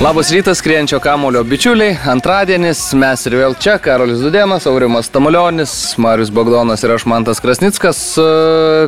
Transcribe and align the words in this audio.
Labas 0.00 0.30
rytas, 0.30 0.58
skrienčio 0.58 1.00
kamulio 1.00 1.42
bičiuliai. 1.44 1.96
Antradienis, 2.06 2.78
mes 2.94 3.24
ir 3.26 3.34
vėl 3.34 3.56
čia, 3.58 3.80
Karolis 3.82 4.20
Dudėnas, 4.22 4.68
Aurimas 4.70 5.08
Tamulionis, 5.10 5.72
Marius 5.98 6.30
Bogdonas 6.30 6.84
ir 6.86 6.92
aš 6.94 7.02
Mantas 7.10 7.40
Krasnickas. 7.42 7.98
E, 8.14 8.26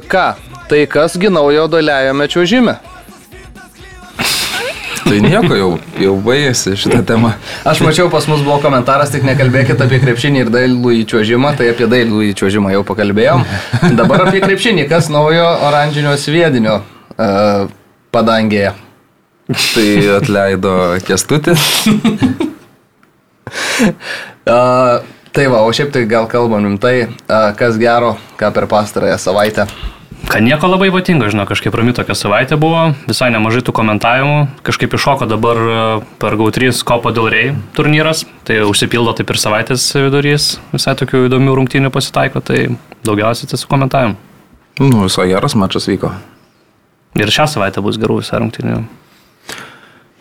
Ką, 0.06 0.26
tai 0.70 0.84
kasgi 0.86 1.32
naujo 1.34 1.64
daliajame 1.72 2.28
čiuožime? 2.30 2.76
Tai 5.02 5.18
nieko, 5.24 5.56
jau, 5.58 5.70
jau 5.98 6.12
baigėsi 6.22 6.76
šitą 6.78 7.00
temą. 7.08 7.32
Aš 7.66 7.80
mačiau, 7.82 8.06
pas 8.12 8.28
mus 8.30 8.44
buvo 8.46 8.60
komentaras, 8.62 9.10
tik 9.10 9.26
nekalbėkite 9.26 9.82
apie 9.88 9.98
krepšinį 10.04 10.44
ir 10.44 10.52
dailų 10.54 10.92
įčiuožimą, 11.00 11.56
tai 11.58 11.72
apie 11.72 11.88
dailų 11.90 12.22
įčiuožimą 12.28 12.70
jau 12.76 12.84
pakalbėjom. 12.86 13.42
Dabar 13.98 14.28
apie 14.28 14.44
krepšinį, 14.46 14.86
kas 14.94 15.10
naujo 15.10 15.48
oranžinio 15.72 16.14
sviedinio 16.22 16.78
uh, 16.84 17.66
padangėje. 18.14 18.76
Tai 19.50 19.88
atleido 20.16 20.74
kestutis. 21.06 21.86
Uh, 24.50 25.02
tai 25.34 25.46
va, 25.50 25.62
o 25.66 25.70
šiaip 25.74 25.90
tai 25.94 26.04
gal 26.10 26.28
kalbam 26.30 26.62
rimtai, 26.66 27.08
uh, 27.10 27.50
kas 27.58 27.78
gero, 27.80 28.14
ką 28.38 28.52
per 28.54 28.68
pastarąją 28.70 29.18
savaitę. 29.18 29.66
Kad 30.30 30.44
nieko 30.46 30.68
labai 30.70 30.90
ypatingo, 30.90 31.26
žinau, 31.32 31.46
kažkaip 31.48 31.74
rami 31.74 31.94
tokia 31.96 32.14
savaitė 32.14 32.58
buvo, 32.60 32.92
visai 33.08 33.30
nemažai 33.34 33.64
tų 33.66 33.74
komentavimų, 33.74 34.36
kažkaip 34.66 34.94
iššoko 34.94 35.26
dabar 35.30 35.58
e, 35.58 35.78
per 36.22 36.36
GAU3 36.38 36.70
Kopo 36.86 37.10
Dilrei 37.14 37.54
turnyras, 37.74 38.22
tai 38.46 38.60
užsipildo 38.68 39.16
taip 39.18 39.32
ir 39.32 39.40
savaitės 39.40 39.88
vidurys, 39.96 40.52
visai 40.74 40.94
tokių 41.00 41.24
įdomių 41.26 41.56
rungtynių 41.58 41.90
pasitaiko, 41.94 42.44
tai 42.44 42.68
daugiausiai 43.06 43.58
su 43.58 43.70
komentavimu. 43.70 44.14
Nu, 44.84 45.06
visai 45.08 45.30
geras 45.32 45.56
mačas 45.58 45.88
vyko. 45.90 46.12
Ir 47.18 47.32
šią 47.32 47.48
savaitę 47.50 47.82
bus 47.82 47.98
gerų 47.98 48.20
visai 48.20 48.44
rungtynių. 48.44 48.84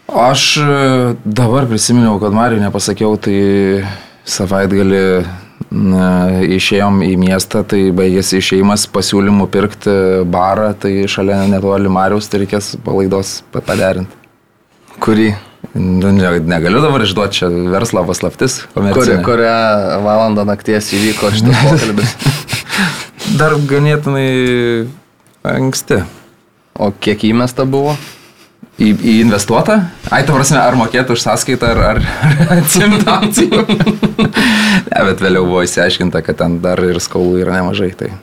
Aš 0.09 0.57
e, 0.57 0.63
dabar 1.25 1.67
prisiminiau, 1.69 2.17
kad 2.21 2.33
Mariu 2.33 2.59
nepasakiau, 2.61 3.13
tai 3.21 3.83
savaitgalį 4.29 5.03
išėjom 6.55 7.02
į 7.05 7.11
miestą, 7.19 7.61
tai 7.67 7.89
baigėsi 7.93 8.39
išėjimas 8.41 8.87
pasiūlymų 8.89 9.45
pirkti 9.53 9.93
barą, 10.25 10.71
tai 10.81 11.03
šalia 11.11 11.43
netoli 11.52 11.91
Marius, 11.93 12.30
tai 12.31 12.41
reikės 12.43 12.71
palaidos 12.85 13.41
pa- 13.53 13.61
paderinti. 13.61 14.15
Kurį? 15.03 15.30
Nu, 15.75 16.09
ne, 16.15 16.31
negaliu 16.41 16.81
dabar 16.81 17.03
išduoti 17.05 17.41
čia 17.41 17.49
verslo 17.69 18.02
paslaptis. 18.07 18.63
Kuri, 18.73 19.19
kurią 19.25 19.57
valandą 20.05 20.45
nakties 20.47 20.89
įvyko 20.95 21.30
šitas 21.35 21.59
pokalbis. 21.67 22.15
Dar 23.37 23.53
ganėtinai 23.69 24.87
anksti. 25.45 26.02
O 26.80 26.89
kiek 26.95 27.27
įmesta 27.30 27.67
buvo? 27.69 27.93
Į, 28.80 28.94
į 28.95 29.13
investuotą? 29.25 29.75
Ai, 30.08 30.22
ta 30.23 30.31
prasme, 30.31 30.59
ar 30.61 30.77
mokėtų 30.80 31.17
už 31.17 31.23
sąskaitą, 31.25 31.73
ar, 31.73 31.99
ar, 31.99 31.99
atsimtų 32.59 33.11
akcijų? 33.11 33.63
ne, 34.88 35.02
bet 35.09 35.23
vėliau 35.25 35.44
buvo 35.49 35.66
įsiaiškinta, 35.67 36.23
kad 36.23 36.39
ten 36.39 36.61
dar 36.63 36.80
ir 36.88 37.02
skolų 37.03 37.41
yra 37.44 37.59
nemažai. 37.59 37.91
Tai. 37.99 38.13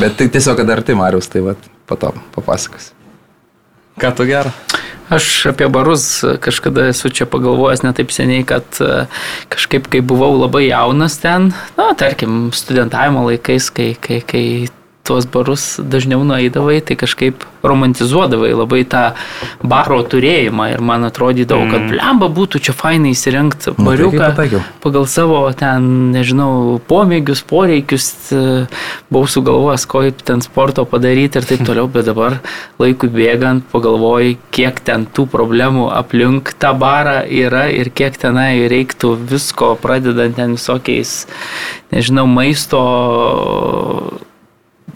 Bet 0.00 0.18
tai 0.18 0.26
tiesiog, 0.32 0.58
kad 0.58 0.74
arti 0.74 0.98
Marius, 0.98 1.30
tai 1.30 1.44
vat, 1.46 1.70
po 1.86 1.98
to 2.00 2.10
papasakos. 2.34 2.90
Ką 4.02 4.10
tu 4.18 4.26
gerą? 4.26 4.50
Aš 5.12 5.28
apie 5.50 5.66
barus 5.68 6.24
kažkada 6.40 6.86
esu 6.88 7.10
čia 7.12 7.26
pagalvojęs 7.28 7.82
netaip 7.84 8.10
seniai, 8.14 8.46
kad 8.48 8.64
e, 8.80 9.04
kažkaip, 9.52 9.90
kai 9.92 10.00
buvau 10.00 10.32
labai 10.38 10.64
jaunas 10.70 11.18
ten, 11.20 11.50
na, 11.76 11.90
tarkim, 11.98 12.46
studentavimo 12.56 13.26
laikais, 13.28 13.68
kai, 13.76 13.90
kai, 14.00 14.22
kai 14.24 14.44
tuos 15.02 15.26
barus 15.26 15.80
dažniau 15.82 16.22
nueidavai, 16.26 16.78
tai 16.80 16.94
kažkaip 16.98 17.42
romantizuodavai 17.66 18.52
labai 18.54 18.82
tą 18.86 19.02
baro 19.66 19.98
turėjimą 20.06 20.68
ir 20.74 20.82
man 20.84 21.06
atrodydavo, 21.06 21.66
kad 21.72 21.88
blemba 21.90 22.28
būtų 22.30 22.60
čia 22.68 22.74
fainai 22.76 23.12
įsirengti 23.14 23.74
bariuką 23.78 24.22
pataikiau. 24.22 24.62
pagal 24.82 25.06
savo 25.10 25.42
ten, 25.58 26.12
nežinau, 26.14 26.78
pomėgius, 26.90 27.42
poreikius, 27.46 28.08
e, 28.30 28.64
buvau 29.10 29.30
sugalvojęs, 29.30 29.86
kaip 29.90 30.22
ten 30.26 30.42
sporto 30.44 30.86
padaryti 30.86 31.42
ir 31.42 31.50
taip 31.50 31.64
toliau, 31.68 31.90
bet 31.90 32.06
dabar 32.06 32.38
laikui 32.82 33.10
bėgant 33.10 33.66
pagalvoju, 33.74 34.38
kiek 34.54 34.82
ten 34.86 35.06
tų 35.10 35.26
problemų 35.34 35.90
aplink 35.94 36.54
tą 36.62 36.74
barą 36.78 37.22
yra 37.26 37.68
ir 37.74 37.90
kiek 37.90 38.18
tenai 38.22 38.68
reiktų 38.70 39.16
visko, 39.34 39.74
pradedant 39.82 40.38
ten 40.38 40.58
visokiais, 40.58 41.24
nežinau, 41.90 42.28
maisto 42.30 42.82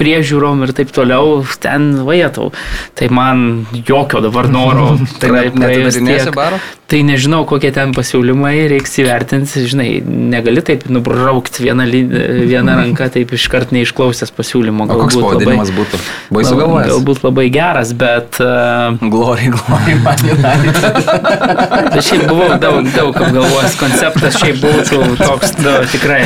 priežiūrom 0.01 0.65
ir 0.67 0.73
taip 0.77 0.93
toliau, 0.95 1.41
ten 1.63 1.93
vajėtau. 2.07 2.51
Tai 2.97 3.09
man 3.15 3.47
jokio 3.77 4.23
dabar 4.25 4.51
noro. 4.53 4.95
Tai 5.21 5.33
praėjus 5.33 5.57
netidarinėsi 5.57 6.29
tiek. 6.31 6.37
baro? 6.37 6.61
Tai 6.87 7.01
nežinau, 7.03 7.41
kokie 7.51 7.73
ten 7.75 7.91
pasiūlymai, 7.91 8.69
reiks 8.71 8.93
įvertinti, 9.03 9.65
žinai, 9.67 9.87
negali 10.07 10.63
taip 10.63 10.85
nubraukti 10.87 11.65
vieną, 11.65 11.87
vieną 12.47 12.77
ranką, 12.79 13.09
taip 13.17 13.33
iškart 13.35 13.73
neišklausęs 13.75 14.31
pasiūlymo. 14.37 14.87
O 14.87 14.99
koks 15.01 15.17
Galbūt 15.17 15.25
pavadinimas 15.27 15.73
būtų? 15.75 15.99
Buvai 16.31 16.45
Gal- 16.45 16.53
sugalvojęs? 16.53 16.93
Galbūt 16.93 17.25
labai 17.27 17.47
geras, 17.57 17.91
bet 17.99 18.39
uh, 18.39 18.95
Glory, 19.03 19.51
glory, 19.57 19.97
man 20.05 20.23
United. 20.31 21.01
bet 21.97 22.01
šiaip 22.07 22.23
buvau 22.31 22.53
daug, 22.63 22.79
daug 22.95 23.19
apgalvojęs, 23.19 23.75
konceptas 23.83 24.39
šiaip 24.45 24.63
būtų 24.63 25.03
toks, 25.25 25.57
da, 25.59 25.81
tikrai 25.91 26.23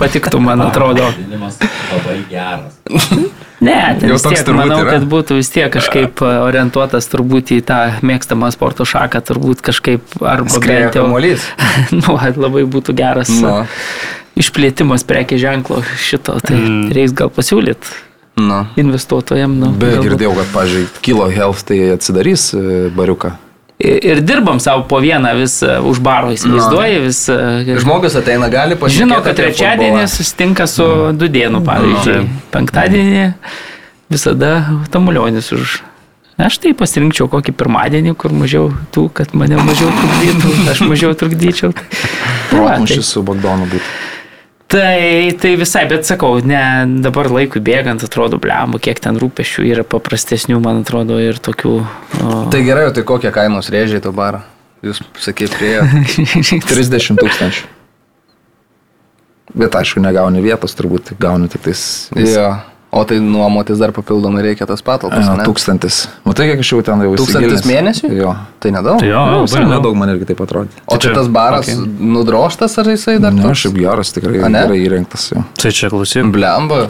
patiktų, 0.00 0.40
man 0.48 0.64
atrodo. 0.70 1.10
Pavadinimas 1.12 1.60
labai 1.92 2.18
geras. 2.32 2.80
Ne, 3.60 3.76
Jau 4.00 4.14
vis 4.16 4.22
tiek, 4.24 4.46
manau, 4.56 4.78
yra. 4.80 4.94
kad 4.96 5.02
būtų 5.04 5.36
vis 5.36 5.50
tiek 5.52 5.68
kažkaip 5.74 6.22
orientuotas 6.48 7.08
turbūt 7.12 7.52
į 7.52 7.58
tą 7.68 7.80
mėgstamą 8.00 8.48
sporto 8.54 8.86
šaką, 8.88 9.20
turbūt 9.28 9.60
kažkaip 9.66 10.00
arba 10.24 10.48
Skrieja 10.48 10.86
bent 10.88 10.96
jau- 10.96 11.04
kamuolys. 11.04 11.44
nu, 12.00 12.16
labai 12.40 12.64
būtų 12.64 12.94
geras 12.96 13.28
Nu. 13.28 13.40
no. 13.48 13.66
išplėtimas 14.40 15.04
prekė 15.04 15.36
ženklo 15.42 15.82
šito, 16.00 16.38
tai 16.40 16.56
Mm. 16.56 16.92
reiks 16.96 17.12
gal 17.12 17.28
pasiūlyti 17.28 17.92
Nu. 18.40 18.62
investuotojams. 18.80 19.58
Nu, 19.60 19.72
Bet 19.76 19.98
galbūt. 19.98 20.06
girdėjau, 20.08 20.34
kad, 20.38 20.48
pažiūrėjau, 20.54 20.88
Kilo 21.04 21.28
Health 21.28 21.64
tai 21.68 21.78
atsidarys 21.92 22.54
e, 22.54 22.88
bariuką. 22.96 23.34
Ir 23.80 24.04
ir 24.04 24.18
dirbam 24.20 24.58
savo 24.60 24.84
po 24.84 24.98
vieną 25.00 25.32
vis 25.38 25.62
e, 25.64 25.78
už 25.80 26.02
baro, 26.04 26.28
įsivaizduoji, 26.36 26.98
vis. 27.06 27.20
e, 27.32 27.76
Žmogus 27.80 28.16
ateina, 28.20 28.50
gali 28.52 28.76
pasižiūrėti. 28.76 29.06
Žino, 29.06 29.20
kad 29.24 29.38
trečiadienį 29.40 30.02
susitinka 30.12 30.66
su 30.68 30.84
Mm. 30.84 31.16
Dudėnu, 31.20 31.62
pavyzdžiui. 31.64 32.24
Penktadienį 32.52 33.24
visada 34.12 34.50
tamulionis 34.92 35.48
už. 35.56 35.80
Aš 36.40 36.56
tai 36.60 36.72
pasirinkčiau 36.76 37.28
kokį 37.28 37.52
pirmadienį, 37.56 38.14
kur 38.20 38.32
mažiau 38.32 38.70
tų, 38.94 39.08
kad 39.12 39.32
mane 39.36 39.60
mažiau 39.60 39.90
trukdytų, 39.92 40.52
aš 40.72 40.84
mažiau 40.88 41.16
trukdyčiau. 41.16 41.72
Tai, 42.50 42.58
va, 42.58 42.72
tai, 42.74 42.80
Protmušis 42.80 43.12
su 43.14 43.20
Bagdonu 43.22 43.68
būtų. 43.70 43.90
Tai, 44.70 45.32
tai 45.40 45.54
visai, 45.58 45.84
bet 45.90 46.06
sakau, 46.08 46.38
ne, 46.46 46.62
dabar 47.04 47.28
laikui 47.32 47.62
bėgant 47.64 48.04
atrodo, 48.06 48.38
blem, 48.42 48.78
kiek 48.82 49.02
ten 49.02 49.18
rūpešių 49.20 49.66
yra 49.72 49.84
paprastesnių, 49.86 50.60
man 50.62 50.84
atrodo, 50.84 51.18
ir 51.22 51.42
tokių. 51.42 51.74
O, 52.22 52.38
Tai 52.54 52.62
gerai, 52.66 52.86
tai 52.94 53.04
kokie 53.06 53.32
kainos 53.34 53.72
rėžiai 53.72 54.02
to 54.04 54.14
barą? 54.14 54.44
Jūs 54.86 55.02
sakėte, 55.20 55.58
priejo. 55.58 55.84
30 56.70 57.20
tūkstančių. 57.20 57.68
Bet 59.60 59.74
aišku, 59.74 59.98
negauni 60.02 60.42
vietos, 60.44 60.76
turbūt 60.78 61.16
gauni 61.20 61.50
tik 61.50 61.66
tais 61.66 61.82
Jo. 62.14 62.52
O 62.90 63.04
tai 63.06 63.20
nuomotis 63.22 63.78
dar 63.78 63.92
papildomai 63.94 64.40
reikia 64.42 64.66
tas 64.66 64.80
patalpas, 64.82 65.22
ne? 65.22 65.44
tūkstantis. 65.46 66.08
Matai, 66.26 66.48
kiek 66.50 66.58
aš 66.64 66.72
jau 66.72 66.80
ten 66.82 67.04
jau 67.06 67.12
Tūkstantis 67.20 67.62
mėnesiui? 67.68 68.10
Jo. 68.18 68.32
Tai 68.58 68.72
nedaug. 68.74 68.98
Tai 68.98 69.06
jo, 69.06 69.20
Nu, 69.30 69.36
labai 69.36 69.46
visai 69.46 69.62
nedaug. 69.70 69.94
man 70.00 70.10
irgi 70.16 70.26
taip 70.32 70.42
atrodė. 70.42 70.74
O 70.90 70.98
čia 70.98 71.10
čia- 71.10 71.14
tas 71.20 71.28
baras 71.30 71.68
okay. 71.70 71.78
nudroštas 72.16 72.74
ar 72.82 72.90
jisai 72.90 73.20
dar 73.22 73.30
Ne, 73.32 73.44
toks? 73.46 73.62
šiaip 73.62 73.78
geras, 73.78 74.10
tikrai 74.16 74.42
A, 74.42 74.48
ne? 74.50 74.64
gerai 74.66 74.80
įrengtas. 74.88 75.28
Jo. 75.30 75.44
Tai 75.54 75.70
čia 75.70 75.86
klausyk. 75.92 76.26
Blemba. 76.34 76.88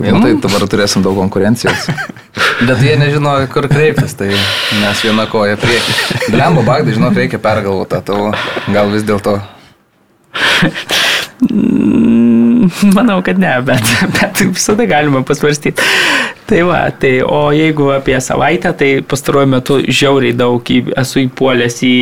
Nu, 0.00 0.18
tai 0.24 0.32
dabar 0.40 0.64
turėsim 0.66 1.04
daug 1.04 1.20
konkurencijos. 1.20 1.84
Bet 2.66 2.80
jie 2.82 2.96
nežino, 2.98 3.36
kur 3.52 3.68
kreiptis, 3.68 4.16
tai 4.18 4.32
mes 4.80 5.04
viena 5.04 5.28
koja 5.30 5.56
prieki. 5.60 6.32
Blemba, 6.32 6.64
bagdai, 6.64 6.96
žinok, 6.96 7.12
reikia 7.14 7.38
pergalvoti 7.38 8.00
tavo. 8.08 8.32
Gal 8.72 8.88
vis 8.90 9.04
dėlto. 9.04 9.36
Manau, 12.96 13.20
kad 13.24 13.38
ne, 13.38 13.52
bet, 13.66 13.94
bet 14.14 14.42
visada 14.46 14.86
galima 14.88 15.22
pasvarstyti. 15.26 15.82
Tai 16.44 16.60
va, 16.68 16.80
tai 17.00 17.22
o 17.24 17.48
jeigu 17.56 17.88
apie 17.94 18.18
savaitę, 18.20 18.72
tai 18.76 18.88
pastaruoju 19.08 19.48
metu 19.48 19.78
žiauriai 19.88 20.36
daug 20.36 20.60
į, 20.60 20.80
esu 21.00 21.22
įpuolęs 21.22 21.78
į 21.88 21.94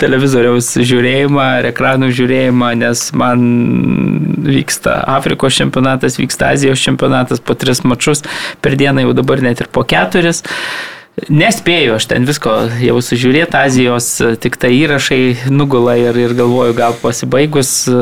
televizoriaus 0.00 0.70
žiūrėjimą, 0.80 1.48
ekranų 1.72 2.08
žiūrėjimą, 2.16 2.70
nes 2.80 3.04
man 3.20 3.44
vyksta 4.48 4.96
Afrikos 5.18 5.60
čempionatas, 5.60 6.16
vyksta 6.20 6.54
Azijos 6.54 6.80
čempionatas 6.84 7.44
po 7.44 7.56
tris 7.58 7.84
mačius 7.84 8.24
per 8.64 8.78
dieną, 8.80 9.04
jau 9.04 9.16
dabar 9.20 9.44
net 9.44 9.60
ir 9.60 9.68
po 9.72 9.84
keturis. 9.88 10.40
Nespėju 11.14 11.92
aš 11.94 12.08
ten 12.10 12.24
visko 12.26 12.52
jau 12.82 12.96
sužiūrėti, 12.98 13.54
Azijos 13.54 14.08
tik 14.42 14.56
tai 14.58 14.72
įrašai 14.74 15.46
nugula 15.46 15.94
ir, 15.94 16.16
ir 16.18 16.32
galvoju, 16.34 16.74
gal 16.74 16.96
pasibaigus 16.98 17.70
e, 17.86 17.98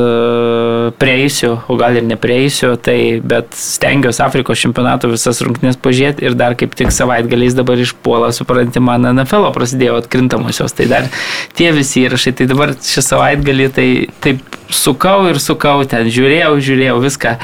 prieisiu, 0.96 1.58
o 1.68 1.76
gal 1.76 1.98
ir 2.00 2.06
neprieisiu, 2.08 2.70
tai 2.80 3.20
bet 3.20 3.52
stengiuosi 3.52 4.24
Afrikos 4.24 4.62
čempionato 4.64 5.10
visas 5.12 5.42
rungtynės 5.44 5.76
pažiūrėti 5.84 6.24
ir 6.24 6.38
dar 6.40 6.56
kaip 6.56 6.72
tik 6.78 6.88
savaitgaliais 6.88 7.52
dabar 7.58 7.84
išpuola, 7.84 8.32
supranti, 8.32 8.80
man 8.80 9.04
NFL 9.12 9.50
prasidėjo 9.52 10.00
atkrintamosios, 10.00 10.72
tai 10.72 10.88
dar 10.88 11.12
tie 11.52 11.68
visi 11.76 12.06
įrašai, 12.06 12.32
tai 12.40 12.48
dabar 12.48 12.72
šį 12.80 13.04
savaitgalį 13.10 13.68
tai 13.76 13.88
taip 14.24 14.40
sukau 14.72 15.28
ir 15.28 15.38
sukau 15.42 15.84
ten, 15.88 16.08
žiūrėjau, 16.08 16.56
žiūrėjau 16.64 16.96
viską, 17.04 17.36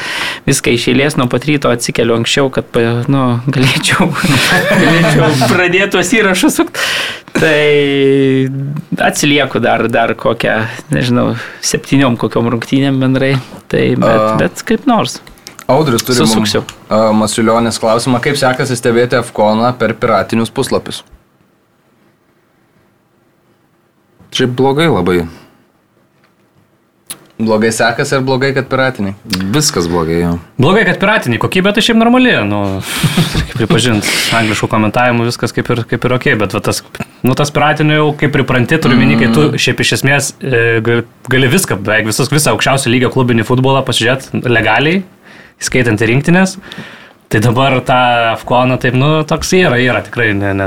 viską 0.49 0.75
iš 0.75 0.89
eilės 0.95 1.19
nuo 1.21 1.29
pat 1.29 1.45
ryto 1.49 1.69
atsikeliu 1.73 2.17
anksčiau, 2.17 2.49
kad 2.53 2.81
nu, 3.13 3.25
galėčiau, 3.53 4.09
galėčiau 4.81 5.29
pradėti 5.59 5.91
tuos 5.97 6.13
įrašus. 6.15 6.61
Tai 7.39 7.59
atsilieku 9.09 9.61
dar, 9.63 9.85
dar 9.93 10.15
kokią, 10.19 10.55
nežinau, 10.95 11.33
septyniom 11.63 12.17
kokiom 12.19 12.49
rungtynėm 12.55 12.99
bendrai. 13.03 13.35
Tai 13.71 13.83
bet, 14.01 14.23
A. 14.23 14.33
bet 14.41 14.63
kaip 14.67 14.89
nors. 14.91 15.19
Audrius 15.69 16.07
turi 16.07 16.17
Susuksiu. 16.23 16.63
a, 16.89 17.11
Masiulionės 17.13 17.77
klausimą, 17.83 18.23
kaip 18.25 18.39
sekasi 18.41 18.79
stebėti 18.79 19.19
Afkoną 19.21 19.75
per 19.79 19.93
piratinius 20.01 20.53
puslapius. 20.55 21.03
Šiaip 24.33 24.55
blogai 24.57 24.89
labai. 24.89 25.23
Blogai 27.39 27.71
sekasi 27.71 28.17
ar 28.17 28.23
blogai, 28.27 28.49
kad 28.51 28.67
piratiniai? 28.67 29.15
Viskas 29.55 29.87
blogai. 29.87 30.17
Jo. 30.25 30.31
Blogai, 30.59 30.83
kad 30.89 30.97
piratiniai, 30.99 31.39
kokybė 31.39 31.71
tai 31.77 31.85
šiaip 31.87 32.01
normali, 32.01 32.33
nu, 32.49 32.63
reikia 33.37 33.61
pripažinti, 33.61 34.11
angliškų 34.35 34.67
komentavimų 34.73 35.29
viskas 35.29 35.55
kaip 35.55 35.71
ir, 35.71 35.85
kaip 35.87 36.09
ir 36.09 36.17
ok, 36.17 36.27
bet 36.41 36.57
va, 36.57 36.63
tas, 36.67 36.83
nu, 37.23 37.37
tas 37.39 37.55
piratinių 37.55 38.01
jau 38.01 38.09
kaip 38.19 38.35
pripranti, 38.35 38.81
turiu 38.83 38.99
minį, 38.99 39.21
kai 39.23 39.31
tu 39.37 39.47
šiaip 39.55 39.85
iš 39.85 39.95
esmės 40.01 40.33
e, 40.43 40.65
gali, 40.83 41.53
viską, 41.55 41.79
beveik 41.79 42.11
visas, 42.11 42.33
visą 42.35 42.57
aukščiausio 42.57 42.91
lygio 42.91 43.13
klubinį 43.15 43.47
futbolą 43.47 43.85
pasižiūrėti 43.87 44.43
legaliai, 44.51 45.05
įskaitant 45.63 46.03
ir 46.03 46.11
rinktinės. 46.17 46.59
Tai 47.29 47.41
dabar 47.45 47.75
tą 47.85 47.93
Afkoną 48.33 48.79
taip, 48.81 48.95
nu, 48.97 49.09
toks 49.29 49.51
yra, 49.53 49.77
yra 49.77 50.01
tikrai 50.01 50.31
ne, 50.33 50.55
ne. 50.57 50.65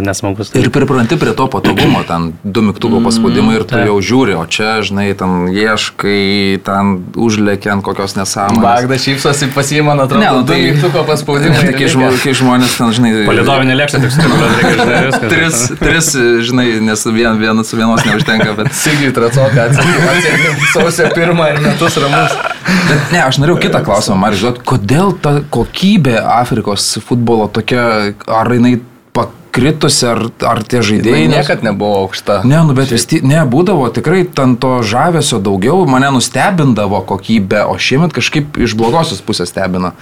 Ir 0.61 0.67
pripranti 0.69 1.17
prie 1.17 1.31
to 1.33 1.47
patogumo, 1.49 2.03
ten 2.09 2.27
du 2.45 2.61
mygtuko 2.61 2.99
paspaudimai 3.01 3.55
ir 3.57 3.63
tu 3.65 3.73
taip. 3.73 3.87
jau 3.89 3.95
žiūri, 3.97 4.35
o 4.37 4.43
čia, 4.45 4.75
žinai, 4.85 5.07
ten 5.17 5.47
ieškai, 5.49 6.61
ten 6.61 6.91
užlėkia 7.17 7.73
ant 7.73 7.81
kokios 7.87 8.13
nesąmonės. 8.19 8.61
Bagda 8.61 8.99
šypsosi 9.01 9.49
pasiima, 9.55 9.95
atrodo, 9.97 10.21
Ne, 10.21 10.29
nu, 10.37 10.43
du 10.45 10.53
tai- 10.53 10.67
mygtuko 10.69 11.01
paspaudimai. 11.09 11.63
Tai 11.65 11.73
kai, 11.79 11.89
žmo, 11.95 12.11
kai 12.21 12.35
žmonės 12.37 12.77
ten, 12.77 12.93
žinai, 12.99 13.11
Palidovinė 13.31 13.79
lėkštė, 13.81 14.03
tik 14.05 14.13
stimuliuoti 14.19 14.61
reikia, 14.61 14.77
žinai, 14.85 15.01
viskas. 15.09 15.27
tris, 15.33 15.65
tris, 15.81 16.11
žinai, 16.51 16.67
nes 16.91 17.07
vien, 17.17 17.41
vienas 17.41 17.73
su 17.73 17.81
vienos 17.81 18.05
neužtenka, 18.05 18.53
bet... 18.61 18.69
Sigiui 18.77 19.09
tracoką 19.17 19.65
atsakė 19.65 20.53
sausio 20.75 21.09
pirmą 21.17 21.49
ir 21.55 21.63
metus 21.65 21.97
ramus. 22.05 22.37
Bet 22.87 23.09
ne, 23.11 23.19
aš 23.25 23.41
norėjau 23.41 23.57
kitą 23.65 23.81
klausimą, 23.83 24.15
Marija, 24.21 24.43
žinot, 24.45 24.61
kodėl 24.69 25.11
ta 25.25 25.39
kokybė 25.51 26.19
Afrikos 26.51 26.97
futbolo 27.07 27.47
tokia, 27.47 28.11
ar 28.27 28.49
jinai 28.51 28.75
pakritusi, 29.15 30.03
ar, 30.07 30.25
ar 30.47 30.59
tie 30.63 30.81
Tai 30.81 30.87
žaidėjai... 30.89 31.27
nes- 31.31 31.37
niekad 31.39 31.63
nebuvo 31.63 32.01
aukšta. 32.03 32.41
Ne, 32.47 32.59
nu 32.67 32.75
bet 32.75 32.91
vis 32.91 33.07
tiek, 33.07 33.23
ne, 33.23 33.39
būdavo 33.47 33.87
tikrai 33.95 34.25
ten 34.27 34.57
to 34.59 34.81
žavesio 34.83 35.39
daugiau, 35.43 35.85
mane 35.87 36.11
nustebindavo 36.11 36.99
kokybė, 37.07 37.63
o 37.71 37.77
šiemet 37.79 38.11
kažkaip 38.15 38.59
iš 38.59 38.75
blogosios 38.75 39.23
pusės 39.23 39.51
stebina. 39.55 39.93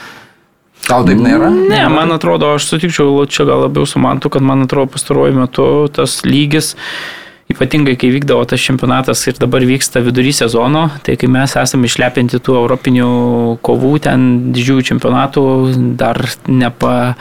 Tau 0.89 1.03
taip 1.05 1.21
nėra? 1.21 1.51
Ne, 1.53 1.83
man 1.93 2.09
atrodo, 2.15 2.55
aš 2.57 2.65
sutikčiau 2.71 3.21
čia 3.29 3.45
gal 3.45 3.67
labiau 3.67 3.85
su 3.85 4.01
mantu, 4.01 4.31
kad 4.33 4.41
man 4.41 4.65
atrodo 4.65 4.89
pastaruoju 4.95 5.37
metu 5.37 5.65
tas 5.93 6.23
lygis, 6.25 6.73
ypatingai 7.49 7.95
kai 7.97 8.11
vykdavo 8.13 8.43
tas 8.45 8.61
čempionatas 8.61 9.23
ir 9.25 9.39
dabar 9.41 9.63
vyksta 9.65 10.03
vidury 10.05 10.29
sezono, 10.37 10.83
tai 11.01 11.15
kai 11.17 11.25
mes 11.33 11.55
esame 11.57 11.89
išlepinti 11.89 12.37
tų 12.45 12.59
europinių 12.61 13.09
kovų, 13.65 13.93
ten 14.05 14.25
didžiųjų 14.53 14.89
čempionatų, 14.93 15.43
dar 15.97 16.21
nepa... 16.45 17.15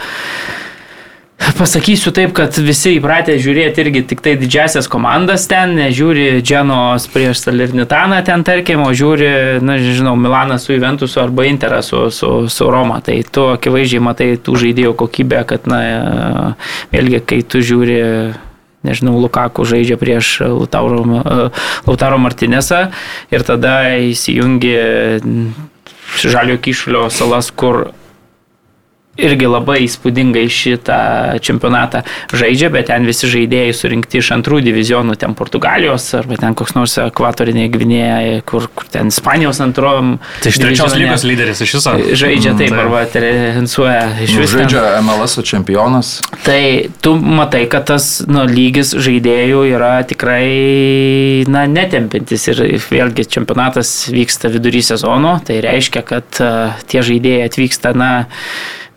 Pasakysiu 1.56 2.10
taip, 2.12 2.32
kad 2.36 2.56
visi 2.60 2.96
įpratę 2.98 3.36
žiūrėti 3.40 3.80
irgi 3.80 4.02
tik 4.10 4.20
tai 4.20 4.34
didžiasias 4.36 4.88
komandas 4.90 5.46
ten, 5.48 5.76
nežiūri 5.78 6.42
Dženos 6.42 7.06
prieš 7.12 7.44
Salernitaną 7.46 8.18
ten 8.26 8.42
tarkim, 8.44 8.82
o 8.84 8.90
žiūri, 8.92 9.30
na 9.64 9.78
žinau, 9.80 10.16
Milaną 10.18 10.58
su 10.60 10.74
Juventusu 10.74 11.22
arba 11.22 11.46
Interą 11.48 11.78
su, 11.86 12.02
su, 12.12 12.32
su 12.52 12.68
Roma. 12.68 12.98
Tai 13.06 13.16
tu 13.32 13.46
akivaizdžiai 13.54 14.02
matai 14.02 14.28
tų 14.36 14.58
žaidėjų 14.64 14.92
kokybę, 14.98 15.40
kad, 15.48 15.70
na, 15.70 15.80
vėlgi, 16.92 17.22
kai 17.22 17.40
tu 17.46 17.62
žiūri 17.64 18.02
nežinau, 18.86 19.16
Lukaku 19.18 19.66
žaidžia 19.68 19.98
prieš 20.00 20.42
Lautaro, 20.44 21.02
Lautaro 21.86 22.18
Martinesą 22.22 22.88
ir 23.34 23.46
tada 23.46 23.98
įsijungi 24.10 24.74
Žalio 26.18 26.56
kišulio 26.62 27.08
salas, 27.12 27.50
kur 27.52 27.92
irgi 29.18 29.48
labai 29.50 29.80
įspūdingai 29.86 30.44
šitą 30.52 30.98
čempionatą 31.44 32.04
žaidžia, 32.36 32.70
bet 32.74 32.88
ten 32.92 33.06
visi 33.08 33.28
žaidėjai 33.30 33.74
surinkti 33.76 34.20
iš 34.22 34.30
antrų 34.36 34.60
divizionų, 34.66 35.16
ten 35.20 35.34
Portugalijos 35.38 36.06
arba 36.18 36.38
ten 36.40 36.54
koks 36.58 36.76
nors 36.76 36.94
ekvatorinė 37.02 37.66
Gvinėja, 37.74 38.42
kur, 38.48 38.68
kur 38.74 38.88
ten 38.92 39.10
Ispanijos 39.12 39.60
antrom. 39.64 40.16
Tai 40.44 40.52
iš 40.52 40.60
trečios 40.62 40.94
lygos 40.98 41.26
lyderis 41.26 41.62
iš 41.66 41.76
viso. 41.78 41.94
Žaidžia 42.22 42.54
taip, 42.58 42.70
taip. 42.70 42.78
arba 42.84 43.04
trensuoja 43.10 44.06
iš 44.22 44.36
Nu, 44.36 44.44
viso. 44.44 44.60
žaidžia 44.60 44.84
MLS 45.02 45.38
čempionas. 45.48 46.12
Tai 46.46 46.62
tu 47.02 47.14
matai, 47.18 47.64
kad 47.70 47.88
tas 47.90 48.08
nu, 48.28 48.44
lygis 48.48 48.94
žaidėjų 48.98 49.64
yra 49.72 49.92
tikrai 50.08 51.44
na, 51.50 51.66
netempintis 51.70 52.48
ir 52.52 52.64
vėlgi 52.88 53.26
čempionatas 53.34 53.92
vyksta 54.14 54.50
vidury 54.52 54.82
sezono, 54.84 55.38
tai 55.46 55.60
reiškia, 55.64 56.04
kad 56.06 56.42
uh, 56.42 56.76
tie 56.88 57.02
žaidėjai 57.04 57.48
atvyksta 57.48 57.94
na, 57.98 58.10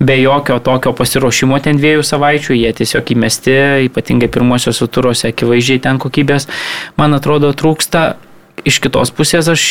be 0.02 0.22
jokio 0.22 0.60
tokio 0.60 0.94
pasiruošimo 0.98 1.60
ten 1.62 1.78
dviejų 1.78 2.04
savaičių, 2.06 2.56
jie 2.58 2.72
tiesiog 2.82 3.14
įmesti, 3.14 3.54
ypatingai 3.86 4.32
pirmosiuose 4.34 4.88
turuose 4.90 5.30
akivaizdžiai 5.30 5.84
ten 5.86 6.02
kokybės, 6.02 6.50
man 6.98 7.18
atrodo, 7.18 7.54
trūksta. 7.54 8.16
Iš 8.68 8.78
kitos 8.84 9.10
pusės 9.16 9.48
aš 9.50 9.62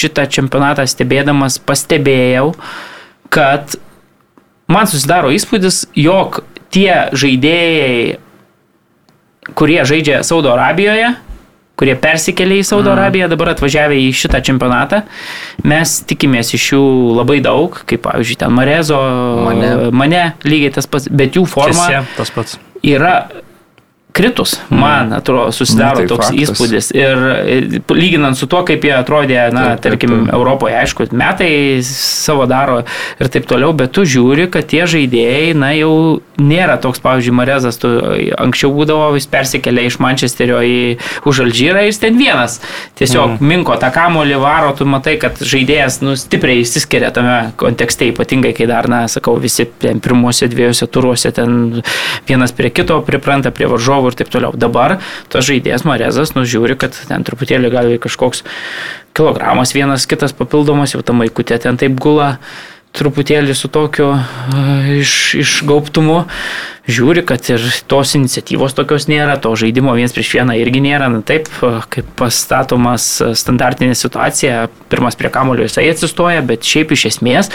šitą 0.00 0.26
čempionatą 0.30 0.84
stebėdamas 0.86 1.56
pastebėjau, 1.66 2.52
kad 3.32 3.74
man 4.70 4.86
susidaro 4.90 5.32
įspūdis, 5.34 5.84
jog 5.98 6.42
tie 6.70 7.08
žaidėjai, 7.10 8.20
kurie 9.58 9.80
žaidžia 9.88 10.22
Saudo 10.26 10.52
Arabijoje, 10.54 11.14
kurie 11.80 11.96
persikėlė 11.96 12.60
į 12.60 12.66
Saudo 12.68 12.92
Arabiją, 12.92 13.30
dabar 13.32 13.54
atvažiavę 13.54 13.96
į 13.96 14.10
šitą 14.20 14.42
čempionatą, 14.44 15.02
mes 15.64 15.96
tikimės 16.08 16.52
iš 16.58 16.66
jų 16.74 16.82
labai 17.16 17.40
daug, 17.44 17.80
kaip 17.88 18.04
pavyzdžiui, 18.04 18.40
ten 18.44 18.52
Marezo, 18.56 19.00
Mane. 19.46 19.70
mane 19.96 20.24
lygiai 20.44 20.74
tas 20.76 20.90
pats, 20.90 21.08
bet 21.08 21.38
jų 21.40 21.46
forma 21.48 21.88
Tiesa, 21.88 22.04
tas 22.18 22.34
pats. 22.34 22.58
yra 22.84 23.14
kritus, 24.12 24.56
man 24.68 25.12
atrodo, 25.12 25.52
susidaro 25.52 26.00
Na, 26.00 26.02
tai 26.02 26.08
toks 26.10 26.26
faktas. 26.28 26.42
įspūdis. 26.44 26.90
Ir 26.96 27.82
lyginant 27.94 28.38
su 28.38 28.48
to, 28.50 28.62
kaip 28.68 28.84
jie 28.84 28.94
atrodė, 28.96 29.38
na, 29.54 29.70
Taip, 29.70 29.82
taip, 29.82 29.84
tarkim, 29.86 30.14
taip. 30.24 30.34
Europoje, 30.36 30.76
aišku, 30.80 31.06
metai 31.16 31.52
savo 31.86 32.46
daro 32.50 32.82
ir 33.20 33.30
taip 33.32 33.48
toliau, 33.50 33.72
bet 33.76 33.94
tu 33.96 34.04
žiūri, 34.08 34.48
kad 34.52 34.68
tie 34.70 34.86
žaidėjai, 34.90 35.54
na, 35.58 35.72
jau 35.78 35.92
nėra 36.40 36.78
toks, 36.80 37.02
pavyzdžiui, 37.04 37.36
Marezas, 37.36 37.78
tu 37.80 37.90
anksčiau 38.40 38.72
būdavo, 38.74 39.10
jis 39.18 39.28
persikėlė 39.30 39.86
iš 39.88 40.00
Mančesterio 40.02 40.60
į 40.64 40.80
už 41.28 41.42
Alžyrą 41.46 41.84
ir 41.84 41.90
jis 41.90 42.00
ten 42.02 42.18
vienas. 42.18 42.58
Tiesiog 42.98 43.36
mm. 43.36 43.50
minko 43.52 43.76
tą 43.80 43.92
kamolį 43.94 44.40
varo, 44.40 44.72
tu 44.76 44.88
matai, 44.88 45.16
kad 45.20 45.38
žaidėjas, 45.38 46.00
nu, 46.04 46.16
stipriai 46.18 46.64
išsiskiria 46.64 47.12
tame 47.14 47.52
kontekste, 47.60 48.08
ypatingai, 48.10 48.54
kai 48.56 48.68
dar, 48.70 48.88
na, 48.90 49.04
sakau, 49.12 49.36
visi 49.40 49.68
pirmuose 49.68 50.48
dviejose 50.50 50.88
turuose 50.90 51.32
ten 51.36 51.82
vienas 52.28 52.54
prie 52.56 52.72
kito 52.74 52.98
pripranta 53.06 53.52
prie 53.54 53.68
varžovų 53.70 53.99
ir 54.08 54.16
taip 54.18 54.32
toliau. 54.32 54.56
Dabar 54.56 54.98
tas 55.32 55.44
žaidėjas 55.48 55.84
Marezas 55.88 56.34
nužiūri, 56.36 56.78
kad 56.80 56.96
ten 57.10 57.26
truputėlį 57.26 57.72
gali 57.72 58.00
kažkoks 58.02 58.44
kilogramas 59.16 59.74
vienas 59.76 60.06
kitas 60.10 60.32
papildomas, 60.36 60.94
jau 60.94 61.02
ta 61.04 61.16
maikutė 61.16 61.60
ten 61.60 61.80
taip 61.80 61.98
gula 62.00 62.36
truputėlį 62.96 63.54
su 63.54 63.70
tokiu 63.70 64.12
e, 64.16 65.00
iš, 65.00 65.12
išgauptumu. 65.44 66.24
Žiūri, 66.92 67.24
kad 67.26 67.46
ir 67.52 67.62
tos 67.90 68.14
iniciatyvos 68.18 68.74
tokios 68.76 69.08
nėra, 69.10 69.38
to 69.42 69.52
žaidimo 69.58 69.94
viens 69.96 70.14
prieš 70.14 70.34
vieną 70.36 70.56
irgi 70.60 70.82
nėra. 70.84 71.10
Na 71.12 71.22
taip, 71.26 71.48
kaip 71.92 72.08
pastatomas 72.18 73.06
standartinė 73.38 73.96
situacija, 73.98 74.66
pirmas 74.92 75.18
prie 75.18 75.30
kamulio 75.32 75.66
jisai 75.66 75.88
atsistoja, 75.92 76.42
bet 76.46 76.66
šiaip 76.66 76.94
iš 76.96 77.06
esmės, 77.12 77.50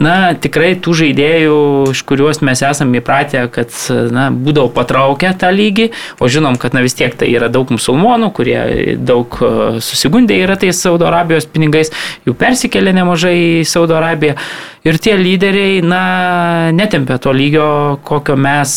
na 0.00 0.34
tikrai 0.38 0.74
tų 0.82 0.96
žaidėjų, 1.02 1.58
iš 1.94 2.02
kuriuos 2.08 2.42
mes 2.46 2.62
esame 2.66 3.00
įpratę, 3.02 3.46
kad 3.52 3.74
na, 4.14 4.28
būdavo 4.30 4.70
patraukę 4.76 5.32
tą 5.40 5.50
lygį, 5.54 5.90
o 6.20 6.30
žinom, 6.30 6.58
kad 6.60 6.76
na 6.76 6.84
vis 6.84 6.96
tiek 6.98 7.14
tai 7.18 7.30
yra 7.34 7.50
daug 7.52 7.70
musulmonų, 7.74 8.30
kurie 8.36 8.60
daug 8.96 9.38
e, 9.40 9.52
susigundė 9.84 10.38
yra 10.44 10.58
tais 10.60 10.78
Saudo 10.78 11.08
Arabijos 11.08 11.48
pinigais, 11.50 11.92
jų 12.26 12.36
persikėlė 12.38 12.94
nemažai 12.96 13.36
į 13.60 13.68
Saudo 13.68 13.98
Arabiją. 13.98 14.36
Ir 14.86 15.00
tie 15.02 15.16
lyderiai, 15.18 15.80
na, 15.82 16.02
netempia 16.70 17.16
to 17.18 17.32
lygio, 17.34 17.66
kokio 18.06 18.36
mes 18.38 18.75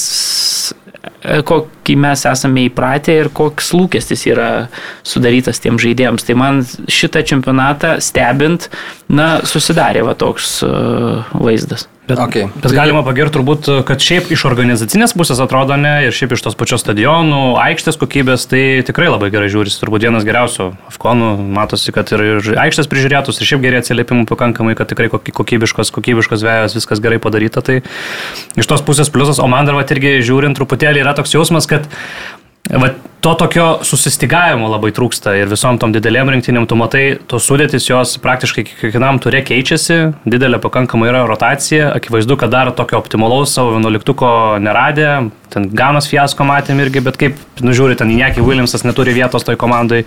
e, 1.24 1.42
kokį 1.46 1.96
mes 2.00 2.26
esame 2.30 2.66
įpratę 2.70 3.16
ir 3.22 3.32
koks 3.36 3.74
lūkestis 3.76 4.26
yra 4.30 4.50
sudarytas 5.04 5.62
tiem 5.64 5.80
žaidėjams. 5.82 6.26
Tai 6.28 6.38
man 6.40 6.64
šitą 6.92 7.24
čempionatą 7.28 7.98
stebint, 8.04 8.70
na, 9.10 9.40
susidarė 9.48 10.06
va 10.08 10.18
toks 10.20 10.60
uh, 10.68 11.26
vaizdas. 11.36 11.88
Bet, 12.10 12.18
okay. 12.18 12.48
bet 12.58 12.74
galima 12.74 13.04
pagirti 13.06 13.36
turbūt, 13.36 13.68
kad 13.86 14.02
šiaip 14.02 14.32
iš 14.34 14.42
organizacinės 14.50 15.14
pusės 15.14 15.38
atrodo 15.44 15.76
ne 15.78 16.08
ir 16.08 16.16
šiaip 16.16 16.34
iš 16.34 16.42
tos 16.48 16.56
pačios 16.58 16.82
stadionų, 16.82 17.60
aikštės 17.62 18.00
kokybės, 18.02 18.48
tai 18.50 18.82
tikrai 18.88 19.12
labai 19.12 19.30
gerai 19.30 19.52
žiūrisi. 19.54 19.78
Turbūt 19.84 20.08
vienas 20.08 20.26
geriausių 20.26 20.72
Afkonų, 20.90 21.30
matosi, 21.54 21.94
kad 21.94 22.10
ir, 22.16 22.24
ir 22.40 22.50
aikštės 22.66 22.90
prižiūrėtus, 22.90 23.38
ir 23.38 23.52
šiaip 23.52 23.62
geriai 23.62 23.84
atsiliepimų 23.84 24.26
pakankamai, 24.32 24.74
kad 24.80 24.90
tikrai 24.90 25.12
kokybiškos, 25.14 25.94
kokybiškos 25.94 26.48
vėjas, 26.48 26.78
viskas 26.80 27.04
gerai 27.04 27.22
padaryta. 27.22 27.62
Tai 27.62 27.78
iš 28.58 28.72
tos 28.74 28.82
pusės 28.86 29.14
pliusas, 29.14 29.38
o 29.38 29.46
man 29.52 29.70
dar 29.70 29.78
va 29.78 29.86
irgi 29.86 30.18
žiūrint 30.26 30.58
truputėlį 30.58 31.06
yra 31.06 31.14
toks 31.14 31.38
jausmas, 31.38 31.70
kad 31.70 31.86
Va, 32.70 32.92
to 33.20 33.32
tokio 33.34 33.64
susistigavimo 33.82 34.68
labai 34.70 34.92
trūksta 34.96 35.32
ir 35.40 35.50
visom 35.50 35.80
tom 35.82 35.90
didelėm 35.92 36.30
rinktinėm, 36.36 36.68
tu 36.70 36.76
matai, 36.78 37.18
tos 37.28 37.48
sudėtis 37.50 37.88
jos 37.90 38.14
praktiškai 38.22 38.64
kiekvienam 38.68 39.18
turė 39.24 39.42
keičiasi, 39.48 39.98
didelė 40.30 40.60
pakankamai 40.62 41.10
yra 41.10 41.24
rotacija, 41.28 41.90
akivaizdu, 41.98 42.38
kad 42.40 42.54
dar 42.54 42.70
tokio 42.78 43.00
optimalaus 43.02 43.56
savo 43.58 43.74
vienuoliktuko 43.74 44.30
neradė, 44.62 45.10
ten 45.50 45.66
Ganas 45.74 46.12
fiasko 46.12 46.46
matėm 46.46 46.84
irgi, 46.84 47.02
bet 47.08 47.18
kaip, 47.20 47.42
nužiūri, 47.66 47.98
ten 47.98 48.14
Inekį 48.14 48.46
Williamsas 48.46 48.86
neturi 48.86 49.18
vietos 49.18 49.48
toj 49.48 49.58
komandai, 49.60 50.04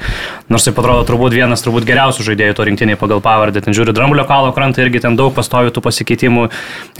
nors 0.46 0.68
tai 0.68 0.72
atrodo 0.76 1.02
turbūt 1.10 1.34
vienas 1.34 1.66
turbūt 1.66 1.88
geriausių 1.90 2.28
žaidėjų 2.30 2.56
to 2.60 2.68
rinktinėje 2.70 3.02
pagal 3.02 3.24
pavardę, 3.26 3.64
ten 3.66 3.74
žiūri 3.74 3.96
Dramulio 3.96 4.22
kalo 4.30 4.54
krantą 4.54 4.86
irgi 4.86 5.02
ten 5.02 5.18
daug 5.18 5.34
pastovių 5.34 5.74
tų 5.74 5.82
pasikeitimų 5.90 6.46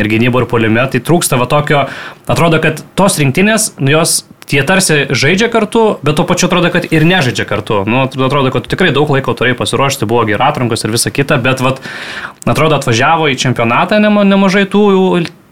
ir 0.03 0.11
gynybo 0.11 0.43
ir 0.43 0.51
polime, 0.51 0.83
tai 0.91 1.01
trūksta 1.01 1.39
va 1.39 1.47
tokio, 1.47 1.87
atrodo, 2.27 2.59
kad 2.61 2.83
tos 2.99 3.23
rinktinės, 3.23 3.77
nu 3.79 3.95
jos 3.95 4.25
Jie 4.51 4.63
tarsi 4.67 5.07
žaidžia 5.09 5.49
kartu, 5.53 5.99
bet 6.03 6.17
tuo 6.19 6.27
pačiu 6.29 6.49
atrodo, 6.49 6.73
kad 6.75 6.89
ir 6.91 7.07
nežaidžia 7.09 7.47
kartu. 7.49 7.83
Nu, 7.89 8.05
atrodo, 8.07 8.51
kad 8.55 8.67
tikrai 8.69 8.91
daug 8.95 9.11
laiko 9.13 9.35
turėjai 9.39 9.59
pasiruošti, 9.61 10.09
buvo 10.09 10.25
gerai 10.29 10.51
atrankos 10.51 10.85
ir 10.85 10.93
visa 10.95 11.13
kita, 11.15 11.39
bet 11.43 11.63
vat, 11.65 11.81
atrodo 12.45 12.77
atvažiavo 12.77 13.31
į 13.33 13.39
čempionatą 13.41 14.03
nemažai 14.03 14.67
tų 14.69 14.83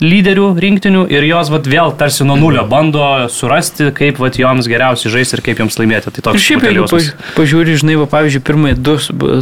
lyderių 0.01 0.49
rinktinių 0.61 1.05
ir 1.13 1.27
jos 1.29 1.53
vat, 1.53 1.69
vėl 1.71 1.95
tarsi 2.01 2.27
nuo 2.27 2.39
nulio 2.41 2.65
bando 2.71 3.05
surasti, 3.33 3.91
kaip 3.97 4.21
vat, 4.23 4.41
joms 4.41 4.69
geriausiai 4.71 5.13
žaisti 5.19 5.39
ir 5.39 5.45
kaip 5.47 5.63
joms 5.63 5.79
laimėti. 5.81 6.13
Tai 6.17 6.27
toks 6.31 6.45
šiaip 6.45 6.67
jeigu 6.69 6.89
pažiūri, 7.37 7.79
žinai, 7.81 7.99
va, 8.01 8.09
pavyzdžiui, 8.11 8.45
pirmieji 8.47 8.81
du 8.81 8.99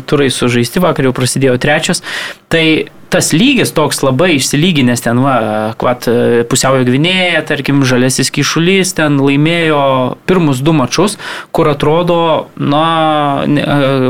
turai 0.08 0.30
sužaisti, 0.34 0.82
vakar 0.84 1.08
jau 1.08 1.16
prasidėjo 1.16 1.58
trečias, 1.62 2.02
tai 2.52 2.64
tas 3.08 3.32
lygis 3.32 3.72
toks 3.72 4.02
labai 4.04 4.34
išsilyginęs 4.36 5.02
ten, 5.04 5.20
va, 5.24 5.36
kvat, 5.80 6.06
pusiaujo 6.50 6.84
gvinėje, 6.88 7.40
tarkim, 7.48 7.80
žalesis 7.88 8.30
kišulys 8.34 8.92
ten 8.98 9.16
laimėjo 9.22 9.80
pirmus 10.28 10.60
du 10.64 10.74
mačius, 10.76 11.16
kur 11.54 11.70
atrodo, 11.72 12.18
na, 12.60 12.84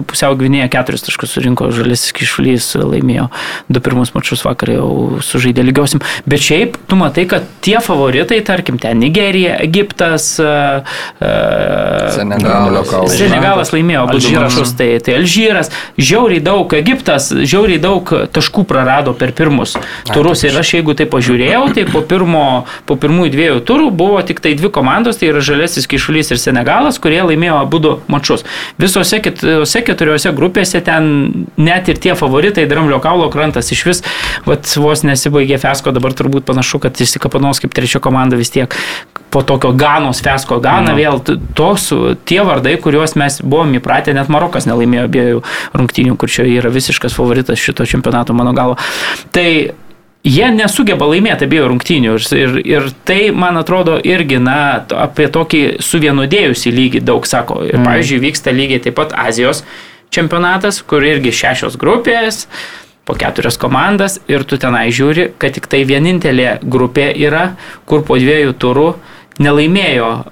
pusiaujo 0.09 0.41
gvinėje 0.43 0.71
keturis 0.75 1.07
taškus 1.07 1.37
surinko, 1.37 1.71
žalesis 1.75 2.15
kišulys 2.17 2.73
laimėjo 2.81 3.29
du 3.71 3.83
pirmus 3.85 4.15
mačius 4.17 4.43
vakar 4.47 4.75
jau 4.75 4.91
sužaidė 5.25 5.67
lygiosim. 5.69 6.03
Bet 6.27 6.38
Bet 6.39 6.45
šiaip, 6.47 6.77
tu 6.87 6.95
matai, 6.95 7.25
kad 7.27 7.47
tie 7.67 7.81
favoritai, 7.83 8.39
tarkim, 8.47 8.77
ten 8.79 9.01
Nigerija, 9.03 9.57
Egiptas, 9.59 10.39
uh, 10.39 10.87
Senegalas, 12.15 12.93
Senegalas 13.11 13.73
laimėjo 13.75 14.05
abu 14.07 14.21
mačus, 14.37 14.71
tai, 14.79 14.87
tai 15.03 15.17
Alžyras, 15.19 15.73
žiauriai 15.99 16.39
daug, 16.45 16.71
Egiptas, 16.79 17.33
žiauriai 17.35 17.81
daug 17.83 18.07
taškų 18.07 18.63
prarado 18.71 19.17
per 19.19 19.33
pirmus 19.35 19.75
turus. 20.13 20.45
Ir 20.47 20.61
aš 20.61 20.77
jeigu 20.77 20.95
tai 20.95 21.09
pažiūrėjau, 21.11 21.65
tai 21.75 21.89
po, 21.91 22.05
pirmo, 22.07 22.45
po 22.87 22.95
pirmųjų 23.03 23.35
dviejų 23.35 23.59
turų 23.67 23.91
buvo 23.99 24.23
tik 24.23 24.39
tai 24.45 24.55
dvi 24.55 24.71
komandos, 24.79 25.19
tai 25.19 25.33
yra 25.33 25.43
Žalesis 25.43 25.91
Kišulys 25.91 26.31
ir 26.31 26.39
Senegalas, 26.39 27.03
kurie 27.03 27.19
laimėjo 27.27 27.59
abu 27.65 27.83
du 27.83 27.97
mačus. 28.07 28.47
Visose 28.79 29.19
kitose 29.27 29.83
keturiose 29.91 30.31
grupėse 30.39 30.85
ten 30.87 31.11
net 31.59 31.91
ir 31.91 31.99
tie 31.99 32.15
favoritai, 32.15 32.69
Dramblio 32.71 33.03
kaulo 33.03 33.27
krantas 33.35 33.75
iš 33.75 33.85
vis, 33.91 34.07
vat, 34.47 34.71
vos 34.79 35.03
nesibaigė 35.03 35.59
Fesko 35.59 35.91
dabar 35.97 36.15
turbūt 36.15 36.28
turbūt 36.29 36.47
panašu, 36.49 36.79
kad 36.85 37.01
išsikapanos 37.01 37.63
kaip 37.63 37.75
trečia 37.75 38.01
komanda 38.05 38.37
vis 38.37 38.53
tiek 38.53 38.75
po 39.31 39.43
tokio 39.43 39.73
Ganos, 39.73 40.23
Fesko 40.25 40.61
Gana, 40.61 40.95
mm. 40.95 40.99
vėl 40.99 41.43
tos 41.57 41.91
tie 42.29 42.41
vardai, 42.45 42.79
kuriuos 42.81 43.17
mes 43.21 43.41
buvom 43.43 43.75
įpratę, 43.77 44.15
net 44.17 44.31
Marokas 44.33 44.69
nelaimėjo 44.69 45.09
abiejų 45.09 45.43
rungtynių, 45.77 46.17
kur 46.17 46.33
čia 46.33 46.47
yra 46.49 46.73
visiškas 46.73 47.17
favoritas 47.17 47.61
šito 47.61 47.85
čempionato 47.89 48.37
mano 48.37 48.55
galvo. 48.57 48.79
Tai 49.35 49.49
jie 50.25 50.49
nesugeba 50.55 51.11
laimėti 51.11 51.45
abiejų 51.45 51.69
rungtynių 51.75 52.17
ir, 52.39 52.57
ir, 52.65 52.89
tai, 53.09 53.21
man 53.37 53.61
atrodo, 53.61 53.99
irgi, 54.01 54.41
na, 54.41 54.81
apie 55.05 55.29
tokį 55.33 55.63
suvienodėjusį 55.85 56.73
lygį 56.81 57.05
daug 57.05 57.29
sako. 57.29 57.63
Ir, 57.69 57.77
mm. 57.81 57.89
pavyzdžiui, 57.89 58.25
vyksta 58.25 58.57
lygiai 58.57 58.83
taip 58.89 58.97
pat 58.97 59.13
Azijos 59.29 59.65
čempionatas, 60.15 60.81
kur 60.89 61.05
irgi 61.05 61.35
šešios 61.37 61.77
grupės, 61.77 62.47
po 63.09 63.17
keturias 63.17 63.57
komandas 63.57 64.19
ir 64.29 64.45
tu 64.45 64.59
tenai 64.61 64.91
žiūri, 64.93 65.31
kad 65.41 65.55
tik 65.57 65.69
tai 65.73 65.81
vienintelė 65.89 66.59
grupė 66.61 67.09
yra, 67.17 67.55
kur 67.89 68.05
po 68.05 68.19
dviejų 68.21 68.53
turų 68.61 68.89
nelaimėjo 69.41 70.11
e, 70.19 70.25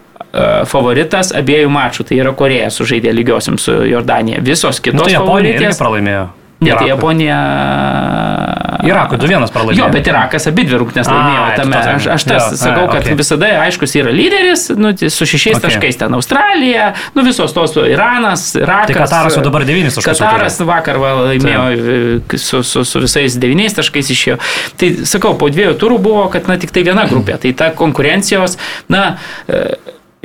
favoritas 0.68 1.32
abiejų 1.40 1.70
mačų, 1.72 2.04
tai 2.10 2.20
yra 2.20 2.34
Koreja 2.36 2.68
sužaidė 2.74 3.14
lygiosiam 3.16 3.56
su 3.56 3.78
Jordanija. 3.88 4.44
Visos 4.44 4.82
kitos 4.84 5.00
nu, 5.00 5.06
tai 5.08 5.16
Japonija 5.16 5.56
irgi 5.56 5.72
pralaimėjo. 5.80 6.26
Ne, 6.66 6.72
tai 6.72 6.88
Japonija. 6.88 7.40
Irakui 8.84 9.18
2-1 9.22 9.52
pralaimėjo. 9.54 9.80
Jo, 9.80 9.88
bet 9.94 10.10
Irakas 10.10 10.48
abi 10.50 10.66
dvi 10.68 10.80
rungtynės 10.82 11.08
laimėjo. 11.10 11.46
Tame. 11.60 11.80
Aš, 11.96 12.08
aš 12.16 12.26
tas 12.28 12.44
jo, 12.50 12.58
sakau, 12.60 12.84
kad 12.90 13.00
okay. 13.02 13.16
visada 13.18 13.50
aiškus 13.64 13.96
yra 14.00 14.12
lyderis, 14.14 14.66
nu, 14.76 14.92
su 14.96 15.28
šešiais 15.28 15.58
okay. 15.58 15.64
taškais 15.68 16.00
ten 16.02 16.16
Australija, 16.18 16.92
nu 17.16 17.24
visos 17.26 17.54
tos 17.56 17.76
Iranas, 17.80 18.48
Irakas. 18.58 18.92
Tai 18.92 18.98
Kataras 19.00 19.38
jau 19.38 19.44
dabar 19.46 19.66
9 19.68 19.90
taškus. 19.90 20.22
Kataras 20.22 20.60
vakar 20.68 21.00
va, 21.02 21.12
laimėjo 21.30 21.66
tai. 22.28 22.40
su, 22.42 22.62
su, 22.66 22.84
su 22.88 23.04
visais 23.04 23.38
9 23.42 23.80
taškais 23.80 24.12
išėjo. 24.16 24.38
Tai 24.80 24.92
sakau, 25.08 25.36
po 25.40 25.50
dviejų 25.52 25.76
turų 25.80 26.00
buvo, 26.08 26.26
kad 26.32 26.50
na 26.50 26.58
tik 26.60 26.74
tai 26.74 26.84
viena 26.86 27.06
grupė. 27.10 27.40
Tai 27.42 27.54
ta 27.58 27.72
konkurencijos, 27.76 28.58
na, 28.92 29.16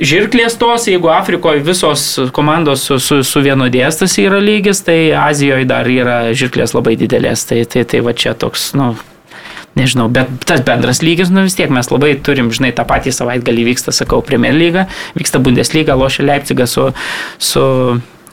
žirklės 0.00 0.56
tos, 0.60 0.86
jeigu 0.88 1.10
Afrikoje 1.12 1.62
visos 1.64 2.04
komandos 2.34 2.86
su, 2.88 2.98
su, 3.02 3.22
suvienodės 3.26 4.00
tas 4.00 4.18
yra 4.20 4.40
lygis, 4.42 4.82
tai 4.86 5.12
Azijoje 5.16 5.68
dar 5.68 5.88
yra 5.90 6.18
žirklės 6.36 6.76
labai 6.76 6.96
didelės. 7.00 7.46
Tai, 7.48 7.62
tai, 7.68 7.84
tai 7.88 8.02
va 8.04 8.14
čia 8.16 8.34
toks, 8.38 8.70
nu, 8.78 8.92
nežinau, 9.78 10.08
bet 10.12 10.30
tas 10.48 10.62
bendras 10.64 11.02
lygis, 11.04 11.32
nu 11.32 11.44
vis 11.46 11.56
tiek 11.58 11.72
mes 11.72 11.88
labai 11.92 12.14
turim, 12.24 12.50
žinai, 12.54 12.72
tą 12.76 12.86
patį 12.88 13.14
savaitgalį 13.16 13.68
vyksta, 13.72 13.94
sakau, 13.96 14.22
Premier 14.24 14.56
lyga, 14.56 14.88
vyksta 15.18 15.40
Bundesliga, 15.42 15.96
lošia 15.98 16.26
Leipzigas 16.28 16.76
su, 16.76 16.88
su 17.40 17.64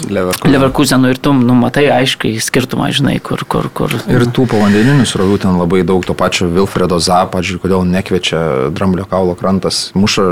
Leverkusenu 0.07 1.09
ir 1.11 1.17
tu, 1.19 1.33
nu, 1.35 1.53
matai 1.59 1.89
aiškiai 1.91 2.39
skirtumą, 2.39 2.87
žinai, 2.95 3.17
kur, 3.23 3.41
kur, 3.49 3.67
kur. 3.75 3.91
Ir 4.07 4.23
tų 4.31 4.45
povandeninių 4.47 5.03
srovių 5.09 5.39
ten 5.43 5.57
labai 5.59 5.81
daug, 5.87 6.05
to 6.07 6.15
pačio 6.17 6.47
Vilfredo 6.53 7.01
Zapą, 7.03 7.41
žiūrėk, 7.43 7.65
kodėl 7.65 7.83
nekviečia 7.89 8.39
Dramblio 8.75 9.03
kaulo 9.09 9.35
krantas, 9.39 9.89
muša 9.99 10.23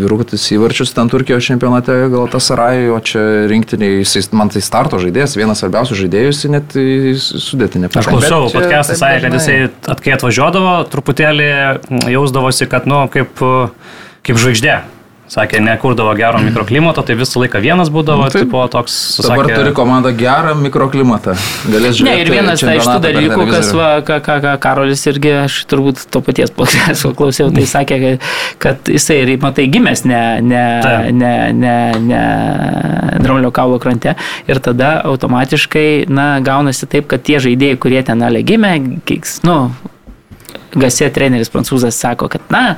vyrukutis 0.00 0.46
įvarčius 0.56 0.94
ten 0.96 1.12
Turkijos 1.12 1.44
čempionate, 1.44 1.98
gal 2.12 2.30
tas 2.32 2.48
Sarai, 2.48 2.88
o 2.88 2.96
čia 3.04 3.44
rinktiniai, 3.52 4.00
man 4.38 4.52
tai 4.54 4.64
starto 4.64 5.02
žaidėjas, 5.02 5.36
vienas 5.36 5.60
svarbiausių 5.60 6.00
žaidėjų, 6.00 6.32
net 6.56 6.78
sudėtinė. 7.20 7.92
Aš 7.92 8.08
klausiau, 8.08 8.48
podcast'ą 8.54 8.96
sakė, 8.96 9.20
kad 9.26 9.38
jisai, 9.38 9.60
kai 10.00 10.16
atvažiuodavo, 10.16 10.74
truputėlį 10.94 11.52
jausdavosi, 12.16 12.70
kad, 12.72 12.88
nu, 12.88 13.04
kaip, 13.12 13.44
kaip 14.24 14.40
žvaigždė 14.40 14.80
Sakė, 15.32 15.62
nekurdavo 15.64 16.12
gero 16.12 16.42
mikroklimato, 16.44 17.00
tai 17.08 17.14
visą 17.16 17.40
laiką 17.40 17.60
vienas 17.64 17.88
būdavo, 17.92 18.26
nu, 18.28 18.32
tipo 18.34 18.60
toks. 18.68 18.94
Dabar 19.22 19.46
sakė, 19.46 19.54
turi 19.56 19.70
komanda 19.76 20.10
gerą 20.12 20.50
mikroklimatą. 20.60 21.32
Galės 21.72 21.96
žiūrėti. 21.96 22.04
Ne, 22.04 22.16
ir 22.20 22.32
vienas 22.34 22.60
tai 22.60 22.74
iš 22.76 22.88
tų 22.90 22.98
dalykų, 23.06 23.46
kas, 23.48 23.70
va, 23.78 23.86
ką, 24.04 24.18
ką, 24.26 24.36
ką 24.44 24.52
Karolis 24.60 25.06
irgi, 25.08 25.30
aš 25.46 25.56
turbūt 25.70 26.02
to 26.12 26.20
paties 26.26 26.52
podcast'o 26.52 27.14
klausiau, 27.18 27.48
tai 27.56 27.64
sakė, 27.70 27.98
kad, 28.02 28.26
kad 28.60 28.92
jisai 28.92 29.22
ir, 29.22 29.32
matai, 29.40 29.70
gimęs 29.72 30.04
ne, 30.04 30.20
ne, 30.44 30.66
ne, 31.16 31.32
ne, 31.56 31.74
ne 32.10 32.20
Dramblio 33.24 33.54
kaulo 33.56 33.80
krante 33.80 34.12
ir 34.52 34.60
tada 34.60 34.98
automatiškai, 35.14 35.86
na, 36.12 36.28
gaunasi 36.44 36.90
taip, 36.92 37.08
kad 37.08 37.24
tie 37.24 37.40
žaidėjai, 37.40 37.80
kurie 37.80 38.04
ten 38.04 38.20
ale 38.28 38.44
gimė, 38.44 38.76
nu, 39.48 39.58
Gasė 40.72 41.10
treneris 41.12 41.50
prancūzas 41.52 41.98
sako, 42.00 42.28
kad, 42.32 42.44
na, 42.52 42.76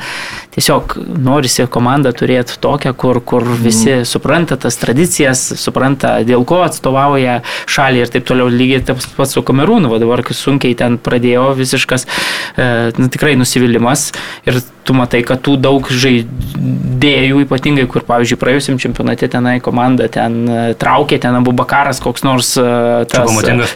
tiesiog 0.55 0.97
norisi 1.23 1.67
komandą 1.71 2.11
turėti 2.17 2.59
tokią, 2.63 2.95
kur, 2.99 3.21
kur 3.23 3.47
visi 3.55 4.01
mm. 4.01 4.09
supranta 4.09 4.59
tas 4.61 4.79
tradicijas, 4.81 5.43
supranta, 5.61 6.17
dėl 6.27 6.47
ko 6.49 6.63
atstovauja 6.67 7.41
šalį 7.71 8.05
ir 8.05 8.15
taip 8.15 8.29
toliau. 8.31 8.51
Lygiai 8.55 8.83
taip 8.87 9.03
pat 9.17 9.31
su 9.31 9.43
Kamerūnu, 9.47 9.91
va 9.93 10.01
dabar 10.03 10.25
sunkiai 10.35 10.77
ten 10.79 10.99
pradėjo 11.03 11.51
visiškas 11.59 12.07
e, 12.07 12.69
nu, 12.99 13.11
tikrai 13.13 13.35
nusivylimas 13.39 14.11
ir 14.49 14.63
tu 14.85 14.95
matai, 14.97 15.23
kad 15.25 15.41
tų 15.45 15.57
daug 15.61 15.89
žaidėjų, 15.89 17.45
ypatingai 17.47 17.87
kur, 17.91 18.05
pavyzdžiui, 18.07 18.39
praėjusim 18.41 18.79
čempionate 18.83 19.29
tenai 19.33 19.57
komanda 19.65 20.11
ten 20.13 20.37
e, 20.45 20.59
traukė, 20.81 21.19
ten 21.23 21.39
abu 21.39 21.55
bakaras 21.57 22.03
koks 22.05 22.25
nors 22.27 22.53
e, 22.61 22.65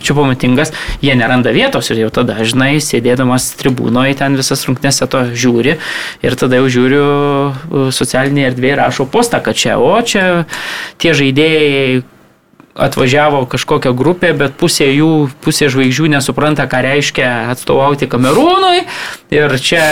čiupamatingas, 0.04 0.74
jie 1.04 1.16
neranda 1.18 1.54
vietos 1.56 1.88
ir 1.92 2.02
jau 2.04 2.12
tada, 2.20 2.36
žinai, 2.44 2.74
sėdėdamas 2.84 3.50
tribūnoje 3.60 4.07
ten 4.18 4.36
visas 4.38 4.64
rungtynėse 4.68 5.08
to 5.10 5.24
žiūri 5.32 5.78
ir 6.24 6.36
tada 6.40 6.60
jau 6.60 6.68
žiūriu 6.78 7.02
e, 7.04 7.88
socialinėje 7.94 8.52
erdvėje 8.52 8.78
rašo 8.80 9.08
postą, 9.10 9.42
kad 9.44 9.58
čia, 9.58 9.78
o 9.80 9.92
čia 10.00 10.44
tie 11.00 11.16
žaidėjai 11.16 12.04
atvažiavo 12.78 13.42
kažkokia 13.50 13.92
grupė, 13.96 14.32
bet 14.38 14.54
pusė 14.58 14.86
jų, 14.92 15.28
pusė 15.42 15.66
žvaigždžių 15.72 16.12
nesupranta, 16.14 16.68
ką 16.70 16.82
reiškia 16.86 17.28
atstovauti 17.52 18.06
Kamerūnui. 18.10 18.84
Ir 19.34 19.52
čia 19.60 19.82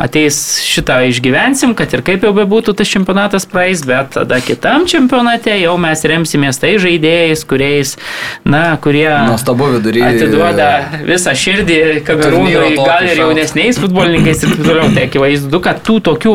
ateis 0.00 0.38
šitą 0.64 1.02
išgyvensim, 1.10 1.76
kad 1.78 1.92
ir 1.94 2.02
kaip 2.06 2.24
jau 2.26 2.32
bebūtų 2.34 2.74
tas 2.78 2.90
čempionatas 2.90 3.46
praeis, 3.46 3.84
bet 3.86 4.16
tada 4.16 4.40
kitam 4.42 4.88
čempionate 4.90 5.54
jau 5.60 5.76
mes 5.78 6.02
remsimės 6.10 6.58
tai 6.62 6.72
žaidėjais, 6.82 7.44
kuriais, 7.46 7.94
na, 8.42 8.64
kurie 8.82 9.06
Nuostabu 9.28 9.68
vidury. 9.76 10.02
atiduoda 10.08 10.70
visą 11.04 11.36
širdį 11.38 11.78
Kamerūnui, 12.08 12.72
gal 12.80 13.06
ir 13.06 13.22
jaunesniais 13.22 13.78
futbolininkais 13.82 14.42
ir 14.42 14.56
taip 14.56 14.64
toliau. 14.64 14.88
Tai 14.94 15.06
akivaizdu, 15.10 15.60
kad 15.62 15.84
tų 15.84 16.00
tokių 16.08 16.34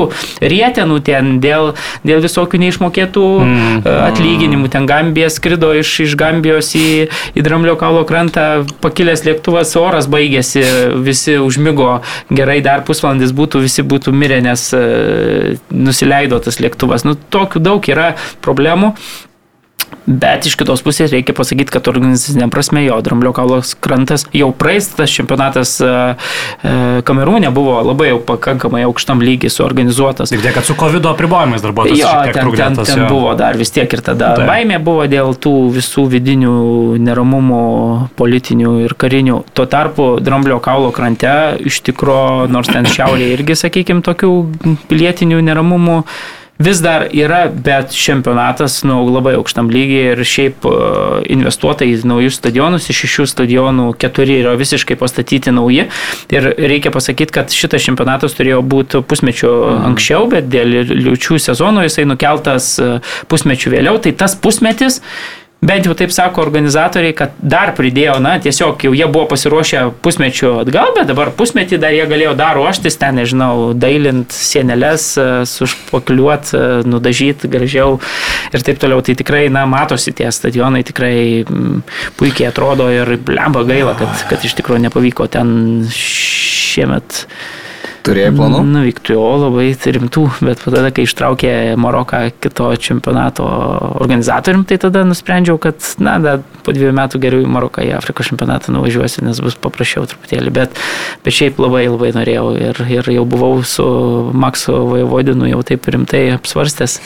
rietenų 0.54 1.02
ten 1.10 1.36
dėl, 1.44 1.74
dėl 2.08 2.24
visokių 2.24 2.62
neišmokėtų 2.64 3.28
mm. 3.44 3.92
atlyginimų, 4.14 4.72
ten 4.72 4.88
Gambija 4.90 5.32
skrido 5.34 5.74
iš, 5.82 5.94
iš 6.06 6.16
Gambijos 6.20 6.74
į, 6.78 6.90
į 7.38 7.46
Dramblio 7.46 7.76
kaulo 7.80 8.04
krantą, 8.10 8.66
pakilęs 8.84 9.26
lėktuvas, 9.28 9.76
oras 9.80 10.10
baigėsi, 10.12 10.64
visi 11.06 11.38
užmygo, 11.42 12.00
gerai 12.34 12.60
dar 12.66 12.86
pusvalandis 12.88 13.34
būtų, 13.36 13.64
visi 13.66 13.86
būtų 13.86 14.14
mirę, 14.16 14.42
nes 14.46 14.70
e, 14.78 14.84
nusileido 15.74 16.42
tas 16.44 16.62
lėktuvas. 16.64 17.08
Nu, 17.08 17.16
tokių 17.16 17.64
daug 17.64 17.92
yra 17.92 18.14
problemų. 18.46 18.94
Bet 20.10 20.48
iš 20.50 20.56
kitos 20.58 20.82
pusės 20.82 21.12
reikia 21.14 21.36
pasakyti, 21.38 21.70
kad 21.74 21.86
organizacinė 21.92 22.48
prasme 22.50 22.82
jo 22.82 22.96
Dramblio 23.06 23.30
kaulos 23.36 23.76
krantas 23.78 24.24
jau 24.34 24.50
praeistas 24.58 25.12
čempionatas 25.14 25.76
e, 25.86 25.90
e, 26.66 26.72
Kamerūne 27.06 27.52
buvo 27.54 27.76
labai 27.86 28.10
jau 28.10 28.18
pakankamai 28.32 28.82
aukštam 28.88 29.22
lygiai 29.22 29.54
suorganizuotas. 29.54 30.34
Tik 30.34 30.42
tiek, 30.42 30.56
kad 30.56 30.66
su 30.66 30.74
COVID 30.80 31.06
apribojimais 31.12 31.62
dar 31.62 31.76
buvo 31.78 31.92
tas 31.92 32.00
Jo, 32.00 32.10
šiek 32.10 32.32
tiek 32.32 32.40
ten, 32.40 32.56
ten, 32.58 32.80
ten 32.90 33.04
jo. 33.04 33.10
buvo 33.12 33.36
dar 33.38 33.60
vis 33.60 33.74
tiek 33.76 33.94
ir 33.94 34.04
tada 34.06 34.32
Taip. 34.40 34.50
baimė 34.50 34.80
buvo 34.82 35.06
dėl 35.12 35.36
tų 35.38 35.54
visų 35.78 36.08
vidinių 36.16 36.56
neramumų 37.06 37.62
politinių 38.18 38.74
ir 38.88 38.98
karinių. 38.98 39.44
Tuo 39.54 39.68
tarpu 39.70 40.10
Dramblio 40.26 40.58
kaulo 40.64 40.90
krante 40.96 41.36
iš 41.70 41.84
tikrųjų, 41.86 42.50
nors 42.50 42.74
ten 42.74 42.90
šiaurėje 42.90 43.38
irgi, 43.38 43.62
sakykime, 43.62 44.02
tokių 44.06 44.34
pilietinių 44.90 45.44
neramumų 45.52 46.02
vis 46.60 46.82
dar 46.84 47.08
yra, 47.16 47.48
bet 47.48 47.94
čempionatas 47.96 48.82
nu, 48.84 49.00
labai 49.08 49.38
aukštam 49.40 49.70
lygiai 49.72 50.12
ir 50.12 50.24
šiaip 50.28 50.66
e, 50.68 50.74
investuota 51.32 51.88
į 51.88 52.02
naujus 52.10 52.40
stadionus, 52.42 52.90
iš 52.92 53.04
šešių 53.06 53.28
stadionų 53.32 53.88
keturi 54.00 54.42
yra 54.42 54.58
visiškai 54.60 55.00
pastatyti 55.00 55.54
nauji. 55.56 55.88
Ir 56.36 56.50
reikia 56.60 56.92
pasakyti, 56.92 57.36
kad 57.40 57.56
šitas 57.56 57.88
čempionatas 57.88 58.36
turėjo 58.36 58.60
būti 58.68 59.00
pusmečio 59.08 59.54
anksčiau, 59.88 60.28
bet 60.32 60.52
dėl 60.52 60.82
liučių 60.92 61.40
sezono 61.40 61.88
jisai 61.88 62.08
nukeltas 62.10 62.74
e, 62.84 62.98
pusmečių 63.32 63.78
vėliau. 63.78 64.02
Tai 64.04 64.18
tas 64.20 64.36
pusmetis 64.36 65.00
Bent 65.60 65.84
jau 65.84 65.92
taip 65.98 66.12
sako 66.16 66.40
organizatoriai, 66.46 67.12
kad 67.20 67.34
dar 67.44 67.74
pridėjo, 67.76 68.14
na, 68.24 68.38
tiesiog 68.40 68.80
jau 68.86 68.94
jie 68.96 69.08
buvo 69.12 69.26
pasiruošę 69.34 69.82
pusmečių 70.06 70.54
atgal, 70.62 70.94
bet 70.96 71.10
dabar 71.10 71.34
pusmetį 71.36 71.82
dar 71.84 71.92
jie 71.92 72.06
galėjo 72.08 72.32
dar 72.40 72.56
ruoštis, 72.56 72.96
ten, 73.02 73.20
nežinau, 73.20 73.74
dailint 73.76 74.32
sienelės, 74.32 75.12
sušpokliuot, 75.52 76.54
nudažyti 76.88 77.52
gražiau 77.52 78.00
ir 78.56 78.64
taip 78.64 78.80
toliau. 78.80 79.04
Tai 79.04 79.18
tikrai, 79.20 79.48
na, 79.52 79.66
matosi 79.68 80.16
tie 80.16 80.32
stadionai, 80.32 80.86
tikrai 80.88 81.16
mm, 81.44 81.84
puikiai 82.20 82.54
atrodo 82.54 82.88
ir 82.96 83.18
blemba 83.28 83.66
gaila, 83.68 83.98
kad, 84.00 84.16
kad 84.32 84.48
iš 84.48 84.56
tikrųjų 84.62 84.86
nepavyko 84.88 85.28
ten 85.36 85.50
šiemet 85.92 87.26
Turėjai 88.08 88.32
planų? 88.36 88.62
Nuvykti, 88.70 89.16
o 89.20 89.28
labai 89.42 89.68
rimtų, 89.74 90.24
bet 90.46 90.62
tada, 90.64 90.92
kai 90.96 91.06
ištraukė 91.08 91.54
Maroką 91.80 92.22
kito 92.42 92.70
čempionato 92.80 93.48
organizatorium, 94.00 94.64
tai 94.70 94.80
tada 94.82 95.04
nusprendžiau, 95.08 95.60
kad, 95.62 95.82
na, 96.04 96.16
da, 96.24 96.38
po 96.66 96.76
dviejų 96.76 96.94
metų 97.00 97.22
geriau 97.24 97.44
į 97.44 97.50
Maroką 97.52 97.84
į 97.86 97.92
Afrikos 97.98 98.32
čempionatą 98.32 98.74
nuvažiuosiu, 98.76 99.26
nes 99.28 99.42
bus 99.44 99.58
paprasčiau 99.60 100.08
truputėlį, 100.10 100.54
bet, 100.56 100.80
bet 101.26 101.36
šiaip 101.36 101.60
labai 101.62 101.86
labai 101.90 102.14
norėjau 102.16 102.48
ir, 102.70 102.82
ir 103.00 103.12
jau 103.18 103.28
buvau 103.30 103.60
su 103.68 103.86
Maksu 104.32 104.80
Vojvodinu 104.94 105.52
jau 105.52 105.62
taip 105.68 105.92
rimtai 105.92 106.30
apsvarstęs 106.38 107.00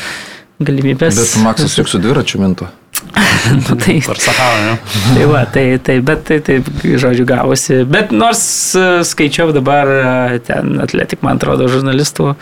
galimybės. 0.63 1.19
Bet 1.19 1.35
Maksas 1.45 1.77
juk 1.79 1.91
su 1.91 2.01
dviračiu 2.03 2.41
mintų. 2.43 2.69
nu, 3.69 3.75
tai, 3.75 3.99
Per 4.05 4.17
Saharą, 4.21 4.59
ne? 4.65 4.77
Tai 5.15 5.25
va, 5.29 5.43
tai, 5.45 5.65
tai, 5.83 5.97
bet 6.05 6.23
tai 6.27 6.39
taip, 6.45 6.67
žodžiu, 6.83 7.25
gavosi. 7.27 7.81
Bet 7.89 8.11
nors 8.15 8.41
e, 8.77 8.85
skaičiau 9.05 9.51
dabar 9.55 9.89
e, 9.89 10.39
ten 10.45 10.77
atletik, 10.83 11.21
man 11.25 11.37
atrodo, 11.41 11.67
žurnalistų 11.71 12.33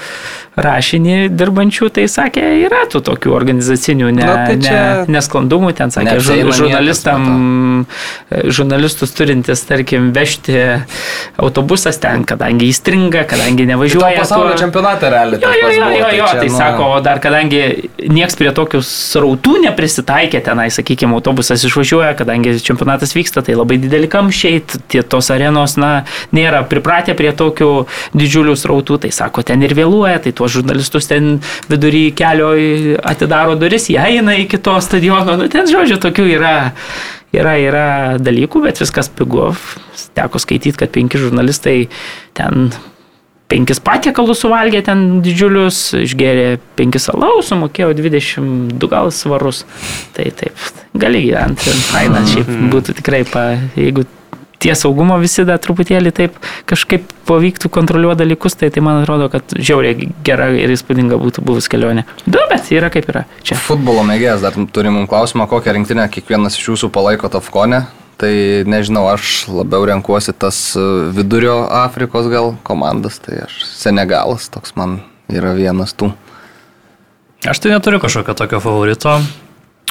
rašinį 0.61 1.29
dirbančių, 1.39 1.87
tai 1.95 2.05
sakė, 2.11 2.43
yra 2.67 2.83
tų 2.91 3.01
tokių 3.07 3.33
organizacinių 3.33 4.11
ne, 4.11 4.25
Na, 4.27 4.35
tai 4.49 4.57
čia 4.61 4.75
ne, 4.75 5.15
nesklandumų, 5.15 5.71
ten 5.79 5.93
sakė, 5.95 6.17
neapsieina 6.17 6.51
žur, 6.51 6.57
žurnalistam, 6.65 7.25
e, 8.29 8.43
žurnalistus 8.51 9.15
turintis, 9.17 9.63
tarkim, 9.67 10.11
vežti 10.15 10.57
autobusas 11.41 11.99
ten, 12.03 12.25
kadangi 12.27 12.67
įstringa, 12.71 13.23
kadangi 13.31 13.63
Tai 13.65 13.71
nevažiuoja. 13.73 14.19
pasaulio 14.21 14.53
tuo- 14.53 14.61
čempionate 14.65 15.09
realiai. 15.15 15.41
Jo, 15.41 15.51
jo, 15.55 15.71
jo, 15.77 15.85
buvo, 15.87 15.99
jo, 15.99 16.13
jo, 16.19 16.29
čia, 16.31 16.39
tai 16.43 16.49
nu, 16.51 16.57
sako, 16.57 16.91
o 16.97 17.01
dar 17.05 17.23
kadangi 17.23 17.63
nieks 18.11 18.35
prie 18.39 18.51
tokių 18.55 18.83
srautų 18.85 19.57
neprisitaikė 19.67 20.40
tenai, 20.45 20.67
sakykime, 20.73 21.15
autobusas 21.17 21.63
išvažiuoja, 21.67 22.13
kadangi 22.19 22.55
čempionatas 22.63 23.15
vyksta, 23.15 23.43
tai 23.45 23.55
labai 23.57 23.79
dideli 23.81 24.09
kamščiai, 24.11 24.63
tie 24.91 25.03
tos 25.07 25.31
arenos, 25.33 25.77
na, 25.81 25.91
nėra 26.35 26.63
pripratę 26.69 27.15
prie 27.17 27.31
tokių 27.37 27.71
didžiulių 28.17 28.57
srautų, 28.59 28.99
tai 29.05 29.13
sako, 29.15 29.45
ten 29.47 29.63
ir 29.65 29.75
vėluoja, 29.77 30.19
tai 30.25 30.35
tuos 30.35 30.53
žurnalistus 30.57 31.09
ten 31.11 31.39
vidury 31.71 32.09
kelio 32.17 32.51
atidaro 33.13 33.57
duris, 33.59 33.89
jie 33.93 33.99
eina 34.01 34.35
iki 34.41 34.59
to 34.61 34.77
stadiono, 34.83 35.39
nu, 35.39 35.49
ten, 35.51 35.69
žodžiu, 35.69 36.01
tokių 36.01 36.29
yra. 36.35 36.55
Yra, 37.31 37.53
yra 37.55 37.83
dalykų, 38.19 38.59
bet 38.65 38.81
viskas 38.81 39.07
pigu. 39.07 39.53
Teko 40.19 40.39
skaityti, 40.43 40.75
kad 40.75 40.91
penki 40.91 41.15
žurnalistai 41.15 41.85
ten 42.35 42.73
penkis 43.51 43.81
patiekalus 43.83 44.45
suvalgė 44.45 44.83
ten 44.87 45.19
didžiulius, 45.25 45.81
išgėrė 46.05 46.47
penkis 46.79 47.09
alaus, 47.11 47.51
sumokėjo 47.51 47.91
22 47.97 48.91
gal 48.91 49.11
svarus. 49.15 49.65
Tai 50.15 50.29
taip, 50.39 50.65
gali 50.97 51.25
gyventi, 51.27 51.75
faina, 51.91 52.23
šiaip 52.31 52.49
būtų 52.71 52.97
tikrai, 53.01 53.23
pa, 53.27 53.45
jeigu 53.75 54.07
tie 54.61 54.75
saugumo 54.77 55.17
visi 55.21 55.43
dar 55.47 55.57
truputėlį 55.61 56.11
taip 56.13 56.35
kažkaip 56.69 57.07
pavyktų 57.25 57.71
kontroliuoti 57.73 58.21
dalykus, 58.21 58.55
tai, 58.59 58.69
tai 58.73 58.83
man 58.85 59.01
atrodo, 59.01 59.27
kad 59.33 59.55
žiauriai 59.57 60.11
gera 60.25 60.51
ir 60.53 60.73
įspūdinga 60.75 61.17
būtų 61.21 61.45
buvus 61.47 61.69
kelionė. 61.71 62.05
Du, 62.27 62.37
bet 62.51 62.69
yra 62.73 62.91
kaip 62.93 63.09
yra. 63.09 63.25
Čia. 63.47 63.57
Futbolo 63.61 64.05
mėgėjas, 64.07 64.45
dar 64.45 64.57
turim 64.75 64.99
mums 64.99 65.09
klausimą, 65.11 65.49
kokią 65.49 65.79
rinktinę 65.79 66.05
kiekvienas 66.13 66.59
iš 66.59 66.69
jūsų 66.73 66.91
palaiko 66.93 67.31
Tafkone. 67.33 67.85
Tai 68.21 68.33
nežinau, 68.69 69.07
aš 69.09 69.47
labiau 69.49 69.87
renkuosi 69.89 70.33
tas 70.37 70.57
e, 70.77 70.81
vidurio 71.15 71.63
Afrikos 71.73 72.27
gal 72.29 72.53
komandas, 72.61 73.17
tai 73.17 73.47
aš 73.47 73.63
Senegalas 73.65 74.45
toks 74.53 74.75
man 74.77 74.99
yra 75.31 75.55
vienas 75.57 75.95
tų. 75.97 76.11
Aš 77.49 77.63
tai 77.63 77.71
neturiu 77.73 77.97
kažkokio 78.03 78.35
tokio 78.37 78.59
favorito. 78.61 79.15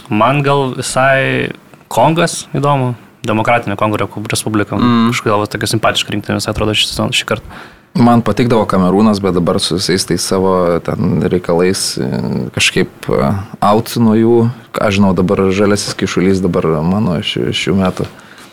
Man 0.06 0.44
gal 0.46 0.76
visai 0.78 1.50
Kongas 1.90 2.44
įdomu. 2.54 2.94
Demokratinė 3.26 3.74
Kongo 3.76 3.98
Respublika. 4.00 4.78
Mm. 4.78 5.10
Kažkodėl 5.10 5.44
tokia 5.50 5.68
simpatiška 5.74 6.14
rinktinė 6.14 6.38
visai 6.38 6.54
atrodo 6.54 6.72
šį, 6.78 7.10
šį 7.18 7.26
kartą. 7.28 7.58
Man 7.98 8.22
patikdavo 8.22 8.68
Kamerūnas, 8.70 9.18
bet 9.22 9.34
dabar 9.34 9.58
su 9.58 9.74
visais 9.74 10.04
tais 10.06 10.22
savo 10.22 10.52
ten 10.86 11.24
reikalais 11.26 11.98
e, 11.98 12.06
kažkaip 12.54 13.08
e, 13.10 13.32
out 13.66 13.90
nuo 13.98 14.14
jų. 14.14 14.36
Aš 14.78 15.00
žinau, 15.00 15.10
dabar 15.18 15.48
žalesis 15.50 15.96
kišulys 15.98 16.42
dabar 16.44 16.68
mano 16.86 17.18
šių, 17.18 17.50
šių 17.50 17.74
metų. 17.82 18.06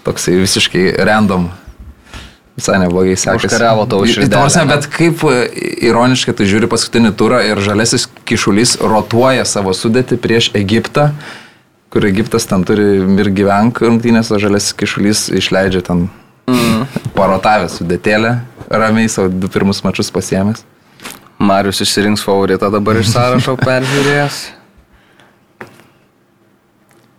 Toksai 0.08 0.40
visiškai 0.42 0.90
random. 1.06 1.52
Visai 2.58 2.80
neblogai 2.82 3.14
sekasi. 3.14 3.46
Užkariavo 3.46 3.86
tavo 3.86 4.10
širdelę? 4.10 4.66
Bet 4.74 4.90
kaip 4.90 5.22
e, 5.30 5.40
ironiškai 5.86 6.34
tu 6.34 6.48
žiūri 6.50 6.70
paskutinį 6.72 7.14
turą 7.20 7.44
ir 7.46 7.62
žalesis 7.62 8.08
kišulys 8.26 8.80
rotuoja 8.82 9.46
savo 9.46 9.76
sudėti 9.78 10.18
prieš 10.18 10.50
Egiptą, 10.58 11.12
kur 11.94 12.10
Egiptas 12.10 12.50
ten 12.50 12.66
turi 12.66 12.96
ir 13.06 13.30
gyvenk 13.38 13.86
rungtynės, 13.86 14.34
o 14.34 14.42
žalesis 14.42 14.74
kišulys 14.82 15.28
išleidžia 15.38 15.86
ten 15.86 16.08
mm. 16.52 16.86
parotavę 17.16 17.70
sudėtėlę, 17.72 18.34
ramiai 18.70 19.10
savo 19.12 19.32
du 19.32 19.50
pirmus 19.52 19.84
mačius 19.86 20.12
pasiemęs. 20.14 20.64
Marius 21.38 21.84
išsirinks 21.86 22.24
favoritą 22.26 22.72
dabar 22.74 22.98
iš 22.98 23.12
sąrašo 23.14 23.58
peržiūrėjęs. 23.68 24.40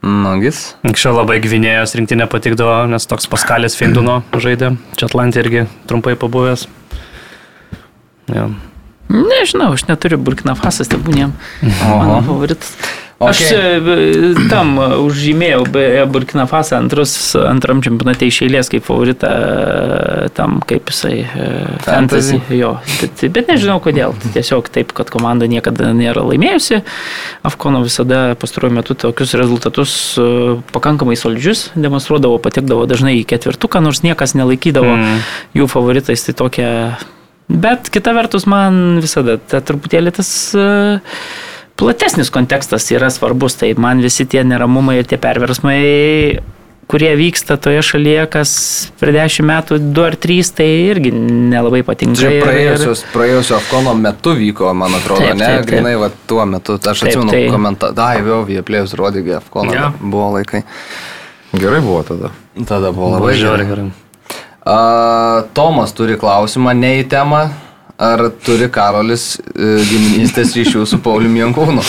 Nagis. 0.09 0.61
Anksčiau 0.87 1.12
labai 1.17 1.41
Gvinėjos 1.43 1.97
rinktinė 1.99 2.29
patikdavo, 2.31 2.87
nes 2.91 3.07
toks 3.11 3.27
Paskalės 3.31 3.77
Finduno 3.79 4.21
žaidė. 4.33 4.77
Čia 4.99 5.09
Atlantė 5.11 5.43
irgi 5.43 5.64
trumpai 5.91 6.14
pabuvęs. 6.19 6.69
Ja. 8.31 8.47
Nežinau, 9.09 9.73
aš 9.73 9.87
neturiu 9.88 10.19
Burkina 10.21 10.55
Fasas 10.59 10.91
tebūniem. 10.93 11.33
Mano 11.81 12.21
favoritas. 12.27 12.75
Aš 13.19 13.39
Okay. 13.51 13.83
e, 13.83 14.49
tam 14.51 14.77
e, 14.79 14.85
užžymėjau 15.03 15.65
beje, 15.75 16.05
Burkina 16.07 16.45
Fasą 16.47 16.77
antrus, 16.79 17.35
antram 17.35 17.81
čempionate 17.83 18.29
iš 18.31 18.45
eilės 18.47 18.71
kaip 18.71 18.85
favoritą 18.87 19.27
e, 19.27 20.29
tam, 20.39 20.61
kaip 20.63 20.87
jisai 20.93 21.17
e, 21.27 21.49
Fantasy? 21.83 22.39
fantasy. 22.39 22.59
Jo, 22.61 22.77
bet, 23.01 23.25
bet 23.35 23.51
nežinau 23.51 23.81
kodėl. 23.83 24.15
Tiesiog 24.37 24.71
taip, 24.71 24.95
kad 24.95 25.11
komanda 25.11 25.51
niekada 25.51 25.91
nėra 25.99 26.23
laimėjusi. 26.31 26.79
Afkono 27.43 27.83
visada 27.83 28.37
pastaruoju 28.39 28.77
metu 28.79 28.95
tokius 28.95 29.35
rezultatus 29.35 29.97
e, 30.15 30.29
pakankamai 30.71 31.19
solidžius 31.19 31.73
demonstruodavo, 31.75 32.39
patekdavo 32.47 32.87
dažnai 32.87 33.17
į 33.19 33.27
ketvirtuką, 33.35 33.83
nors 33.83 34.05
niekas 34.07 34.39
nelaikydavo 34.39 34.95
Mm. 34.95 35.19
jų 35.59 35.67
favoritais. 35.75 36.23
Tai 36.29 36.39
tokia. 36.39 36.71
Bet 37.51 37.91
kita 37.91 38.13
vertus, 38.15 38.47
man 38.47 39.01
visada 39.03 39.39
ta 39.43 39.59
truputėlį 39.65 40.13
tas 40.23 40.31
e, 40.55 40.65
platesnis 41.79 42.31
kontekstas 42.35 42.91
yra 42.95 43.09
svarbus. 43.14 43.57
Tai 43.61 43.73
man 43.79 44.03
visi 44.05 44.27
tie 44.27 44.43
neramumai 44.45 44.99
ir 45.01 45.07
tie 45.09 45.19
perversmai, 45.23 46.41
kurie 46.88 47.11
vyksta 47.21 47.59
toje 47.61 47.83
šalyje, 47.85 48.23
kas 48.33 48.51
per 49.01 49.12
dešimt 49.12 49.45
metų, 49.51 49.79
du 49.93 50.05
ar 50.07 50.17
trys, 50.17 50.51
tai 50.57 50.67
irgi 50.88 51.11
nelabai 51.12 51.83
patinka. 51.85 52.17
Čia 52.23 52.31
ir- 52.38 52.47
praėjusios, 52.47 53.03
praėjusio 53.12 53.59
Afkono 53.59 53.93
metu 53.95 54.33
vyko, 54.38 54.73
man 54.75 54.97
atrodo, 54.97 55.21
Taip, 55.21 55.37
ne? 55.37 55.45
taip, 55.45 55.59
taip. 55.61 55.67
Grinai, 55.69 55.95
va, 56.01 56.09
tuo 56.27 56.47
metu, 56.49 56.79
aš 56.81 57.03
Taip, 57.05 57.09
atsimenu 57.12 57.31
tai- 57.31 57.49
komentarą. 57.53 57.95
Dai, 57.95 58.17
vėl, 58.25 58.47
jie 58.49 58.62
plėjus 58.62 58.97
rodė, 58.97 59.25
Afkono 59.37 59.75
Jo. 59.75 59.93
buvo 60.01 60.33
laikai. 60.38 60.64
Gerai 61.53 61.81
buvo 61.81 62.03
tada. 62.03 62.31
Tada 62.67 62.91
buvo 62.93 63.12
Labai 63.14 63.21
labai 63.21 63.38
žiauriai 63.41 63.69
gerai. 63.69 63.85
gerai. 63.85 63.93
A, 64.67 65.45
Tomas 65.55 65.93
turi 65.97 66.17
klausimą, 66.17 66.75
ne 66.77 67.03
į 67.03 67.09
temą. 67.09 67.51
Ar 67.99 68.21
turi 68.47 68.69
Karolis 68.71 69.23
e, 69.43 69.81
giminystės 69.83 70.53
ryšių 70.55 70.85
su 70.87 71.01
Pauliumi 71.03 71.41
Jankūnu? 71.41 71.83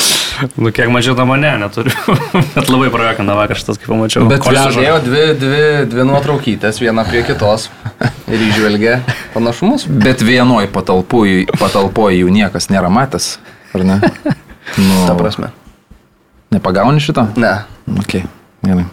Nu, 0.57 0.71
kiek 0.73 0.89
man 0.89 1.03
žinoma, 1.05 1.35
ne, 1.37 1.51
neturiu. 1.61 1.93
Bet 2.55 2.71
labai 2.71 2.87
prajuokina 2.89 3.35
vakar 3.37 3.59
šitas, 3.59 3.77
kaip 3.77 3.91
pamačiau. 3.93 4.25
Bet 4.31 4.47
sudėjo 4.47 4.95
dvi, 5.05 5.21
dvi, 5.37 5.59
dvi 5.91 6.05
nuotraukytės, 6.09 6.79
viena 6.81 7.03
prie 7.05 7.21
kitos 7.27 7.67
ir 8.33 8.41
išvelgia 8.47 8.95
panašumus. 9.35 9.85
Bet 10.01 10.25
vienoj 10.25 10.71
patalpoj, 10.73 11.43
patalpoj 11.61 12.17
jų 12.23 12.33
niekas 12.39 12.71
nėra 12.73 12.89
matęs, 12.93 13.35
ar 13.77 13.85
ne? 13.91 13.99
Nu, 14.77 15.05
Ta 15.07 15.15
prasme. 15.17 15.47
Nepagauni 16.53 17.01
šito? 17.01 17.23
Ne. 17.41 17.55
Ok, 17.97 18.19
gerai. 18.65 18.83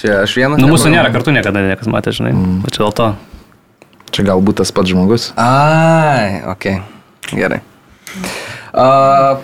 Čia 0.00 0.22
aš 0.22 0.36
vienas. 0.38 0.60
Nu, 0.60 0.70
mūsų 0.70 0.88
nepagaunu. 0.88 0.94
nėra 0.96 1.10
kartu 1.12 1.34
niekada 1.36 1.64
niekas 1.64 1.90
matė, 1.92 2.14
žinai. 2.16 2.32
Mm. 2.32 2.62
Čia 2.72 2.86
dėl 2.86 2.94
to. 2.96 3.08
Čia 4.14 4.22
galbūt 4.30 4.54
tas 4.62 4.70
pats 4.74 4.90
žmogus. 4.92 5.22
Ai, 5.38 6.40
ok. 6.48 6.64
Gerai. 7.32 7.60
A, 8.72 8.86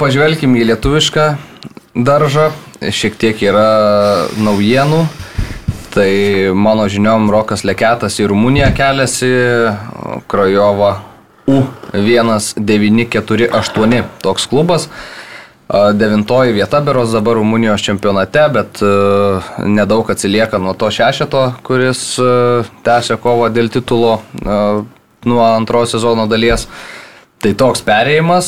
pažvelkime 0.01 0.59
į 0.61 0.65
lietuvišką 0.73 1.25
daržą. 1.95 2.47
Šiek 2.85 3.15
tiek 3.21 3.37
yra 3.45 3.69
naujienų. 4.37 5.07
Tai 5.95 6.11
mano 6.59 6.89
žiniom 6.91 7.31
Rokas 7.31 7.63
Leketas 7.63 8.19
į 8.19 8.27
Rumuniją 8.33 8.75
keliasi, 8.75 9.31
Krajova 10.27 11.07
U1948 11.47 14.03
toks 14.25 14.47
klubas. 14.51 14.89
Devintoji 15.75 16.53
vieta 16.53 16.81
beros 16.81 17.11
dabar 17.13 17.35
Rumunijos 17.35 17.83
čempionate, 17.83 18.43
bet 18.55 18.83
e, 18.83 18.91
nedaug 19.67 20.11
atsilieka 20.13 20.61
nuo 20.63 20.75
to 20.79 20.91
šešeto, 20.91 21.41
kuris 21.67 22.03
e, 22.23 22.27
tęsia 22.87 23.17
kovą 23.19 23.49
dėl 23.51 23.73
titulo 23.75 24.21
e, 24.21 24.59
nuo 25.27 25.41
antros 25.49 25.97
sezono 25.97 26.29
dalies. 26.31 26.69
Tai 27.43 27.51
toks 27.61 27.83
perėjimas 27.85 28.47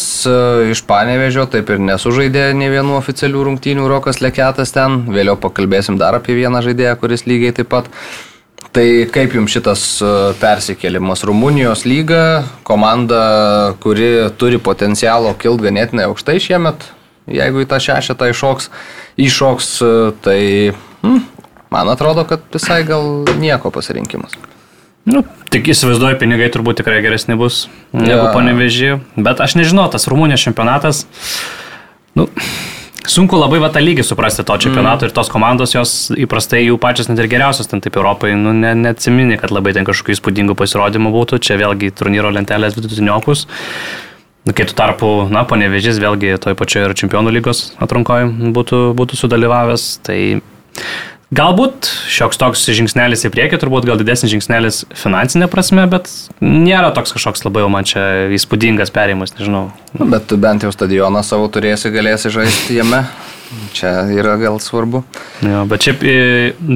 iš 0.73 0.81
Panevežio, 0.89 1.43
taip 1.53 1.69
ir 1.75 1.83
nesužaidė 1.85 2.47
ne 2.57 2.71
vienų 2.73 2.95
oficialių 2.97 3.43
rungtynių 3.51 3.91
Rokas 3.91 4.23
Leketas 4.25 4.73
ten. 4.73 5.03
Vėliau 5.13 5.37
pakalbėsim 5.37 5.99
dar 6.01 6.17
apie 6.17 6.33
vieną 6.39 6.63
žaidėją, 6.65 6.95
kuris 7.03 7.27
lygiai 7.29 7.53
taip 7.59 7.69
pat. 7.75 7.91
Tai 8.73 8.87
kaip 9.13 9.37
jums 9.37 9.53
šitas 9.53 9.83
persikėlimas? 10.41 11.27
Rumunijos 11.29 11.85
lyga, 11.89 12.47
komanda, 12.65 13.75
kuri 13.85 14.31
turi 14.41 14.63
potencialo 14.63 15.35
kilt 15.41 15.61
ganėtinai 15.65 16.09
aukštai 16.09 16.39
šiemet, 16.41 16.89
jeigu 17.31 17.65
į 17.65 17.71
tą 17.71 17.81
šešetą 17.83 18.31
iššoks, 18.33 18.69
iššoks, 19.29 19.71
e, 19.83 19.95
tai 20.25 20.41
hm, 21.03 21.25
man 21.75 21.91
atrodo, 21.93 22.27
kad 22.29 22.45
visai 22.55 22.83
gal 22.89 23.27
nieko 23.41 23.73
pasirinkimas. 23.75 24.37
Nu, 25.07 25.23
tik 25.55 25.69
įsivaizduoju, 25.71 26.19
pinigai 26.19 26.49
turbūt 26.51 26.81
tikrai 26.81 26.99
geresni 27.05 27.37
bus 27.39 27.67
negu 27.95 28.25
Jo. 28.25 28.31
panevežį. 28.35 28.97
Bet 29.23 29.43
aš 29.43 29.55
nežinau, 29.55 29.87
tas 29.93 30.09
Rumunijos 30.11 30.43
čempionatas. 30.43 31.05
Nu, 32.19 32.27
sunku 33.07 33.39
labai 33.39 33.61
va 33.63 33.71
tą 33.71 33.79
lygį 33.85 34.03
suprasti 34.03 34.43
to 34.43 34.57
čempionato 34.65 35.05
mm. 35.05 35.11
ir 35.11 35.15
tos 35.15 35.31
komandos, 35.31 35.77
jos 35.77 35.93
įprastai 36.11 36.65
jų 36.65 36.81
pačios 36.83 37.07
net 37.07 37.23
ir 37.23 37.31
geriausios 37.31 37.71
ten 37.71 37.85
taip 37.85 38.01
Europai, 38.01 38.33
nu, 38.35 38.51
ne, 38.57 38.75
neatsimini, 38.83 39.39
kad 39.39 39.55
labai 39.55 39.77
ten 39.77 39.87
kažkokių 39.87 40.17
įspūdingų 40.17 40.59
pasirodymų 40.59 41.15
būtų. 41.15 41.39
Čia 41.39 41.61
vėlgi 41.63 41.93
turnyro 41.95 42.35
lentelės 42.35 42.75
vidutiniokus. 42.75 43.47
Nu, 43.47 44.06
Kai 44.47 44.67
tu 44.69 44.77
tarpu, 44.79 45.27
na, 45.35 45.43
panevežys 45.43 45.99
vėlgi 45.99 46.37
toj 46.39 46.55
pačioje 46.59 46.87
ir 46.87 46.95
čempionų 46.95 47.33
lygos 47.35 47.73
atrankoje 47.83 48.29
būtų, 48.55 48.79
būtų 48.95 49.19
sudalyvavęs, 49.19 49.87
tai 50.07 50.19
galbūt 51.35 51.89
šioks 52.15 52.39
toks 52.39 52.63
žingsnelis 52.79 53.27
į 53.27 53.33
priekį, 53.35 53.59
turbūt 53.59 53.89
gal 53.89 53.99
didesnis 53.99 54.31
žingsnelis 54.31 54.85
finansinė 54.95 55.49
prasme, 55.51 55.89
bet 55.91 56.07
nėra 56.39 56.93
toks 56.95 57.17
kažkoks 57.17 57.43
labai 57.43 57.65
jau 57.65 57.71
man 57.75 57.89
čia 57.89 58.05
įspūdingas 58.37 58.95
perėjimas, 58.95 59.35
nežinau. 59.35 59.65
Nu, 59.97 60.07
Bet 60.13 60.29
tu 60.31 60.39
bent 60.39 60.63
jau 60.63 60.71
stadioną 60.71 61.25
savo 61.27 61.49
turėsi, 61.51 61.91
galėsi 61.95 62.31
žaisti 62.35 62.79
jame. 62.79 63.03
Čia 63.75 64.09
yra 64.11 64.35
gal 64.41 64.61
svarbu. 64.63 65.05
Jo, 65.47 65.65
bet 65.71 65.87
šiaip 65.87 66.01
e, 66.03 66.15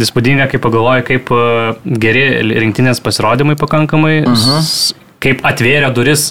įspūdinga, 0.03 0.47
kai 0.51 0.61
pagalvoju, 0.63 1.07
kaip 1.07 1.31
e, 1.35 1.47
geri 2.03 2.25
rinktinės 2.63 3.03
pasirodymai 3.03 3.57
pakankamai, 3.59 4.21
uh 4.23 4.35
-huh. 4.35 4.69
kaip 5.23 5.43
atvėrė 5.47 5.91
duris 5.95 6.29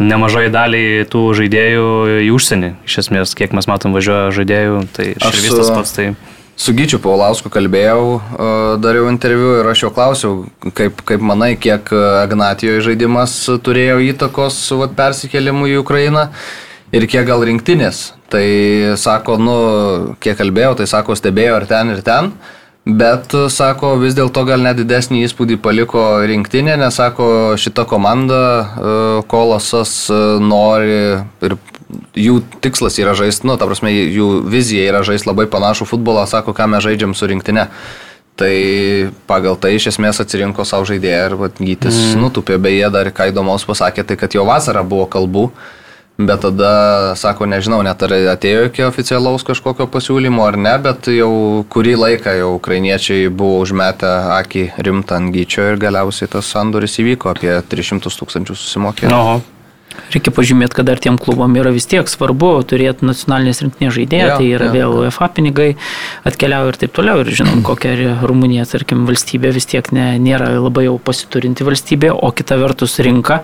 nemažai 0.00 0.48
daliai 0.52 1.04
tų 1.08 1.22
žaidėjų 1.38 1.86
į 2.24 2.28
užsienį. 2.34 2.70
Iš 2.88 2.98
esmės, 3.04 3.34
kiek 3.38 3.52
mes 3.56 3.68
matom 3.70 3.92
važiuoja 3.96 4.30
žaidėjų, 4.34 4.82
tai 4.96 5.08
Aš 5.20 5.40
vis 5.44 5.52
tas 5.54 5.66
su- 5.68 5.76
pats. 5.76 5.96
Tai... 5.96 6.06
Su 6.60 6.74
Gyčiu 6.76 6.98
Paulausku 7.00 7.48
kalbėjau, 7.48 8.18
e, 8.20 8.48
dariau 8.84 9.06
interviu 9.08 9.54
ir 9.62 9.68
aš 9.70 9.86
jo 9.86 9.90
klausiau, 9.96 10.32
kaip, 10.76 10.98
kaip 11.08 11.22
manai, 11.24 11.54
kiek 11.56 11.88
Agnatijoje 12.20 12.82
žaidimas 12.84 13.32
turėjo 13.64 13.96
įtakos 14.10 14.58
vat, 14.76 14.92
persikėlimui 14.98 15.70
į 15.72 15.78
Ukrainą 15.80 16.26
ir 16.92 17.06
kiek 17.08 17.24
gal 17.24 17.46
rinktinės. 17.48 18.10
Tai 18.28 18.44
sako, 19.00 19.38
nu, 19.40 19.56
kiek 20.20 20.36
kalbėjau, 20.36 20.74
tai 20.82 20.86
sako, 20.90 21.16
stebėjo 21.16 21.62
ir 21.62 21.66
ten, 21.70 21.94
ir 21.96 22.04
ten. 22.04 22.28
Bet, 22.90 23.34
sako, 23.52 23.94
vis 24.00 24.16
dėlto 24.16 24.42
gal 24.48 24.62
net 24.64 24.78
didesnį 24.80 25.22
įspūdį 25.26 25.58
paliko 25.62 26.02
rinktinė, 26.26 26.74
nes, 26.80 26.96
sako, 26.96 27.56
šita 27.60 27.84
komanda, 27.88 28.40
e, 28.40 28.94
Kolosas 29.30 29.92
e, 30.10 30.20
nori 30.42 30.96
ir 31.44 31.56
jų 32.18 32.40
tikslas 32.64 32.98
yra 33.02 33.14
žaisti, 33.18 33.46
nu, 33.46 33.56
ta 33.60 33.68
prasme, 33.68 33.92
jų 33.92 34.30
vizija 34.50 34.88
yra 34.90 35.02
žaisti 35.06 35.28
labai 35.30 35.46
panašų 35.50 35.86
futbolą, 35.90 36.24
sako, 36.30 36.54
ką 36.56 36.70
mes 36.72 36.86
žaidžiam 36.86 37.14
su 37.14 37.28
rinktinė. 37.30 37.68
Tai 38.40 38.54
pagal 39.28 39.58
tai 39.60 39.74
iš 39.76 39.90
esmės 39.90 40.22
atsirinko 40.22 40.64
savo 40.64 40.86
žaidėją 40.88 41.24
ir 41.28 41.34
vat, 41.42 41.58
gytis 41.60 41.98
mm. 41.98 42.22
nutupė, 42.22 42.56
beje, 42.62 42.86
dar 42.94 43.10
ką 43.12 43.28
įdomaus 43.34 43.66
pasakė, 43.68 44.06
tai 44.08 44.16
kad 44.16 44.34
jo 44.34 44.46
vasarą 44.48 44.86
buvo 44.88 45.04
kalbų, 45.10 45.50
bet 46.28 46.42
tada, 46.44 46.72
sako, 47.18 47.46
nežinau, 47.50 47.80
net 47.86 48.02
ar 48.06 48.14
atėjo 48.34 48.66
iki 48.68 48.84
oficialaus 48.86 49.44
kažkokio 49.46 49.86
pasiūlymo 49.92 50.44
ar 50.46 50.58
ne, 50.60 50.74
bet 50.82 51.10
jau 51.14 51.30
kurį 51.72 51.94
laiką 52.00 52.34
jau 52.40 52.50
ukrainiečiai 52.58 53.28
buvo 53.28 53.60
užmetę 53.64 54.10
akį 54.40 54.66
rimtą 54.86 55.20
ant 55.20 55.34
gyčio 55.34 55.70
ir 55.70 55.80
galiausiai 55.80 56.30
tas 56.32 56.50
sandoris 56.50 56.98
įvyko, 57.02 57.34
apie 57.34 57.56
300 57.72 58.18
tūkstančių 58.20 58.58
susimokėjo. 58.58 59.14
Oho. 59.16 59.40
Reikia 60.10 60.30
pažymėti, 60.34 60.74
kad 60.78 60.86
dar 60.86 61.00
tiem 61.02 61.16
klubam 61.18 61.54
yra 61.58 61.72
vis 61.74 61.86
tiek 61.90 62.06
svarbu 62.08 62.52
turėti 62.70 63.06
nacionalinės 63.06 63.60
rinktinės 63.64 63.94
žaidėją, 63.96 64.28
Jo, 64.28 64.36
tai 64.38 64.46
yra 64.54 64.68
jo, 64.68 64.74
vėl 64.76 64.94
UEFA 65.00 65.28
pinigai 65.34 65.66
atkeliauja 66.26 66.72
ir 66.72 66.78
taip 66.82 66.94
toliau. 66.94 67.24
Ir 67.24 67.30
žinom, 67.40 67.62
kokia 67.68 68.14
Rumunija, 68.22 68.68
tarkim, 68.70 69.02
valstybė 69.08 69.50
vis 69.54 69.66
tiek 69.70 69.90
ne, 69.94 70.12
nėra 70.22 70.52
labai 70.58 70.86
jau 70.86 70.94
pasiturinti 71.02 71.66
valstybė, 71.66 72.12
o 72.14 72.30
kita 72.34 72.58
vertus 72.62 72.98
rinka, 73.02 73.40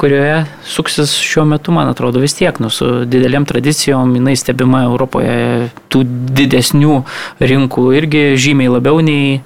kurioje 0.00 0.44
suksis 0.68 1.16
šiuo 1.16 1.46
metu, 1.48 1.72
man 1.76 1.88
atrodo, 1.92 2.20
vis 2.24 2.36
tiek, 2.36 2.60
nu, 2.60 2.72
su 2.72 3.06
dideliam 3.08 3.48
tradicijom, 3.48 4.12
jinai 4.20 4.36
stebima 4.36 4.84
Europoje 4.90 5.72
tų 5.92 6.04
didesnių 6.36 7.00
rinkų 7.40 7.90
irgi 7.96 8.28
žymiai 8.40 8.72
labiau 8.76 9.00
nei 9.04 9.40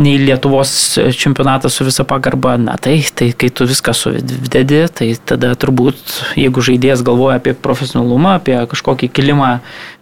nei 0.00 0.18
Lietuvos 0.20 0.72
čempionatas 1.16 1.76
su 1.76 1.84
visa 1.86 2.04
pagarba. 2.08 2.56
Na 2.60 2.76
tai, 2.80 2.98
tai 3.14 3.30
kai 3.36 3.50
tu 3.54 3.66
viską 3.68 3.94
suvededi, 3.96 4.82
tai 4.94 5.12
tada 5.28 5.52
turbūt, 5.58 6.00
jeigu 6.40 6.64
žaidėjas 6.64 7.04
galvoja 7.06 7.38
apie 7.40 7.54
profesionalumą, 7.54 8.38
apie 8.40 8.56
kažkokį 8.70 9.10
kilimą 9.12 9.52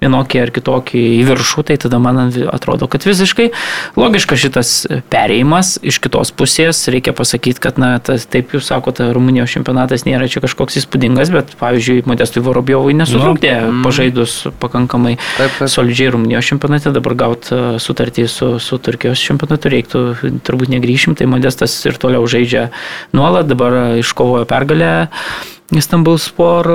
vienokį 0.02 0.42
ar 0.42 0.52
kitokį 0.54 1.02
į 1.18 1.22
viršų, 1.28 1.64
tai 1.68 1.78
tada 1.82 1.98
man 2.02 2.30
atrodo, 2.52 2.86
kad 2.90 3.04
visiškai 3.06 3.50
logiška 3.98 4.38
šitas 4.38 4.72
perėjimas. 5.10 5.76
Iš 5.82 6.00
kitos 6.04 6.32
pusės 6.34 6.84
reikia 6.90 7.14
pasakyti, 7.16 7.62
kad, 7.62 7.80
na, 7.82 7.96
tas, 8.02 8.26
taip 8.30 8.54
jūs 8.54 8.70
sakote, 8.70 9.10
Rumunijos 9.14 9.52
čempionatas 9.54 10.06
nėra 10.06 10.28
čia 10.30 10.42
kažkoks 10.44 10.78
įspūdingas, 10.82 11.32
bet, 11.34 11.54
pavyzdžiui, 11.60 12.04
Modestui 12.08 12.44
Vorobiovui 12.46 12.94
nesutrukdė 12.98 13.54
no. 13.58 13.72
mm. 13.72 13.86
pažaidus 13.86 14.36
pakankamai 14.62 15.16
taip, 15.18 15.58
taip. 15.58 15.72
solidžiai 15.72 16.12
Rumunijos 16.14 16.52
čempionate, 16.52 16.94
dabar 16.94 17.16
gauti 17.18 17.54
e, 17.54 17.62
sutartį 17.82 18.28
su, 18.30 18.50
su 18.62 18.78
Turkijos 18.82 19.22
čempionatu 19.22 19.72
reiktų, 19.88 20.40
turbūt 20.44 20.68
negryšim, 20.68 21.14
tai 21.16 21.26
Modestas 21.26 21.74
ir 21.86 21.96
toliau 21.98 22.26
žaidžia 22.26 22.70
nuolat, 23.12 23.48
dabar 23.48 23.98
iškovojo 23.98 24.44
pergalę. 24.44 25.08
Istanbul 25.70 26.18
Spor 26.18 26.66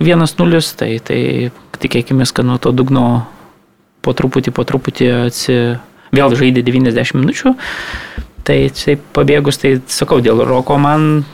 e, 0.00 0.76
tai, 0.76 0.98
tai 1.00 1.50
tikėkime, 1.78 2.24
kad 2.24 2.44
nuo 2.46 2.58
to 2.58 2.72
dugno 2.72 3.26
po 4.02 4.12
truputį, 4.12 4.52
po 4.52 4.64
truputį 4.64 5.26
atsi... 5.26 5.78
vėl 6.12 6.36
žaidė 6.36 6.62
90 6.62 7.18
minučių. 7.20 7.54
Tai 8.46 8.58
taip 8.70 9.00
pabėgus, 9.12 9.58
tai 9.58 9.80
sakau, 9.90 10.20
dėl 10.20 10.44
Roko 10.46 10.78
man 10.78 11.24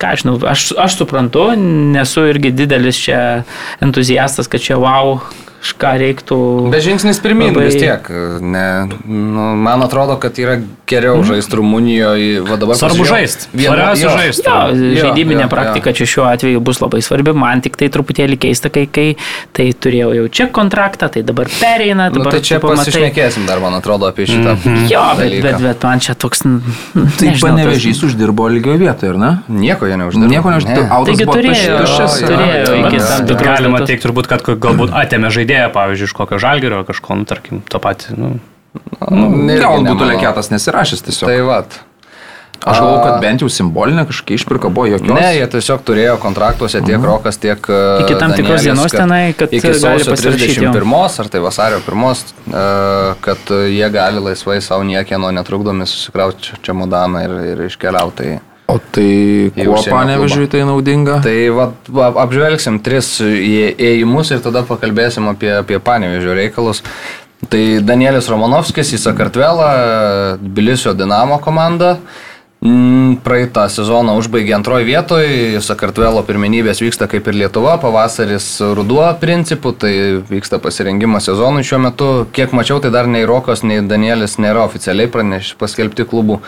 ką 0.00 0.14
aš 0.14 0.22
žinau, 0.22 0.38
aš, 0.48 0.62
aš 0.80 0.96
suprantu, 0.96 1.50
nesu 1.92 2.24
irgi 2.30 2.54
didelis 2.56 2.96
čia 2.96 3.44
entuziastas, 3.84 4.48
kad 4.48 4.62
čia 4.64 4.78
wow, 4.80 5.18
kažką 5.60 5.90
reiktų. 6.00 6.36
Bet 6.72 6.84
žingsnis 6.84 7.20
pirmin 7.20 7.52
labai... 7.52 7.66
vis 7.68 7.76
tiek. 7.76 8.06
Ne, 8.40 8.88
nu, 9.04 9.50
man 9.60 9.82
atrodo, 9.84 10.16
kad 10.20 10.38
yra 10.40 10.56
geriau 10.88 11.20
mm. 11.20 11.26
žaisti 11.28 11.58
Rumunijoje. 11.60 12.40
Svarbu 12.80 13.04
žaisti. 13.04 13.50
Svarbiausia 13.52 14.14
žaisti. 14.16 14.46
Jo, 14.48 15.02
žaidybinė 15.04 15.44
jo, 15.44 15.50
praktika 15.52 15.92
jo. 15.92 15.98
čia 16.00 16.08
šiuo 16.14 16.24
atveju 16.30 16.62
bus 16.64 16.80
labai 16.80 17.02
svarbi. 17.04 17.34
Man 17.36 17.60
tik 17.64 17.76
tai 17.80 17.90
truputėlį 17.92 18.38
keista, 18.40 18.72
kai, 18.72 18.86
kai 18.88 19.06
tai 19.56 19.68
turėjau 19.76 20.14
jau 20.16 20.26
čia 20.32 20.48
kontraktą, 20.54 21.10
tai 21.12 21.22
dabar 21.26 21.50
pereina. 21.60 22.08
Nu, 22.08 22.22
dabar 22.22 22.32
nu, 22.32 22.38
tai 22.38 22.42
čia 22.48 22.60
pasišnekėsim 22.64 23.44
dar, 23.48 23.60
man 23.62 23.76
atrodo, 23.76 24.08
apie 24.08 24.26
šitą. 24.30 24.56
Mm 24.56 24.64
-hmm. 24.64 24.88
Jo, 24.90 25.04
bet, 25.20 25.36
bet, 25.44 25.60
bet 25.66 25.84
man 25.84 26.00
čia 26.00 26.14
toks... 26.14 26.42
Tai 27.20 27.34
panevežys 27.40 28.02
uždirbo 28.08 28.48
lygio 28.48 28.78
vietoje, 28.80 29.12
ar 29.12 29.18
ne? 29.18 29.30
Nieko 29.48 29.86
jie 29.86 29.96
neuždirbo. 30.00 30.32
Nieko 30.32 30.50
neuždirbo. 30.50 31.04
Taigi 31.04 31.26
turėjo. 31.26 31.84
Turėjo 32.24 32.74
iki 32.80 32.98
tam 33.04 33.26
tikros. 33.26 33.48
Galima 33.50 33.80
teikti 33.84 34.06
turbūt, 34.06 34.26
kad 34.30 34.44
galbūt 34.46 34.94
atėmė 34.94 35.30
žaidimą 35.30 35.49
žaidėją, 35.50 35.74
pavyzdžiui, 35.74 36.08
iš 36.08 36.16
kokio 36.16 36.40
žalgerio, 36.40 36.80
kažko, 36.86 37.20
nu, 37.20 37.28
tarkim, 37.28 37.62
to 37.66 37.82
patį. 37.82 38.16
Nu, 38.16 38.32
nu, 39.10 39.30
gal 39.58 39.86
būtų 39.86 40.10
lėkėtas 40.14 40.52
nesirašęs 40.54 41.06
tiesiog. 41.06 41.30
Tai 41.30 41.40
vat. 41.48 41.80
Aš 42.60 42.76
galvoju, 42.76 42.98
kad 43.06 43.22
bent 43.22 43.40
jau 43.40 43.46
simbolinė 43.48 44.02
kažkokia 44.04 44.36
išpirka 44.36 44.68
buvo 44.68 44.90
jokios. 44.90 45.14
Ne, 45.16 45.30
jie 45.38 45.46
tiesiog 45.48 45.80
turėjo 45.80 46.18
kontraktuose 46.20 46.82
tiek 46.82 46.98
mhm. 46.98 47.06
Rokas, 47.08 47.38
tiek... 47.40 47.56
Iki 48.02 48.18
tam 48.20 48.34
tikros 48.36 48.66
dienos 48.66 48.92
tenai, 48.92 49.32
kad... 49.32 49.54
Iki 49.56 49.72
sausio 49.80 50.12
31 50.12 50.92
ar 51.24 51.30
tai 51.32 51.40
vasario 51.40 51.80
1, 51.80 53.16
kad 53.24 53.54
jie 53.64 53.88
gali 53.94 54.20
laisvai 54.26 54.58
savo 54.60 54.84
niekieno 54.84 55.32
netrukdomi 55.32 55.88
susikrauti 55.88 56.60
čia 56.60 56.76
modaną 56.76 57.24
ir, 57.24 57.36
ir 57.54 57.64
iškeliauti. 57.70 58.36
O 58.70 58.78
tai 58.78 59.50
kuo 59.56 59.80
panevežiui 59.82 60.48
tai 60.50 60.62
naudinga? 60.68 61.18
Tai 61.24 61.36
va, 61.56 61.66
apžvelgsim 62.24 62.78
tris 62.84 63.16
įėjimus 63.24 64.30
ir 64.34 64.44
tada 64.44 64.62
pakalbėsim 64.68 65.26
apie, 65.32 65.50
apie 65.58 65.80
panevežio 65.82 66.36
reikalus. 66.38 66.84
Tai 67.50 67.62
Danielis 67.82 68.28
Romanovskis 68.28 68.92
į 68.94 69.00
Sakartvelą, 69.00 69.70
Bilisio 70.40 70.92
Dinamo 70.94 71.40
komanda. 71.42 71.96
Mm, 72.60 73.14
praeitą 73.24 73.62
sezoną 73.72 74.18
užbaigė 74.20 74.52
antroji 74.58 74.84
vietoje, 74.84 75.60
Sakartvelo 75.64 76.20
pirmenybės 76.28 76.82
vyksta 76.84 77.06
kaip 77.08 77.30
ir 77.30 77.38
Lietuva, 77.40 77.78
pavasaris 77.80 78.50
ruduo 78.76 79.06
principų, 79.22 79.72
tai 79.80 79.92
vyksta 80.28 80.58
pasirengimas 80.60 81.30
sezonui 81.30 81.64
šiuo 81.64 81.78
metu. 81.86 82.10
Kiek 82.36 82.52
mačiau, 82.52 82.76
tai 82.84 82.92
dar 82.92 83.08
nei 83.08 83.24
Rokas, 83.24 83.64
nei 83.64 83.80
Danielis 83.80 84.36
nėra 84.36 84.66
oficialiai 84.68 85.08
praneš 85.08 85.54
paskelbti 85.56 86.04
klubų 86.12 86.42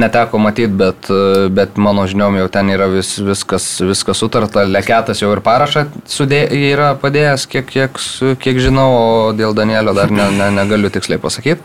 neteko 0.00 0.38
matyti, 0.42 0.72
bet, 0.74 1.08
bet 1.54 1.76
mano 1.80 2.06
žiniom 2.10 2.38
jau 2.40 2.48
ten 2.52 2.72
yra 2.74 2.88
vis, 2.90 3.14
viskas, 3.22 3.68
viskas 3.84 4.20
sutarta. 4.22 4.66
Leketas 4.66 5.22
jau 5.22 5.30
ir 5.34 5.42
parašą 5.44 5.86
sudė, 6.10 6.44
yra 6.72 6.92
padėjęs, 7.00 7.46
kiek, 7.50 7.70
kiek, 7.70 8.02
kiek 8.42 8.60
žinau, 8.62 8.88
o 8.98 9.32
dėl 9.36 9.54
Danielio 9.56 9.94
dar 9.96 10.12
ne, 10.14 10.28
ne, 10.34 10.50
negaliu 10.54 10.90
tiksliai 10.94 11.22
pasakyti. 11.22 11.62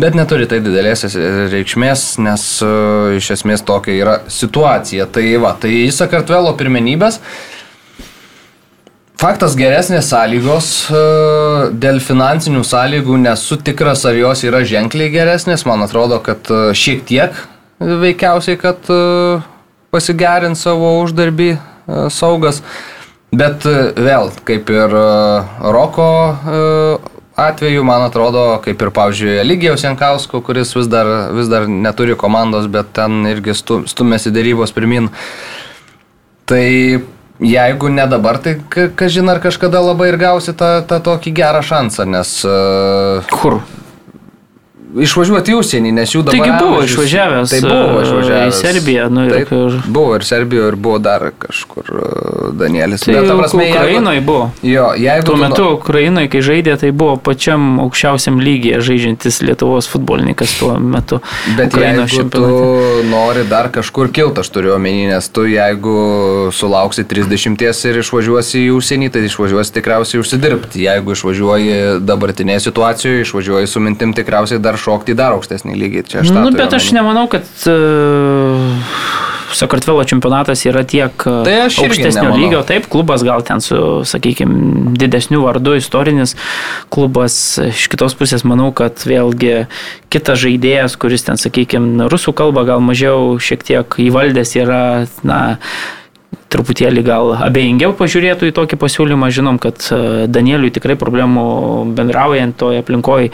Bet 0.00 0.16
neturi 0.18 0.48
tai 0.50 0.58
didelės 0.58 1.04
reikšmės, 1.52 2.16
nes 2.24 2.44
uh, 2.66 3.12
iš 3.14 3.28
esmės 3.36 3.62
tokia 3.62 3.94
yra 3.94 4.14
situacija. 4.26 5.06
Tai 5.06 5.22
va, 5.44 5.52
tai 5.60 5.70
į 5.84 5.92
Sakartvelo 5.94 6.56
pirmenybės. 6.58 7.20
Uh, 7.20 7.54
Faktas 9.24 9.54
geresnės 9.56 10.10
sąlygos 10.10 10.66
e, 10.92 10.98
dėl 11.80 11.96
finansinių 12.04 12.60
sąlygų 12.68 13.14
nesu 13.22 13.56
tikras, 13.56 14.02
ar 14.04 14.18
jos 14.18 14.42
yra 14.44 14.60
ženkliai 14.68 15.08
geresnės. 15.14 15.64
Man 15.64 15.80
atrodo, 15.80 16.18
kad 16.20 16.44
e, 16.52 16.58
šiek 16.76 17.00
tiek 17.08 17.38
veikiausiai, 17.80 18.58
kad 18.60 18.84
e, 18.92 18.98
pasigerint 19.94 20.60
savo 20.60 20.90
uždarbį 20.98 21.48
saugas. 22.12 22.60
Bet 23.32 23.64
vėl, 23.64 24.28
kaip 24.44 24.68
ir 24.74 24.92
Roko 25.72 26.10
atveju, 27.40 27.88
man 27.88 28.04
atrodo, 28.04 28.44
kaip 28.66 28.76
ir, 28.76 28.92
pavyzdžiui, 29.00 29.32
Eligijos 29.40 29.88
Jankausko, 29.88 30.44
kuris 30.44 30.76
vis 30.76 30.92
dar, 30.92 31.08
vis 31.32 31.48
dar 31.48 31.64
neturi 31.64 32.12
komandos, 32.20 32.68
bet 32.68 32.92
ten 33.00 33.24
irgi 33.32 33.56
stumėsi 33.56 34.36
dėrybos 34.36 34.76
pirmin. 34.76 35.08
Tai 36.44 36.64
Jeigu 37.44 37.90
ne 37.92 38.06
dabar, 38.08 38.38
tai 38.40 38.56
kažin 38.96 39.28
ar 39.28 39.40
kažkada 39.44 39.82
labai 39.84 40.08
ir 40.12 40.16
gausi 40.20 40.54
tą, 40.56 40.78
tą 40.88 41.00
tokį 41.04 41.34
gerą 41.36 41.60
šansą, 41.64 42.06
nes... 42.08 42.36
Uh, 42.48 43.34
Kur? 43.34 43.60
Išvažiuoti 45.02 45.54
į 45.54 45.56
užsienį, 45.58 45.92
nes 45.96 46.12
jų 46.14 46.22
dabar... 46.26 46.38
Taigi 46.38 46.64
buvo 46.64 46.82
išvažiavęs. 46.86 47.52
Tai 47.54 47.60
buvo 47.64 48.00
e, 48.00 48.04
išvažiavęs. 48.04 48.54
Į 48.54 48.60
Serbiją, 48.60 49.06
nu 49.12 49.24
Taip, 49.30 49.52
ir... 49.56 49.78
Buvo 49.96 50.18
ir 50.18 50.26
Serbijoje, 50.26 50.70
ir 50.70 50.76
buvo 50.86 51.00
dar 51.02 51.26
kažkur 51.42 51.90
e, 51.90 52.10
Danielis. 52.60 53.06
Tai 53.06 53.16
Bet, 53.16 53.30
prasme, 53.30 53.66
Ukrainoje 53.70 54.20
jeigu... 54.20 54.26
buvo. 54.28 54.44
Jo, 54.62 54.86
jeigu... 54.98 55.26
Tuo 55.26 55.38
metu 55.40 55.64
nu... 55.64 55.72
Ukrainoje, 55.78 56.30
kai 56.32 56.42
žaidė, 56.46 56.76
tai 56.80 56.92
buvo 56.94 57.16
pačiam 57.30 57.80
aukščiausiam 57.84 58.38
lygiai 58.44 58.82
žaidžiantis 58.84 59.40
Lietuvos 59.44 59.88
futbolininkas 59.90 60.54
tuo 60.60 60.76
metu. 60.78 61.20
Bet 61.58 61.74
Ukraino 61.74 62.06
jeigu 62.06 62.28
tu 62.30 62.44
nori 63.10 63.44
dar 63.50 63.70
kažkur 63.74 64.12
kilti, 64.14 64.44
aš 64.44 64.52
turiu 64.54 64.76
omeny, 64.76 65.08
nes 65.10 65.28
tu 65.34 65.46
jeigu 65.50 65.96
sulauksi 66.54 67.06
30 67.10 67.90
ir 67.90 68.00
išvažiuosi 68.04 68.64
į 68.68 68.70
užsienį, 68.76 69.10
tai 69.14 69.24
išvažiuosi 69.26 69.74
tikriausiai 69.74 70.22
užsidirbti. 70.22 70.84
Jeigu 70.86 71.16
išvažiuoji 71.16 71.76
dabartinėje 72.04 72.66
situacijoje, 72.68 73.24
išvažiuoji 73.26 73.70
su 73.70 73.82
mintim 73.82 74.14
tikriausiai 74.16 74.62
dar 74.62 74.78
šokti 74.84 75.16
dar 75.18 75.36
aukštesnį 75.38 75.76
lygį. 75.80 76.02
Čia 76.10 76.22
aš 76.22 76.32
nu, 76.34 76.48
bet 76.54 76.74
aš 76.76 76.90
nemanau, 76.96 77.26
kad 77.32 77.46
uh, 77.70 78.90
Sakartvelo 79.54 80.02
čempionatas 80.08 80.64
yra 80.66 80.82
tiek 80.88 81.26
uh, 81.30 81.42
tai 81.46 81.56
aukštesnio 81.68 82.34
lygio. 82.34 82.62
Taip, 82.66 82.88
klubas 82.90 83.22
gal 83.26 83.44
ten 83.46 83.62
su, 83.64 83.78
sakykime, 84.08 84.94
didesniu 84.98 85.44
vardu, 85.44 85.76
istorinis 85.78 86.34
klubas. 86.94 87.36
Iš 87.70 87.86
kitos 87.92 88.16
pusės 88.18 88.46
manau, 88.48 88.72
kad 88.76 89.04
vėlgi 89.06 89.66
kitas 90.12 90.42
žaidėjas, 90.42 90.98
kuris 91.00 91.26
ten, 91.26 91.40
sakykime, 91.40 92.08
rusų 92.10 92.34
kalbą 92.36 92.66
gal 92.68 92.82
mažiau 92.84 93.36
šiek 93.42 93.62
tiek 93.66 94.00
įvaldęs 94.08 94.56
yra, 94.58 94.82
na, 95.26 95.40
truputėlį 96.54 97.02
gal 97.06 97.32
abejingiau 97.44 97.94
pažiūrėtų 97.98 98.50
į 98.50 98.54
tokį 98.56 98.78
pasiūlymą. 98.80 99.30
Žinom, 99.34 99.58
kad 99.62 99.82
e, 99.90 99.98
Danieliui 100.30 100.72
tikrai 100.74 100.96
problemų 101.00 101.44
bendraujant 101.96 102.56
toje 102.60 102.82
aplinkoje 102.84 103.32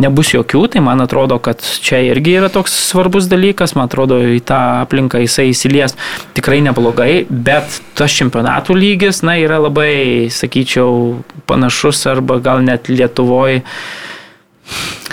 nebus 0.00 0.32
jokių, 0.34 0.64
tai 0.72 0.84
man 0.84 1.04
atrodo, 1.04 1.38
kad 1.42 1.60
čia 1.60 2.02
irgi 2.08 2.38
yra 2.40 2.50
toks 2.52 2.74
svarbus 2.88 3.28
dalykas, 3.30 3.76
man 3.78 3.90
atrodo, 3.90 4.20
į 4.36 4.40
tą 4.48 4.60
aplinką 4.86 5.20
jisai 5.22 5.50
įsilies 5.52 5.96
tikrai 6.36 6.62
neblogai, 6.64 7.26
bet 7.28 7.80
tas 7.98 8.14
čempionatų 8.16 8.78
lygis, 8.78 9.22
na, 9.26 9.36
yra 9.40 9.60
labai, 9.62 10.30
sakyčiau, 10.32 11.20
panašus 11.50 12.06
arba 12.10 12.40
gal 12.42 12.64
net 12.64 12.88
Lietuvoje 12.92 13.62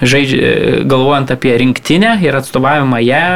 žaidžia, 0.02 0.84
galvojant 0.88 1.32
apie 1.34 1.56
rinktinę 1.60 2.16
ir 2.24 2.38
atstovavimą 2.40 3.02
ją, 3.04 3.28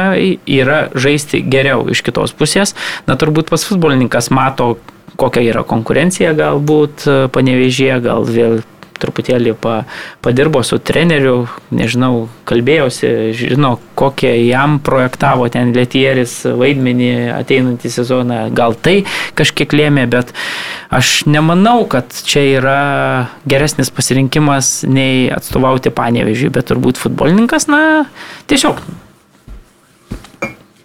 yra 0.48 0.80
žaisti 0.94 1.42
geriau 1.44 1.88
iš 1.92 2.04
kitos 2.06 2.34
pusės. 2.36 2.74
Na, 3.08 3.18
turbūt 3.20 3.52
pas 3.52 3.64
futbolininkas 3.66 4.30
mato, 4.34 4.74
kokia 5.20 5.44
yra 5.46 5.62
konkurencija 5.66 6.34
galbūt 6.38 7.06
panevežė, 7.34 7.92
gal 8.04 8.24
vėl 8.26 8.62
truputėlį 9.00 9.54
pa, 9.60 9.74
padirbo 10.24 10.62
su 10.66 10.78
treneriu, 10.78 11.46
nežinau, 11.74 12.28
kalbėjausi, 12.48 13.10
žino, 13.36 13.74
kokie 13.98 14.32
jam 14.46 14.78
projektavo 14.84 15.48
ten 15.52 15.74
Letieris 15.76 16.40
vaidmenį 16.46 17.12
ateinantį 17.36 17.92
sezoną, 17.92 18.40
gal 18.54 18.76
tai 18.78 19.02
kažkiek 19.38 19.74
lėmė, 19.74 20.06
bet 20.10 20.34
aš 20.94 21.24
nemanau, 21.30 21.84
kad 21.90 22.12
čia 22.26 22.44
yra 22.56 22.80
geresnis 23.48 23.92
pasirinkimas 23.94 24.82
nei 24.88 25.28
atstovauti 25.34 25.94
panevežiui, 25.94 26.52
bet 26.54 26.70
turbūt 26.70 27.00
futbolininkas, 27.00 27.68
na, 27.70 28.04
tiesiog 28.50 28.82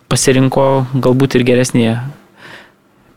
pasirinko 0.09 0.65
galbūt 0.97 1.37
ir 1.37 1.45
geresnį 1.45 1.91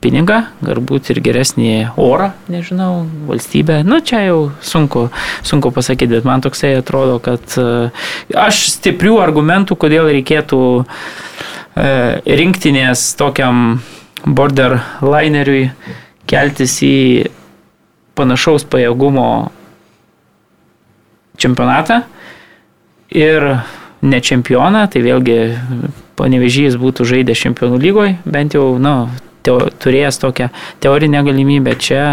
pinigą, 0.02 0.42
galbūt 0.64 1.12
ir 1.14 1.20
geresnį 1.24 1.72
orą, 2.00 2.32
nežinau, 2.52 3.04
valstybę. 3.28 3.80
Nu, 3.86 4.00
čia 4.04 4.24
jau 4.26 4.40
sunku, 4.64 5.06
sunku 5.46 5.72
pasakyti, 5.74 6.16
bet 6.16 6.26
man 6.28 6.42
toksai 6.44 6.74
atrodo, 6.80 7.20
kad 7.22 7.56
e, 7.60 7.90
aš 8.34 8.64
stiprių 8.76 9.20
argumentų, 9.22 9.78
kodėl 9.78 10.10
reikėtų 10.18 10.62
e, 10.82 10.84
rinktinės 12.42 13.12
tokiam 13.20 13.80
borderlineriui 14.26 15.70
keltis 16.30 16.78
į 16.86 16.96
panašaus 18.18 18.66
pajėgumo 18.70 19.28
čempionatą 21.40 22.02
ir 23.12 23.48
ne 24.02 24.18
čempioną, 24.20 24.86
tai 24.90 25.02
vėlgi 25.04 25.36
panevežys 26.18 26.78
būtų 26.80 27.06
žaidęs 27.08 27.42
čempionų 27.46 27.78
lygoje, 27.82 28.16
bent 28.26 28.56
jau, 28.58 28.74
na, 28.82 28.94
nu, 29.06 29.28
teo, 29.46 29.58
turėjęs 29.82 30.20
tokią 30.22 30.48
teorinę 30.84 31.24
galimybę, 31.26 31.76
čia 31.80 32.04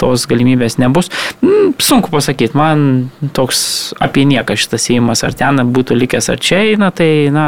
tos 0.00 0.26
galimybės 0.28 0.78
nebus. 0.80 1.10
Mm, 1.40 1.74
sunku 1.80 2.12
pasakyti, 2.12 2.56
man 2.58 3.08
toks 3.36 3.94
apie 4.02 4.26
nieką 4.28 4.56
šitas 4.58 4.90
įimas, 4.92 5.24
ar 5.26 5.36
ten 5.36 5.62
būtų 5.72 5.96
likęs 5.96 6.30
ar 6.32 6.42
čia 6.42 6.62
eina, 6.72 6.92
tai, 6.94 7.28
na, 7.32 7.46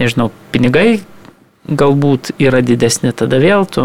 nežinau, 0.00 0.30
pinigai 0.54 1.00
galbūt 1.70 2.32
yra 2.42 2.60
didesnė, 2.64 3.12
tada 3.16 3.38
vėl 3.42 3.66
tu 3.70 3.84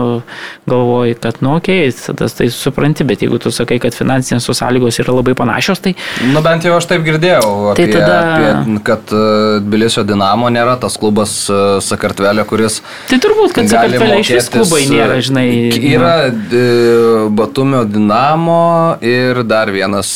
galvoji, 0.69 1.15
kad, 1.21 1.39
nu, 1.45 1.55
okay, 1.59 1.91
tada 1.93 2.27
tai 2.31 2.47
supranti, 2.53 3.05
bet 3.07 3.23
jeigu 3.25 3.39
tu 3.41 3.51
sakai, 3.53 3.77
kad 3.83 3.95
finansinės 3.97 4.47
sąlygos 4.49 4.99
yra 5.03 5.15
labai 5.15 5.35
panašios, 5.37 5.81
tai... 5.83 5.95
Nu, 6.31 6.41
bent 6.45 6.65
jau 6.65 6.75
aš 6.79 6.89
taip 6.89 7.05
girdėjau, 7.05 7.75
tai 7.77 7.87
apie, 7.87 7.93
tada... 7.93 8.17
apie, 8.35 8.77
kad 8.87 9.13
uh, 9.15 9.57
Tbilisio 9.65 10.05
Dinamo 10.07 10.49
nėra 10.53 10.77
tas 10.81 10.97
klubas 11.01 11.35
uh, 11.51 11.77
Sakartvelė, 11.83 12.45
kuris... 12.49 12.81
Tai 13.11 13.19
turbūt, 13.23 13.55
kad 13.57 13.69
Sakartvelė 13.71 14.21
iš 14.23 14.33
vis 14.37 14.49
klubai 14.53 14.81
nėra, 14.91 15.19
žinai. 15.25 15.47
Yra 15.91 16.15
uh, 16.31 17.27
Batumio 17.35 17.83
Dinamo 17.89 18.63
ir 19.05 19.43
dar 19.45 19.71
vienas 19.73 20.15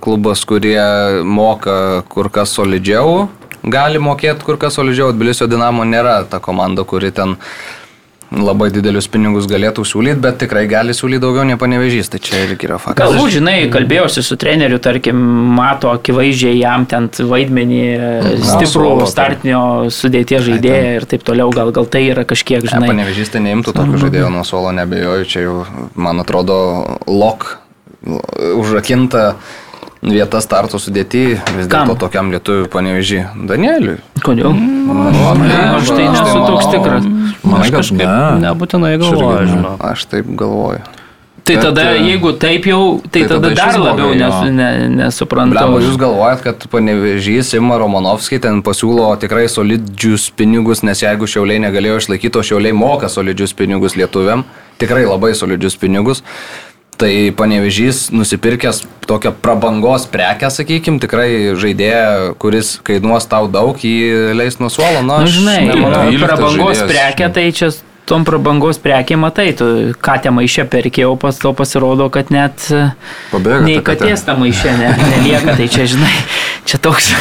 klubas, 0.00 0.44
kurie 0.48 0.80
moka 1.26 2.02
kur 2.08 2.30
kas 2.32 2.54
solidžiau 2.56 3.28
gali 3.62 4.00
mokėti 4.02 4.46
kur 4.46 4.58
kas 4.60 4.78
solidžiau, 4.78 5.12
Tbilisio 5.16 5.48
Dinamo 5.50 5.84
nėra 5.88 6.22
ta 6.30 6.40
komanda, 6.42 6.86
kuri 6.88 7.12
ten 7.14 7.36
labai 8.30 8.68
didelius 8.70 9.08
pinigus 9.10 9.48
galėtų 9.50 9.82
siūlyti, 9.88 10.20
bet 10.22 10.36
tikrai 10.44 10.62
gali 10.70 10.94
siūlyti 10.94 11.18
daugiau 11.24 11.42
nei 11.48 11.58
panevežys, 11.58 12.12
tai 12.12 12.20
čia 12.22 12.44
irgi 12.44 12.68
yra 12.68 12.76
faktas. 12.78 13.10
Galbūt, 13.10 13.32
žinai, 13.34 13.54
kalbėjausi 13.74 14.22
su 14.22 14.36
treneriu, 14.38 14.78
tarkim, 14.82 15.18
mato 15.56 15.90
akivaizdžiai 15.90 16.60
jam 16.60 16.86
ten 16.90 17.08
vaidmenį 17.10 17.80
stiprų 18.52 18.92
Na, 19.00 19.08
startinio 19.10 19.62
sudėties 19.94 20.46
žaidėją 20.46 20.92
ir 21.00 21.08
taip 21.10 21.26
toliau, 21.26 21.50
gal, 21.54 21.72
gal 21.74 21.90
tai 21.90 22.04
yra 22.12 22.22
kažkiek, 22.28 22.62
žinai. 22.70 22.86
Ne, 22.86 22.92
panevežys 22.94 23.34
tai 23.34 23.42
neimtų 23.48 23.74
tokio 23.74 24.04
žaidėjo 24.04 24.30
nuo 24.30 24.46
suolo, 24.46 24.70
nebejoju, 24.78 25.26
čia 25.26 25.42
jau, 25.48 25.56
man 25.98 26.22
atrodo, 26.22 26.60
lok 27.10 27.56
užrakinta 28.60 29.34
vieta 30.02 30.40
starto 30.40 30.80
sudėti 30.80 31.24
vis 31.56 31.68
dėlto 31.70 31.96
tokiam 32.00 32.30
lietuviui 32.32 32.70
panevežį. 32.72 33.24
Danieliui. 33.50 33.98
Kodėl? 34.24 34.54
Mm, 34.54 35.44
aš 35.76 35.92
tai 35.92 36.06
nesu 36.08 36.38
toks 36.46 36.70
tikras. 36.72 37.10
Man 37.44 37.66
kažkaip 37.66 38.00
ne. 38.00 38.14
nebūtinai 38.46 38.96
galvoju, 39.00 39.44
žinau. 39.52 39.76
Aš 39.92 40.08
taip 40.12 40.32
galvoju. 40.40 40.82
Tai 41.40 41.56
bet, 41.56 41.64
tada, 41.64 41.84
jeigu 41.96 42.30
taip 42.36 42.66
jau, 42.68 43.00
tai, 43.02 43.22
tai 43.24 43.28
tada, 43.30 43.48
tada 43.48 43.54
dar 43.56 43.78
labiau 43.80 44.12
nes, 44.14 44.34
ne, 44.54 44.68
nesuprantu. 45.00 45.56
Blemo, 45.56 45.80
jūs 45.82 45.96
galvojat, 45.98 46.42
kad 46.44 46.66
panevežys 46.70 47.54
Ima 47.56 47.78
Romanovskiai 47.80 48.42
ten 48.44 48.60
pasiūlo 48.66 49.08
tikrai 49.22 49.46
solidžius 49.50 50.28
pinigus, 50.36 50.84
nes 50.86 51.00
jeigu 51.02 51.28
šiauliai 51.30 51.62
negalėjo 51.64 52.02
išlaikyti, 52.04 52.38
o 52.38 52.44
šiauliai 52.44 52.76
moka 52.76 53.08
solidžius 53.10 53.56
pinigus 53.56 53.96
lietuviam, 53.98 54.44
tikrai 54.82 55.06
labai 55.08 55.32
solidžius 55.38 55.80
pinigus. 55.80 56.22
Tai 57.00 57.12
panevežys 57.32 58.10
nusipirkęs 58.12 58.82
tokią 59.08 59.32
prabangos 59.40 60.04
prekę, 60.12 60.50
sakykime, 60.52 61.00
tikrai 61.00 61.30
žaidėją, 61.56 62.34
kuris 62.40 62.74
kainuos 62.84 63.24
tau 63.30 63.48
daug, 63.48 63.80
jį 63.80 64.34
leis 64.36 64.60
nuo 64.60 64.68
suolo. 64.68 65.00
Na, 65.00 65.22
nu, 65.24 65.30
žinai, 65.32 65.62
nemanau, 65.70 66.10
prabangos 66.20 66.84
prekę 66.84 67.30
tai 67.32 67.48
čia 67.56 67.72
tom 68.10 68.26
prabangos 68.26 68.80
prekė 68.82 69.18
matai, 69.20 69.50
tu 69.56 69.66
ką 70.02 70.16
te 70.24 70.32
maišė 70.34 70.66
perkėjau, 70.70 71.14
pas 71.20 71.38
to 71.38 71.52
pasirodo, 71.56 72.08
kad 72.12 72.32
net 72.34 72.66
Pabėga, 73.30 73.62
nei 73.66 73.78
katės 73.86 74.24
tą 74.26 74.34
maišę 74.40 74.74
ne, 74.80 74.90
nelieka, 74.98 75.54
tai 75.58 75.68
čia 75.70 75.86
žinai, 75.90 76.10
čia 76.66 76.80
toks 76.82 77.12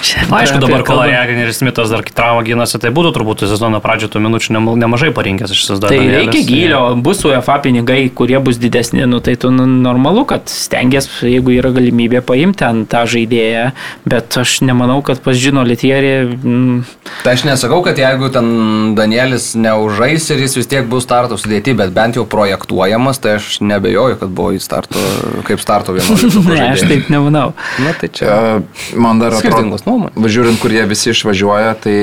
Čia, 0.00 0.24
Aišku, 0.32 0.60
dabar 0.62 0.82
Kalajagan 0.86 1.42
ir 1.42 1.52
Smithas 1.52 1.90
dar 1.92 2.04
traumą 2.04 2.42
gynasi, 2.46 2.78
tai 2.80 2.92
būtų 2.94 3.12
turbūt 3.16 3.44
sezono 3.44 3.80
pradžio 3.84 4.08
tų 4.12 4.22
minučių 4.24 4.56
nemažai 4.80 5.10
parinkęs 5.16 5.52
iš 5.52 5.64
sezono. 5.68 5.90
Tai 5.92 5.98
reikia 6.00 6.42
gylio, 6.46 6.80
bus 7.04 7.20
UEFA 7.28 7.58
pinigai, 7.64 8.06
kurie 8.16 8.38
bus 8.42 8.60
didesni, 8.60 9.04
nu, 9.10 9.20
tai 9.24 9.36
tu 9.40 9.52
nu, 9.52 9.66
normalu, 9.68 10.24
kad 10.28 10.48
stengiasi, 10.50 11.28
jeigu 11.34 11.52
yra 11.58 11.72
galimybė 11.76 12.22
paimti 12.26 12.64
ant 12.66 12.88
tą 12.90 13.04
žaidėją, 13.10 13.70
bet 14.08 14.38
aš 14.40 14.60
nemanau, 14.64 15.00
kad 15.06 15.20
pas 15.24 15.36
žino 15.36 15.64
Lietierį. 15.68 16.14
Mm. 16.40 16.80
Tai 17.24 17.34
aš 17.36 17.44
nesakau, 17.48 17.82
kad 17.84 18.00
jeigu 18.00 18.30
ten 18.32 18.94
Danielis 18.96 19.52
neužais 19.58 20.30
ir 20.32 20.44
jis 20.46 20.56
vis 20.60 20.70
tiek 20.70 20.88
bus 20.90 21.04
starto 21.04 21.36
sudėti, 21.40 21.76
bet 21.76 21.92
bent 21.96 22.16
jau 22.16 22.24
projektuojamas, 22.30 23.20
tai 23.20 23.36
aš 23.38 23.60
nebejoju, 23.64 24.20
kad 24.22 24.32
buvo 24.32 24.54
į 24.56 24.62
starto, 24.64 25.04
kaip 25.48 25.60
starto 25.62 25.96
vienuoliktas. 25.96 26.40
ne, 26.48 26.60
aš 26.72 26.86
taip 26.88 27.12
nemanau. 27.12 27.50
Na 27.84 27.94
tai 28.00 28.10
čia. 28.14 28.30
Uh, 28.30 28.96
man 29.00 29.20
dar 29.22 29.36
atrodo 29.36 29.80
nuomonė. 29.90 30.14
Važiuojant, 30.20 30.60
kur 30.62 30.74
jie 30.74 30.84
visi 30.90 31.10
išvažiuoja, 31.12 31.74
tai, 31.84 31.96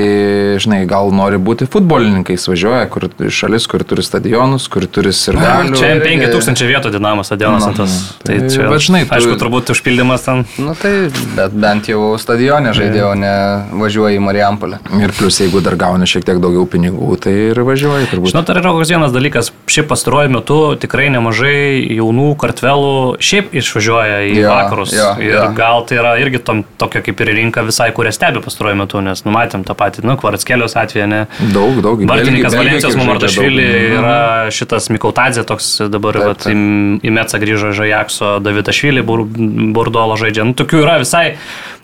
žinai, 0.62 0.82
gal 0.88 1.12
nori 1.14 1.40
būti 1.40 1.68
futbolininkais, 1.70 2.44
važiuoja, 2.50 2.84
kur 2.92 3.08
šalis, 3.32 3.66
kur 3.70 3.84
turi 3.88 4.04
stadionus, 4.06 4.68
kur 4.72 4.86
turi 4.86 5.12
ir 5.12 5.38
gali. 5.40 5.74
Čia 5.78 5.94
5000 6.04 6.68
vietų 6.68 6.92
dinamo 6.94 7.24
stadionas 7.26 7.66
tas. 7.76 7.96
Tai, 8.22 8.38
tai 8.38 8.52
čia, 8.52 8.68
bet, 8.70 8.84
žinai, 8.84 9.02
tu... 9.06 9.16
aišku, 9.16 9.36
turbūt 9.40 9.72
užpildymas 9.74 10.26
ten. 10.26 10.44
Na 10.58 10.70
nu, 10.70 10.76
tai, 10.78 10.92
bet 11.36 11.56
bent 11.56 11.90
jau 11.90 12.12
stadione 12.20 12.74
žaidėjo, 12.76 13.12
ne 13.18 13.34
važiuoja 13.80 14.18
į 14.18 14.22
Marijampolę. 14.24 14.80
Ir 15.00 15.14
plus, 15.16 15.40
jeigu 15.42 15.62
dar 15.64 15.78
gauni 15.80 16.08
šiek 16.08 16.26
tiek 16.28 16.42
daugiau 16.42 16.66
pinigų, 16.70 17.14
tai 17.24 17.34
ir 17.50 17.62
važiuoja. 17.66 18.10
Turbūt. 18.12 18.32
Žinot, 18.34 18.52
ar 18.52 18.62
yra 18.62 18.74
koks 18.76 18.92
vienas 18.92 19.14
dalykas, 19.14 19.52
šiaip 19.70 19.88
pastaruoju 19.90 20.34
metu 20.34 20.58
tikrai 20.80 21.08
nemažai 21.14 21.80
jaunų 21.98 22.30
kartvelų 22.40 22.94
šiaip 23.22 23.54
išvažiuoja 23.58 24.20
į 24.28 24.36
ja, 24.42 24.52
vakarus. 24.52 24.94
Ja, 24.96 25.12
ir 25.22 25.34
ja. 25.36 25.46
gal 25.56 25.84
tai 25.88 26.00
yra 26.00 26.14
irgi 26.20 26.42
tom, 26.44 26.64
tokia 26.80 27.02
kaip 27.04 27.22
ir 27.24 27.32
rinka 27.38 27.64
vis 27.66 27.77
visai, 27.78 27.92
kurie 27.94 28.12
stebi 28.12 28.42
pastaruoju 28.42 28.78
metu, 28.80 29.00
nes 29.04 29.22
numatėm 29.22 29.62
tą 29.66 29.76
patį, 29.78 30.02
nu, 30.08 30.16
Kvaratskelios 30.18 30.74
atveju, 30.78 31.06
ne? 31.10 31.20
Daug, 31.54 31.78
daug. 31.84 32.02
Vartininkas 32.10 32.56
Valencijos 32.58 32.96
Mamardašvili 32.98 33.66
yra 33.94 34.18
šitas 34.54 34.90
Mikautadzė, 34.94 35.44
toks 35.46 35.70
dabar 35.92 36.18
taip, 36.18 36.42
taip. 36.42 36.62
Į 37.06 37.14
Metsą 37.14 37.40
grįžo 37.42 37.72
Žajakso 37.76 38.38
Davitašvili, 38.42 39.04
Burdolo 39.06 40.18
žaidžia. 40.18 40.48
Nu, 40.48 40.56
tokių 40.58 40.82
yra 40.82 40.98
visai 41.04 41.26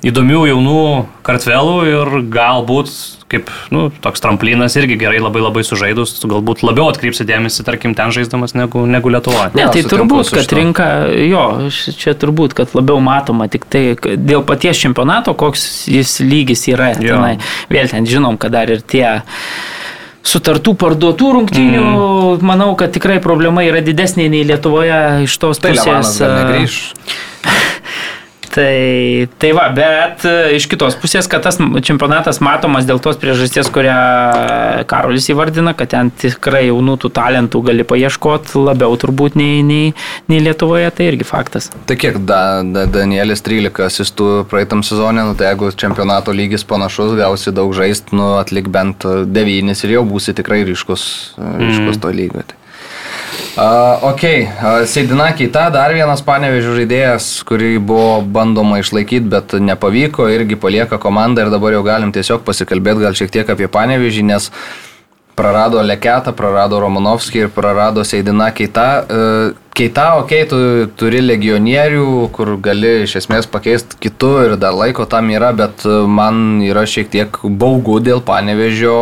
įdomių 0.04 0.46
jaunų 0.50 0.80
kartvelų 1.26 1.76
ir 1.92 2.16
galbūt 2.34 2.90
kaip 3.32 3.50
nu, 3.74 3.88
toks 4.04 4.22
tramplinas 4.22 4.76
irgi 4.78 4.96
gerai 5.00 5.20
labai 5.22 5.42
labai 5.44 5.64
sužaidus, 5.66 6.16
galbūt 6.28 6.64
labiau 6.66 6.90
atkreipsi 6.92 7.26
dėmesį, 7.28 7.64
tarkim, 7.66 7.94
ten 7.96 8.12
žaisdamas 8.14 8.56
negu, 8.56 8.84
negu 8.88 9.12
Lietuvoje. 9.12 9.52
Ne, 9.56 9.68
tai 9.72 9.84
turbūt, 9.88 10.32
kad 10.34 10.54
rinka, 10.56 10.88
jo, 11.24 11.44
čia 11.72 12.16
turbūt, 12.18 12.56
kad 12.58 12.74
labiau 12.76 13.00
matoma 13.04 13.48
tik 13.52 13.66
tai 13.70 13.84
dėl 14.00 14.44
paties 14.46 14.82
čempionato, 14.84 15.36
koks 15.38 15.86
jis 15.90 16.18
lygis 16.24 16.66
yra. 16.72 16.92
Tenai, 17.00 17.38
vėl 17.72 17.90
ten 17.90 18.08
žinom, 18.08 18.38
kad 18.40 18.54
dar 18.54 18.70
ir 18.70 18.84
tie 18.84 19.06
sutartų 20.24 20.72
parduotų 20.80 21.30
rungtynių, 21.38 21.84
mm. 21.84 22.44
manau, 22.48 22.70
kad 22.80 22.94
tikrai 22.94 23.18
problema 23.24 23.64
yra 23.66 23.82
didesnė 23.84 24.30
nei 24.32 24.44
Lietuvoje 24.48 25.26
iš 25.26 25.36
tos 25.40 25.60
tai 25.60 25.74
pusės. 25.76 26.16
Negrįž. 26.24 26.80
Tai, 28.54 29.26
tai 29.42 29.50
va, 29.50 29.64
bet 29.74 30.22
e, 30.28 30.54
iš 30.54 30.68
kitos 30.70 30.94
pusės, 31.02 31.26
kad 31.30 31.42
tas 31.42 31.56
čempionatas 31.58 32.38
matomas 32.44 32.86
dėl 32.86 33.00
tos 33.02 33.18
priežasties, 33.18 33.66
kurią 33.74 33.96
Karolis 34.90 35.26
įvardina, 35.32 35.72
kad 35.74 35.90
ten 35.90 36.12
tikrai 36.22 36.68
jaunų 36.68 36.94
tų 37.02 37.10
talentų 37.16 37.64
gali 37.66 37.86
paieškoti 37.88 38.62
labiau 38.62 38.94
turbūt 39.00 39.34
nei, 39.40 39.58
nei, 39.66 39.90
nei 40.30 40.38
Lietuvoje, 40.44 40.86
tai 40.94 41.10
irgi 41.10 41.26
faktas. 41.26 41.72
Tai 41.88 41.98
kiek 41.98 42.20
da, 42.22 42.62
da, 42.62 42.86
Danielis 42.86 43.42
13 43.42 43.88
asistų 43.88 44.30
praeitam 44.50 44.86
sezonė, 44.86 45.26
nu, 45.26 45.34
tai 45.38 45.50
jeigu 45.50 45.74
čempionato 45.74 46.30
lygis 46.30 46.62
panašus, 46.68 47.16
gausi 47.18 47.50
daug 47.54 47.74
žaisti, 47.74 48.14
nu, 48.14 48.36
atlik 48.38 48.70
bent 48.70 49.02
9 49.02 49.74
ir 49.74 49.98
jau 49.98 50.06
būsi 50.06 50.36
tikrai 50.38 50.62
ryškus, 50.68 51.08
ryškus 51.42 51.96
mm. 51.96 52.04
to 52.06 52.14
lygoje. 52.22 52.52
Tai. 52.52 52.63
Uh, 53.54 54.10
ok, 54.10 54.22
uh, 54.24 54.82
Seidina 54.90 55.28
Keita, 55.38 55.68
dar 55.70 55.92
vienas 55.94 56.24
panevežių 56.26 56.72
žaidėjas, 56.80 57.28
kurį 57.46 57.76
buvo 57.78 58.16
bandoma 58.26 58.80
išlaikyti, 58.82 59.30
bet 59.30 59.54
nepavyko, 59.62 60.26
irgi 60.34 60.58
palieka 60.58 60.98
komandą 60.98 61.44
ir 61.44 61.52
dabar 61.54 61.76
jau 61.76 61.84
galim 61.86 62.10
tiesiog 62.10 62.42
pasikalbėti 62.42 63.04
gal 63.04 63.14
šiek 63.14 63.30
tiek 63.30 63.52
apie 63.54 63.68
panevežį, 63.70 64.24
nes 64.26 64.50
prarado 65.38 65.82
Leketą, 65.86 66.34
prarado 66.34 66.80
Romanovskį 66.82 67.44
ir 67.44 67.52
prarado 67.54 68.02
Seidina 68.02 68.50
Keita. 68.50 68.88
Uh, 69.06 69.54
Keita, 69.74 70.08
ok, 70.22 70.34
tu 70.50 70.58
turi 70.98 71.22
legionierių, 71.22 72.08
kur 72.34 72.56
gali 72.62 73.04
iš 73.04 73.20
esmės 73.22 73.46
pakeisti 73.50 73.98
kitų 74.02 74.32
ir 74.48 74.56
dar 74.58 74.74
laiko 74.74 75.06
tam 75.10 75.30
yra, 75.34 75.52
bet 75.54 75.86
uh, 75.86 76.08
man 76.10 76.58
yra 76.62 76.82
šiek 76.90 77.10
tiek 77.10 77.38
baugu 77.46 78.00
dėl 78.02 78.22
panevežio 78.22 78.98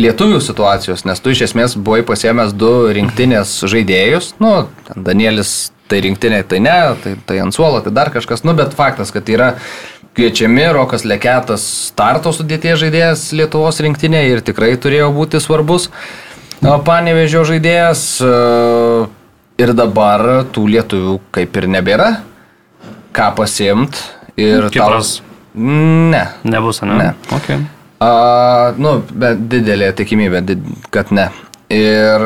lietuvių 0.00 0.40
situacijos, 0.44 1.06
nes 1.08 1.22
tu 1.22 1.32
iš 1.32 1.46
esmės 1.48 1.76
buvai 1.76 2.02
pasiemęs 2.06 2.52
du 2.56 2.72
rinktinės 2.92 3.58
žaidėjus, 3.64 4.34
nu, 4.42 4.52
ten 4.88 5.06
Danielis 5.06 5.72
tai 5.90 6.02
rinktinė, 6.04 6.42
tai 6.48 6.60
ne, 6.64 6.78
tai, 7.02 7.14
tai 7.28 7.38
ant 7.44 7.54
suolo, 7.54 7.80
tai 7.84 7.92
dar 7.94 8.10
kažkas, 8.14 8.42
nu, 8.46 8.54
bet 8.58 8.74
faktas, 8.76 9.12
kad 9.14 9.28
yra 9.30 9.54
kviečiami 10.16 10.64
Rokas 10.72 11.04
Leketas 11.08 11.64
starto 11.90 12.32
sudėties 12.32 12.80
žaidėjas 12.80 13.28
Lietuvos 13.36 13.80
rinktinėje 13.84 14.32
ir 14.32 14.42
tikrai 14.44 14.72
turėjo 14.80 15.10
būti 15.16 15.40
svarbus. 15.44 15.90
O 16.64 16.78
panevežio 16.80 17.44
žaidėjas 17.44 18.02
e, 18.24 18.32
ir 19.60 19.74
dabar 19.76 20.24
tų 20.56 20.64
lietuvių 20.72 21.18
kaip 21.36 21.60
ir 21.60 21.68
nebėra, 21.76 22.10
ką 23.16 23.30
pasimt 23.36 24.00
ir 24.40 24.70
Kipras. 24.72 25.18
Ne. 25.56 26.24
Nebus, 26.48 26.80
ne? 26.84 26.96
Ne. 26.96 27.12
Okay. 27.36 27.60
A, 28.02 28.74
nu, 28.76 28.98
bet 29.08 29.46
didelė 29.50 29.92
tikimybė, 29.96 30.42
kad 30.92 31.12
ne. 31.16 31.30
Ir, 31.72 32.22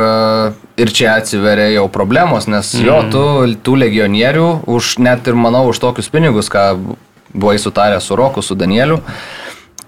ir 0.76 0.90
čia 0.92 1.14
atsiveria 1.16 1.70
jau 1.72 1.86
problemos, 1.92 2.48
nes 2.50 2.74
mm. 2.76 2.82
jo, 2.84 2.96
tu, 3.12 3.22
tų 3.64 3.76
legionierių, 3.86 4.48
už, 4.68 4.98
net 5.00 5.30
ir 5.30 5.38
manau, 5.38 5.64
už 5.70 5.80
tokius 5.80 6.10
pinigus, 6.12 6.50
ką 6.52 6.74
buvai 7.32 7.56
sutarę 7.62 8.02
su 8.04 8.18
Roku, 8.18 8.42
su 8.44 8.58
Danieliu, 8.58 8.98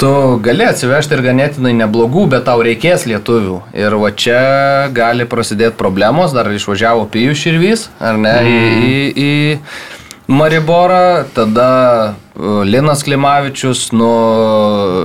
tu 0.01 0.13
gali 0.43 0.65
atsivežti 0.65 1.19
ir 1.19 1.25
ganėtinai 1.27 1.75
neblogų, 1.83 2.25
bet 2.33 2.47
tau 2.49 2.63
reikės 2.65 3.05
lietuvių. 3.11 3.59
Ir 3.77 3.99
va 4.01 4.13
čia 4.17 4.41
gali 4.95 5.29
prasidėti 5.29 5.77
problemos, 5.77 6.33
dar 6.33 6.49
išvažiavo 6.49 7.05
Pijų 7.13 7.37
Širvys, 7.43 7.91
ar 8.01 8.17
ne, 8.23 8.39
mm. 8.41 8.49
į, 8.49 8.97
į, 9.13 9.29
į 9.29 10.02
Mariborą, 10.29 11.25
tada 11.35 12.15
uh, 12.15 12.63
Linas 12.65 13.03
Klimavičius, 13.03 13.91
nu, 13.93 14.11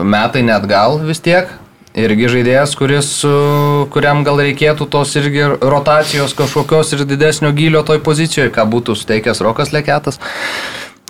metai 0.05 0.43
net 0.45 0.67
gal 0.69 0.99
vis 1.05 1.23
tiek. 1.23 1.49
Irgi 1.97 2.27
žaidėjas, 2.29 2.75
kuris, 2.77 3.09
uh, 3.25 3.87
kuriam 3.93 4.21
gal 4.27 4.37
reikėtų 4.45 4.85
tos 4.93 5.15
irgi 5.17 5.47
rotacijos 5.57 6.35
kažkokios 6.37 6.93
ir 6.93 7.07
didesnio 7.09 7.49
gylio 7.57 7.81
toj 7.87 8.03
pozicijoje, 8.05 8.53
ką 8.53 8.67
būtų 8.69 8.97
suteikęs 8.99 9.41
Rokas 9.41 9.73
Leketas. 9.73 10.21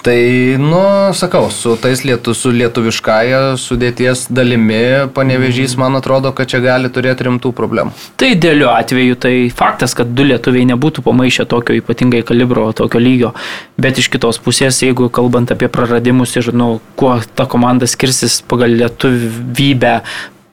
Tai, 0.01 0.55
nu, 0.57 1.11
sakau, 1.11 1.49
su 1.49 1.73
tais 1.81 2.03
lietu, 2.05 2.31
su 2.37 2.51
lietuviškąja 2.53 3.39
sudėties 3.59 4.27
dalimi 4.31 5.09
panevežys, 5.15 5.73
man 5.81 5.97
atrodo, 5.99 6.31
kad 6.37 6.47
čia 6.51 6.61
gali 6.63 6.91
turėti 6.93 7.25
rimtų 7.27 7.51
problemų. 7.57 7.95
Tai 8.21 8.29
dėliu 8.37 8.69
atveju 8.71 9.17
tai 9.25 9.33
faktas, 9.51 9.97
kad 9.97 10.13
du 10.15 10.27
lietuviai 10.29 10.69
nebūtų 10.69 11.03
pamaišę 11.07 11.47
tokio 11.49 11.75
ypatingai 11.81 12.21
kalibro, 12.27 12.69
tokio 12.77 13.01
lygio. 13.01 13.33
Bet 13.81 13.99
iš 13.99 14.11
kitos 14.13 14.39
pusės, 14.43 14.79
jeigu 14.85 15.09
kalbant 15.13 15.51
apie 15.51 15.67
praradimus 15.67 16.37
ir 16.39 16.53
nu, 16.55 16.77
kuo 16.95 17.17
ta 17.35 17.49
komanda 17.49 17.89
skirsis 17.89 18.39
pagal 18.47 18.77
lietuvybę, 18.77 19.97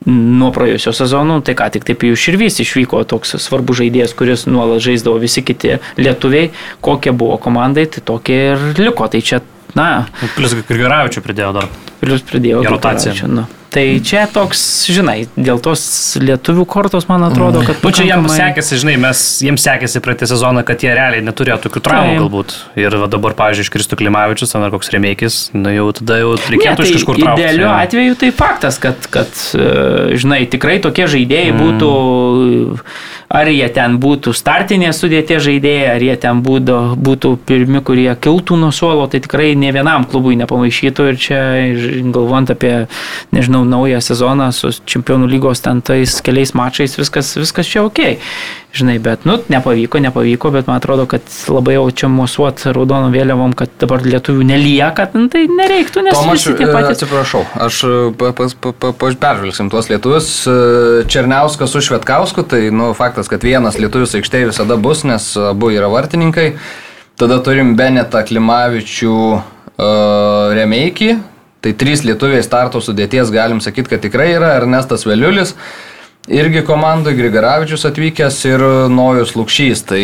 nuo 0.09 0.51
praėjusio 0.53 0.93
sezono, 0.95 1.39
tai 1.45 1.55
ką 1.57 1.69
tik 1.73 1.87
taip 1.87 2.05
jų 2.05 2.17
širvys 2.19 2.59
išvyko 2.61 3.03
toks 3.09 3.35
svarbus 3.41 3.81
žaidėjas, 3.81 4.13
kuris 4.17 4.45
nuolat 4.49 4.83
žaisdavo 4.85 5.17
visi 5.21 5.43
kiti 5.45 5.79
lietuviai, 5.97 6.51
kokie 6.85 7.13
buvo 7.15 7.39
komandai, 7.41 7.87
tai 7.89 8.05
tokie 8.05 8.39
ir 8.53 8.65
liko. 8.79 9.09
Tai 9.09 9.21
čia, 9.25 9.41
na. 9.75 9.89
Plius 10.37 10.55
Grigaravičių 10.65 11.23
pridėjo 11.25 11.51
dar. 11.59 11.69
Plius 12.01 12.25
pridėjo 12.25 12.63
rotaciją. 12.69 13.29
Nu. 13.31 13.45
Tai 13.75 13.83
čia 14.07 14.21
toks, 14.31 14.59
žinai, 14.87 15.25
dėl 15.35 15.57
tos 15.59 15.81
lietuvių 16.21 16.63
kortos, 16.63 17.09
man 17.09 17.25
atrodo, 17.27 17.59
kad... 17.67 17.81
Nu, 17.83 17.89
čia 17.91 18.05
jiems 18.07 18.31
sekėsi, 18.31 18.77
žinai, 18.79 18.93
mes, 19.03 19.23
jiems 19.43 19.65
sekėsi 19.67 19.99
praeitą 20.05 20.29
sezoną, 20.31 20.63
kad 20.63 20.85
jie 20.85 20.93
realiai 20.95 21.25
neturėjo 21.25 21.57
tokių 21.65 21.81
traumų 21.83 22.13
Taip. 22.13 22.21
galbūt. 22.21 22.55
Ir 22.79 22.95
va 23.01 23.09
dabar, 23.11 23.35
pavyzdžiui, 23.35 23.65
iškristų 23.67 23.99
Klimavičius, 23.99 24.55
ar 24.55 24.71
koks 24.71 24.93
remėkis, 24.95 25.39
nu 25.59 25.73
jau 25.75 25.89
tada 25.97 26.21
jau 26.21 26.31
reikėtų 26.39 26.85
ne, 26.85 26.87
iš 26.87 26.95
kažkur 27.01 27.19
tai 27.19 27.25
traukti. 27.25 27.43
Idealiu 27.43 27.65
jo. 27.65 27.73
atveju 27.81 28.17
tai 28.23 28.31
faktas, 28.39 28.79
kad, 28.85 29.09
kad 29.11 29.43
e, 29.59 29.67
žinai, 30.23 30.39
tikrai 30.55 30.77
tokie 30.85 31.09
žaidėjai 31.11 31.51
mm. 31.51 31.65
būtų, 31.65 31.91
ar 33.35 33.49
jie 33.51 33.67
ten 33.75 33.97
būtų 34.01 34.33
startinė 34.35 34.91
sudėtė 34.95 35.39
žaidėjai, 35.43 35.87
ar 35.95 36.05
jie 36.07 36.15
ten 36.25 36.41
būtų, 36.45 36.79
būtų 37.05 37.31
pirmi, 37.47 37.81
kurie 37.85 38.09
kiltų 38.15 38.57
nuo 38.61 38.71
suolo, 38.75 39.07
tai 39.11 39.21
tikrai 39.25 39.53
ne 39.59 39.71
vienam 39.75 40.07
klubui 40.09 40.37
nepamaišytų 40.39 41.07
ir 41.11 41.19
čia, 41.21 41.39
galvojant 42.15 42.53
apie, 42.55 42.73
nežinau, 43.35 43.65
naują 43.67 44.01
sezoną 44.03 44.51
su 44.55 44.71
čempionų 44.85 45.29
lygos 45.35 45.63
ten 45.65 45.81
tais 45.85 46.19
keliais 46.25 46.55
mačais, 46.57 46.95
viskas, 46.99 47.35
viskas 47.39 47.67
čia 47.69 47.83
ok. 47.87 48.05
Žinai, 48.75 48.97
bet, 48.99 49.23
nu, 49.23 49.37
nepavyko, 49.47 50.01
nepavyko, 50.03 50.49
bet 50.51 50.67
man 50.67 50.81
atrodo, 50.81 51.05
kad 51.07 51.23
labai 51.47 51.77
jau 51.77 51.85
čia 51.95 52.09
mosuot 52.11 52.59
raudonom 52.75 53.13
vėliavom, 53.13 53.53
kad 53.55 53.71
dabar 53.79 54.03
lietuvių 54.03 54.43
nelieka, 54.49 55.05
tai 55.31 55.45
nereiktų, 55.47 56.03
nes 56.03 56.17
Tomaš, 56.17 56.43
visi 56.43 56.57
tie 56.59 56.67
patys. 56.67 56.97
atsiprašau, 56.97 57.45
aš 57.55 57.77
e, 57.87 57.93
pa- 58.19 58.33
pa- 58.35 58.73
pa- 58.91 59.13
peržvelgsim 59.15 59.71
tuos 59.71 59.87
lietuvius. 59.87 60.27
E, 60.43 61.05
Černiauskas 61.07 61.71
su 61.71 61.79
Švetkausku, 61.87 62.43
tai 62.43 62.65
nu, 62.75 62.91
faktas, 62.99 63.24
kad 63.31 63.43
vienas 63.45 63.79
lietuvis 63.81 64.15
aikštėje 64.17 64.51
visada 64.51 64.77
bus, 64.81 65.03
nes 65.07 65.31
abu 65.39 65.71
yra 65.73 65.89
vartininkai. 65.91 66.53
Tada 67.19 67.39
turim 67.43 67.75
Benetą 67.79 68.25
Klimavičių 68.27 69.15
uh, 69.15 69.41
Remeikį. 70.57 71.15
Tai 71.65 71.71
trys 71.79 72.03
lietuviai 72.05 72.43
starto 72.45 72.81
sudėties 72.83 73.31
galim 73.33 73.61
sakyti, 73.63 73.95
kad 73.95 74.03
tikrai 74.03 74.33
yra 74.35 74.51
Ernestas 74.59 75.07
Veliulis. 75.07 75.55
Irgi 76.27 76.63
komandai 76.65 77.13
Grigaravičius 77.13 77.85
atvykęs 77.85 78.39
ir 78.49 78.63
Nojus 78.89 79.35
Lukšys. 79.37 79.85
Tai, 79.85 80.03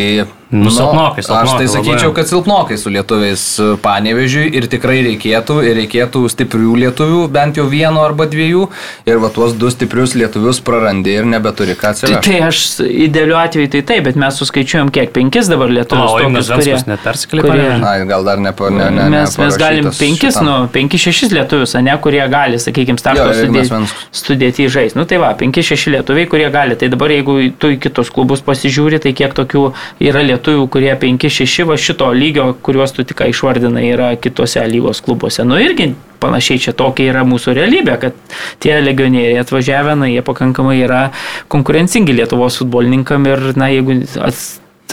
Nu, 0.52 0.68
silpnokai, 0.70 1.24
Aš 1.24 1.28
tai 1.28 1.36
silpnokai 1.48 1.68
sakyčiau, 1.68 2.10
labai. 2.10 2.16
kad 2.16 2.28
silpnokai 2.28 2.78
su 2.78 2.92
lietuviais 2.92 3.44
panevežiui 3.80 4.50
ir 4.60 4.66
tikrai 4.68 4.98
reikėtų, 5.06 5.56
ir 5.64 5.78
reikėtų 5.80 6.26
stiprių 6.28 6.74
lietuvių, 6.82 7.22
bent 7.32 7.56
jau 7.56 7.70
vieno 7.72 8.02
arba 8.04 8.26
dviejų, 8.28 8.66
ir 9.08 9.22
va 9.24 9.30
tuos 9.32 9.54
du 9.56 9.70
stiprius 9.72 10.12
lietuvius 10.20 10.60
prarandi 10.60 11.14
ir 11.22 11.30
nebeturi 11.32 11.72
ką 11.80 11.80
Tai, 11.82 11.92
atsivežti. 11.94 12.28
tai 12.28 12.42
aš 12.50 12.60
idealiu 12.84 13.38
atveju 13.40 13.70
tai 13.78 13.82
taip, 13.94 14.04
bet 14.10 14.20
mes 14.20 14.42
suskaičiuojam 14.44 14.92
kiek, 14.92 15.14
penkis 15.16 15.48
dabar 15.48 15.72
lietuvius. 15.72 16.12
O, 16.12 16.20
Ignas 16.20 16.52
Venskus 16.52 16.84
net 16.92 17.00
persikėlė 17.08 17.46
į 17.46 17.48
kurie? 17.48 17.72
Na, 17.80 17.96
gal 18.12 18.28
dar 18.28 18.44
ne, 18.44 18.52
ne, 18.52 18.90
ne, 18.92 19.08
mes, 19.16 19.38
mes 19.40 19.56
galim 19.64 19.88
penkis, 19.88 20.36
šitam. 20.36 20.50
nu, 20.52 20.58
penkis, 20.76 21.08
šešis 21.08 21.32
lietuvius, 21.32 21.78
ne, 21.80 21.96
kurie 22.04 22.28
gali, 22.28 22.60
sakykime, 22.60 23.00
starto 23.00 23.32
sudėti, 23.40 23.88
sudėti 24.12 24.68
į 24.68 24.76
žais. 24.76 25.00
Nu 25.00 25.08
tai 25.08 25.24
va, 25.24 25.32
penki, 25.40 25.64
šeši 25.64 25.96
lietuviai, 26.12 26.28
kurie 26.28 26.50
gali. 26.52 26.76
Tai 26.76 26.90
dabar 26.90 27.12
jeigu 27.12 27.52
tu 27.58 27.72
į 27.72 27.80
kitus 27.80 28.12
klubus 28.12 28.42
pasižiūri, 28.44 29.00
tai 29.02 29.14
kiek 29.14 29.34
tokių 29.34 29.74
yra 30.00 30.22
lietuvių, 30.22 30.68
kurie 30.70 30.94
penki, 31.00 31.30
šeši 31.30 31.66
va 31.68 31.78
šito 31.78 32.12
lygio, 32.12 32.54
kuriuos 32.62 32.92
tu 32.92 33.04
tik 33.04 33.22
išvardinai, 33.32 33.86
yra 33.94 34.16
kitose 34.20 34.64
lygos 34.68 35.02
klubuose. 35.02 35.44
Nu 35.44 35.60
irgi 35.60 35.94
panašiai 36.22 36.60
čia 36.62 36.74
tokia 36.74 37.10
yra 37.12 37.24
mūsų 37.26 37.56
realybė, 37.58 37.98
kad 38.02 38.18
tie 38.62 38.78
legionieriai 38.82 39.42
atvažiavę, 39.42 39.96
na, 39.98 40.10
jie 40.12 40.22
pakankamai 40.22 40.78
yra 40.84 41.08
konkurencingi 41.50 42.14
Lietuvos 42.14 42.60
futbolininkam 42.62 43.26
ir, 43.30 43.52
na, 43.58 43.72
jeigu 43.74 44.02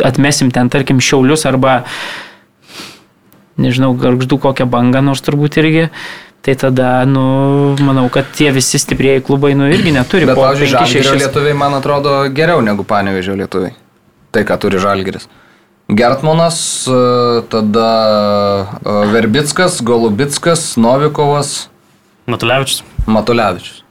atmesim 0.05 0.53
ten, 0.55 0.71
tarkim, 0.73 1.03
šiaulius 1.03 1.45
arba 1.49 1.83
nežinau, 3.59 3.93
garždu 3.99 4.39
kokią 4.39 4.69
bangą, 4.71 5.03
nors 5.03 5.25
turbūt 5.27 5.59
irgi. 5.61 5.89
Tai 6.43 6.55
tada, 6.55 6.91
nu, 7.05 7.25
manau, 7.83 8.07
kad 8.13 8.29
tie 8.37 8.53
visi 8.55 8.79
stiprieji 8.79 9.25
klubai, 9.27 9.53
nu, 9.59 9.67
irgi 9.69 9.93
neturi 9.93 10.29
Bet, 10.29 10.39
pavyzdžiui, 10.39 10.71
Žalgirio 10.71 11.17
lietuviai, 11.19 11.57
man 11.59 11.75
atrodo, 11.77 12.21
geriau 12.33 12.63
negu 12.65 12.87
Panevežio 12.87 13.35
lietuviai. 13.37 13.75
Tai, 14.33 14.45
ką 14.47 14.59
turi 14.63 14.81
Žalgiris. 14.81 15.27
Gertmanas, 15.89 16.61
tada 17.51 17.91
e, 18.85 18.95
Verbickas, 19.13 19.81
Golubickas, 19.83 20.77
Novikovas, 20.77 21.69
Matulevičius. 22.29 22.83
Matulevičius. 23.07 23.83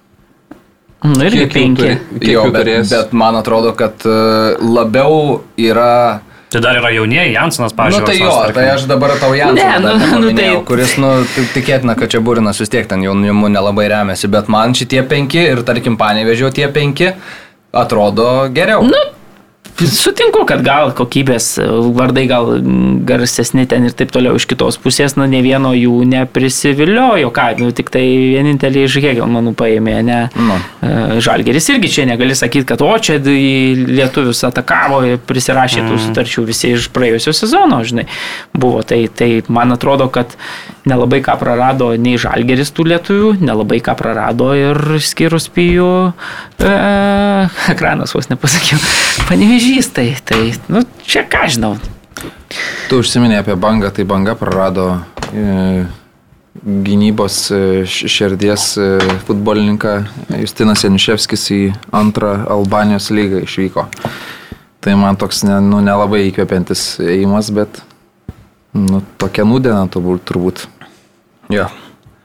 Nu, 1.04 1.26
irgi 1.26 1.50
penki. 1.54 1.82
turi? 1.82 2.32
Jo, 2.32 2.46
bet, 2.54 2.68
bet 2.90 3.14
man 3.18 3.36
atrodo, 3.36 3.74
kad 3.78 4.06
e, 4.06 4.14
labiau 4.62 5.42
yra 5.58 6.20
Tai 6.50 6.62
dar 6.64 6.78
yra 6.80 6.90
jaunieji, 6.96 7.34
Jansonas, 7.36 7.74
Na 7.74 7.78
pavyzdžiui. 7.84 8.02
nu, 8.02 8.08
tai 8.08 8.18
jo, 8.20 8.28
Vasaras, 8.32 8.54
tai 8.56 8.66
aš 8.72 8.84
dabar 8.88 9.12
tau 9.20 9.34
Jansą 9.36 9.54
Ne, 9.56 9.80
nu, 9.84 10.20
nu, 10.24 10.30
tai- 10.38 10.62
kuris, 10.70 10.94
nu, 10.98 11.10
tik- 11.36 11.50
tikėtina, 11.58 11.96
kad 12.00 12.08
čia 12.14 12.22
Būrinas 12.24 12.62
vis 12.64 12.72
tiek 12.72 12.88
ten 12.88 13.04
jaunimu 13.04 13.50
nelabai 13.52 13.90
remiasi, 13.92 14.30
bet 14.32 14.48
man 14.48 14.72
šitie 14.78 15.04
penki 15.04 15.42
ir 15.44 15.60
tarkim 15.68 15.98
Panevežio 16.00 16.48
tie 16.56 16.70
penki 16.72 17.12
atrodo 17.74 18.48
geriau. 18.56 18.86
Nu, 18.88 19.02
Sutinku, 19.78 20.42
kad 20.50 20.64
gal 20.66 20.90
kokybės 20.98 21.52
vardai 21.94 22.24
gal 22.30 22.48
garsesni 23.06 23.68
ten 23.70 23.86
ir 23.86 23.94
taip 23.94 24.10
toliau 24.14 24.40
iš 24.40 24.48
kitos 24.50 24.80
pusės, 24.82 25.14
na, 25.20 25.28
ne 25.30 25.44
vieno 25.46 25.70
jų 25.78 26.00
neprisiviliojo, 26.10 27.30
ką, 27.36 27.46
nu, 27.62 27.70
tik 27.78 27.92
tai 27.94 28.02
vienintelį 28.34 28.86
iš 28.88 28.96
Hegelmanų 29.04 29.54
paėmė, 29.60 29.96
ne. 30.08 30.20
Nu. 30.34 30.58
E, 30.82 31.20
Žalgeris 31.22 31.70
irgi 31.76 31.92
čia 31.94 32.08
negali 32.10 32.34
sakyti, 32.38 32.66
kad 32.72 32.82
o 32.82 32.90
čia 32.98 33.20
lietuvius 33.22 34.42
atakavo 34.48 35.04
ir 35.06 35.22
prisirašė 35.30 35.86
tų 35.86 36.00
sutarčių 36.08 36.48
visi 36.48 36.74
iš 36.74 36.90
praėjusio 36.96 37.36
sezono, 37.38 37.84
žinai, 37.86 38.08
buvo. 38.58 38.82
Tai, 38.88 39.04
tai 39.14 39.30
man 39.54 39.76
atrodo, 39.78 40.10
kad 40.14 40.34
nelabai 40.90 41.22
ką 41.26 41.38
prarado 41.38 41.92
nei 42.02 42.18
Žalgeris 42.18 42.74
tų 42.74 42.88
lietuvių, 42.96 43.32
nelabai 43.46 43.78
ką 43.86 43.94
prarado 44.00 44.50
ir 44.58 44.98
skirus 45.06 45.52
pijų 45.54 45.92
e, 46.66 46.74
ekranas 47.76 48.18
vos 48.18 48.34
nepasakiau. 48.34 48.82
Panevežys, 49.28 49.90
tai, 49.92 50.16
tai, 50.24 50.54
nu, 50.72 50.86
čia 51.04 51.26
ką 51.28 51.50
žinau. 51.52 51.74
Tu 52.88 52.96
užsiminė 52.96 53.42
apie 53.42 53.58
bangą, 53.60 53.90
tai 53.92 54.06
banga 54.08 54.38
prarado 54.40 54.86
e, 55.36 55.84
gynybos 56.64 57.40
e, 57.52 57.60
širdies 57.84 58.70
e, 58.80 58.86
futbolininką 59.28 59.98
Justinas 60.40 60.86
Januševskis 60.88 61.44
į 61.52 61.60
antrą 61.92 62.38
Albanijos 62.56 63.10
lygą 63.12 63.44
išvyko. 63.44 63.84
Tai 64.80 64.96
man 64.96 65.20
toks 65.20 65.44
ne, 65.44 65.60
nu, 65.60 65.84
nelabai 65.84 66.24
įkvepiantis 66.30 66.86
ėjimas, 67.04 67.52
bet 67.52 67.82
nu, 68.72 69.04
tokia 69.20 69.44
nudena 69.44 69.84
turbūt. 69.92 70.24
turbūt. 70.32 70.64
Jo. 71.52 71.68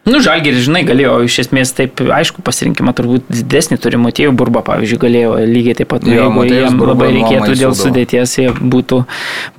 Nu, 0.03 0.18
Žalgeris, 0.18 0.64
žinai, 0.66 0.80
galėjo 0.82 1.12
iš 1.28 1.36
esmės 1.44 1.70
taip, 1.78 2.00
aišku, 2.03 2.42
pasirinkimą 2.42 2.90
turbūt 2.98 3.28
didesnį 3.30 3.76
turi 3.78 4.00
Motiejų 4.03 4.32
Burba, 4.34 4.64
pavyzdžiui, 4.66 4.98
galėjo 4.98 5.36
lygiai 5.46 5.76
taip 5.78 5.92
pat, 5.92 6.03
Jo, 6.03 6.16
jeigu 6.16 6.32
Motiejus 6.34 6.64
jam 6.64 6.80
labai 6.82 7.11
reikėtų 7.14 7.55
dėl 7.61 7.76
sudėties, 7.78 8.32
jie 8.40 8.48
būtų, 8.50 8.98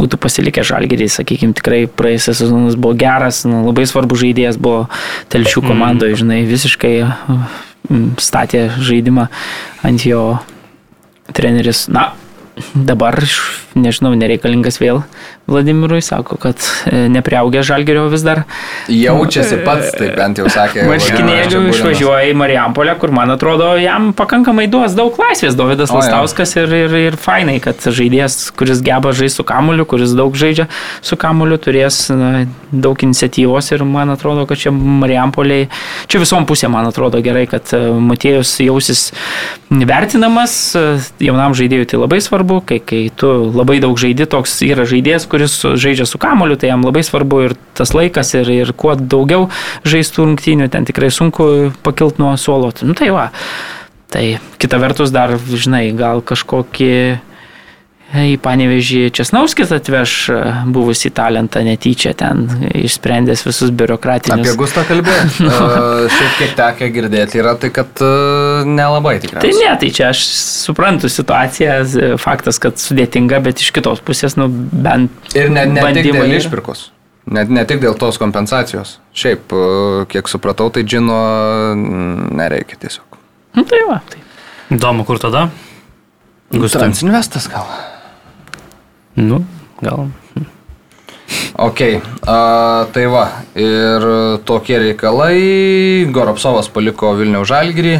būtų 0.01 0.19
pasilikę 0.19 0.65
Žalgerį, 0.67 1.07
sakykime, 1.15 1.55
tikrai 1.55 1.79
praėjusias 1.87 2.43
sezonas 2.43 2.75
buvo 2.75 2.91
geras, 2.99 3.45
nu, 3.47 3.61
labai 3.69 3.87
svarbus 3.87 4.19
žaidėjas 4.25 4.59
buvo 4.59 4.89
telšių 5.31 5.63
komandoje, 5.63 6.19
žinai, 6.25 6.41
visiškai 6.49 6.93
mm, 7.07 8.05
statė 8.19 8.65
žaidimą 8.83 9.29
ant 9.87 10.03
jo 10.03 10.25
treneris. 11.31 11.87
Na, 11.87 12.09
dabar, 12.75 13.23
nežinau, 13.75 14.13
nereikalingas 14.17 14.79
vėl 14.81 15.03
Vladimirui, 15.49 15.99
sako, 16.01 16.37
kad 16.39 16.61
e, 16.87 17.05
nepriaugę 17.11 17.63
Žalgerio 17.67 18.05
vis 18.11 18.23
dar 18.23 18.43
Jaučiasi 18.87 19.59
pats, 19.65 19.91
taip 19.97 20.15
bent 20.15 20.39
jau 20.39 20.47
sakė. 20.51 20.85
Marškinėlių 20.89 21.63
išvažiuoja 21.73 22.29
į 22.31 22.35
Marijampolę, 22.39 22.95
kur, 23.01 23.11
man 23.15 23.33
atrodo, 23.33 23.73
jam 23.81 24.11
pakankamai 24.15 24.69
duos 24.71 24.95
daug 24.97 25.17
laisvės. 25.19 25.57
Dovydas. 25.59 25.91
Lastauskas 25.93 26.55
ir, 26.61 26.71
ir, 26.85 26.95
ir 27.09 27.19
fainai, 27.19 27.57
kad 27.63 27.83
žaidėjas, 27.83 28.53
kuris 28.57 28.81
geba 28.85 29.11
žaisti 29.15 29.41
su 29.41 29.47
kamuliu, 29.47 29.85
kuris 29.89 30.15
daug 30.17 30.35
žaidžia 30.37 30.69
su 31.03 31.17
kamuliu, 31.19 31.57
turės 31.61 32.05
na, 32.13 32.45
daug 32.71 33.03
iniciatyvos 33.03 33.71
ir 33.73 33.83
man 33.87 34.13
atrodo, 34.13 34.45
kad 34.49 34.59
čia 34.59 34.71
Marijampoliai, 34.73 35.67
čia 36.07 36.21
visom 36.23 36.47
pusėm, 36.49 36.73
man 36.75 36.87
atrodo 36.89 37.21
gerai, 37.23 37.45
kad 37.49 37.73
e, 37.75 37.81
Matėjus 38.03 38.55
jausis 38.63 39.03
vertinamas, 39.69 40.55
e, 40.77 40.85
jaunam 41.27 41.55
žaidėjui 41.57 41.89
tai 41.91 42.01
labai 42.01 42.19
svarbu, 42.23 42.61
kai, 42.69 42.79
kai 42.83 43.03
tu 43.15 43.31
labai 43.51 43.62
daug 43.83 43.97
žaidi, 43.99 44.27
toks 44.29 44.57
yra 44.65 44.85
žaidėjas, 44.89 45.27
kuris 45.29 45.55
žaidžia 45.79 46.07
su 46.09 46.21
kamuliu, 46.21 46.57
tai 46.59 46.71
jam 46.71 46.83
labai 46.85 47.03
svarbu 47.05 47.41
ir 47.47 47.55
tas 47.77 47.93
laikas 47.95 48.33
ir, 48.39 48.49
ir 48.53 48.73
kuo 48.77 48.95
daugiau 48.97 49.49
žaistų 49.87 50.27
rungtynių, 50.27 50.69
ten 50.73 50.87
tikrai 50.89 51.11
sunku 51.13 51.71
pakilti 51.85 52.23
nuo 52.23 52.35
suolo. 52.39 52.71
Nu 52.83 52.95
tai 52.97 53.11
va. 53.15 53.29
Tai 54.13 54.25
kita 54.61 54.77
vertus 54.77 55.09
dar, 55.13 55.35
žinai, 55.37 55.87
gal 55.97 56.21
kažkokį 56.21 56.93
į 58.13 58.35
panevežį 58.43 59.07
Česnauskis 59.15 59.71
atveš 59.73 60.13
e, 60.29 60.37
buvusį 60.73 61.09
talentą 61.17 61.63
netyčia 61.65 62.13
ten, 62.17 62.45
išsprendęs 62.77 63.41
visus 63.47 63.71
biurokratinius. 63.73 64.45
Apie 64.45 64.57
Gustą 64.59 64.83
kalbėjai. 64.85 65.23
uh, 65.49 66.05
šiek 66.13 66.35
tiek 66.37 66.53
tekę 66.59 66.89
girdėti 66.93 67.41
yra 67.41 67.55
tai, 67.57 67.71
kad 67.73 68.03
uh, 68.05 68.61
nelabai 68.69 69.15
Tai 69.17 69.23
tikriausiai. 69.25 69.61
ne, 69.63 69.71
tai 69.81 69.89
čia 69.97 70.11
aš 70.11 70.25
suprantu 70.29 71.09
situaciją, 71.09 71.79
faktas, 72.21 72.61
kad 72.61 72.77
sudėtinga, 72.81 73.41
bet 73.45 73.63
iš 73.65 73.71
kitos 73.73 74.03
pusės, 74.05 74.37
nu, 74.37 74.49
bent. 74.49 75.13
Ir 75.33 75.49
ne, 75.49 75.65
ne 75.65 75.81
tik 75.81 75.87
bandymai 75.87 76.19
dėl 76.19 76.35
yra. 76.35 76.43
išpirkos. 76.43 76.85
Net 77.33 77.49
ne 77.53 77.63
tik 77.65 77.79
dėl 77.81 77.95
tos 77.97 78.19
kompensacijos. 78.19 78.97
Šiaip, 79.15 79.53
kiek 80.11 80.29
supratau, 80.29 80.67
tai 80.75 80.83
džino 80.83 81.17
nereikia 82.35 82.77
tiesiog. 82.81 83.17
Nu, 83.55 83.63
tai 83.69 83.79
va, 83.87 84.01
tai. 84.11 84.19
Įdomu, 84.75 85.05
kur 85.07 85.21
tada? 85.23 85.47
Gustai. 86.53 86.83
Transinvestas 86.83 87.47
gal. 87.49 87.65
Nu, 89.19 89.43
gal. 89.81 90.09
Ok, 91.53 91.81
a, 92.25 92.37
tai 92.93 93.03
va, 93.13 93.27
ir 93.53 94.05
tokie 94.47 94.79
reikalai. 94.81 96.07
Goropsovas 96.13 96.69
paliko 96.73 97.13
Vilniaus 97.19 97.51
žalgyrį, 97.51 97.99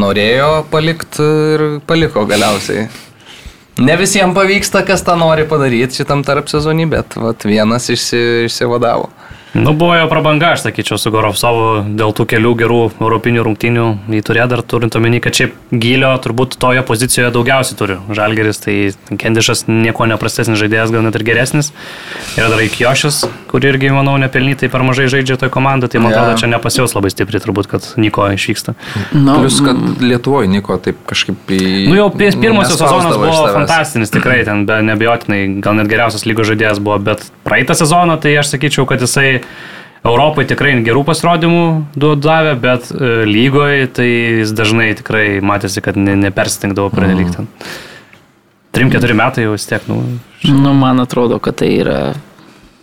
norėjo 0.00 0.48
palikti 0.72 1.28
ir 1.54 1.66
paliko 1.86 2.24
galiausiai. 2.28 2.88
Ne 3.78 3.94
visiems 4.00 4.34
pavyksta, 4.34 4.82
kas 4.86 5.04
tą 5.06 5.14
nori 5.20 5.44
padaryti 5.46 6.00
šitam 6.00 6.24
tarp 6.26 6.48
sezonį, 6.50 6.88
bet 6.90 7.14
vat, 7.20 7.44
vienas 7.46 7.86
išsi, 7.92 8.48
išsivadavo. 8.48 9.12
Nu, 9.54 9.72
buvo 9.72 9.94
jo 9.96 10.08
prabanga, 10.10 10.50
aš 10.52 10.66
sakyčiau, 10.66 10.98
su 11.00 11.10
Gorovsovu 11.10 11.80
dėl 11.96 12.12
tų 12.16 12.26
kelių 12.28 12.50
gerų 12.60 12.78
europinių 13.00 13.44
rungtynių. 13.46 13.86
Jį 14.12 14.20
turėjo 14.28 14.46
dar 14.52 14.60
turint 14.68 14.96
omeny, 14.98 15.22
kad 15.24 15.32
šiaip 15.38 15.54
gylio 15.72 16.10
turbūt 16.24 16.58
toje 16.60 16.82
pozicijoje 16.84 17.30
daugiausiai 17.32 17.78
turi. 17.80 17.96
Žalgeris, 18.12 18.60
tai 18.60 18.74
Kendišas 19.18 19.64
nieko 19.70 20.04
neprastesnis 20.10 20.60
žaidėjas, 20.60 20.92
gal 20.92 21.06
net 21.06 21.16
ir 21.16 21.24
geresnis. 21.24 21.72
Yra 22.36 22.50
dar 22.52 22.60
Ikiošis, 22.66 23.22
kur 23.48 23.64
irgi, 23.64 23.88
manau, 23.94 24.18
nepelnytai 24.20 24.68
per 24.68 24.84
mažai 24.84 25.08
žaidžia 25.08 25.38
toje 25.40 25.52
komandoje. 25.54 25.94
Tai 25.96 26.04
man 26.04 26.12
atrodo, 26.12 26.36
čia 26.42 26.52
nepasijaus 26.52 26.92
labai 26.98 27.14
stipriai 27.14 27.40
turbūt, 27.46 27.70
kad 27.72 27.88
Niko 27.96 28.28
išvyksta. 28.36 28.76
Nu, 29.16 29.38
Plus, 29.40 29.62
kad 29.64 29.80
Lietuvoje 30.04 30.52
Niko 30.52 30.76
taip 30.82 31.00
kažkaip 31.08 31.48
į... 31.56 31.62
Nu 31.88 31.96
jau 31.96 32.10
pir- 32.12 32.36
pirmasis 32.36 32.76
sezonas 32.76 33.16
buvo 33.16 33.48
fantastinis, 33.56 34.12
tikrai 34.12 34.42
ten 34.44 34.66
be 34.68 34.82
nebejotinai, 34.92 35.40
gal 35.64 35.80
net 35.80 35.88
geriausias 35.88 36.28
lygos 36.28 36.52
žaidėjas 36.52 36.82
buvo, 36.84 37.00
bet 37.08 37.24
praeitą 37.48 37.76
sezoną 37.78 38.18
tai 38.22 38.36
aš 38.38 38.52
sakyčiau, 38.54 38.86
kad 38.88 39.02
jisai 39.04 39.40
Europai 40.06 40.44
tikrai 40.46 40.76
gerų 40.86 41.02
pasirodymų 41.08 41.64
duodavė, 41.98 42.54
bet 42.62 42.92
e, 42.94 43.10
lygoje 43.26 43.88
tai 43.98 44.08
jis 44.44 44.54
dažnai 44.54 44.92
tikrai 45.00 45.40
matėsi, 45.42 45.82
kad 45.84 45.98
ne, 45.98 46.14
nepersitengdavo 46.28 46.92
pernelyg 46.94 47.32
ten. 47.34 47.50
3-4 48.78 49.16
metai 49.18 49.48
jau 49.48 49.56
vis 49.56 49.66
tiek, 49.66 49.82
nu, 49.90 49.98
nu, 50.46 50.74
man 50.76 51.02
atrodo, 51.02 51.40
kad 51.42 51.58
tai 51.64 51.72
yra 51.80 52.00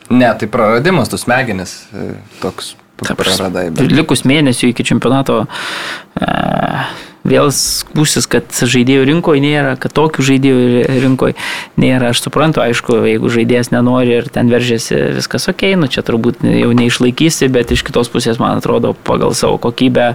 Ne, 0.10 0.28
tai 0.38 0.48
praradimas, 0.48 1.10
tu 1.10 1.18
smegenis 1.18 1.88
e, 1.90 2.12
toks 2.38 2.76
praradai. 3.02 3.70
Bet... 3.76 3.92
likus 3.92 4.24
mėnesių 4.28 4.72
iki 4.72 4.86
čempionato 4.88 5.44
a, 5.46 6.88
vėl 7.26 7.50
skūsis, 7.54 8.28
kad 8.30 8.54
žaidėjų 8.54 9.06
rinkoje 9.10 9.42
nėra, 9.44 9.74
kad 9.82 9.94
tokių 9.98 10.26
žaidėjų 10.30 10.84
rinkoje 11.04 11.36
nėra. 11.82 12.12
Aš 12.14 12.22
suprantu, 12.28 12.62
aišku, 12.64 13.00
jeigu 13.10 13.32
žaidėjas 13.34 13.72
nenori 13.74 14.20
ir 14.20 14.30
ten 14.34 14.52
veržiasi 14.54 15.18
viskas 15.18 15.50
ok, 15.52 15.74
nu 15.82 15.90
čia 15.92 16.06
turbūt 16.06 16.46
jau 16.46 16.70
neišlaikysi, 16.78 17.50
bet 17.54 17.74
iš 17.74 17.86
kitos 17.88 18.12
pusės, 18.14 18.40
man 18.42 18.62
atrodo, 18.62 18.94
pagal 19.08 19.36
savo 19.38 19.58
kokybę. 19.62 20.14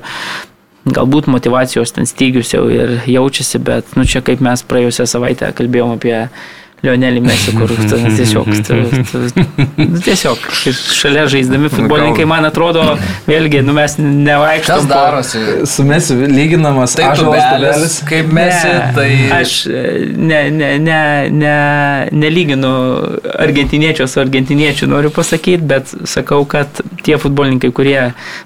Galbūt 0.80 1.26
motivacijos 1.28 1.92
ten 1.92 2.08
stygius 2.08 2.54
jau 2.54 2.62
ir 2.72 3.02
jaučiasi, 3.04 3.60
bet 3.60 3.90
nu 3.98 4.06
čia 4.08 4.22
kaip 4.24 4.40
mes 4.40 4.62
praėjusią 4.64 5.04
savaitę 5.10 5.50
kalbėjom 5.58 5.98
apie 5.98 6.14
Lionelį 6.84 7.20
Mesį, 7.24 7.52
kur 7.58 7.72
tu 7.90 7.98
tiesiog, 8.16 8.46
tu, 8.64 8.76
tu, 9.04 9.44
nu, 9.76 10.00
tiesiog 10.04 10.46
šalia 10.96 11.26
žaisdami 11.28 11.68
futbolininkai, 11.72 12.24
man 12.28 12.46
atrodo, 12.48 12.84
vėlgi, 13.28 13.60
nu 13.66 13.74
mes 13.76 13.98
nevaikštom. 14.00 14.78
Kas 14.80 14.86
po- 14.86 14.94
darosi? 14.94 15.42
Su 15.68 15.84
mesi 15.84 16.16
lyginamas 16.16 16.96
Tai 16.96 17.10
tubelis. 17.18 17.98
kaip 18.08 18.32
mesi, 18.32 18.70
Ne, 18.70 18.92
tai... 18.96 19.10
Aš 19.40 19.54
e, 19.66 19.82
ne, 20.16 20.40
ne, 20.54 20.70
ne, 20.80 21.00
ne, 21.32 21.54
nelyginu 22.16 22.72
argentiniečių 23.44 24.08
su 24.08 24.20
argentiniečiu, 24.24 24.88
noriu 24.90 25.12
pasakyti, 25.14 25.60
bet 25.70 25.92
sakau, 26.08 26.42
kad 26.48 26.80
tie 27.04 27.18
futbolininkai, 27.20 27.70
kurie, 27.76 27.98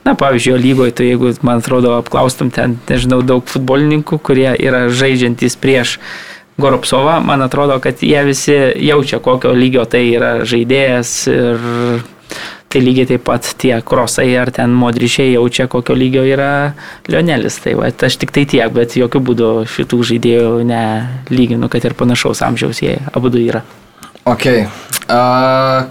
na, 0.07 0.15
pavyzdžiui, 0.19 0.59
lygoje, 0.65 0.95
tai 0.99 1.11
jeigu, 1.13 1.33
man 1.47 1.63
atrodo, 1.63 1.95
apklaustum 2.03 2.51
ten, 2.55 2.79
nežinau, 2.91 3.23
daug 3.27 3.47
futbolininkų, 3.51 4.19
kurie 4.27 4.51
yra 4.59 4.87
žaidžiantys 4.91 5.59
prieš 5.61 5.99
Goropsovą, 6.59 7.19
man 7.27 7.43
atrodo, 7.43 7.81
kad 7.83 8.03
jie 8.03 8.21
visi 8.25 8.55
jaučia, 8.87 9.19
kokio 9.19 9.51
lygio 9.57 9.85
tai 9.91 10.05
yra 10.15 10.37
žaidėjas 10.47 11.15
ir 11.33 11.65
tai 12.75 12.83
lygiai 12.83 13.07
taip 13.07 13.23
pat 13.27 13.47
tie 13.59 13.77
krosai 13.87 14.29
ar 14.39 14.51
ten 14.55 14.73
modryšiai 14.75 15.37
jaučia, 15.37 15.69
kokio 15.71 15.95
lygio 15.99 16.25
yra 16.27 16.75
Lionelis. 17.11 17.61
Tai 17.63 17.77
va, 17.79 17.91
aš 17.91 18.19
tik 18.23 18.35
tai 18.35 18.47
tiek, 18.51 18.67
bet 18.75 18.97
jokių 18.99 19.23
būdų 19.31 19.51
šitų 19.71 20.01
žaidėjų 20.11 20.51
nelyginu, 20.71 21.71
kad 21.71 21.87
ir 21.87 21.95
panašaus 21.99 22.43
amžiaus 22.47 22.83
jie 22.83 22.99
abu 23.15 23.31
yra. 23.39 23.63
Ok. 24.25 24.47
A, 25.05 25.21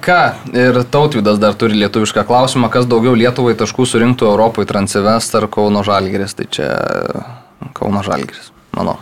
ką? 0.01 0.19
Ir 0.57 0.81
tautvydas 0.89 1.37
dar 1.39 1.53
turi 1.53 1.77
lietuvišką 1.83 2.25
klausimą, 2.25 2.71
kas 2.73 2.89
daugiau 2.89 3.13
Lietuvai 3.13 3.53
taškų 3.59 3.85
surinktų 3.85 4.31
Europoje 4.31 4.71
Transivest 4.71 5.37
ar 5.37 5.47
Kauno 5.53 5.85
Žalgeris. 5.85 6.33
Tai 6.39 6.49
čia 6.49 6.69
Kauno 7.77 8.01
Žalgeris, 8.03 8.49
manau. 8.73 8.97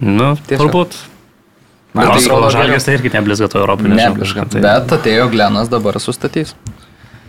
Nu, 0.00 0.36
Tiesiog. 0.46 0.66
turbūt. 0.66 0.96
Nors 1.96 2.08
tai 2.20 2.28
Kauno 2.28 2.34
rodo 2.36 2.50
Žalgiris 2.52 2.84
tai 2.84 2.94
irgi 2.98 3.10
neblizgato 3.14 3.58
Europai. 3.58 3.88
nežinau, 3.88 4.12
Nebližga. 4.12 4.44
kažką 4.44 4.52
tai. 4.52 4.60
Bet 4.60 4.92
atėjo 4.92 5.30
Glenas 5.32 5.68
dabar 5.72 5.96
sustatys. 6.02 6.54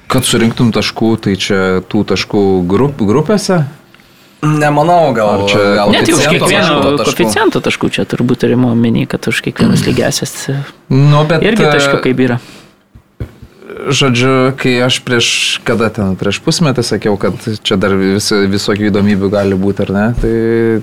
Kad 0.08 0.24
surinktum 0.28 0.72
taškų, 0.76 1.10
tai 1.24 1.36
čia 1.40 1.60
tų 1.88 2.04
taškų 2.12 2.44
grup, 2.68 3.00
grupėse? 3.00 3.62
Nemanau, 4.44 5.14
gal 5.18 5.30
Ar 5.44 5.50
čia 5.50 5.62
gal 5.76 5.90
Net 5.92 6.08
jau 6.08 6.18
už 6.20 6.28
koeficiento 6.28 6.46
kiekvieno 6.46 6.68
taškų, 6.68 6.98
taškų. 6.98 7.12
koficiento 7.12 7.60
taškų 7.66 7.90
čia 7.96 8.04
turbūt 8.06 8.38
turime 8.44 8.68
omeny, 8.70 9.08
kad 9.10 9.26
už 9.28 9.42
kiekvienas 9.42 9.82
lygiasias 9.88 10.36
Nu, 10.90 11.24
bet... 11.26 11.42
irgi 11.42 11.64
e, 11.66 11.72
taškių 11.74 12.02
kaip 12.04 12.20
yra. 12.22 12.38
Žodžiu, 13.78 14.54
kai 14.58 14.74
aš 14.82 15.00
prieš, 15.06 15.28
kada 15.68 15.90
ten, 15.94 16.16
prieš 16.18 16.40
pusmetį 16.42 16.84
sakiau, 16.86 17.18
kad 17.20 17.36
čia 17.66 17.78
dar 17.80 17.94
vis, 17.98 18.30
visokių 18.32 18.90
įdomybių 18.90 19.30
gali 19.32 19.58
būti, 19.60 19.86
ar 19.86 19.92
ne, 19.94 20.06
tai 20.18 20.32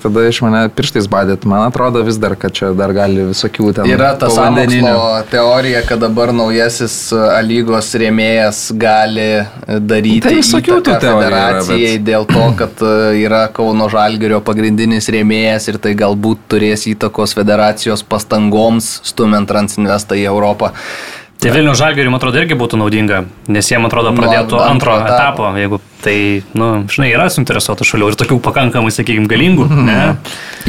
tada 0.03 0.25
iš 0.29 0.41
mane 0.45 0.61
pirštais 0.75 1.09
badėt. 1.11 1.47
Man 1.49 1.65
atrodo 1.67 2.05
vis 2.07 2.19
dar, 2.23 2.37
kad 2.39 2.55
čia 2.55 2.71
dar 2.77 2.95
gali 2.97 3.27
visokių 3.31 3.73
ten. 3.79 3.89
Yra 3.91 4.13
ta 4.21 4.31
sąmokslo 4.33 5.25
teorija, 5.33 5.83
kad 5.89 6.03
dabar 6.05 6.33
naujasis 6.37 6.97
A 7.15 7.41
lygos 7.45 7.91
rėmėjas 7.99 8.69
gali 8.79 9.29
daryti 9.67 10.25
Tai 10.29 10.35
visokių 10.39 10.79
tų 10.85 10.95
teorijų 11.03 11.25
yra, 11.27 11.43
federacijai 11.51 11.99
dėl 12.05 12.29
to, 12.31 12.45
kad 12.59 12.85
a, 12.85 12.95
yra 13.19 13.45
Kauno 13.55 13.89
Žalgirio 13.93 14.41
pagrindinis 14.45 15.11
rėmėjas 15.13 15.69
ir 15.73 15.81
tai 15.83 15.97
galbūt 15.99 16.47
turės 16.53 16.87
įtakos 16.91 17.35
federacijos 17.39 18.05
pastangoms 18.07 18.97
stumiant 19.07 19.49
Transinvestą 19.51 20.19
į 20.21 20.29
Europą. 20.31 20.75
Tai 21.45 21.53
Vilnių 21.53 21.75
Žalgiriui, 21.77 22.09
man 22.09 22.17
atrodo, 22.23 22.41
irgi 22.41 22.57
būtų 22.57 22.79
naudinga, 22.81 23.19
nes 23.53 23.67
jie, 23.69 23.77
man 23.77 23.91
atrodo, 23.91 24.15
Nuo 24.15 24.23
pradėtų 24.23 24.57
antro 24.65 24.65
antro 24.65 24.95
etapo. 24.97 25.51
etapo, 25.51 25.61
jeigu 25.61 25.79
tai, 26.01 26.17
na, 26.57 26.69
nu, 26.81 26.89
žinai, 26.89 27.11
yra 27.13 27.27
suinteresuotų 27.33 27.85
šalių 27.91 28.09
ir 28.09 28.17
tokių 28.23 28.39
pakankamai, 28.47 28.93
sakykime, 28.97 29.29
galingų, 29.29 29.67
ne? 29.85 29.99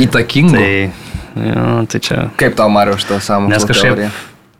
Įtakingų. 0.03 0.59
Tai, 0.59 1.45
jo, 1.47 1.67
tai 1.93 2.01
čia. 2.03 2.17
Kaip 2.41 2.57
tau, 2.59 2.67
Mariu, 2.75 2.97
šitą 2.99 3.21
sąmokslo 3.23 3.55
Nes 3.55 3.67
kažkaip 3.71 3.93
teoriją? 3.93 4.11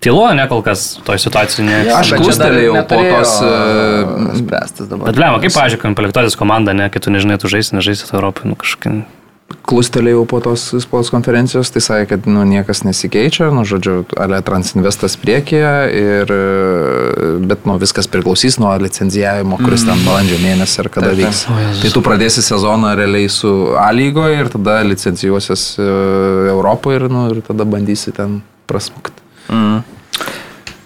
tylo, 0.06 0.24
ne 0.38 0.46
kol 0.48 0.64
kas 0.64 0.86
toj 1.04 1.20
situacijai. 1.20 1.68
Ne. 1.68 1.78
Aš 1.98 2.14
čia 2.14 2.16
dar 2.16 2.24
klustelėjau 2.24 2.80
po 2.88 3.02
tos, 3.10 3.36
e, 3.42 3.52
a, 3.52 4.40
Spręstis 4.40 4.88
dabar. 4.88 5.10
Bet 5.10 5.20
blema, 5.20 5.44
kaip, 5.44 5.52
pažiūrėjau, 5.58 5.84
komplektuotis 5.84 6.40
komanda, 6.40 6.78
ne, 6.78 6.88
kai 6.94 7.04
tu 7.04 7.12
nežinai, 7.12 7.40
tu 7.42 7.52
žaisi, 7.52 7.76
nežaisi 7.76 8.08
Europai, 8.14 8.48
nu 8.54 8.60
kažkaip. 8.62 9.04
Klustelėjau 9.66 10.26
po 10.30 10.40
tos 10.46 10.68
spaudos 10.84 11.10
konferencijos, 11.14 11.72
tai 11.74 11.82
sakė, 11.82 12.06
kad 12.12 12.28
nu, 12.30 12.44
niekas 12.46 12.84
nesikeičia, 12.86 13.48
nu, 13.56 13.64
žodžiu, 13.66 14.04
ale 14.22 14.38
Transinvestas 14.46 15.18
priekyje, 15.18 15.72
ir, 15.98 16.34
bet 17.50 17.66
nu, 17.66 17.80
viskas 17.82 18.10
priklausys 18.12 18.60
nuo 18.62 18.70
licenzijavimo, 18.84 19.58
kuris 19.64 19.88
ten 19.88 20.06
balandžio 20.06 20.38
mėnesį 20.44 20.84
ar 20.86 20.92
kada 20.94 21.12
Taip, 21.14 21.24
taip. 21.24 21.34
vyks. 21.34 21.82
Tai 21.82 21.94
tu 21.98 22.06
pradėsi 22.06 22.46
sezoną 22.46 22.94
realiai 23.00 23.32
su 23.32 23.56
A 23.82 23.90
lygoje 23.96 24.44
ir 24.44 24.54
tada 24.54 24.80
licencijuosies 24.86 25.68
e, 25.82 25.90
Europoje 26.54 27.02
ir, 27.02 27.10
nu, 27.10 27.26
ir 27.34 27.42
tada 27.50 27.66
bandysi 27.66 28.14
ten 28.16 28.40
prasmukti. 28.70 29.26
Mm. 29.50 29.95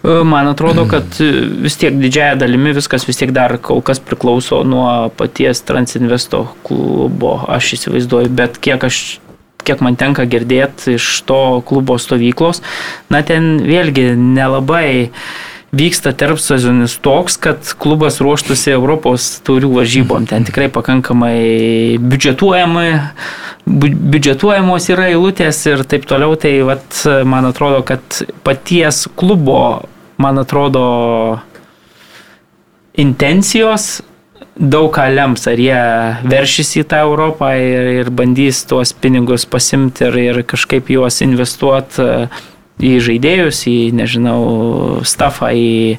E, 0.10 0.24
Man 0.24 0.48
atrodo, 0.48 0.86
kad 0.90 1.04
e, 1.22 1.30
vis 1.62 1.78
tiek 1.78 1.98
didžiaja 2.00 2.38
dalimi 2.42 2.74
viskas 2.74 3.06
vis 3.08 3.20
tiek 3.20 3.34
dar 3.36 3.58
kol 3.62 3.84
kas 3.86 4.02
priklauso 4.02 4.64
nuo 4.66 5.10
paties 5.18 5.62
Transinvesto 5.68 6.46
klubo, 6.66 7.36
aš 7.48 7.76
įsivaizduoju, 7.78 8.32
bet 8.34 8.58
kiek 8.64 8.84
aš 8.90 9.20
kiek 9.68 9.84
man 9.86 10.00
tenka 10.00 10.26
girdėti 10.26 10.96
iš 10.98 11.06
to 11.30 11.60
klubo 11.68 12.00
stovyklos, 12.02 12.64
na 13.14 13.22
ten 13.28 13.60
vėlgi 13.62 14.16
nelabai 14.18 15.12
vyksta 15.76 16.16
tarp 16.18 16.40
sezonis 16.42 16.96
toks, 17.06 17.36
kad 17.38 17.68
klubas 17.78 18.18
ruoštųsi 18.24 18.74
Europos 18.74 19.28
taurių 19.46 19.70
varžybom. 19.76 20.26
Ten 20.32 20.48
tikrai 20.48 20.72
pakankamai 20.74 22.00
biudžetuojami, 22.02 22.88
biudžetuojamos 23.70 24.90
yra 24.90 25.12
eilutės 25.12 25.62
ir 25.70 25.86
taip 25.86 26.10
toliau. 26.10 26.34
Tai 26.40 26.56
vat, 26.72 27.04
man 27.30 27.52
atrodo, 27.52 27.84
kad 27.86 28.24
paties 28.48 29.06
klubo, 29.20 29.62
man 30.20 30.42
atrodo, 30.42 30.84
intencijos 33.00 34.02
daug 34.60 34.92
ką 34.92 35.08
lems, 35.16 35.46
ar 35.48 35.60
jie 35.60 35.82
veršys 36.28 36.76
į 36.82 36.86
tą 36.92 37.04
Europą 37.08 37.54
ir, 37.56 37.90
ir 38.02 38.12
bandys 38.12 38.66
tuos 38.68 38.92
pinigus 38.92 39.48
pasimti 39.48 40.04
ir, 40.10 40.18
ir 40.20 40.42
kažkaip 40.44 40.92
juos 40.92 41.22
investuoti 41.24 42.28
į 42.84 42.94
žaidėjus, 43.04 43.64
į, 43.72 43.78
nežinau, 43.96 44.42
stafą, 45.08 45.52
į, 45.56 45.96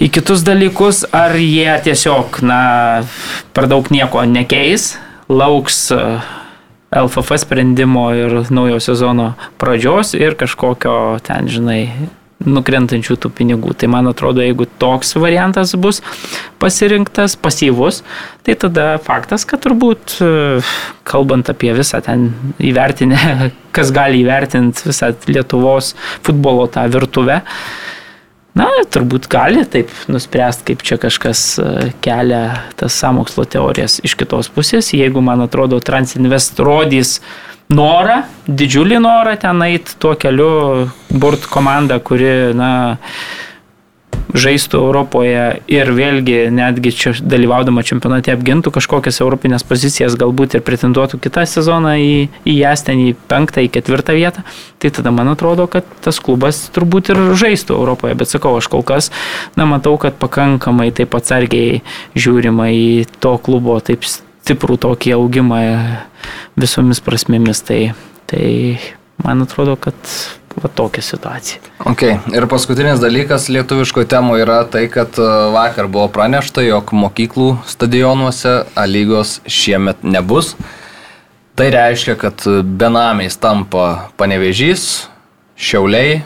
į 0.00 0.08
kitus 0.12 0.44
dalykus, 0.44 1.04
ar 1.12 1.36
jie 1.36 1.72
tiesiog, 1.84 2.40
na, 2.44 2.62
per 3.56 3.68
daug 3.68 3.88
nieko 3.92 4.24
nekeis, 4.28 4.94
lauks 5.32 5.86
e, 5.92 6.00
LFF 6.92 7.40
sprendimo 7.44 8.10
ir 8.16 8.42
naujo 8.52 8.80
sezono 8.84 9.32
pradžios 9.60 10.12
ir 10.16 10.36
kažkokio 10.40 10.96
ten, 11.24 11.48
žinai, 11.48 11.86
nukrentančių 12.46 13.16
tų 13.22 13.30
pinigų. 13.38 13.74
Tai 13.78 13.90
man 13.92 14.10
atrodo, 14.10 14.42
jeigu 14.44 14.66
toks 14.82 15.14
variantas 15.20 15.74
bus 15.78 16.02
pasirinktas, 16.62 17.36
pasyvus, 17.40 18.02
tai 18.46 18.56
tada 18.60 18.96
faktas, 19.02 19.46
kad 19.48 19.62
turbūt, 19.64 20.18
e, 20.22 20.60
kalbant 21.08 21.50
apie 21.52 21.72
visą 21.76 22.02
ten 22.04 22.30
įvertinę, 22.62 23.20
kas 23.76 23.94
gali 23.94 24.22
įvertinti 24.24 24.90
visą 24.90 25.12
Lietuvos 25.30 25.94
futbolo 26.26 26.68
tą 26.72 26.86
virtuvę, 26.92 27.42
Na, 28.58 28.66
turbūt 28.92 29.30
gali 29.32 29.62
taip 29.64 29.88
nuspręsti, 30.12 30.66
kaip 30.68 30.82
čia 30.84 30.98
kažkas 31.00 31.44
e, 31.56 31.68
kelia 32.04 32.42
tas 32.76 32.98
samokslo 33.00 33.46
teorijas 33.48 33.96
iš 34.04 34.12
kitos 34.20 34.50
pusės. 34.52 34.90
Jeigu, 34.92 35.22
man 35.24 35.40
atrodo, 35.46 35.78
Transinvest 35.80 36.60
rodys 36.60 37.16
norą, 37.72 38.18
didžiulį 38.44 38.98
norą 39.00 39.38
ten 39.40 39.64
eiti 39.64 39.96
tuo 39.96 40.12
keliu, 40.20 40.50
burt 41.08 41.48
komandą, 41.48 41.96
kuri, 42.04 42.52
na, 42.58 42.92
žaistų 44.32 44.80
Europoje 44.80 45.42
ir 45.70 45.90
vėlgi 45.92 46.36
netgi 46.54 46.92
čia 46.96 47.12
dalyvaudama 47.20 47.84
čempionate 47.84 48.32
apgintų 48.32 48.72
kažkokias 48.74 49.20
europinės 49.20 49.64
pozicijas, 49.68 50.16
galbūt 50.20 50.56
ir 50.56 50.64
pretenduotų 50.64 51.20
kitą 51.22 51.44
sezoną 51.48 51.94
į, 52.00 52.14
į 52.48 52.56
jas 52.56 52.84
ten 52.86 53.02
į 53.02 53.12
penktą, 53.28 53.64
į 53.66 53.70
ketvirtą 53.76 54.16
vietą, 54.16 54.44
tai 54.80 54.92
tada 54.94 55.12
man 55.14 55.32
atrodo, 55.34 55.68
kad 55.70 55.86
tas 56.04 56.20
klubas 56.24 56.64
turbūt 56.72 57.12
ir 57.12 57.22
žaistų 57.38 57.76
Europoje, 57.76 58.16
bet 58.18 58.32
sakau, 58.32 58.54
aš 58.60 58.70
kol 58.72 58.84
kas, 58.86 59.12
na, 59.58 59.68
matau, 59.68 59.98
kad 60.00 60.16
pakankamai 60.20 60.90
taip 60.96 61.14
atsargiai 61.18 61.82
žiūrima 62.16 62.70
į 62.72 62.86
to 63.20 63.36
klubo 63.42 63.78
taip 63.84 64.08
stiprų 64.08 64.80
tokį 64.82 65.16
augimą 65.18 65.62
visomis 66.58 67.02
prasmėmis, 67.04 67.62
tai, 67.68 67.82
tai 68.32 68.46
man 69.22 69.44
atrodo, 69.44 69.76
kad 69.76 69.96
va 70.58 70.68
tokia 70.68 71.02
situacija. 71.04 71.60
Ok, 71.88 72.04
ir 72.34 72.46
paskutinis 72.50 73.00
dalykas 73.02 73.48
lietuviško 73.52 74.04
temų 74.10 74.38
yra 74.42 74.60
tai, 74.68 74.86
kad 74.92 75.16
e, 75.20 75.28
vakar 75.54 75.88
buvo 75.92 76.08
pranešta, 76.12 76.64
jog 76.66 76.92
mokyklų 76.96 77.54
stadionuose 77.68 78.54
A 78.76 78.86
lygos 78.88 79.40
šiemet 79.46 80.04
nebus. 80.04 80.54
Tai 81.56 81.68
reiškia, 81.72 82.16
kad 82.20 82.44
benamiais 82.64 83.36
tampa 83.36 84.12
Panevežys, 84.16 85.08
Šiauliai, 85.56 86.22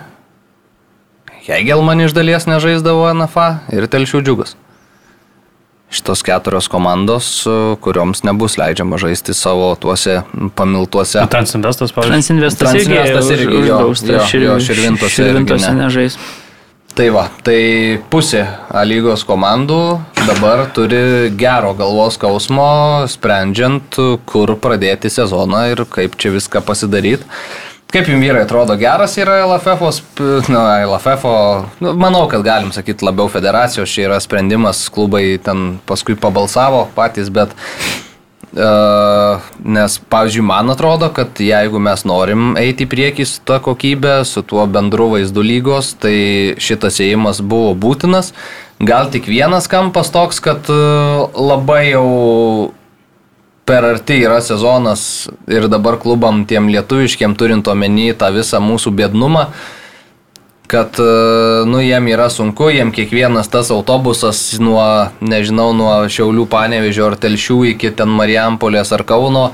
Hegelman 1.47 2.01
iš 2.03 2.15
dalies 2.15 2.47
nežaisdavo 2.51 3.07
NFA 3.15 3.49
ir 3.75 3.87
Telšių 3.91 4.23
džiugas. 4.27 4.57
Šitos 5.91 6.25
keturios 6.27 6.67
komandos, 6.69 7.29
kurioms 7.81 8.25
nebus 8.27 8.57
leidžiama 8.59 8.99
žaisti 8.99 9.35
savo 9.39 9.69
tuose 9.81 10.19
pamiltuose. 10.59 11.23
Transinvestas, 11.31 11.95
pavyzdžiui. 11.95 12.17
Transinvestas 12.17 12.75
irgi, 12.75 12.89
Transinvestas 12.91 13.31
irgi, 13.37 13.53
jo, 13.55 13.63
jo, 13.69 13.79
uždraustas, 13.95 14.35
jo, 14.35 14.59
Širvintose 14.67 15.23
irgi 15.23 15.31
širvintose 15.31 15.71
ne. 15.71 15.85
nežais. 15.85 16.19
Tai 16.97 17.11
va, 17.13 17.27
tai 17.45 17.61
pusė 18.09 18.41
A 18.73 18.81
lygos 18.89 19.21
komandų 19.29 19.79
dabar 20.25 20.63
turi 20.73 21.29
gero 21.37 21.75
galvos 21.77 22.17
skausmo, 22.17 23.05
sprendžiant, 23.13 23.99
kur 24.25 24.55
pradėti 24.57 25.11
sezoną 25.13 25.67
ir 25.75 25.85
kaip 25.93 26.17
čia 26.17 26.33
viską 26.33 26.65
pasidaryti. 26.65 27.29
Kaip 27.97 28.11
jums 28.13 28.21
vyrai 28.21 28.43
atrodo 28.45 28.75
geras 28.77 29.15
yra 29.17 29.39
LFF, 29.47 29.87
na, 30.53 30.63
LFF, 30.85 31.23
nu, 31.81 31.95
manau, 31.97 32.27
kad 32.29 32.43
galim 32.45 32.69
sakyti 32.69 33.07
labiau 33.07 33.31
federacijos, 33.33 33.89
čia 33.89 34.11
yra 34.11 34.19
sprendimas, 34.21 34.83
klubai 34.93 35.39
ten 35.41 35.79
paskui 35.89 36.19
pabalsavo 36.21 36.91
patys, 36.97 37.33
bet 37.33 37.57
Uh, 38.57 39.43
nes, 39.69 39.99
pavyzdžiui, 40.09 40.45
man 40.49 40.73
atrodo, 40.73 41.11
kad 41.13 41.37
jeigu 41.45 41.77
mes 41.83 42.07
norim 42.09 42.55
eiti 42.57 42.87
į 42.87 42.89
priekį 42.89 43.27
su 43.29 43.43
ta 43.45 43.59
kokybė, 43.61 44.15
su 44.25 44.41
tuo 44.49 44.63
bendru 44.65 45.11
vaizdu 45.13 45.45
lygos, 45.45 45.91
tai 46.01 46.55
šitas 46.57 46.97
ėjimas 47.05 47.43
buvo 47.45 47.75
būtinas. 47.77 48.31
Gal 48.81 49.11
tik 49.13 49.29
vienas 49.29 49.69
kampas 49.69 50.09
toks, 50.15 50.41
kad 50.41 50.73
uh, 50.73 51.27
labai 51.37 51.83
jau 51.91 52.07
per 53.67 53.85
arti 53.85 54.21
yra 54.23 54.39
sezonas 54.41 55.27
ir 55.51 55.67
dabar 55.69 55.99
klubam 55.99 56.45
tiem 56.47 56.69
lietuviškiem 56.71 57.35
turint 57.35 57.67
omeny 57.69 58.13
tą 58.15 58.31
visą 58.35 58.61
mūsų 58.63 58.93
bėdnumą, 58.95 59.49
kad, 60.71 60.99
e, 61.03 61.65
nu, 61.67 61.81
jiem 61.83 62.07
yra 62.11 62.29
sunku, 62.31 62.71
jiem 62.71 62.93
kiekvienas 62.95 63.51
tas 63.51 63.73
autobusas 63.75 64.59
nuo, 64.63 64.83
nežinau, 65.21 65.73
nuo 65.75 65.97
Šiaulių 66.11 66.47
panevežio 66.51 67.11
ar 67.11 67.19
Telšių 67.23 67.59
iki 67.73 67.91
ten 67.99 68.15
Marijampolės 68.15 68.95
ar 68.95 69.03
Kauno, 69.07 69.49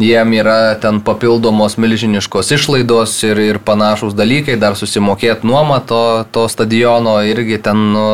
jiem 0.00 0.32
yra 0.36 0.74
ten 0.80 1.02
papildomos 1.04 1.76
milžiniškos 1.80 2.54
išlaidos 2.56 3.18
ir, 3.28 3.40
ir 3.52 3.60
panašus 3.60 4.16
dalykai, 4.16 4.56
dar 4.60 4.80
susimokėti 4.80 5.48
nuomą 5.48 5.82
to, 5.88 6.02
to 6.32 6.48
stadiono 6.52 7.18
irgi 7.28 7.60
ten, 7.68 7.84
nu, 7.92 8.08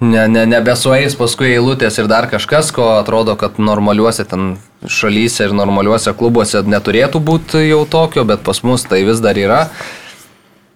ne, 0.00 0.26
ne, 0.28 0.44
nebesueis 0.48 1.16
paskui 1.18 1.52
eilutės 1.54 2.00
ir 2.00 2.08
dar 2.10 2.28
kažkas, 2.30 2.72
ko 2.74 2.96
atrodo, 2.98 3.36
kad 3.40 3.60
normaliuose 3.60 4.24
ten 4.28 4.54
šalyse 4.88 5.48
ir 5.48 5.56
normaliuose 5.56 6.14
klubuose 6.16 6.64
neturėtų 6.64 7.20
būti 7.20 7.66
jau 7.68 7.84
tokio, 7.88 8.24
bet 8.24 8.44
pas 8.46 8.62
mus 8.64 8.86
tai 8.88 9.04
vis 9.08 9.20
dar 9.24 9.38
yra. 9.38 9.66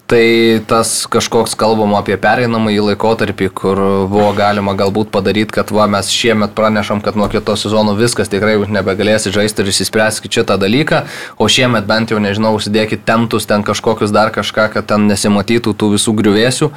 Tai 0.05 0.61
tas 0.69 1.07
kažkoks 1.09 1.55
kalbama 1.57 1.97
apie 2.03 2.19
pereinamąjį 2.21 2.83
laikotarpį, 2.91 3.47
kur 3.57 3.79
buvo 4.13 4.35
galima 4.37 4.75
galbūt 4.77 5.09
padaryti, 5.09 5.55
kad 5.57 5.73
va, 5.73 5.87
mes 5.89 6.11
šiemet 6.13 6.53
pranešam, 6.53 7.01
kad 7.01 7.17
nuo 7.17 7.31
kito 7.33 7.55
sezono 7.57 7.95
viskas 7.97 8.29
tikrai 8.29 8.59
jūs 8.59 8.69
nebegalėsite 8.69 9.33
žaisti 9.33 9.65
ir 9.65 9.73
įsispręskite 9.73 10.43
šitą 10.43 10.59
dalyką, 10.61 11.01
o 11.41 11.49
šiemet 11.49 11.89
bent 11.89 12.13
jau, 12.13 12.21
nežinau, 12.21 12.53
užsidėkit 12.59 13.09
tentus 13.09 13.49
ten 13.49 13.65
kažkokius 13.65 14.13
dar 14.13 14.29
kažką, 14.37 14.69
kad 14.77 14.93
ten 14.93 15.09
nesimatytų 15.09 15.73
tų 15.73 15.95
visų 15.97 16.13
griuvėsių 16.21 16.71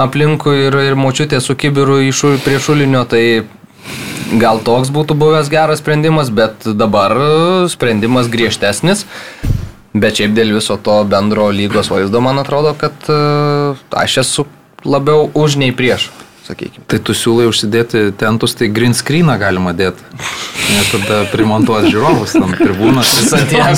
aplinkui 0.00 0.68
ir, 0.68 0.76
ir 0.92 0.96
močiutė 0.98 1.40
su 1.40 1.56
kibiru 1.58 1.98
šu, 2.12 2.36
prie 2.44 2.58
šulinio, 2.62 3.04
tai 3.08 3.44
gal 4.40 4.62
toks 4.64 4.92
būtų 4.94 5.16
buvęs 5.18 5.50
geras 5.52 5.82
sprendimas, 5.82 6.30
bet 6.32 6.64
dabar 6.64 7.14
sprendimas 7.72 8.30
griežtesnis. 8.32 9.06
Bet 9.92 10.16
šiaip 10.16 10.32
dėl 10.32 10.54
viso 10.56 10.78
to 10.80 11.02
bendro 11.04 11.50
lygos 11.52 11.90
vaizdo, 11.92 12.22
man 12.24 12.40
atrodo, 12.40 12.72
kad 12.78 12.94
uh, 13.12 13.76
aš 13.92 14.22
esu 14.22 14.46
labiau 14.88 15.28
už 15.36 15.58
nei 15.60 15.74
prieš, 15.76 16.08
sakykime. 16.46 16.84
Tai 16.90 16.98
tu 17.06 17.14
siūlai 17.16 17.46
užsidėti 17.50 18.00
tentus, 18.18 18.54
tai 18.58 18.66
green 18.74 18.94
screeną 18.96 19.36
galima 19.40 19.72
dėti. 19.76 20.02
Ir 20.72 20.86
tada 20.92 21.18
primontuoti 21.32 21.90
žiūrovus, 21.92 22.32
tam 22.36 22.52
tribūnas. 22.56 23.08
Santiago 23.28 23.74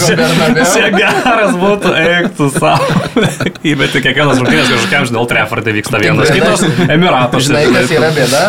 geras 0.95 1.57
būtų, 1.61 1.93
eik 2.01 2.29
tu 2.39 2.49
savo. 2.55 2.87
Bet 3.15 3.95
kiekvienas 4.05 4.39
rungtynės 4.41 4.71
kažkokiam, 4.73 5.07
žinau, 5.11 5.25
Trefordai 5.31 5.75
vyksta 5.77 6.01
vienas 6.03 6.31
kitas, 6.35 6.65
Emiratos. 6.89 7.47
Žinai, 7.49 7.65
kas 7.75 7.93
yra 7.97 8.11
bėda? 8.17 8.43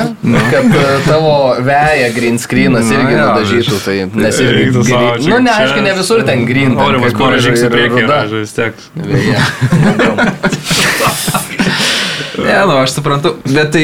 Kad 0.51 0.70
uh, 0.72 0.91
tavo 1.07 1.34
veja 1.66 2.09
green 2.16 2.38
screenas 2.41 2.86
Nu, 2.89 2.99
irgi 2.99 3.16
nudažytų, 3.20 3.80
tai 3.86 3.97
nes 4.13 4.41
irgi... 4.43 4.68
green- 4.76 5.24
čia- 5.24 5.32
Nu, 5.34 5.39
ne, 5.45 5.55
aišku, 5.55 5.82
ne 5.86 5.95
visur 5.99 6.24
ten 6.28 6.45
green. 6.47 6.76
žingsnių 7.49 7.68
ir 7.72 7.76
priekį 7.78 8.05
ruda. 8.05 8.22
yra, 8.30 8.43
vis 8.45 8.53
tiek. 8.55 8.74
Vėja. 8.95 9.41
Ne, 12.44 12.56
nu, 12.68 12.76
aš 12.82 12.96
suprantu, 12.98 13.36
bet 13.46 13.72
tai 13.76 13.84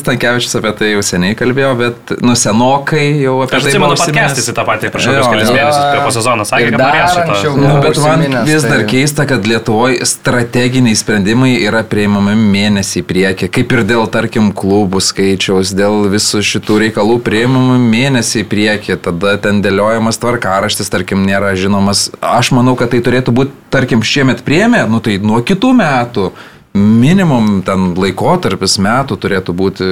Stankievičius 0.00 0.54
apie 0.60 0.72
tai 0.78 0.90
jau 0.92 1.02
seniai 1.04 1.36
kalbėjo, 1.38 1.70
bet, 1.78 2.12
nu, 2.24 2.34
senokai 2.38 3.20
jau 3.20 3.36
apie 3.44 3.58
Aš 3.58 3.66
tai 3.66 3.72
atsimenu 3.72 3.90
buvo 3.92 3.98
podcastis 4.00 4.50
į 4.50 4.54
tą 4.56 4.64
patį 4.68 4.90
Jo, 4.90 4.92
kokius 4.94 5.28
kelias 5.30 5.50
mėnesius 5.54 5.86
prie 5.90 6.02
po 6.04 6.12
sezono 6.14 6.46
sakė, 6.48 6.70
kad 6.74 6.82
norės 6.82 7.16
šito. 7.16 7.54
Nu, 7.60 7.72
bet 7.84 8.00
man 8.04 8.24
vis 8.48 8.66
dar 8.66 8.82
tai- 8.82 8.88
keista, 8.92 9.26
kad 9.28 9.46
Lietuvoje 9.50 10.06
strateginiai 10.06 10.96
sprendimai 10.98 11.52
yra 11.66 11.82
prieimami 11.86 12.36
mėnesį 12.38 13.02
į 13.02 13.06
priekį, 13.10 13.50
kaip 13.56 13.74
ir 13.76 13.84
dėl, 13.90 14.06
tarkim, 14.10 14.52
klubų 14.56 15.02
skaičiaus, 15.04 15.74
dėl 15.76 16.08
visų 16.12 16.42
šitų 16.52 16.78
reikalų 16.86 17.18
prieimami 17.26 17.78
mėnesį 17.90 18.44
į 18.44 18.48
priekį, 18.52 18.98
tada 19.08 19.36
ten 19.42 19.62
dėliojamas 19.64 20.20
tvarkaraštis, 20.22 20.90
tarkim, 20.92 21.26
nėra 21.26 21.54
žinomas. 21.56 22.08
Aš 22.20 22.52
manau, 22.56 22.76
kad 22.78 22.92
tai 22.94 23.02
turėtų 23.04 23.34
būti, 23.34 23.56
tarkim, 23.70 24.02
šiemet 24.02 24.44
priemė, 24.46 24.84
nu 24.90 25.00
tai 25.00 25.18
nuo 25.18 25.40
kitų 25.42 25.74
metų. 25.76 26.30
Minimum 26.70 27.64
ten 27.66 27.88
laikotarpis 27.98 28.76
metų 28.78 29.16
turėtų 29.18 29.54
būti, 29.58 29.86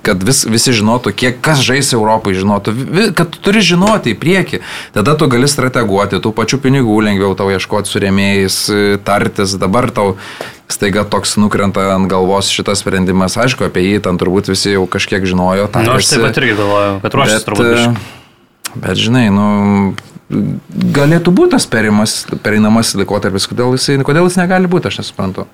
kad 0.00 0.22
vis, 0.24 0.38
visi 0.48 0.72
žinotų, 0.72 1.12
kiek 1.12 1.36
kas 1.44 1.60
žais 1.60 1.90
Europai, 1.92 2.32
žinotų, 2.38 2.72
kad 3.18 3.28
tu 3.34 3.42
turi 3.44 3.60
žinoti 3.60 4.14
į 4.14 4.18
priekį. 4.22 4.62
Tada 4.96 5.12
tu 5.20 5.28
gali 5.28 5.44
strateguoti, 5.52 6.16
tų 6.24 6.32
pačių 6.32 6.62
pinigų 6.64 6.96
lengviau 7.04 7.34
tau 7.36 7.50
ieškoti 7.52 7.92
su 7.92 8.00
rėmėjais, 8.00 8.56
tartis. 9.04 9.52
Dabar 9.60 9.90
tau 9.92 10.14
staiga 10.72 11.04
toks 11.04 11.36
nukrenta 11.36 11.84
ant 11.92 12.08
galvos 12.08 12.48
šitas 12.48 12.80
sprendimas. 12.80 13.36
Aišku, 13.36 13.68
apie 13.68 13.84
jį 13.84 14.00
ten 14.08 14.16
turbūt 14.16 14.48
visi 14.48 14.72
jau 14.72 14.86
kažkiek 14.88 15.28
žinojo. 15.28 15.68
Na, 15.76 15.84
Nu, 15.84 15.98
aš 16.00 16.08
taip 16.14 16.24
pat 16.24 16.40
irgi 16.40 16.56
galvoju, 16.56 16.94
kad 17.04 17.18
ruoštis 17.20 17.44
turbūt. 17.50 17.68
e, 17.68 17.74
biškį. 17.76 18.80
Bet 18.80 18.96
žinai, 18.96 19.26
nu, 19.28 19.46
galėtų 20.96 21.36
būti 21.36 21.52
tas 21.58 21.68
perimas, 21.68 22.22
pereinamasis 22.40 22.96
laikotarpis, 23.02 23.44
kodėl, 23.50 23.76
jisai, 23.76 23.98
kodėl 24.00 24.30
jis 24.30 24.40
negali 24.40 24.70
būti, 24.72 24.88
aš 24.88 25.02
nesuprantu. 25.04 25.44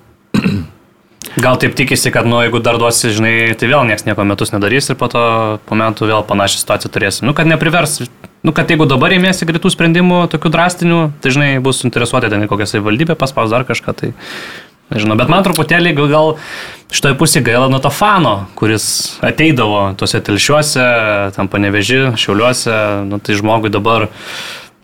Gal 1.39 1.59
taip 1.61 1.75
tikisi, 1.77 2.09
kad, 2.11 2.25
nu, 2.25 2.39
jeigu 2.41 2.61
dar 2.63 2.79
duosi, 2.81 3.11
žinai, 3.13 3.33
tai 3.59 3.67
vėl 3.69 3.83
niekas 3.87 4.05
nieko 4.07 4.23
metus 4.25 4.53
nedarys 4.53 4.89
ir 4.89 4.97
po 4.97 5.09
to 5.11 5.21
po 5.67 5.77
metų 5.77 6.07
vėl 6.09 6.23
panašią 6.25 6.63
situaciją 6.63 6.91
turėsi. 6.95 7.23
Nu, 7.27 7.35
kad 7.37 7.47
neprivers, 7.47 7.99
nu, 8.43 8.53
kad 8.55 8.71
jeigu 8.71 8.87
dabar 8.89 9.13
ėmėsi 9.13 9.47
greitų 9.47 9.71
sprendimų, 9.75 10.23
tokių 10.31 10.51
drastinių, 10.55 10.99
tai, 11.21 11.33
žinai, 11.35 11.51
bus 11.63 11.83
suinteresuoti 11.83 12.31
ten 12.31 12.47
kokią 12.49 12.69
savivaldybę, 12.71 13.17
paspaus 13.19 13.53
dar 13.53 13.67
kažką, 13.67 13.95
tai 13.99 14.11
nežinau. 14.89 15.19
Bet 15.19 15.31
man 15.31 15.45
truputėlį 15.45 15.93
gal, 15.99 16.09
gal 16.11 16.31
šitoje 16.91 17.19
pusėje 17.19 17.45
gaila 17.51 17.69
nuo 17.71 17.81
to 17.83 17.91
fano, 17.93 18.35
kuris 18.59 19.19
ateidavo 19.25 19.89
tuose 19.99 20.23
telšiuose, 20.25 20.85
tam 21.37 21.51
paneveži, 21.51 22.15
šiauliuose, 22.19 22.79
nu, 23.11 23.21
tai 23.21 23.37
žmogui 23.37 23.71
dabar 23.73 24.09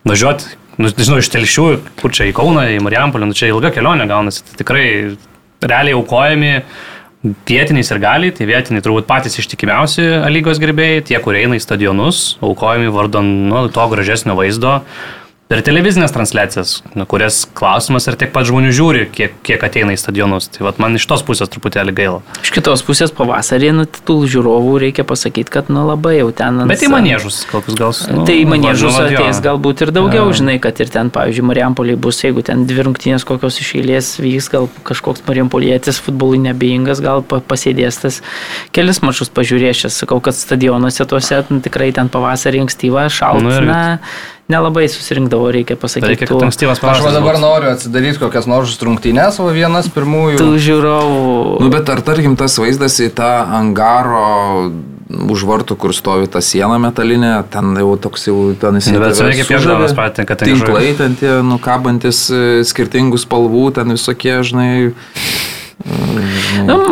važiuoti, 0.06 0.52
nu, 0.78 0.92
nežinau, 0.92 1.20
iš 1.20 1.32
telšių, 1.34 1.70
kur 2.00 2.14
čia 2.14 2.30
į 2.30 2.36
Kauną, 2.36 2.68
į 2.76 2.84
Marijampolį, 2.86 3.32
nu, 3.32 3.36
čia 3.36 3.50
ilga 3.50 3.74
kelionė 3.74 4.06
gaunasi, 4.10 4.44
tai 4.46 4.60
tikrai 4.62 4.86
realiai 5.62 5.96
aukojami 5.96 6.52
vietiniai 7.48 7.82
ir 7.82 8.00
galiai, 8.02 8.32
tai 8.34 8.46
vietiniai 8.46 8.84
turbūt 8.84 9.06
patys 9.08 9.38
ištikimiausi 9.40 10.04
lygos 10.30 10.60
gerbėjai, 10.62 11.04
tie, 11.08 11.18
kurie 11.22 11.42
eina 11.44 11.58
į 11.58 11.62
stadionus, 11.64 12.36
aukojami 12.44 12.92
vardan 12.94 13.30
nu, 13.50 13.66
to 13.72 13.86
gražesnio 13.92 14.36
vaizdo. 14.38 14.80
Per 15.46 15.60
televizinės 15.62 16.10
transliacijas, 16.10 16.70
nu, 16.98 17.04
kurias 17.06 17.44
klausimas 17.54 18.08
ir 18.10 18.16
tiek 18.18 18.32
pat 18.34 18.48
žmonių 18.48 18.72
žiūri, 18.74 19.02
kiek, 19.14 19.36
kiek 19.46 19.62
ateina 19.62 19.94
į 19.94 19.98
stadionus. 20.02 20.48
Tai 20.50 20.64
vat, 20.66 20.80
man 20.82 20.98
iš 20.98 21.04
tos 21.06 21.22
pusės 21.22 21.52
truputėlį 21.52 21.92
gaila. 21.94 22.16
Iš 22.42 22.50
kitos 22.56 22.82
pusės 22.82 23.12
pavasarį, 23.14 23.68
nu, 23.78 23.84
tų 23.86 24.16
žiūrovų 24.32 24.72
reikia 24.82 25.04
pasakyti, 25.06 25.52
kad, 25.54 25.70
nu, 25.70 25.84
labai 25.86 26.16
jau 26.16 26.32
ten. 26.34 26.58
ant- 26.64 26.72
Bet 26.72 26.82
į 26.82 26.90
manėžus, 26.90 27.44
kokius 27.46 27.78
gal... 27.78 27.94
Nu, 28.10 28.24
tai 28.26 28.40
į 28.42 28.48
manėžus 28.50 28.90
va, 28.90 29.04
vat 29.06 29.14
jo. 29.14 29.22
ateis 29.22 29.38
galbūt 29.46 29.84
ir 29.86 29.94
daugiau, 29.94 30.26
žinai, 30.34 30.58
kad 30.66 30.82
ir 30.82 30.90
ten, 30.90 31.14
pavyzdžiui, 31.14 31.46
Mariampoliai 31.52 31.94
bus, 32.08 32.18
jeigu 32.26 32.42
ten 32.50 32.66
dvi 32.66 32.88
rungtynės 32.90 33.22
kokios 33.30 33.60
iš 33.62 33.70
eilės 33.78 34.10
vyks, 34.18 34.50
gal 34.50 34.66
kažkoks 34.90 35.22
Mariampolietis 35.30 36.02
futbolui 36.02 36.42
nebeingas, 36.42 36.98
gal 37.06 37.22
pa- 37.22 37.38
pasėdės 37.38 38.02
tas 38.02 38.18
kelis 38.74 38.98
mačius 39.06 39.30
pažiūrės. 39.30 39.86
Aš 39.86 40.02
sakau, 40.02 40.18
kad 40.18 40.34
stadionuose 40.34 41.06
tuose 41.06 41.44
nu, 41.54 41.62
tikrai 41.62 41.92
ten 41.94 42.10
pavasarį 42.10 42.66
ankstyvą 42.66 43.06
šaltą, 43.14 43.46
Nu 43.46 43.60
na, 43.70 43.80
nelabai 44.52 44.86
susirinkdavo, 44.90 45.50
reikia 45.54 45.76
pasakyti. 45.80 46.12
Reikia, 46.12 46.28
kad 46.30 46.44
ankstyvas 46.46 46.78
Aš 46.78 46.82
va 46.82 46.90
pavasaris 46.92 47.16
dabar 47.18 47.38
noriu 47.42 47.70
atsidaryti 47.72 48.22
kokias 48.22 48.46
nors 48.50 48.76
rungtynės, 48.82 49.40
o 49.42 49.48
vienas 49.54 49.90
pirmųjų. 49.94 50.38
Tų 50.38 50.60
žiūrovų. 50.68 51.30
Nu, 51.64 51.70
bet 51.72 51.90
ar 51.90 52.02
tarkim 52.06 52.38
tas 52.38 52.58
vaizdas 52.62 53.00
į 53.02 53.10
tą 53.18 53.32
angaro 53.58 54.70
už 55.06 55.44
vartų, 55.46 55.76
kur 55.78 55.94
stovi 55.94 56.26
ta 56.30 56.42
siena 56.42 56.78
metalinė, 56.82 57.32
ten 57.50 57.74
jau 57.78 57.94
toks 58.00 58.26
jau 58.26 58.38
ten 58.58 58.78
Nu, 58.78 59.02
bet 59.02 59.18
čia 59.18 59.28
reikia 59.28 59.46
piešdamas 59.48 59.94
patį, 59.96 60.26
kad 60.26 60.42
ten 60.42 60.50
tinklai, 60.50 60.90
ten 60.98 61.14
tie 61.18 61.36
nukabantis 61.46 62.26
e, 62.34 62.40
skirtingų 62.66 63.20
spalvų, 63.22 63.68
ten 63.78 63.94
visokie, 63.94 64.34
žinai, 64.46 64.90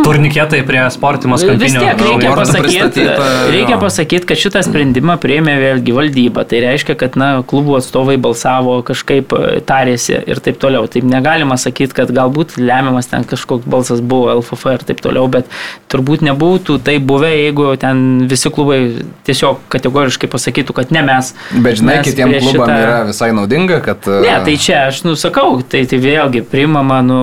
Turniketai 0.04 0.60
prie 0.66 0.82
sportimos 0.90 1.42
Vis 1.42 1.50
kampinio. 1.50 1.80
tiek 1.80 2.00
reikia 2.04 2.34
pasakyti, 2.36 3.04
reikia 3.50 3.78
pasakyti, 3.80 4.28
kad 4.28 4.38
šitą 4.40 4.62
sprendimą 4.66 5.16
prieėmė 5.22 5.54
vėlgi 5.60 5.94
valdyba. 5.96 6.44
Tai 6.48 6.60
reiškia, 6.64 6.96
kad 7.00 7.16
na, 7.20 7.30
klubų 7.46 7.78
atstovai 7.80 8.16
balsavo, 8.20 8.76
kažkaip 8.86 9.32
e, 9.34 9.60
tarėsi 9.66 10.18
ir 10.20 10.40
taip 10.44 10.60
toliau. 10.62 10.86
Taip 10.90 11.06
negalima 11.08 11.56
sakyti, 11.60 11.96
kad 11.96 12.12
galbūt 12.14 12.56
lemiamas 12.60 13.10
ten 13.10 13.26
kažkoks 13.28 13.66
balsas 13.70 14.02
buvo 14.04 14.30
LFF 14.36 14.76
ir 14.76 14.86
taip 14.92 15.02
toliau, 15.04 15.26
bet 15.32 15.50
turbūt 15.92 16.24
nebūtų 16.28 16.78
tai 16.84 16.98
buvę, 17.02 17.32
jeigu 17.34 17.72
ten 17.80 18.28
visi 18.30 18.52
klubai 18.54 18.80
tiesiog 19.26 19.64
kategoriškai 19.74 20.30
pasakytų, 20.30 20.76
kad 20.76 20.94
ne 20.94 21.02
mes. 21.06 21.34
Bet 21.54 21.80
žinai, 21.80 21.98
mes 22.00 22.10
kitiem 22.10 22.36
klubam 22.38 22.68
šitą- 22.68 22.80
yra 22.84 22.98
visai 23.08 23.32
naudinga, 23.36 23.80
kad... 23.84 24.06
Ne, 24.24 24.36
tai 24.44 24.58
čia 24.60 24.86
aš 24.90 25.02
nusakau, 25.08 25.58
tai, 25.66 25.84
tai 25.90 25.98
vėlgi 26.02 26.44
priimama, 26.46 27.00
nu, 27.06 27.20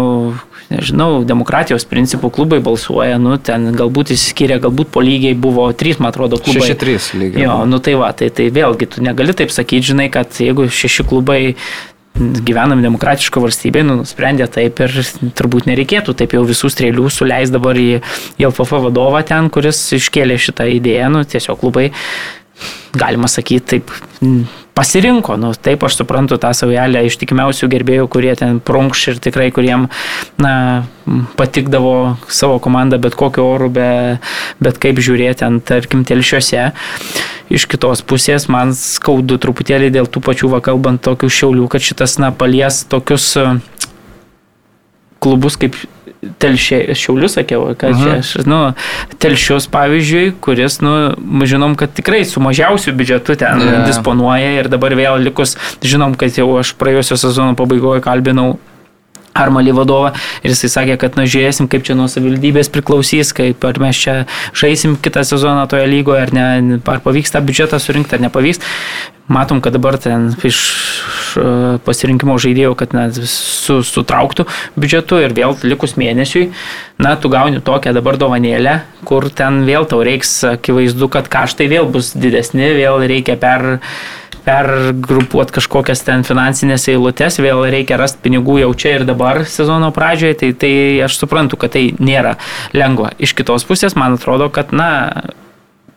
nežinau, 0.72 1.22
demokratijos 1.28 1.86
principų 1.90 2.32
klubai 2.34 2.62
balsuoja, 2.64 3.20
nu, 3.22 3.36
ten 3.42 3.70
galbūt 3.78 4.14
įsiskiria, 4.16 4.60
galbūt 4.64 4.92
po 4.94 5.04
lygiai 5.06 5.38
buvo 5.38 5.68
trys, 5.78 6.00
man 6.02 6.12
atrodo, 6.14 6.40
klubai. 6.42 6.72
6-3 6.72 7.22
lygiai. 7.22 7.46
Jo, 7.46 7.62
nu 7.70 7.82
tai 7.84 7.96
va, 8.00 8.12
tai, 8.18 8.32
tai 8.34 8.50
vėlgi 8.54 8.90
tu 8.96 9.06
negali 9.06 9.36
taip 9.38 9.54
sakyti, 9.54 9.92
žinai, 9.92 10.10
kad 10.14 10.42
jeigu 10.42 10.70
šeši 10.72 11.08
klubai 11.12 11.42
gyvenam 12.20 12.82
demokratiško 12.84 13.42
valstybėje, 13.46 13.88
nu, 13.88 13.96
nusprendė 14.02 14.48
taip 14.52 14.82
ir 14.84 14.94
turbūt 15.38 15.70
nereikėtų 15.70 16.16
taip 16.20 16.36
jau 16.36 16.44
visų 16.48 16.72
strėlių 16.74 17.08
suleis 17.14 17.54
dabar 17.54 17.80
į, 17.80 18.02
LFF 18.42 18.82
vadovą 18.88 19.24
ten, 19.28 19.50
kuris 19.54 19.80
iškėlė 19.98 20.38
šitą 20.42 20.68
idėją, 20.76 21.12
nu, 21.14 21.24
tiesiog 21.24 21.60
klubai 21.62 21.90
galima 22.98 23.32
sakyti, 23.32 23.78
taip 23.78 23.96
pasirinko, 24.82 25.36
nu, 25.38 25.52
taip 25.54 25.84
aš 25.86 26.00
suprantu 26.00 26.40
tą 26.42 26.50
saujelę 26.58 27.04
ištikimiausių 27.06 27.70
gerbėjų, 27.70 28.08
kurie 28.10 28.32
ten 28.40 28.58
prunkš 28.66 29.04
ir 29.12 29.20
tikrai 29.22 29.52
kuriem 29.54 29.86
na, 30.42 30.54
patikdavo 31.38 32.18
savo 32.26 32.58
komandą 32.64 32.98
bet 33.02 33.14
kokiu 33.20 33.46
oru, 33.46 33.70
be, 33.74 33.92
bet 34.64 34.82
kaip 34.82 34.98
žiūrėti 34.98 35.46
ant, 35.46 35.62
tarkim, 35.70 36.02
telšiuose. 36.08 36.72
Iš 37.54 37.68
kitos 37.70 38.02
pusės 38.08 38.48
man 38.50 38.74
skaudu 38.78 39.38
truputėlį 39.44 39.92
dėl 39.94 40.10
tų 40.10 40.24
pačių, 40.26 40.50
va 40.56 40.64
kalbant, 40.66 41.04
tokių 41.06 41.30
šiaulių, 41.30 41.70
kad 41.70 41.86
šitas, 41.86 42.18
na, 42.24 42.32
palies 42.34 42.82
tokius 42.90 43.36
klubus 45.22 45.62
kaip 45.62 45.78
telšė, 46.22 46.82
šiaulius 46.98 47.36
sakiau, 47.40 47.72
kad 47.80 47.98
čia 47.98 48.18
aš, 48.20 48.34
nu, 48.46 48.60
telšius 49.22 49.68
pavyzdžiui, 49.74 50.36
kuris, 50.44 50.80
nu, 50.86 50.94
žinom, 51.50 51.74
kad 51.80 51.94
tikrai 51.98 52.22
su 52.30 52.44
mažiausiu 52.44 52.94
biudžetu 52.98 53.38
ten 53.42 53.64
yeah. 53.66 53.86
disponuoja 53.90 54.52
ir 54.60 54.70
dabar 54.72 54.94
vėl 54.98 55.22
likus, 55.26 55.58
žinom, 55.82 56.14
kad 56.20 56.38
jau 56.38 56.50
aš 56.62 56.76
praėjusio 56.78 57.18
sezono 57.20 57.58
pabaigoje 57.58 58.04
kalbinau 58.06 58.60
Armalį 59.32 59.74
vadovą 59.76 60.12
ir 60.44 60.52
jisai 60.52 60.70
sakė, 60.74 60.98
kad 61.00 61.16
na 61.16 61.24
žiūrėsim, 61.24 61.70
kaip 61.72 61.86
čia 61.88 61.96
nuo 61.96 62.10
savivaldybės 62.12 62.68
priklausys, 62.74 63.32
kaip 63.36 63.64
ar 63.68 63.80
mes 63.80 64.00
čia 64.04 64.16
žaisim 64.58 64.98
kitą 65.00 65.24
sezoną 65.28 65.64
toje 65.72 65.88
lygoje, 65.88 66.26
ar, 66.28 66.34
ne, 66.36 66.80
ar 66.84 67.00
pavyks 67.06 67.32
tą 67.32 67.40
biudžetą 67.48 67.80
surinkti, 67.80 68.18
ar 68.18 68.26
nepavyks. 68.28 68.60
Matom, 69.32 69.62
kad 69.64 69.76
dabar 69.76 69.96
ten 70.02 70.30
iš 70.44 70.60
pasirinkimo 71.86 72.36
žaidėjų, 72.42 72.74
kad 72.80 72.96
na, 72.96 73.08
su, 73.12 73.80
sutrauktų 73.86 74.46
biudžetu 74.76 75.22
ir 75.24 75.36
vėl 75.38 75.56
likus 75.64 75.96
mėnesiui, 76.00 76.50
na, 77.02 77.16
tu 77.16 77.32
gauni 77.32 77.62
tokią 77.64 77.94
dabar 77.96 78.20
dovanėlę, 78.20 78.82
kur 79.08 79.30
ten 79.34 79.64
vėl 79.68 79.88
tau 79.90 80.02
reiks, 80.06 80.42
akivaizdu, 80.58 81.08
kad 81.12 81.32
kaštai 81.32 81.70
vėl 81.72 81.88
bus 81.92 82.12
didesni, 82.18 82.74
vėl 82.78 83.00
reikia 83.08 83.40
per 83.40 83.80
pergrupuoti 84.42 85.54
kažkokias 85.54 86.02
ten 86.02 86.24
finansinės 86.26 86.88
eilutes, 86.90 87.38
vėl 87.44 87.62
reikia 87.70 88.00
rasti 88.02 88.24
pinigų 88.24 88.58
jau 88.64 88.72
čia 88.74 88.96
ir 88.98 89.06
dabar 89.06 89.44
sezono 89.46 89.92
pradžioje, 89.94 90.40
tai, 90.40 90.50
tai 90.58 90.74
aš 91.06 91.20
suprantu, 91.22 91.60
kad 91.62 91.76
tai 91.76 91.92
nėra 92.02 92.38
lengva. 92.74 93.12
Iš 93.22 93.36
kitos 93.38 93.68
pusės, 93.70 93.94
man 94.00 94.18
atrodo, 94.18 94.50
kad, 94.54 94.74
na, 94.74 94.90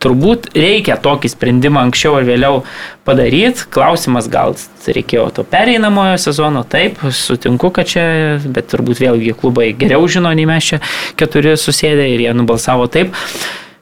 turbūt 0.05 0.51
reikia 0.57 0.99
tokį 1.01 1.33
sprendimą 1.33 1.87
anksčiau 1.89 2.19
ar 2.19 2.29
vėliau 2.29 2.63
padaryti. 3.09 3.67
Klausimas 3.75 4.29
gal 4.33 4.57
reikėjo 4.85 5.31
to 5.39 5.47
pereinamojo 5.49 6.21
sezono, 6.21 6.65
taip, 6.69 7.01
sutinku, 7.09 7.73
kad 7.75 7.89
čia, 7.91 8.07
bet 8.45 8.71
turbūt 8.73 9.01
vėlgi 9.03 9.37
klubai 9.41 9.73
geriau 9.79 10.07
žino, 10.11 10.33
nei 10.37 10.49
mes 10.49 10.73
čia 10.73 10.81
keturi 11.21 11.57
susėdė 11.61 12.11
ir 12.15 12.27
jie 12.29 12.35
nubalsavo 12.37 12.89
taip. 12.93 13.17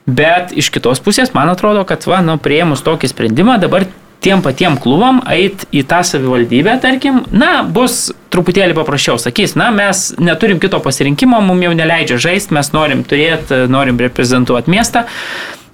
Bet 0.06 0.50
iš 0.58 0.72
kitos 0.74 0.98
pusės, 1.02 1.30
man 1.34 1.50
atrodo, 1.52 1.84
kad, 1.86 2.02
va, 2.10 2.18
nu, 2.26 2.34
prieimus 2.42 2.82
tokį 2.82 3.12
sprendimą, 3.12 3.60
dabar 3.62 3.86
tiem 4.22 4.42
patiem 4.42 4.76
klubam 4.78 5.20
eit 5.30 5.64
į 5.74 5.82
tą 5.90 6.00
savivaldybę, 6.06 6.76
tarkim, 6.82 7.22
na, 7.34 7.62
bus 7.66 8.12
truputėlį 8.34 8.76
paprasčiau. 8.78 9.18
Sakys, 9.22 9.56
na, 9.58 9.70
mes 9.74 10.10
neturim 10.22 10.62
kito 10.62 10.78
pasirinkimo, 10.82 11.40
mums 11.42 11.66
jau 11.66 11.74
neleidžia 11.78 12.20
žaisti, 12.22 12.54
mes 12.56 12.70
norim 12.74 13.02
turėti, 13.06 13.64
norim 13.70 13.98
reprezentuoti 14.02 14.74
miestą. 14.74 15.06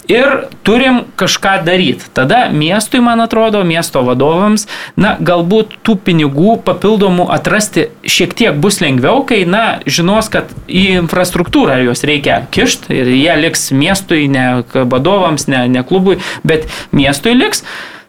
Ir 0.09 0.47
turim 0.65 1.03
kažką 1.19 1.59
daryti. 1.67 2.07
Tada 2.17 2.47
miestui, 2.49 2.97
man 3.05 3.21
atrodo, 3.21 3.61
miesto 3.67 4.01
vadovams, 4.01 4.65
na, 4.97 5.13
galbūt 5.21 5.75
tų 5.85 5.99
pinigų 6.07 6.55
papildomų 6.65 7.27
atrasti 7.29 7.89
šiek 8.01 8.33
tiek 8.33 8.57
bus 8.57 8.81
lengviau, 8.81 9.21
kai, 9.29 9.43
na, 9.45 9.83
žinos, 9.85 10.31
kad 10.33 10.49
į 10.65 11.03
infrastruktūrą 11.03 11.77
juos 11.83 12.01
reikia 12.09 12.41
kišti 12.49 12.97
ir 12.97 13.13
jie 13.13 13.37
liks 13.37 13.69
miestui, 13.69 14.25
ne 14.33 14.63
vadovams, 14.73 15.45
ne, 15.51 15.67
ne 15.69 15.85
klubui, 15.85 16.17
bet 16.41 16.65
miestui 16.89 17.37
liks 17.37 17.61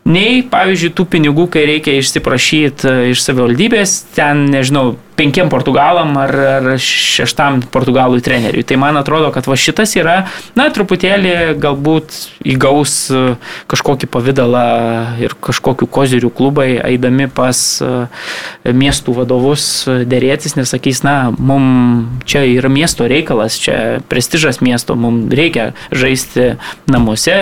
nei, 0.09 0.41
pavyzdžiui, 0.49 0.95
tų 0.97 1.07
pinigų, 1.13 1.47
kai 1.53 1.67
reikia 1.69 1.99
išsiprašyti 2.01 2.89
e, 2.89 2.97
iš 3.13 3.23
savivaldybės, 3.27 3.97
ten, 4.17 4.47
nežinau, 4.53 4.95
penkiem 5.21 5.51
portugalam 5.53 6.15
ar, 6.17 6.33
ar 6.57 6.69
šeštam 6.81 7.61
portugalui 7.73 8.23
treneriui. 8.25 8.65
Tai 8.65 8.79
man 8.81 8.97
atrodo, 9.01 9.29
kad 9.35 9.45
va 9.51 9.57
šitas 9.61 9.93
yra, 9.99 10.17
na, 10.57 10.71
truputėlį 10.73 11.35
galbūt 11.61 12.17
įgaus 12.49 12.95
e, 13.13 13.21
kažkokį 13.71 14.09
pavydalą 14.15 14.65
ir 15.21 15.37
kažkokių 15.45 15.89
kozirių 15.93 16.33
klubai, 16.37 16.71
eidami 16.89 17.29
pas 17.29 17.61
e, 17.85 17.91
miestų 18.65 19.19
vadovus 19.21 19.67
dėrėtis, 20.09 20.57
nesakys, 20.57 21.03
na, 21.05 21.17
mums 21.37 22.25
čia 22.31 22.47
yra 22.49 22.73
miesto 22.73 23.09
reikalas, 23.11 23.59
čia 23.61 24.01
prestižas 24.09 24.63
miesto, 24.65 24.97
mums 24.97 25.29
reikia 25.37 25.71
žaisti 25.93 26.55
namuose, 26.89 27.37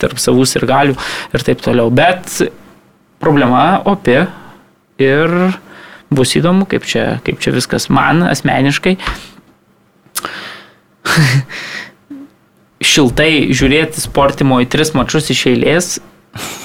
tarp 0.00 0.20
savus 0.22 0.56
ir 0.56 0.64
galių 0.68 0.96
ir 1.36 1.44
taip 1.44 1.60
toliau. 1.64 1.92
Bet 1.92 2.40
problema 3.20 3.82
opi 3.84 4.22
ir 5.02 5.34
bus 6.10 6.36
įdomu, 6.38 6.66
kaip 6.68 6.86
čia, 6.88 7.18
kaip 7.26 7.40
čia 7.42 7.52
viskas 7.54 7.88
man 7.92 8.22
asmeniškai. 8.28 8.96
Šiltai 12.88 13.32
žiūrėti 13.50 14.00
sportimo 14.00 14.60
į 14.62 14.68
tris 14.70 14.94
mačius 14.94 15.30
iš 15.34 15.46
eilės, 15.50 15.86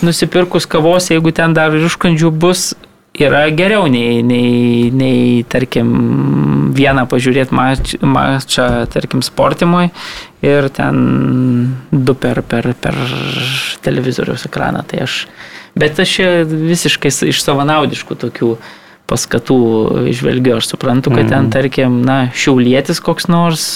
nusipirkus 0.05 0.67
kavos, 0.69 1.09
jeigu 1.11 1.33
ten 1.35 1.55
dar 1.57 1.73
ir 1.73 1.87
užkandžių 1.87 2.29
bus, 2.37 2.73
yra 3.13 3.45
geriau 3.53 3.87
nei, 3.89 4.21
nei, 4.25 4.89
nei 4.93 5.43
tarkim, 5.49 6.73
vieną 6.73 7.05
pažiūrėti 7.09 7.53
mač, 7.53 7.95
mačą, 8.01 8.67
tarkim, 8.93 9.21
sportimui 9.25 9.91
ir 10.45 10.69
ten 10.73 11.75
du 11.91 12.15
per, 12.17 12.41
per, 12.41 12.71
per 12.81 12.97
televizoriaus 13.85 14.47
ekraną. 14.49 14.81
Tai 14.89 15.03
aš, 15.05 15.25
bet 15.77 16.01
aš 16.01 16.17
visiškai 16.49 17.13
iš 17.29 17.43
savanaudiškų 17.45 18.17
tokių 18.25 18.55
paskatų 19.09 19.57
išvelgiu. 20.11 20.57
Aš 20.57 20.71
suprantu, 20.73 21.13
kad 21.13 21.27
ten, 21.27 21.47
mhm. 21.47 21.51
tarkim, 21.53 21.99
na, 22.05 22.17
šiaulėtis 22.35 23.01
koks 23.03 23.29
nors 23.31 23.67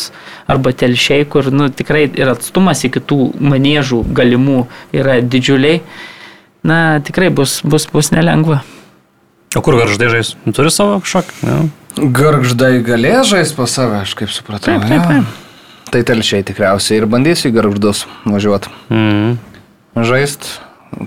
arba 0.47 0.71
telšiai, 0.71 1.25
kur, 1.27 1.49
nu, 1.51 1.67
tikrai 1.73 2.05
ir 2.07 2.31
atstumas 2.31 2.85
iki 2.87 3.03
tų 3.03 3.33
manėžų 3.43 4.03
galimų 4.15 4.61
yra 4.95 5.19
didžiuliai. 5.21 5.81
Na, 6.67 6.99
tikrai 7.03 7.29
bus, 7.31 7.59
bus, 7.63 7.87
bus 7.91 8.11
nelengva. 8.15 8.61
O 9.55 9.63
kur 9.63 9.77
garždai 9.79 10.09
žais? 10.11 10.33
Turi 10.55 10.71
savo 10.73 10.99
kažkokį? 11.03 11.35
Ja. 11.47 11.57
Garždai 11.97 12.77
galės 12.85 13.29
žais 13.31 13.53
pas 13.55 13.71
save, 13.71 14.01
aš 14.03 14.13
kaip 14.19 14.31
supratau. 14.33 14.75
Taip, 14.75 14.87
taip, 14.89 15.05
taip. 15.07 15.45
Tai 15.87 16.01
telšiai 16.03 16.43
tikriausiai 16.45 16.99
ir 16.99 17.07
bandysiu 17.09 17.49
į 17.49 17.55
garždus 17.55 18.03
važiuoti. 18.27 18.73
Mm. 18.91 19.37
Žaist, 20.07 20.49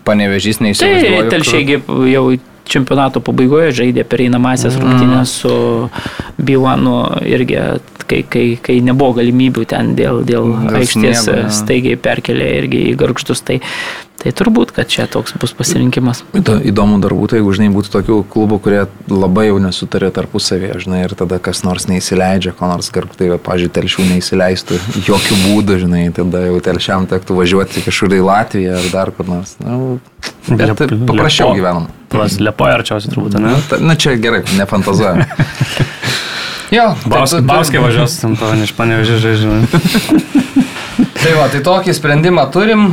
panevežys 0.08 0.62
neįsivaizduoju. 0.64 1.20
Tai 1.28 1.34
telšiai 1.36 1.80
jau 2.14 2.24
čempionato 2.68 3.22
pabaigoje 3.24 3.72
žaidė 3.80 4.04
pereinamasias 4.08 4.76
mm. 4.76 4.84
rungtynės 4.84 5.34
su 5.42 5.54
Biuanu 6.40 6.98
irgi, 7.28 7.58
kai, 8.06 8.22
kai, 8.28 8.44
kai 8.62 8.78
nebuvo 8.84 9.18
galimybių 9.20 9.66
ten 9.70 9.94
dėl, 9.98 10.22
dėl, 10.28 10.52
dėl 10.66 10.80
aikštės 10.82 11.24
sniego, 11.26 11.50
staigiai 11.60 12.00
perkelė 12.00 12.52
irgi 12.60 12.84
į 12.92 12.94
garždus. 13.00 13.44
Tai, 13.46 13.60
tai 14.20 14.32
turbūt, 14.36 14.74
kad 14.76 14.90
čia 14.90 15.06
toks 15.10 15.32
bus 15.40 15.54
pasirinkimas. 15.56 16.22
Įdomu 16.36 16.98
dar 17.00 17.14
būtų, 17.16 17.38
jeigu, 17.38 17.52
žinai, 17.56 17.70
būtų 17.72 17.92
tokių 17.94 18.18
klubų, 18.32 18.58
kurie 18.62 18.80
labai 19.08 19.46
jau 19.48 19.58
nesutarė 19.62 20.10
tarpusavėje, 20.14 20.76
žinai, 20.84 21.02
ir 21.06 21.14
tada 21.18 21.38
kas 21.42 21.62
nors 21.64 21.88
neįsileidžia, 21.88 22.52
ko 22.56 22.68
nors 22.68 22.90
gargtai, 22.92 23.30
pažiūrėjau, 23.40 23.74
telšių 23.78 24.08
neįsileistų, 24.10 24.80
jokių 25.10 25.38
būdų, 25.46 25.78
žinai, 25.86 26.02
tada 26.16 26.44
jau 26.48 26.58
telšiam 26.68 27.08
tektų 27.10 27.38
važiuoti 27.40 27.84
kažkur 27.86 28.16
į 28.18 28.24
Latviją 28.26 28.76
ar 28.80 28.90
dar 28.92 29.12
kur 29.16 29.30
nors. 29.30 29.54
Na, 29.64 29.78
bet 30.48 30.74
taip, 30.76 30.92
paprasčiau 31.08 31.54
gyvenam. 31.56 31.88
Pas 32.12 32.36
Lepoja 32.42 32.80
arčiausiai 32.80 33.14
turbūt, 33.14 33.38
ne? 33.38 33.54
Na, 33.54 33.62
ta, 33.70 33.78
na 33.80 33.96
čia 33.96 34.16
gerai, 34.20 34.42
nefantazuojam. 34.58 35.22
jo, 36.76 36.90
tai, 37.06 37.40
Bauskai 37.46 37.80
važiuos, 37.80 38.18
tam 38.20 38.66
iš 38.66 38.74
panevežė 38.76 39.36
žinai. 39.44 39.62
tai 41.22 41.32
va, 41.38 41.46
tai 41.52 41.62
tokį 41.64 41.94
sprendimą 41.96 42.44
turim 42.52 42.90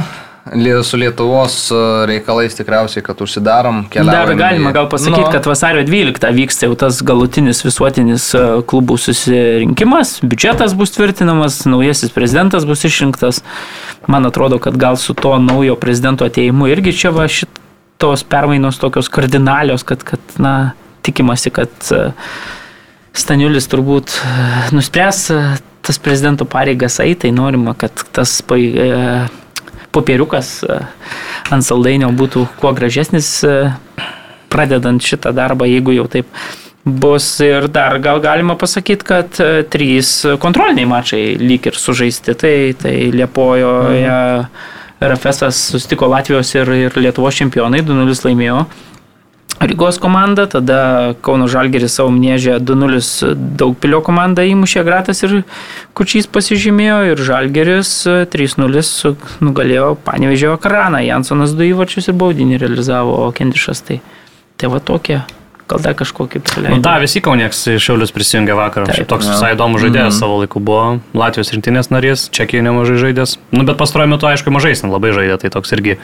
su 0.83 0.97
Lietuvos 0.97 1.71
e, 1.71 1.75
reikalais 2.05 2.55
tikriausiai, 2.55 3.03
kad 3.03 3.21
užsidarom, 3.21 3.85
keliaujam. 3.89 4.27
Dar 4.27 4.35
galima 4.35 4.71
gal 4.71 4.89
pasakyti, 4.89 5.21
no. 5.21 5.31
kad 5.31 5.45
vasario 5.45 5.83
12 5.87 6.31
vyksta 6.33 6.69
jau 6.69 6.75
tas 6.75 7.01
galutinis 7.05 7.63
visuotinis 7.65 8.29
e, 8.35 8.43
klubų 8.67 8.97
susirinkimas, 9.01 10.17
biudžetas 10.23 10.75
bus 10.77 10.95
tvirtinamas, 10.95 11.61
naujasis 11.69 12.13
prezidentas 12.15 12.67
bus 12.67 12.85
išrinktas. 12.87 13.43
Man 14.07 14.25
atrodo, 14.29 14.59
kad 14.63 14.77
gal 14.77 14.97
su 14.97 15.15
to 15.17 15.35
naujo 15.41 15.75
prezidento 15.79 16.27
ateimu 16.27 16.69
irgi 16.71 16.95
čia 16.95 17.11
va 17.15 17.27
šitos 17.31 18.23
permainos 18.27 18.79
tokios 18.81 19.09
kardinalios, 19.09 19.83
kad, 19.87 20.03
kad 20.07 20.37
na, 20.41 20.73
tikimasi, 21.07 21.53
kad 21.55 21.91
e, 21.91 22.09
Staniulis 23.17 23.65
turbūt 23.65 24.13
nuspręs 24.75 25.23
tas 25.87 25.97
prezidento 26.03 26.45
pareigas 26.45 26.99
eiti, 26.99 27.21
tai 27.23 27.31
norima, 27.31 27.73
kad 27.73 28.03
tas 28.11 28.41
popieriukas 29.97 30.53
e, 30.63 30.79
ant 31.53 31.65
saldainio 31.65 32.13
būtų 32.15 32.45
kuo 32.61 32.71
gražesnis, 32.77 33.33
e, 33.43 33.57
pradedant 34.53 35.03
šitą 35.03 35.33
darbą, 35.35 35.67
jeigu 35.67 35.97
jau 35.97 36.07
taip 36.11 36.29
bus. 36.87 37.27
Ir 37.43 37.67
dar 37.73 37.97
gal 37.99 38.21
galima 38.23 38.55
pasakyti, 38.59 39.09
kad 39.09 39.43
e, 39.43 39.65
trys 39.67 40.21
kontroliniai 40.39 40.87
mačai 40.87 41.21
lyg 41.41 41.67
ir 41.67 41.77
sužaisti. 41.77 42.37
Tai, 42.37 42.57
tai 42.81 42.97
Liepojoje. 43.17 44.07
Mhm 44.07 44.73
RFS 45.01 45.69
susitiko 45.69 46.07
Latvijos 46.09 46.55
ir, 46.55 46.69
ir 46.73 46.95
Lietuvos 46.97 47.37
čempionai, 47.37 47.83
2-0 47.85 48.17
laimėjo. 48.25 48.63
Rygos 49.59 49.97
komanda, 49.97 50.45
tada 50.45 51.13
Kauno 51.21 51.47
Žalgeris 51.49 51.95
savo 51.97 52.11
mniežę 52.13 52.59
2-0 52.61 53.33
daugpilio 53.57 54.01
komanda 54.05 54.45
įmušė 54.45 54.83
gratas 54.85 55.23
ir 55.25 55.39
Kučys 55.97 56.29
pasižymėjo 56.29 56.99
ir 57.11 57.23
Žalgeris 57.29 57.93
3-0 58.33 59.15
nugalėjo 59.41 59.95
Panevežėjo 60.05 60.59
Karaną, 60.61 61.01
Jansonas 61.05 61.57
du 61.57 61.65
įvarčius 61.71 62.11
ir 62.11 62.19
baudinį 62.21 62.61
realizavo 62.61 63.31
Kendišas. 63.33 63.81
Tai, 63.87 63.99
tai 64.61 64.69
va 64.69 64.83
tokie 64.83 65.23
Gal 65.67 65.81
dar 65.83 65.95
kažkokį 65.99 66.39
praleidau. 66.47 66.77
Nu, 66.77 66.83
da, 66.83 66.93
visi 67.03 67.19
kaunieks 67.23 67.65
Šiaulius 67.83 68.13
prisijungė 68.15 68.55
vakar. 68.55 68.85
Taip. 68.87 69.03
Toks 69.09 69.27
visai 69.27 69.51
įdomus 69.51 69.83
žaidėjas 69.83 70.05
mm 70.05 70.13
-hmm. 70.13 70.19
savo 70.19 70.37
laiku 70.39 70.61
buvo. 70.63 70.99
Latvijos 71.11 71.51
rinktinės 71.51 71.91
narys, 71.91 72.29
Čekijoje 72.31 72.63
nemažai 72.63 72.95
žaidėjas. 73.01 73.35
Nu, 73.51 73.65
bet 73.67 73.75
pastaruoju 73.77 74.13
metu, 74.13 74.29
aišku, 74.31 74.51
mažai 74.51 74.71
jis 74.71 74.83
labai 74.87 75.11
žaidė. 75.11 75.37
Tai 75.41 75.49
toks 75.57 75.75
irgi 75.75 75.97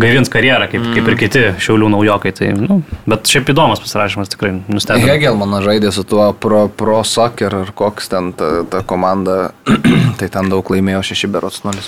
gaivins 0.00 0.30
karjerą, 0.32 0.68
kaip, 0.70 0.82
mm. 0.82 0.94
kaip 0.96 1.10
ir 1.10 1.18
kiti 1.18 1.42
Šiaulių 1.64 1.90
naujokai. 1.94 2.32
Tai, 2.34 2.50
nu, 2.58 2.80
bet 3.10 3.30
šiaip 3.30 3.52
įdomus 3.54 3.82
pasirašymas 3.84 4.32
tikrai 4.32 4.54
nustebino. 4.66 5.10
Hegelmanas 5.10 5.66
žaidė 5.66 5.92
su 5.94 6.06
tuo 6.08 6.32
pro, 6.38 6.66
pro 6.68 7.02
soccer 7.06 7.60
ar 7.62 7.74
koks 7.76 8.10
ten 8.12 8.32
ta, 8.38 8.50
ta 8.70 8.82
komanda. 8.86 9.52
tai 10.18 10.30
ten 10.32 10.50
daug 10.50 10.74
laimėjo 10.74 11.04
6 11.14 11.30
berots 11.34 11.62
0. 11.66 11.86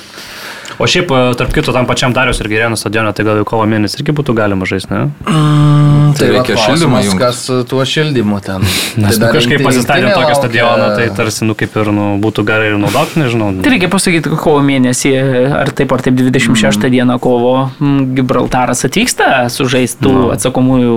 O 0.79 0.87
šiaip, 0.91 1.09
e, 1.09 1.35
tarp 1.39 1.55
kito, 1.57 1.73
tam 1.73 1.87
pačiam 1.89 2.13
Darius 2.13 2.43
ir 2.43 2.51
Gerėnų 2.53 2.77
stadione, 2.77 3.13
tai 3.17 3.25
gal 3.25 3.39
jau 3.41 3.47
kovo 3.49 3.65
mėnesį 3.71 4.03
irgi 4.03 4.13
būtų 4.19 4.35
galima 4.37 4.67
žaisti, 4.69 4.93
ne? 4.93 5.07
Mm, 5.25 6.11
Tai 6.19 6.27
reikia 6.35 6.57
šildymą 6.61 7.01
jungt. 7.07 7.21
Kas 7.21 7.39
su 7.49 7.57
tuo 7.69 7.85
šildymu 7.89 8.41
ten? 8.45 8.65
Nes 9.01 9.17
Tai 9.17 9.31
nu, 9.31 9.31
kažkaip 9.39 9.65
pasistatėm 9.65 10.11
tokį 10.11 10.27
laukia- 10.27 10.37
stadioną, 10.37 10.89
tai 10.99 11.07
tarsi, 11.17 11.49
nu, 11.49 11.57
kaip 11.57 11.77
ir, 11.81 11.91
nu, 11.97 12.07
būtų 12.21 12.45
gerai 12.45 12.69
ir 12.75 12.77
naudoti, 12.83 13.23
nežinau. 13.23 13.49
Tai 13.65 13.73
reikia 13.73 13.89
pasakyti, 13.93 14.29
kad 14.35 14.43
kovo 14.43 14.61
mėnesį, 14.69 15.15
ar 15.63 15.73
taip 15.73 15.97
ar 15.97 16.05
taip 16.05 16.19
26 16.21 16.77
mm. 16.77 16.93
dieną 16.93 17.17
kovo 17.25 17.55
mm, 17.81 17.96
Gibraltaras 18.17 18.85
atvyksta 18.89 19.47
sužaistų 19.53 20.13
Nu. 20.13 20.27
atsakomųjų 20.35 20.97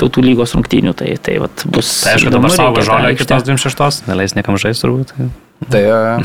tautų 0.00 0.24
lygos 0.26 0.54
rungtynių. 0.56 0.94
Tai, 0.98 1.10
tai 1.22 1.38
vat, 1.42 1.64
bus. 1.66 1.90
Tai 2.06 2.16
aišku, 2.16 2.32
dabar 2.34 2.50
tą 2.54 2.68
žolę 2.88 3.14
kitos 3.18 3.44
26, 3.46 4.06
neleis 4.10 4.34
niekam 4.38 4.58
žaisti 4.60 4.86
turbūt. 4.86 5.14
Tai... 5.70 5.80
E, 5.82 6.18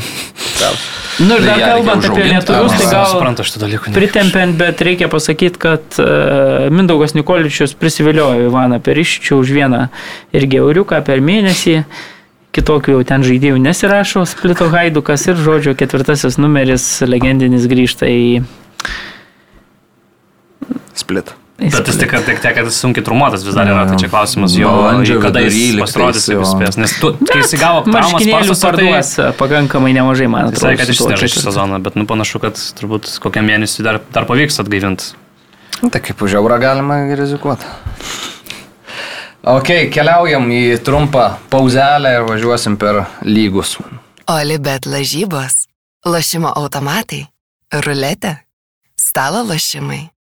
Nu 1.18 1.36
ir 1.38 1.44
dar 1.46 1.58
Tai 1.58 1.58
reikia 1.58 1.66
kalbant 1.76 2.04
apie 2.08 2.24
lietuvius, 2.26 2.72
tai 2.74 2.86
gal 2.90 3.04
Suprantu 3.06 3.44
šitą 3.46 3.60
dalyką. 3.62 3.92
pritempiant, 3.94 4.56
bet 4.58 4.80
reikia 4.82 5.06
pasakyti, 5.10 5.58
kad 5.62 5.98
uh, 6.02 6.66
Mindaugas 6.74 7.14
Nikoličius 7.14 7.74
prisiviliojo 7.78 8.48
Ivaną 8.48 8.80
Periščių 8.82 9.38
už 9.38 9.52
vieną 9.54 9.84
irgi 10.34 10.58
euriuką 10.58 10.98
per 11.06 11.22
mėnesį. 11.22 11.76
Kitokių 12.54 12.96
jau 12.96 13.04
ten 13.06 13.22
žaidėjų 13.26 13.58
nesirašo, 13.62 14.24
Splito 14.30 14.66
Haidukas 14.70 15.26
ir 15.30 15.38
žodžio 15.38 15.74
ketvirtasis 15.78 16.38
numeris 16.38 16.86
legendinis 17.06 17.66
grįžta 17.70 18.06
į... 18.10 18.42
split. 20.94 21.34
tik, 21.54 22.10
tik 22.26 22.40
tiek, 22.42 22.54
kad 22.56 22.66
jis 22.66 22.76
sunkiai 22.82 23.04
trumuotas 23.06 23.44
vis 23.46 23.54
dar 23.54 23.68
yra, 23.70 23.84
tai 23.86 23.98
čia 24.02 24.08
klausimas 24.10 24.56
jo, 24.58 24.70
Balandžio 24.74 25.20
kada 25.22 25.44
jis 25.44 25.76
pasirodys 25.78 26.26
ir 26.32 26.40
jo. 26.40 26.46
spės. 26.50 26.78
Nes 26.80 26.96
tu, 26.98 27.12
kai 27.28 27.38
jis 27.44 27.54
įgavo 27.54 27.84
tai 27.86 28.02
parduos 28.58 29.12
pakankamai 29.38 29.94
nemažai, 29.94 30.26
man 30.30 30.50
atrodo. 30.50 30.64
sakė, 30.66 30.88
kad 30.90 31.12
nežais 31.14 31.36
šį 31.36 31.44
sezoną, 31.46 31.78
bet 31.84 31.98
nu 31.98 32.08
panašu, 32.10 32.42
kad 32.42 32.58
turbūt 32.80 33.06
kokiam 33.22 33.46
mėnesį 33.46 33.86
dar, 33.86 34.00
dar 34.14 34.26
pavyks 34.26 34.58
atgaivinti. 34.64 35.12
Nu, 35.82 35.90
Tai 35.94 36.00
kaip 36.02 36.22
už 36.26 36.38
eurą 36.40 36.58
galima 36.62 37.02
rizikuoti. 37.18 37.66
Ok, 39.44 39.68
keliaujam 39.92 40.46
į 40.56 40.62
trumpą 40.80 41.26
pauzelę 41.52 42.14
ir 42.16 42.22
važiuosim 42.24 42.78
per 42.80 43.02
lygus. 43.28 43.74
Olibet 44.32 44.88
lažybos, 44.88 45.66
lošimo 46.08 46.48
automatai, 46.56 47.26
ruletė, 47.84 48.38
stalo 48.96 49.44
lošimai. 49.44 50.13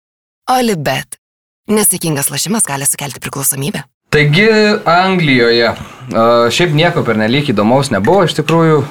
Olibet. 0.51 1.17
Nesėkmingas 1.71 2.27
lošimas 2.27 2.65
gali 2.67 2.83
sukelti 2.87 3.21
priklausomybę. 3.23 3.85
Taigi 4.13 4.43
Anglijoje 4.85 5.69
a, 5.71 5.75
šiaip 6.53 6.73
nieko 6.75 7.01
per 7.07 7.17
nelik 7.17 7.47
įdomaus 7.53 7.89
nebuvo. 7.93 8.25
Iš 8.27 8.35
tikrųjų, 8.41 8.81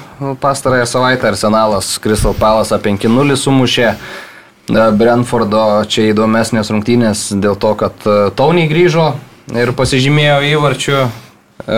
pastarąją 0.41 0.87
savaitę 0.89 1.29
Arsenalas 1.29 1.93
Crystal 2.03 2.33
Palace 2.35 2.75
5-0 2.81 3.37
sumušė. 3.39 3.91
A, 3.93 4.87
Brentfordo 4.97 5.61
čia 5.87 6.09
įdomesnės 6.09 6.73
rungtynės 6.73 7.27
dėl 7.37 7.55
to, 7.61 7.75
kad 7.79 8.09
Tony 8.39 8.65
grįžo 8.71 9.11
ir 9.53 9.71
pasižymėjo 9.77 10.41
įvarčių. 10.55 10.97
A, 11.03 11.77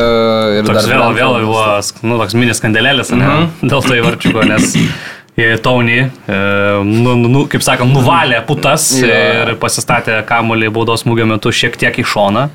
Ir 0.56 0.66
Toks 0.72 0.88
vėl, 0.88 1.04
vėl 1.20 1.36
buvo, 1.44 1.66
sk- 1.84 2.00
nu, 2.08 2.16
toks 2.18 2.34
minis 2.34 2.58
skandalėlis, 2.64 3.12
ne? 3.14 3.28
Mhm. 3.28 3.70
Dėl 3.70 3.84
to 3.86 4.00
įvarčiuko, 4.00 4.48
nes 4.48 4.72
Tony, 5.62 5.98
e, 6.00 6.36
nu, 6.88 7.16
nu, 7.20 7.28
nu, 7.28 7.42
kaip 7.52 7.64
sakant, 7.66 7.92
nuvalė 7.92 8.40
putas 8.48 8.88
Jo. 8.96 9.10
ir 9.10 9.56
pasistatė 9.60 10.22
kamuolį 10.30 10.70
baudos 10.72 11.04
smūgio 11.04 11.28
metu 11.28 11.52
šiek 11.52 11.76
tiek 11.82 12.00
į 12.00 12.06
šoną. 12.08 12.46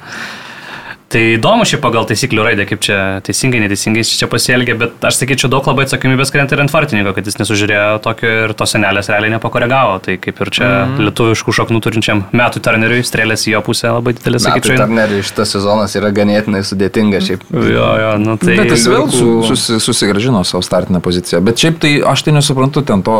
Tai 1.11 1.21
įdomu 1.35 1.65
šiaip 1.67 1.81
pagal 1.83 2.05
taisyklių 2.07 2.43
raidę, 2.47 2.65
kaip 2.71 2.83
čia 2.87 2.97
teisingai, 3.27 3.59
neteisingai 3.65 4.05
čia 4.07 4.29
pasielgė, 4.31 4.77
bet 4.79 5.07
aš 5.09 5.17
sakyčiau, 5.19 5.49
daug 5.51 5.67
labai 5.67 5.83
atsakomybės 5.89 6.31
krenta 6.31 6.55
ir 6.55 6.61
ant 6.63 6.71
vartininko, 6.71 7.11
kad 7.17 7.27
jis 7.27 7.41
nesužiūrėjo 7.41 7.97
tokio 8.05 8.31
ir 8.45 8.55
tos 8.55 8.77
senelės 8.77 9.11
realiai 9.11 9.33
nepakoregavo. 9.35 9.97
Tai 10.05 10.15
kaip 10.23 10.39
ir 10.45 10.51
čia 10.55 10.69
mm. 10.69 11.01
lietuviškų 11.09 11.55
šaknų 11.59 11.81
turinčiam 11.83 12.23
metų 12.31 12.63
Turneriui 12.63 13.03
strėlės 13.07 13.49
į 13.51 13.57
jo 13.57 13.63
pusę 13.67 13.91
labai 13.91 14.15
didelis, 14.21 14.47
sakyčiau. 14.47 14.79
Turneriui 14.85 15.25
šitas 15.27 15.57
sezonas 15.57 15.99
yra 15.99 16.13
ganėtinai 16.15 16.63
sudėtingas 16.71 17.27
šiaip. 17.27 17.43
Jo, 17.59 17.91
jo, 18.05 18.15
nu 18.23 18.39
tai... 18.39 18.55
Bet 18.63 18.71
jis 18.77 18.87
vėl 18.95 19.11
su, 19.11 19.35
susi, 19.51 19.83
susigražino 19.83 20.45
savo 20.47 20.63
startinę 20.63 21.03
poziciją. 21.03 21.43
Bet 21.51 21.59
šiaip 21.59 21.83
tai 21.83 21.95
aš 22.07 22.29
tai 22.29 22.39
nesuprantu 22.39 22.87
ten 22.87 23.03
to 23.03 23.19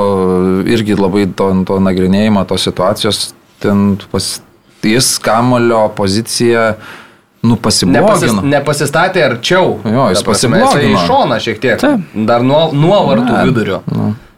irgi 0.70 0.95
labai 0.95 1.26
to, 1.26 1.51
to 1.66 1.82
nagrinėjimo, 1.91 2.47
tos 2.47 2.70
situacijos. 2.70 3.32
Ten 3.61 3.97
pas, 4.14 4.32
jis 4.86 5.12
kamulio 5.26 5.88
poziciją, 5.99 6.70
nu, 7.43 7.55
Nepasis, 7.57 7.84
pasiblogino. 7.88 8.43
nepasistatė 8.51 9.22
arčiau. 9.30 9.78
Jo, 9.84 10.09
jis 10.12 10.22
pasiblogino. 10.22 10.99
Į 11.01 11.07
šoną 11.09 11.38
šiek 11.41 11.61
tiek. 11.62 11.78
Taip. 11.80 12.01
Dar 12.28 12.43
nuo, 12.43 12.70
nuo 12.72 12.99
vartų 13.09 13.32
Ne. 13.32 13.45
vidurio. 13.49 13.82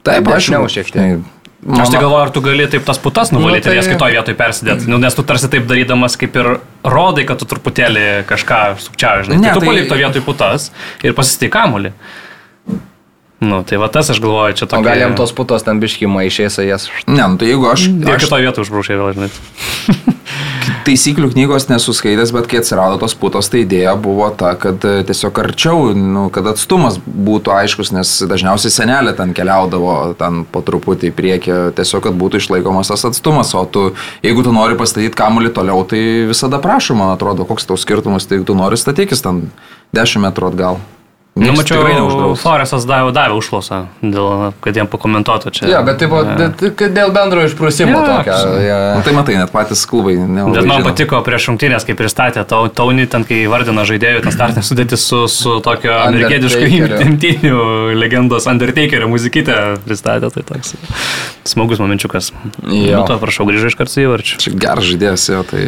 Taip, 0.03 0.27
aš 0.29 0.49
Dešiniau 0.49 0.69
šiek 0.71 0.93
tiek. 0.93 1.19
Aš 1.63 1.91
tai 1.93 2.01
galvoju, 2.03 2.23
ar 2.25 2.31
tu 2.35 2.41
gali 2.43 2.65
taip 2.67 2.83
tas 2.85 2.99
putas 2.99 3.31
nuvalyti 3.31 3.67
Nu, 3.69 3.71
tai- 3.71 3.73
ir 3.77 3.83
jas 3.83 3.87
kitoje 3.87 4.13
vietoje 4.17 4.35
persidėti. 4.35 4.89
Nu, 4.91 4.99
nes 4.99 5.15
tu 5.15 5.23
tarsi 5.23 5.49
taip 5.49 5.67
darydamas 5.71 6.17
kaip 6.19 6.35
ir 6.37 6.59
rodai, 6.85 7.25
kad 7.27 7.39
tu 7.39 7.45
truputėlį 7.47 8.25
kažką 8.27 8.59
sukčiavai, 8.83 9.25
žinai. 9.29 9.39
Ne, 9.39 9.47
tai 9.49 9.55
tu 9.55 9.61
tai- 9.61 9.69
palik 9.69 9.89
to 9.89 9.95
vietoj 9.95 10.23
putas 10.27 10.71
ir 11.05 11.13
pasistai 11.13 11.49
kamulį. 11.49 11.93
Nu, 13.43 13.63
tai 13.67 13.81
va 13.83 13.89
tas 13.91 14.11
aš 14.13 14.21
galvoju, 14.23 14.55
čia 14.61 14.69
O 14.69 14.71
tokia... 14.71 14.87
gal 14.87 15.01
jam 15.03 15.17
tos 15.19 15.35
putos 15.35 15.67
ten 15.67 15.83
biškimai 15.83 16.29
išės 16.31 16.61
jas. 16.63 16.87
Ne, 17.09 17.25
nu, 17.27 17.41
tai 17.41 17.51
jeigu 17.51 17.67
aš, 17.73 17.89
Ir 17.91 18.15
aš 18.15 18.29
kitoje 18.29 18.47
vietoje 18.47 18.69
užbraušė 18.69 18.99
vėl, 19.01 19.15
žinai. 19.19 19.31
taisyklių 20.87 21.31
knygos 21.33 21.69
nesuskaitęs, 21.71 22.33
bet 22.35 22.49
kai 22.51 22.61
atsirado 22.61 22.99
tos 23.01 23.15
putos, 23.19 23.49
tai 23.53 23.63
idėja 23.65 23.95
buvo 24.01 24.29
ta, 24.39 24.53
kad 24.61 24.83
e, 24.87 25.03
tiesiog 25.09 25.41
arčiau, 25.43 25.91
nu, 25.97 26.27
kad 26.35 26.47
atstumas 26.53 26.99
būtų 27.03 27.55
aiškus, 27.55 27.93
nes 27.95 28.15
dažniausiai 28.31 28.75
senelė 28.75 29.15
ten 29.19 29.35
keliaudavo 29.37 30.15
ten 30.21 30.43
po 30.53 30.63
truputį 30.67 31.11
į 31.11 31.17
priekį, 31.19 31.59
tiesiog 31.79 32.07
kad 32.09 32.19
būtų 32.19 32.43
išlaikomas 32.43 32.93
tas 32.93 33.07
atstumas, 33.09 33.55
o 33.59 33.65
tu, 33.67 33.89
jeigu 34.25 34.47
tu 34.47 34.55
nori 34.55 34.79
pastatyti 34.79 35.19
kamuolį 35.19 35.55
toliau, 35.59 35.85
tai 35.89 36.03
visada 36.31 36.63
prašom, 36.63 37.03
man 37.03 37.15
atrodo, 37.15 37.47
koks 37.49 37.69
tau 37.69 37.79
skirtumas, 37.81 38.27
tai 38.27 38.39
jeigu 38.39 38.51
tu 38.51 38.59
nori 38.59 38.81
statykis 38.81 39.25
ten 39.25 39.47
10 39.97 40.27
metrų 40.27 40.53
atgal. 40.53 40.83
Nu, 41.33 41.55
mačiau. 41.57 42.35
Floresas 42.37 42.85
davė, 42.85 43.09
davė 43.17 43.39
užklausą, 43.41 43.77
dėl, 44.05 44.51
kad 44.61 44.77
jiem 44.77 44.85
pakomentuotų 44.93 45.53
čia. 45.57 45.69
Jo, 45.71 45.79
bet 45.87 45.97
tai 46.03 46.09
buvo 46.13 46.27
d- 46.37 46.71
kad 46.77 46.93
dėl 46.93 47.09
bendro 47.15 47.47
išprusimo 47.49 47.95
Jo, 47.95 48.03
tokio. 48.05 48.35
ja. 48.61 48.77
Nu, 48.99 49.01
tai 49.07 49.15
matai, 49.17 49.39
net 49.41 49.49
patys 49.55 49.87
klubai. 49.89 50.19
Bet 50.21 50.29
man 50.69 50.83
žino. 50.83 50.91
patiko 50.91 51.23
prieš 51.25 51.47
rungtynės, 51.49 51.87
kai 51.89 51.97
pristatė 51.97 52.45
tau- 52.45 52.69
Taunį, 52.69 53.09
ten 53.09 53.25
kai 53.25 53.47
vardino 53.49 53.81
žaidėjų, 53.89 54.21
ten 54.27 54.33
startinė 54.37 54.61
sudėtis 54.69 55.07
su, 55.09 55.23
su 55.33 55.57
tokio 55.65 55.97
amerikietiško 56.05 57.01
imtynių 57.09 57.97
legendos 57.97 58.47
Undertakerio 58.53 59.09
muzikytę 59.09 59.57
pristatė, 59.89 60.29
tai 60.37 60.43
toks 60.53 60.75
smagus 61.49 61.81
momenčiukas. 61.81 62.29
Jo. 62.69 63.01
Nu, 63.01 63.07
to 63.09 63.17
prašau, 63.25 63.49
grįžai 63.49 63.73
iš 63.73 63.81
karto 63.81 64.05
į 64.05 64.09
varčių. 64.13 64.37
Čia 64.45 64.53
geras 64.69 64.85
žaidėjas, 64.85 65.29
jo, 65.33 65.43
tai... 65.49 65.65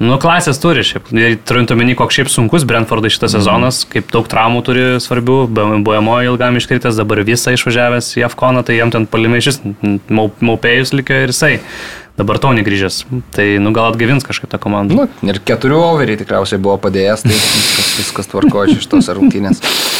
Nu, 0.00 0.14
klasės 0.16 0.56
turi 0.56 0.80
šiaip. 0.86 1.10
Turint 1.44 1.72
omeny, 1.74 1.92
koks 1.98 2.16
šiaip 2.16 2.30
sunkus 2.32 2.64
Brentfordai 2.68 3.10
šitas 3.12 3.34
sezonas, 3.36 3.82
kaip 3.88 4.08
daug 4.14 4.24
traumų 4.32 4.62
turi 4.64 4.84
svarbių, 5.04 5.42
BMO 5.84 6.14
ilgam 6.24 6.56
iškritęs, 6.56 6.96
dabar 6.96 7.20
visą 7.28 7.52
išvažiavęs 7.52 8.08
į 8.16 8.24
Afkoną, 8.30 8.64
tai 8.64 8.78
jam 8.78 8.92
ten 8.94 9.04
palimai 9.10 9.42
šis 9.44 9.60
maupėjus 10.08 10.94
likė 10.96 11.26
ir 11.26 11.34
jisai. 11.34 11.58
Dabar 12.16 12.40
Tony 12.40 12.64
grįžęs. 12.64 13.04
Tai, 13.36 13.46
nu, 13.60 13.72
gal 13.76 13.92
atgaivins 13.92 14.24
kažkaip 14.26 14.50
tą 14.52 14.60
komandą. 14.60 14.96
Nu, 14.96 15.06
ir 15.28 15.40
keturių 15.44 15.78
overį 15.92 16.18
tikriausiai 16.24 16.60
buvo 16.60 16.80
padėjęs, 16.80 17.24
tai 17.28 17.36
viskas, 17.36 17.94
viskas 18.00 18.32
tvarkoja 18.32 18.76
iš 18.80 18.88
tos 18.88 19.12
rungtynės. 19.16 19.60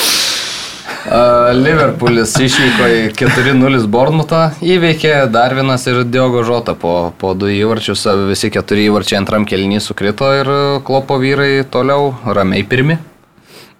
Liverpoolis 1.08 2.34
išvyko 2.44 2.88
į 2.92 2.98
4-0 3.16 3.86
Bornutą, 3.90 4.42
įveikė 4.60 5.14
Darvinas 5.32 5.86
ir 5.88 6.02
Diogo 6.04 6.42
Žota 6.44 6.74
po, 6.78 7.12
po 7.16 7.32
du 7.38 7.48
įvarčius, 7.48 8.04
visi 8.28 8.50
keturi 8.52 8.88
įvarčiai 8.90 9.20
antram 9.22 9.46
kelnį 9.48 9.80
sukrito 9.80 10.28
ir 10.36 10.50
klopo 10.84 11.16
vyrai 11.22 11.62
toliau 11.64 12.12
ramiai 12.24 12.66
pirmi. 12.68 12.98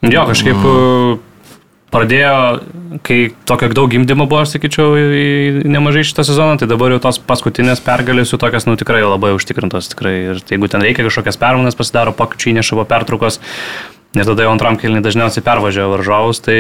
Jo, 0.01 0.25
kažkaip 0.31 0.57
mm. 0.57 1.21
pradėjo, 1.93 2.37
kai 3.05 3.19
tokio 3.45 3.69
daug 3.77 3.93
gimdymo 3.93 4.25
buvo, 4.25 4.47
aš 4.47 4.57
sakyčiau, 4.57 4.97
nemažai 5.69 6.07
šitą 6.09 6.25
sezoną, 6.25 6.57
tai 6.63 6.71
dabar 6.71 6.95
jau 6.95 7.03
tos 7.05 7.21
paskutinės 7.21 7.85
pergalės 7.85 8.33
jų 8.33 8.41
tokios, 8.41 8.65
nu 8.65 8.79
tikrai 8.81 9.03
labai 9.05 9.35
užtikrintos. 9.37 9.93
Tikrai. 9.93 10.15
Ir 10.33 10.45
jeigu 10.49 10.73
ten 10.73 10.81
reikia 10.87 11.05
kažkokias 11.05 11.37
permainas 11.41 11.77
pasidaro, 11.77 12.17
pokyčiai 12.17 12.57
įneša 12.57 12.81
po 12.81 12.87
pertraukos, 12.89 13.43
ir 14.17 14.25
tada 14.25 14.47
jau 14.47 14.55
antram 14.55 14.81
kilniui 14.81 15.05
dažniausiai 15.05 15.45
pervažiavo 15.45 15.99
varžovus, 15.99 16.41
tai 16.49 16.57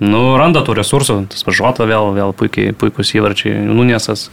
nu, 0.00 0.20
randa 0.40 0.62
tų 0.64 0.74
resursų, 0.80 1.18
tas 1.32 1.44
varžuota 1.46 1.86
vėl, 1.88 2.12
vėl 2.16 2.34
puikiai, 2.36 2.74
puikus 2.76 3.12
įvarčiai, 3.16 3.58
Nuniesas 3.68 4.28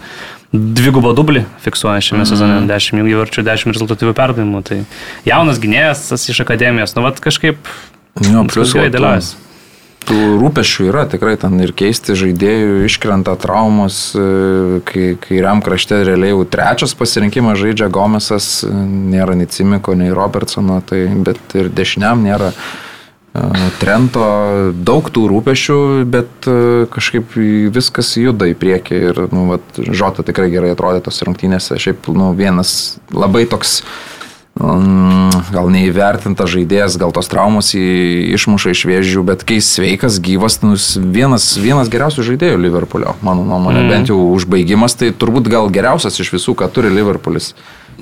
dvigubą 0.51 1.11
dublį 1.17 1.43
fiksuoja 1.63 2.03
šiame 2.03 2.23
mm. 2.23 2.29
sezone, 2.29 2.61
10 2.69 3.03
įvarčių, 3.03 3.43
10 3.47 3.75
rezultatyvių 3.75 4.13
perdavimų, 4.15 4.63
tai 4.67 4.79
jaunas 5.27 5.59
gynėjas 5.63 6.07
tas 6.13 6.23
iš 6.31 6.39
akademijos, 6.45 6.95
nu, 6.95 7.03
vat 7.03 7.19
kažkaip 7.23 7.59
Jo, 8.23 8.47
plius 8.47 8.71
gerai 8.73 8.87
va, 8.87 8.93
tų- 8.93 8.95
dėliojasi. 8.95 9.43
Tų 10.07 10.17
rūpešių 10.39 10.85
yra 10.87 11.03
tikrai 11.11 11.33
ten 11.35 11.59
ir 11.59 11.73
keisti 11.75 12.15
žaidėjų, 12.15 12.85
iškrenta 12.87 13.33
traumos, 13.43 14.15
e, 14.15 14.79
kai 14.87 15.07
kairiam 15.19 15.59
krašte 15.59 15.99
realiai 16.07 16.31
jau 16.31 16.45
trečias 16.47 16.95
pasirinkimas 16.95 17.59
žaidžia 17.59 17.89
Gomesas, 17.91 18.63
e, 18.63 18.71
nėra 18.71 19.35
nei 19.35 19.51
Cimiko, 19.51 19.97
nei 19.99 20.15
Robertsono, 20.15 20.79
tai, 20.79 21.09
bet 21.27 21.57
ir 21.59 21.67
dešiniam 21.67 22.23
nėra 22.23 22.53
Trento, 23.77 24.25
daug 24.87 25.07
tų 25.13 25.27
rūpešių, 25.31 25.79
bet 26.09 26.49
e, 26.49 26.57
kažkaip 26.93 27.37
į- 27.37 27.69
viskas 27.75 28.15
juda 28.17 28.49
į 28.49 28.57
priekį 28.57 29.01
ir 29.11 29.23
nu, 29.31 29.47
vat, 29.53 29.77
Žota 29.77 30.25
tikrai 30.27 30.49
gerai 30.53 30.73
atrodė 30.73 31.03
tos 31.05 31.21
rungtynėse, 31.27 31.77
šiaip 31.81 32.09
nu, 32.15 32.31
vienas 32.37 32.97
labai 33.13 33.45
toks 33.49 33.81
Mm, 34.57 35.29
gal 35.53 35.67
neįvertintas 35.69 36.49
žaidėjas, 36.49 36.95
gal 36.97 37.11
tos 37.13 37.29
traumos 37.29 37.75
jį 37.75 38.33
išmuša 38.33 38.71
iš 38.73 38.81
vėžių, 38.89 39.21
bet 39.27 39.43
kai 39.45 39.59
sveikas, 39.61 40.17
gyvas, 40.23 40.57
nu, 40.63 40.73
vienas, 41.13 41.51
vienas 41.61 41.91
geriausių 41.93 42.25
žaidėjų 42.31 42.61
Liverpoolio, 42.63 43.13
mano 43.21 43.45
nuomonė, 43.45 43.83
mm. 43.83 43.91
bent 43.91 44.09
jau 44.09 44.17
užbaigimas, 44.33 44.97
tai 44.97 45.11
turbūt 45.13 45.51
gal 45.53 45.69
geriausias 45.73 46.17
iš 46.23 46.33
visų, 46.33 46.57
ką 46.57 46.71
turi 46.73 46.89
Liverpoolis 46.89 47.51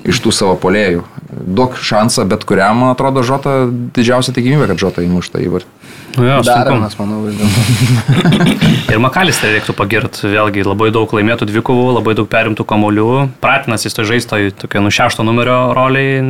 iš 0.04 0.20
tų 0.24 0.32
savo 0.34 0.56
polėjų. 0.60 1.04
Duok 1.26 1.78
šansą 1.82 2.26
bet 2.28 2.44
kuriam, 2.48 2.82
man 2.82 2.92
atrodo, 2.94 3.24
Žota 3.26 3.64
didžiausia 3.96 4.34
tikimybė, 4.36 4.68
kad 4.72 4.82
Žota 4.82 5.04
įmušta 5.06 5.42
įvartį. 5.44 5.72
Nu, 6.16 6.24
jo. 6.24 6.36
Daromas, 6.46 6.94
manau, 6.96 7.20
vis 7.26 7.36
dėlto. 7.36 8.30
Ir 8.92 9.00
Makalister 9.04 9.52
reiktų 9.52 9.74
pagirti, 9.76 10.30
vėlgi 10.32 10.64
labai 10.64 10.88
daug 10.94 11.10
laimėtų 11.12 11.48
dvikovų, 11.50 11.90
labai 11.98 12.14
daug 12.16 12.28
perimtų 12.32 12.64
kamolių. 12.68 13.08
Pratinas 13.42 13.84
jis 13.84 13.96
to 13.96 14.06
žaistoj 14.08 14.52
tokia 14.62 14.80
nu 14.84 14.92
šešto 14.94 15.26
numerio 15.26 15.74
roliai, 15.76 16.22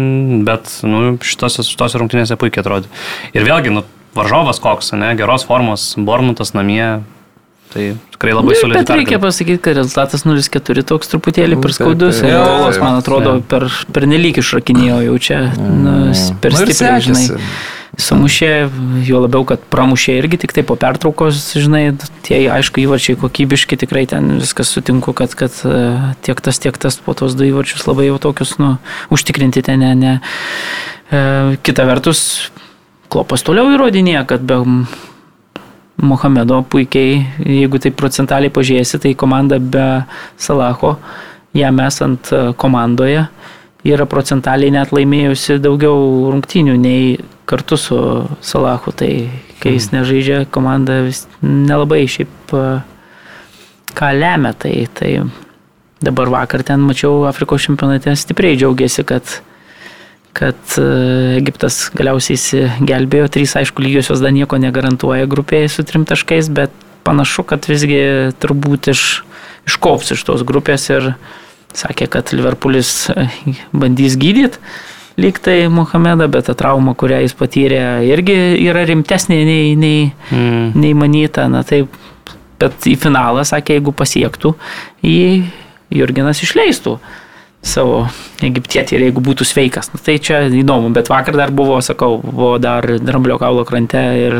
bet 0.46 0.72
nu, 0.86 1.14
šitose, 1.22 1.62
šitose 1.66 2.02
rungtynėse 2.02 2.38
puikiai 2.40 2.64
atrodė. 2.64 2.90
Ir 3.36 3.46
vėlgi, 3.46 3.74
nu, 3.76 3.84
varžovas 4.16 4.58
koks, 4.62 4.90
ne, 4.98 5.12
geros 5.18 5.46
formos, 5.46 5.92
Bormutas 6.00 6.56
namie. 6.56 7.04
Tai 7.72 7.86
tikrai 8.14 8.34
labai 8.36 8.54
Nu, 8.54 8.60
solidus. 8.60 8.82
Bet 8.82 8.92
reikia 8.96 9.18
pasakyti, 9.22 9.60
kad 9.62 9.78
rezultatas 9.78 10.26
0-4 10.26 10.84
toks 10.86 11.10
truputėlį 11.12 11.58
per 11.60 11.72
Taip, 11.72 11.78
skaudus. 11.80 12.20
Ir 12.24 12.36
Olas, 12.38 12.78
man 12.82 13.00
atrodo, 13.00 13.38
per, 13.48 13.68
per 13.92 14.06
nelik 14.08 14.40
išrakinėjo 14.42 15.00
jau 15.08 15.16
čia. 15.28 15.40
Nu, 15.56 15.96
per 16.42 16.54
Nu 16.54 16.62
ir 16.62 16.72
stipriai, 16.72 17.02
žinai. 17.08 17.24
Sumušė, 17.96 18.50
jo 19.08 19.22
labiau, 19.22 19.46
kad 19.48 19.62
pramušė 19.72 20.18
irgi 20.18 20.42
tik 20.42 20.52
tai 20.52 20.66
po 20.68 20.74
pertraukos, 20.76 21.38
žinai, 21.56 21.94
tie 22.26 22.42
aišku 22.52 22.82
įvarčiai 22.82 23.16
kokybiški, 23.22 23.78
tikrai 23.80 24.02
ten 24.10 24.34
viskas 24.42 24.68
sutinku, 24.74 25.14
kad, 25.16 25.32
kad 25.38 25.56
e, 25.64 25.78
tiek 26.26 26.42
tas, 26.44 26.60
tiek 26.60 26.76
tas 26.76 27.00
po 27.00 27.16
tos 27.16 27.32
du 27.38 27.46
įvarčius 27.48 27.86
labai 27.88 28.10
jau 28.10 28.18
tokius, 28.20 28.58
nu, 28.60 28.74
užtikrinti 29.16 29.64
ten, 29.64 29.80
ne, 29.80 29.94
ne. 29.96 30.14
E, 31.08 31.22
kita 31.64 31.88
vertus, 31.88 32.50
klopas 33.08 33.46
toliau 33.46 33.72
įrodinėja, 33.72 34.26
kad 34.28 34.44
be 34.44 34.60
Mohamedo 35.96 36.60
puikiai, 36.68 37.22
jeigu 37.40 37.80
tai 37.80 37.92
procentaliai 37.96 38.52
pažiūrėsi, 38.52 39.00
tai 39.00 39.14
komanda 39.16 39.56
be 39.58 39.86
Salaho, 40.36 40.96
jam 41.56 41.80
esant 41.80 42.28
e, 42.32 42.40
komandoje, 42.60 43.22
yra 43.86 44.06
procentaliai 44.10 44.74
net 44.74 44.92
laimėjusi 44.92 45.56
daugiau 45.64 46.28
rungtynių 46.34 46.76
nei 46.82 47.16
kartu 47.48 47.78
su 47.80 47.98
Salahu. 48.44 48.92
Tai 48.92 49.10
kai 49.62 49.76
jis 49.78 49.88
nežaidžia, 49.94 50.44
komanda 50.52 51.00
vis 51.06 51.24
nelabai 51.40 52.04
šiaip 52.10 52.52
e, 52.52 52.64
ką 53.96 54.12
lemia. 54.20 54.52
Tai, 54.52 54.74
tai 55.00 55.12
dabar 56.04 56.32
vakar 56.34 56.66
ten 56.66 56.84
mačiau 56.84 57.24
Afrikos 57.30 57.64
čempionate 57.64 58.12
stipriai 58.20 58.58
džiaugiasi, 58.60 59.06
kad 59.08 59.38
kad 60.36 60.76
e, 60.80 60.86
Egiptas 61.40 61.86
galiausiai 61.96 62.36
įsigelbėjo. 62.36 63.30
Trys, 63.32 63.56
aišku, 63.62 63.84
lygiosios 63.84 64.20
dar 64.24 64.34
nieko 64.36 64.58
negarantuoja 64.60 65.28
grupėje 65.30 65.70
su 65.72 65.84
trim 65.88 66.04
taškais, 66.08 66.50
bet 66.52 66.74
panašu, 67.06 67.46
kad 67.48 67.64
visgi 67.70 68.00
turbūt 68.42 68.90
iš, 68.92 69.06
iškops 69.70 70.12
iš 70.16 70.26
tos 70.28 70.44
grupės 70.46 70.88
ir 70.92 71.14
sakė, 71.76 72.10
kad 72.12 72.34
Liverpoolis 72.36 72.92
e, 73.14 73.28
bandys 73.72 74.18
gydyti 74.20 74.60
lyg 75.16 75.38
tai 75.40 75.62
Mohamedą, 75.72 76.26
bet 76.28 76.44
ta 76.50 76.54
trauma, 76.58 76.92
kurią 76.92 77.22
jis 77.24 77.32
patyrė, 77.36 77.80
irgi 78.04 78.34
yra 78.66 78.82
rimtesnė 78.88 79.38
nei, 79.48 79.70
nei, 79.80 80.00
Mm. 80.30 80.72
nei 80.76 80.92
manyta. 80.92 81.46
Na 81.48 81.62
taip, 81.64 81.88
bet 82.60 82.84
į 82.84 82.96
finalą, 83.00 83.44
sakė, 83.48 83.78
jeigu 83.78 83.94
pasiektų, 83.96 84.52
jį 85.00 85.46
Jurginas 85.96 86.42
išleistų 86.44 86.98
savo 87.66 88.06
egiptietį 88.44 88.94
ir 88.98 89.02
jeigu 89.08 89.22
būtų 89.24 89.46
sveikas. 89.48 89.88
Nu, 89.92 89.98
tai 90.02 90.18
čia 90.22 90.44
įdomu, 90.52 90.92
bet 90.94 91.08
vakar 91.10 91.34
dar 91.38 91.50
buvo, 91.56 91.78
sakau, 91.82 92.18
buvo 92.22 92.56
dar 92.62 92.84
Dramblio 93.00 93.38
kaulo 93.40 93.64
krante 93.66 93.98
ir, 94.20 94.36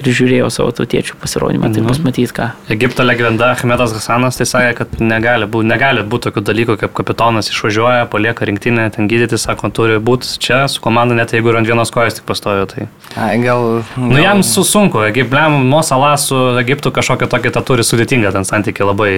ir 0.00 0.08
žiūrėjau 0.08 0.48
savo 0.50 0.72
tautiečių 0.74 1.18
pasirodymą, 1.22 1.68
tai 1.74 1.82
Mhm. 1.82 1.86
bus 1.88 2.00
matyti 2.02 2.32
ką. 2.34 2.48
Egipto 2.72 3.04
legenda 3.04 3.52
Ahmedas 3.52 3.92
Hasanas 3.92 4.36
tai 4.40 4.46
sakė, 4.48 4.74
kad 4.80 4.88
negali 5.00 5.46
būti, 5.46 5.68
negali 5.70 6.02
būti 6.02 6.30
tokių 6.30 6.44
dalykų, 6.50 6.78
kaip 6.80 6.92
kapitonas 6.96 7.50
išvažiuoja, 7.52 8.08
palieka 8.10 8.48
rinktinę, 8.48 8.90
ten 8.96 9.08
gydyti, 9.08 9.38
sako, 9.38 9.70
turi 9.70 10.00
būti 10.00 10.38
čia 10.38 10.64
su 10.68 10.80
komanda, 10.80 11.14
net 11.14 11.30
jeigu 11.36 11.52
ir 11.52 11.56
ant 11.60 11.66
vienos 11.68 11.90
kojos 11.94 12.14
tik 12.18 12.24
pastojo. 12.26 12.66
Tai. 12.66 12.88
Ai, 13.16 13.38
gal... 13.44 13.84
Nu, 13.96 14.18
jam 14.18 14.42
su 14.42 14.64
sunku, 14.64 15.04
Egiptlem, 15.12 15.60
Mosala 15.68 16.16
su 16.16 16.34
Egiptu 16.58 16.90
kažkokią 16.90 17.28
tokią 17.28 17.52
tą 17.52 17.62
turi 17.64 17.84
sudėtingą 17.84 18.32
ten 18.32 18.42
santykių 18.48 18.88
labai, 18.90 19.12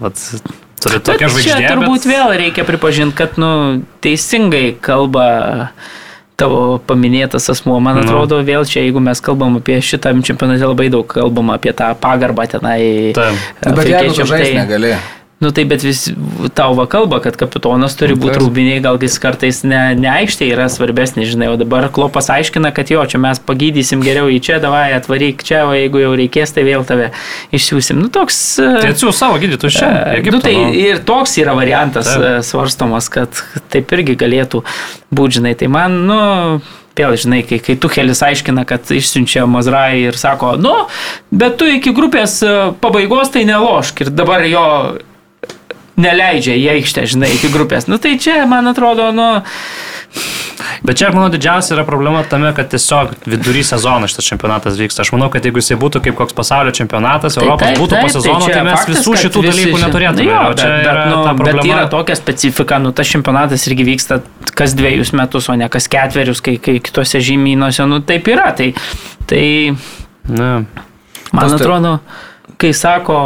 vat, 0.00 0.16
turi 0.82 1.00
tokią 1.00 1.28
žvaigždę. 1.32 1.56
Čia 1.62 1.72
turbūt 1.72 2.04
bet... 2.04 2.10
vėl 2.12 2.32
reikia 2.42 2.64
pripažinti, 2.68 3.16
kad 3.18 3.38
nu, 3.40 3.50
teisingai 4.04 4.72
kalba 4.82 5.26
tavo 6.40 6.78
paminėtas 6.88 7.46
asmuo. 7.52 7.78
Man 7.84 8.00
Nu. 8.00 8.02
atrodo, 8.06 8.40
vėl 8.42 8.64
čia, 8.66 8.80
jeigu 8.82 9.00
mes 9.04 9.20
kalbam 9.22 9.58
apie 9.60 9.78
šitą 9.84 10.14
čempionatą, 10.26 10.70
labai 10.72 10.88
daug 10.90 11.06
kalbam 11.06 11.52
apie 11.54 11.72
tą 11.76 11.92
pagarbą 12.00 12.46
tenai. 12.50 13.12
Taip. 13.14 13.36
Nu, 13.66 13.74
Bet 13.76 13.86
jeigu 13.86 14.10
tu 14.14 14.22
afrikiečiam, 14.22 14.26
žaisti 14.32 14.52
tai- 14.54 14.60
negali. 14.62 14.94
Nu 15.42 15.50
tai 15.50 15.64
bet 15.66 15.82
vis 15.82 16.04
tau 16.54 16.76
va 16.78 16.84
kalba, 16.86 17.18
kad 17.18 17.34
kapitonas 17.34 17.96
turi 17.98 18.14
būti 18.14 18.38
rūbiniai, 18.38 18.78
gal 18.84 18.98
jis 19.02 19.16
kartais 19.18 19.64
ne, 19.66 19.80
ne 19.98 20.06
aikštė 20.06 20.46
yra 20.54 20.68
svarbesnis, 20.70 21.32
žinai, 21.32 21.48
o 21.50 21.56
dabar 21.58 21.88
klopas 21.90 22.30
aiškina, 22.30 22.70
kad 22.76 22.92
jo, 22.94 23.02
čia 23.10 23.18
mes 23.18 23.40
pagydysim 23.42 24.04
geriau 24.06 24.30
į 24.30 24.38
čia, 24.46 24.60
davai 24.62 24.92
atvaryk 24.94 25.42
čia, 25.42 25.64
o 25.66 25.74
jeigu 25.74 26.04
jau 26.04 26.12
reikės, 26.20 26.54
tai 26.54 26.62
vėl 26.68 26.86
tave 26.86 27.10
išsiųsim. 27.58 27.98
Nu 28.04 28.12
toks... 28.14 28.38
e, 28.62 28.70
Tai 28.84 28.94
atsiūs 28.94 29.18
savo 29.18 29.42
gydytojus 29.42 29.80
čia. 29.80 29.90
E, 29.90 30.20
Egipto, 30.20 30.38
nu, 30.38 30.44
tai 30.46 30.54
nu. 30.60 30.70
ir 30.78 31.02
toks 31.10 31.34
yra 31.42 31.58
variantas 31.58 32.12
Taip. 32.12 32.28
e, 32.28 32.32
svarstomas, 32.46 33.10
kad 33.10 33.42
taip 33.74 33.98
irgi 33.98 34.14
galėtų 34.22 34.62
būti, 35.10 35.40
žinai. 35.40 35.58
Tai 35.58 35.74
man, 35.74 36.02
nu, 36.06 36.22
vėl, 36.94 37.18
žinai, 37.18 37.42
kai, 37.50 37.58
kai 37.58 37.80
Tuhelis 37.82 38.22
aiškina, 38.22 38.62
kad 38.68 38.94
išsiunčia 38.94 39.50
Mazrai 39.50 40.04
ir 40.06 40.22
sako, 40.22 40.54
nu, 40.62 40.84
bet 41.34 41.58
tu 41.58 41.66
iki 41.66 41.90
grupės 41.98 42.44
pabaigos 42.78 43.34
tai 43.34 43.48
nelošk 43.50 44.06
ir 44.06 44.14
dabar 44.14 44.46
jo 44.46 44.68
neleidžia 45.96 46.54
į 46.56 46.68
aikštę, 46.78 47.06
žinai, 47.14 47.32
iki 47.36 47.50
grupės. 47.52 47.88
Nu, 47.90 47.98
tai 48.00 48.16
čia, 48.18 48.44
man 48.46 48.70
atrodo, 48.72 49.10
nu, 49.12 49.42
Bet 50.82 50.98
čia, 50.98 51.08
manau, 51.14 51.30
didžiausia 51.32 51.72
yra 51.74 51.82
problema 51.86 52.20
tame, 52.28 52.50
kad 52.54 52.68
tiesiog 52.70 53.14
vidury 53.26 53.62
sezono 53.66 54.06
šitas 54.10 54.26
čempionatas 54.28 54.76
vyksta. 54.78 55.02
Aš 55.02 55.12
manau, 55.14 55.28
kad 55.32 55.44
jeigu 55.46 55.58
jisai 55.62 55.78
būtų 55.80 56.02
kaip 56.04 56.16
koks 56.18 56.36
pasaulio 56.36 56.74
čempionatas, 56.76 57.38
Europos 57.40 57.64
taip, 57.70 57.78
būtų 57.80 57.96
po 57.96 58.02
taip, 58.02 58.12
sezono, 58.14 58.40
tai, 58.44 58.52
čia 58.52 58.64
mes 58.66 58.76
faktas, 58.76 58.98
visų 59.00 59.14
šitų 59.22 59.42
visi 59.46 59.64
dalykų 59.64 59.80
neturėtume. 59.82 60.26
Nu, 60.26 60.34
jo, 60.34 60.54
čia 60.58 60.68
bet, 60.68 60.84
yra 60.84 60.94
bet, 60.98 61.12
nu, 61.14 61.46
bet 61.48 61.70
yra 61.70 61.86
tokia 61.90 62.16
specifika, 62.18 62.78
nu, 62.82 62.92
tas 62.98 63.10
čempionatas 63.10 63.66
irgi 63.70 63.86
vyksta 63.88 64.20
kas 64.58 64.74
dviejus 64.78 65.14
metus, 65.18 65.48
o 65.48 65.56
ne 65.58 65.70
kas 65.72 65.88
ketverius, 65.90 66.42
kai, 66.44 66.58
kai 66.62 66.76
kitose 66.84 67.22
žemynuose, 67.24 67.86
nu 67.90 68.02
taip 68.06 68.28
yra. 68.34 68.50
Tai, 68.58 68.72
tai 69.30 69.44
Ne. 70.28 70.50
man 71.32 71.40
Tas 71.40 71.56
tai- 71.56 71.60
atrodo, 71.62 71.96
kai 72.62 72.70
sako, 72.76 73.18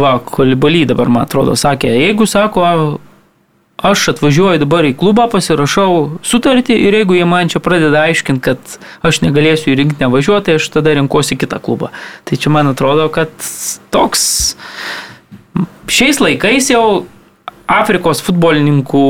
va, 0.00 0.16
kolibaly 0.24 0.86
dabar, 0.88 1.10
man 1.12 1.28
atrodo, 1.28 1.56
sakė, 1.58 1.92
jeigu 2.00 2.26
sako, 2.28 2.64
aš 3.80 4.10
atvažiuoju 4.14 4.60
dabar 4.60 4.86
į 4.88 4.94
klubą, 5.00 5.26
pasirašau 5.32 6.20
sutartį 6.26 6.76
ir 6.76 6.98
jeigu 7.00 7.16
jie 7.16 7.26
man 7.28 7.52
čia 7.52 7.62
pradeda 7.64 8.04
aiškinti, 8.08 8.42
kad 8.44 8.76
aš 9.06 9.22
negalėsiu 9.24 9.72
į 9.72 9.78
rinkinį 9.82 10.10
važiuoti, 10.12 10.48
tai 10.48 10.58
aš 10.60 10.68
tada 10.74 10.94
renkuosi 10.96 11.38
kitą 11.40 11.60
klubą. 11.64 11.92
Tai 12.28 12.40
čia 12.40 12.52
man 12.52 12.72
atrodo, 12.72 13.08
kad 13.12 13.32
toks 13.94 14.26
šiais 15.90 16.20
laikais 16.22 16.70
jau 16.72 16.84
Afrikos 17.70 18.22
futbolininkų 18.26 19.06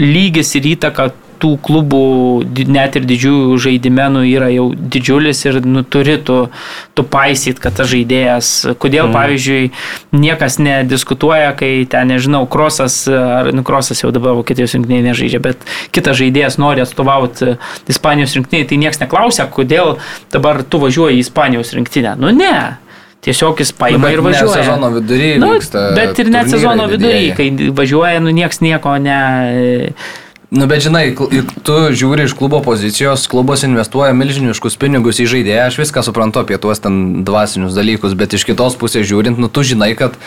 lygis 0.00 0.56
ir 0.58 0.72
įtaka 0.74 1.10
tų 1.42 1.56
klubų, 1.66 2.02
net 2.70 2.96
ir 2.98 3.06
didžiųjų 3.08 3.56
žaidimenų 3.64 4.22
yra 4.30 4.48
jau 4.52 4.68
didžiulis 4.76 5.42
ir 5.48 5.58
nu, 5.66 5.82
turi 5.82 6.14
tu, 6.22 6.36
tu 6.94 7.04
paisyt, 7.06 7.58
kad 7.62 7.74
tas 7.78 7.90
žaidėjas, 7.90 8.52
kodėl 8.82 9.08
mm. 9.08 9.16
pavyzdžiui 9.16 10.20
niekas 10.22 10.60
nediskutuoja, 10.62 11.50
kai 11.58 11.72
ten, 11.90 12.12
nežinau, 12.14 12.44
krosas, 12.50 13.02
ar 13.10 13.50
nu, 13.54 13.66
krosas 13.66 14.04
jau 14.04 14.12
dabar 14.14 14.38
Vokietijos 14.38 14.76
rinktinėje 14.78 15.08
nežaidžia, 15.08 15.42
bet 15.42 15.66
kitas 15.94 16.20
žaidėjas 16.22 16.60
nori 16.62 16.84
atstovauti 16.84 17.56
Ispanijos 17.90 18.38
rinktinėje, 18.38 18.70
tai 18.70 18.80
niekas 18.84 19.02
neklausia, 19.02 19.50
kodėl 19.50 19.96
dabar 20.34 20.62
tu 20.62 20.78
važiuoji 20.82 21.18
į 21.18 21.26
Ispanijos 21.26 21.74
rinktinę. 21.76 22.16
Nu 22.22 22.30
ne. 22.36 22.54
Tiesiog 23.22 23.60
jis 23.62 23.70
paima 23.78 24.10
ir 24.10 24.18
Ne 24.18 24.30
važiuoja. 24.30 24.64
sezono 24.64 24.88
vidury 24.90 25.36
Nu, 25.38 25.52
bet 25.94 26.18
ir 26.18 26.30
net 26.30 26.50
sezono 26.50 26.88
vidury, 26.90 27.30
kai 27.38 27.50
važiuoja, 27.70 28.22
nu 28.22 28.34
nieks 28.34 28.62
nieko 28.62 28.96
ne... 28.98 29.18
Nu, 30.52 30.66
bet 30.68 30.82
žinai, 30.84 31.14
tu 31.64 31.74
žiūri 31.96 32.26
iš 32.28 32.34
klubo 32.36 32.58
pozicijos, 32.60 33.24
klubas 33.30 33.62
investuoja 33.64 34.12
milžiniškus 34.12 34.76
pinigus 34.76 35.16
į 35.24 35.28
žaidėją, 35.32 35.68
aš 35.70 35.78
viską 35.80 36.02
suprantu 36.04 36.42
apie 36.42 36.58
tuos 36.60 36.82
ten 36.84 37.22
dvasinius 37.24 37.72
dalykus, 37.72 38.12
bet 38.12 38.36
iš 38.36 38.44
kitos 38.44 38.76
pusės 38.76 39.06
žiūrint, 39.08 39.40
nu, 39.40 39.48
tu 39.48 39.64
žinai, 39.64 39.94
kad 39.96 40.18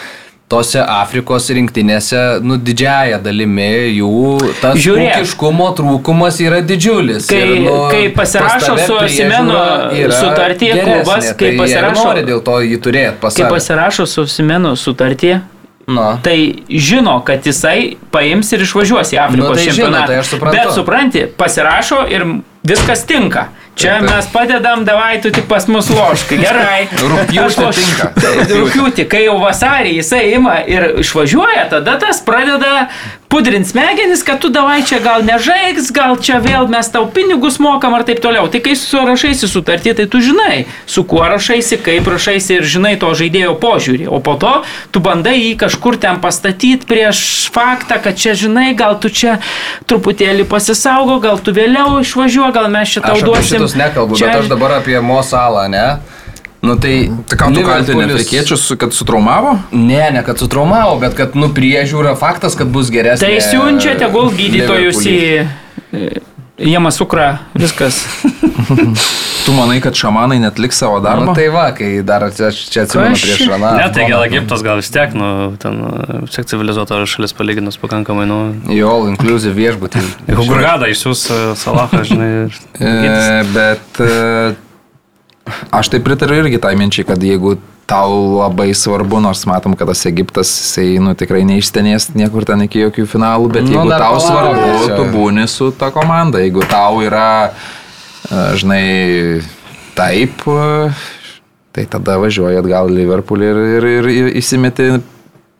tose 0.49 0.81
Afrikos 0.81 1.45
rinktinėse, 1.53 2.41
nu, 2.45 2.57
didžiaja 2.57 3.17
dalimi 3.21 3.69
jų 3.99 4.09
tas 4.61 4.77
Žiūrėk. 4.81 5.21
ūkiškumo 5.21 5.69
trūkumas 5.77 6.37
yra 6.41 6.61
didžiulis. 6.61 7.25
Kai- 7.29 7.39
Ir, 7.45 7.55
nu, 7.65 7.77
kai 7.93 8.03
pasirašo 8.13 8.75
su 8.81 8.97
yra 9.93 10.19
sutartį 10.21 10.69
klubas, 10.83 11.33
kai 11.33 11.37
tai 11.37 11.49
jie 11.49 11.53
ir 11.53 11.61
pasirašo- 11.63 12.05
Nori 12.05 12.25
dėl 12.29 12.41
to 12.45 12.57
jį 12.65 12.77
turėti 12.81 13.19
pas 13.21 13.33
Kai 13.37 13.43
pasirašo 13.49 14.05
su 14.09 14.25
Simenu 14.25 14.73
sutartį, 14.77 15.41
Nu. 15.87 16.19
tai 16.23 16.63
žino, 16.69 17.19
kad 17.25 17.45
jisai 17.45 17.95
paims 18.11 18.51
ir 18.55 18.63
išvažiuos 18.65 19.11
į 19.13 19.19
Afrikos 19.21 19.49
Nu, 19.49 19.55
tai 19.55 19.63
žino, 19.67 19.75
čempionatą. 19.75 20.07
tai 20.07 20.17
aš 20.23 20.31
suprantu. 20.33 20.57
Bet 20.57 20.73
supranti, 20.73 21.25
pasirašo 21.37 21.99
ir 22.09 22.25
viskas 22.65 23.05
tinka. 23.05 23.47
Čia 23.75 23.97
Taip, 23.99 24.07
taip. 24.07 24.15
mes 24.15 24.27
padedam, 24.31 24.85
davai 24.87 25.21
tu 25.21 25.29
tik 25.35 25.45
pas 25.51 25.67
mus 25.67 25.89
loškai. 25.91 26.37
Gerai. 26.39 26.87
Loš- 27.35 27.75
tinka. 27.75 28.11
Rugpjūtį, 28.61 29.05
kai 29.11 29.25
jau 29.25 29.35
vasarį 29.41 29.97
jisai 29.99 30.23
ima 30.37 30.61
ir 30.65 30.93
išvažiuoja, 31.03 31.67
tada 31.69 31.97
tas 31.99 32.21
pradeda 32.23 32.87
pudrint 33.29 33.67
smegenis, 33.67 34.23
kad 34.23 34.39
tu 34.39 34.49
davai 34.49 34.83
čia 34.85 34.99
gal 35.03 35.23
nežaigs, 35.25 35.89
gal 35.95 36.15
čia 36.21 36.39
vėl 36.43 36.69
mes 36.71 36.87
tau 36.91 37.07
pinigus 37.11 37.57
mokam 37.59 37.95
ar 37.97 38.05
taip 38.07 38.21
toliau. 38.23 38.47
Tai 38.51 38.61
kai 38.63 38.75
surašaisi 38.79 39.49
sutartį, 39.49 39.95
tai 39.97 40.05
tu 40.11 40.21
žinai, 40.23 40.65
su 40.89 41.03
kuo 41.07 41.23
rašaisi, 41.27 41.79
kaip 41.83 42.07
rašaisi 42.11 42.59
ir 42.59 42.67
žinai 42.75 42.95
to 43.01 43.11
žaidėjo 43.17 43.55
požiūrį. 43.61 44.07
O 44.07 44.21
po 44.23 44.37
to 44.41 44.53
tu 44.93 45.03
bandai 45.03 45.35
jį 45.39 45.53
kažkur 45.65 45.99
ten 46.01 46.21
pastatyti 46.23 46.87
prieš 46.89 47.49
faktą, 47.55 47.99
kad 48.03 48.19
čia 48.19 48.35
žinai, 48.39 48.71
gal 48.77 48.99
tu 49.01 49.09
čia 49.09 49.39
truputėlį 49.89 50.47
pasisaugo, 50.49 51.19
gal 51.23 51.41
tu 51.41 51.55
vėliau 51.55 51.99
išvažiuoji, 52.03 52.55
gal 52.55 52.69
mes 52.71 52.95
čia 52.95 53.03
tau 53.03 53.17
Aš 53.17 53.25
apie 53.25 53.31
duosim. 53.31 53.79
nekalbu, 53.81 54.19
čia... 54.19 54.29
bet 54.29 54.45
aš 54.45 54.51
dabar 54.51 54.79
apie 54.79 55.01
Mosalą, 55.01 55.67
ne? 55.71 55.87
Nu 56.65 56.77
tai... 56.81 56.95
Tai 57.29 57.37
ką 57.39 57.51
tu 57.55 57.65
kaltini 57.65 58.07
afrikiečius, 58.07 58.63
kad 58.81 58.95
sutraumavo? 58.95 59.55
Ne, 59.71 60.03
ne 60.15 60.23
kad 60.25 60.41
sutraumavo, 60.41 60.97
bet 61.03 61.17
kad, 61.17 61.35
nu, 61.37 61.51
priežiūra 61.55 62.15
faktas, 62.19 62.57
kad 62.57 62.71
bus 62.73 62.89
geresnė. 62.93 63.27
Tai 63.27 63.43
siunčia 63.45 63.93
tegul 64.01 64.31
gydytojus 64.33 65.03
į. 65.05 65.19
Jama 66.65 66.91
sukra, 66.95 67.37
viskas. 67.53 68.01
Tu 69.45 69.53
manai, 69.53 69.77
kad 69.77 69.93
šamanai 69.93 70.39
net 70.41 70.57
liks 70.57 70.79
savo 70.81 70.97
Nu, 70.97 71.03
darbą? 71.05 71.33
tai 71.37 71.49
va, 71.53 71.67
kai 71.77 71.99
dar 72.01 72.23
aš 72.25 72.63
čia 72.73 72.81
atsimenu 72.87 73.13
prieš 73.13 73.43
čia? 73.43 73.49
Raną. 73.51 73.73
Ne, 73.77 73.89
tai 73.93 74.07
gal 74.09 74.23
Egiptas 74.25 74.63
gal 74.65 74.79
vis 74.81 74.89
tiek, 74.89 75.13
nu, 75.13 75.27
ten 75.61 75.75
uh, 75.85 76.23
vis 76.23 76.33
tiek 76.33 76.47
civilizuota 76.49 76.97
šalis 77.05 77.35
palyginus 77.37 77.77
pakankamai, 77.77 78.25
nu. 78.25 78.39
Jo, 78.73 78.89
all 78.95 79.11
inclusive 79.11 79.53
viešbutį. 79.53 80.01
Hugurgada 80.31 80.89
išsiūs 80.89 81.21
uh, 81.29 81.43
Salahą, 81.61 82.01
žinai. 82.09 82.31
ir. 82.47 82.57
E, 82.81 83.43
bet 83.53 84.01
e, 84.01 84.09
aš 85.71 85.93
tai 85.93 86.01
pritariu 86.03 86.41
irgi 86.43 86.59
tai 86.61 86.75
minčiai, 86.79 87.05
kad 87.07 87.23
jeigu 87.23 87.57
tau 87.85 88.41
labai 88.41 88.73
svarbu, 88.73 89.19
nors 89.21 89.45
matom, 89.45 89.75
kad 89.77 89.87
tas 89.91 90.05
Egiptas, 90.09 90.49
jisai 90.49 90.97
nu, 91.03 91.13
tikrai 91.17 91.43
neišstenės 91.45 92.09
niekur 92.17 92.45
ten 92.47 92.65
iki 92.65 92.81
jokių 92.81 93.05
finalų, 93.09 93.51
bet 93.53 93.67
Nu, 93.67 93.75
jeigu 93.77 93.99
tau 94.01 94.17
svarbu, 94.21 94.69
čia. 94.85 94.95
tu 94.97 95.05
būni 95.13 95.45
su 95.51 95.69
ta 95.71 95.91
komanda. 95.93 96.41
Jeigu 96.41 96.65
tau 96.69 97.03
yra, 97.05 97.53
e, 98.25 98.45
žinai, 98.57 98.85
taip, 99.97 100.41
e, 100.49 100.89
tai 101.77 101.85
tada 101.85 102.17
važiuoji 102.21 102.57
atgal 102.63 102.89
į 102.89 102.97
Liverpoolį 103.03 103.51
ir, 103.51 103.61
ir, 103.77 103.89
ir, 103.99 104.09
ir 104.09 104.31
įsimeti 104.41 104.95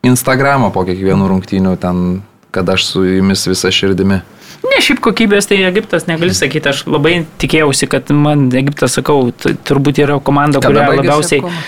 Instagramą 0.06 0.72
po 0.74 0.82
kiekvienų 0.86 1.30
rungtynių 1.30 1.76
ten, 1.82 2.22
kad 2.54 2.68
aš 2.74 2.90
su 2.90 3.04
jumis 3.06 3.46
visa 3.46 3.70
širdimi. 3.70 4.22
Ne, 4.66 4.78
šiaip 4.82 5.00
kokybės 5.04 5.48
tai 5.50 5.60
Egiptas 5.68 6.06
negali 6.08 6.34
sakyti, 6.36 6.70
aš 6.72 6.84
labai 6.90 7.20
tikėjausi, 7.40 7.88
kad 7.92 8.12
man 8.14 8.48
Egiptas, 8.56 8.96
sakau, 8.98 9.28
turbūt 9.68 10.00
yra 10.02 10.20
komanda, 10.24 10.62
kurią 10.64 10.88
labiausiai... 11.00 11.42
koma? 11.44 11.66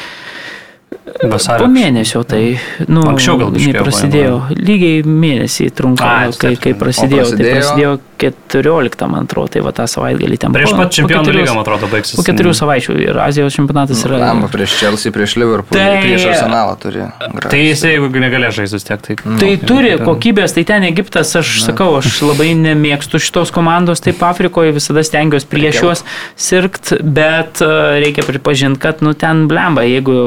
Vasario. 1.28 1.64
Po 1.64 1.70
mėnesio 1.72 2.22
tai, 2.28 2.43
nu, 2.89 3.02
Anksčiau 3.12 3.39
gal 3.40 3.52
biškį 3.55 3.74
prasidėjo. 3.80 4.36
Lygiai 4.55 5.02
mėnesį 5.06 5.70
trunka, 5.78 6.09
Ai, 6.09 6.30
kai, 6.39 6.55
kai 6.60 6.74
o 6.76 6.80
prasidėjo. 6.82 7.24
Tai 7.24 7.36
prasidėjo? 7.36 7.56
prasidėjo 7.59 7.97
14, 8.18 9.06
man 9.06 9.26
atrodo, 9.28 9.52
tai 9.55 9.62
va 9.62 9.70
tą 9.74 9.86
savaitgalį 9.90 10.39
ten. 10.43 10.55
Prieš 10.55 10.74
pat 10.74 10.90
čempionų 10.97 11.35
lygą, 11.36 11.52
man 11.55 11.62
atrodo, 11.62 11.89
baigsis. 11.93 12.16
Po 12.18 12.24
keturių 12.26 12.55
savaičių 12.59 12.97
ir 13.05 13.20
Azijos 13.22 13.55
čempionatas 13.55 14.02
yra. 14.09 14.18
Lamba 14.24 14.48
prieš 14.51 14.74
Chelsea, 14.80 15.14
prieš 15.14 15.36
Liverpool, 15.39 15.78
Tai- 15.78 16.01
prieš 16.02 16.26
Arsenalą 16.32 16.74
turi. 16.82 17.06
Tai 17.47 17.60
jis, 17.62 17.85
jeigu 17.86 18.10
negalės 18.18 18.59
žaisti 18.59 18.82
tiek, 18.89 19.05
tai... 19.06 19.16
Tai 19.39 19.52
turi 19.62 19.94
kokybės, 20.02 20.56
tai 20.56 20.66
ten 20.66 20.89
Egiptas, 20.89 21.30
aš 21.39 21.52
sakau, 21.68 21.93
aš 22.01 22.18
labai 22.26 22.51
nemėgstu 22.59 23.20
šitos 23.22 23.55
komandos, 23.55 24.02
taip 24.02 24.22
Afrikoje 24.26 24.74
visada 24.76 25.05
stengiuosi 25.06 25.47
prieš 25.51 25.80
juos 25.85 26.05
sirgt, 26.35 26.97
bet 27.02 27.62
e, 27.62 27.70
reikia 28.02 28.26
pripažinti, 28.26 28.82
kad 28.82 29.05
nu 29.06 29.14
ten 29.18 29.47
blemba, 29.51 29.86
jeigu 29.86 30.18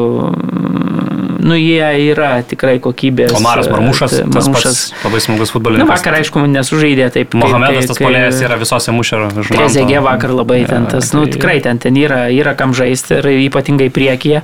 nu 1.42 1.58
jie 1.58 1.88
yra 2.12 2.32
tikrai 2.48 2.78
kokybės. 2.84 3.34
Omaras 3.38 3.68
e, 3.68 3.74
Marmušas, 3.74 4.16
tas 4.22 4.48
Marmušas. 4.48 4.80
pats 4.94 5.06
labai 5.06 5.22
smagus 5.26 5.54
futbolininkas. 5.56 5.92
vakar, 5.98 6.18
aišku, 6.22 6.44
nesužaidė 6.54 7.10
taip. 7.18 7.36
Mohamedas 7.42 7.90
tas 7.92 8.02
polėjas 8.02 8.42
yra 8.46 8.58
visose 8.62 8.94
mušio 8.96 9.24
žmonėse. 9.30 9.56
Trezegė 9.58 10.02
vakar 10.06 10.36
labai 10.38 10.64
ten 10.70 10.86
tas, 10.92 11.14
nu 11.18 11.26
tai- 11.26 11.36
tikrai 11.38 11.58
ten, 11.66 11.80
ten 11.82 11.98
yra, 11.98 12.28
yra 12.34 12.56
kam 12.58 12.76
žaisti 12.78 13.18
ir 13.20 13.32
ypatingai 13.50 13.90
priekyje. 13.94 14.44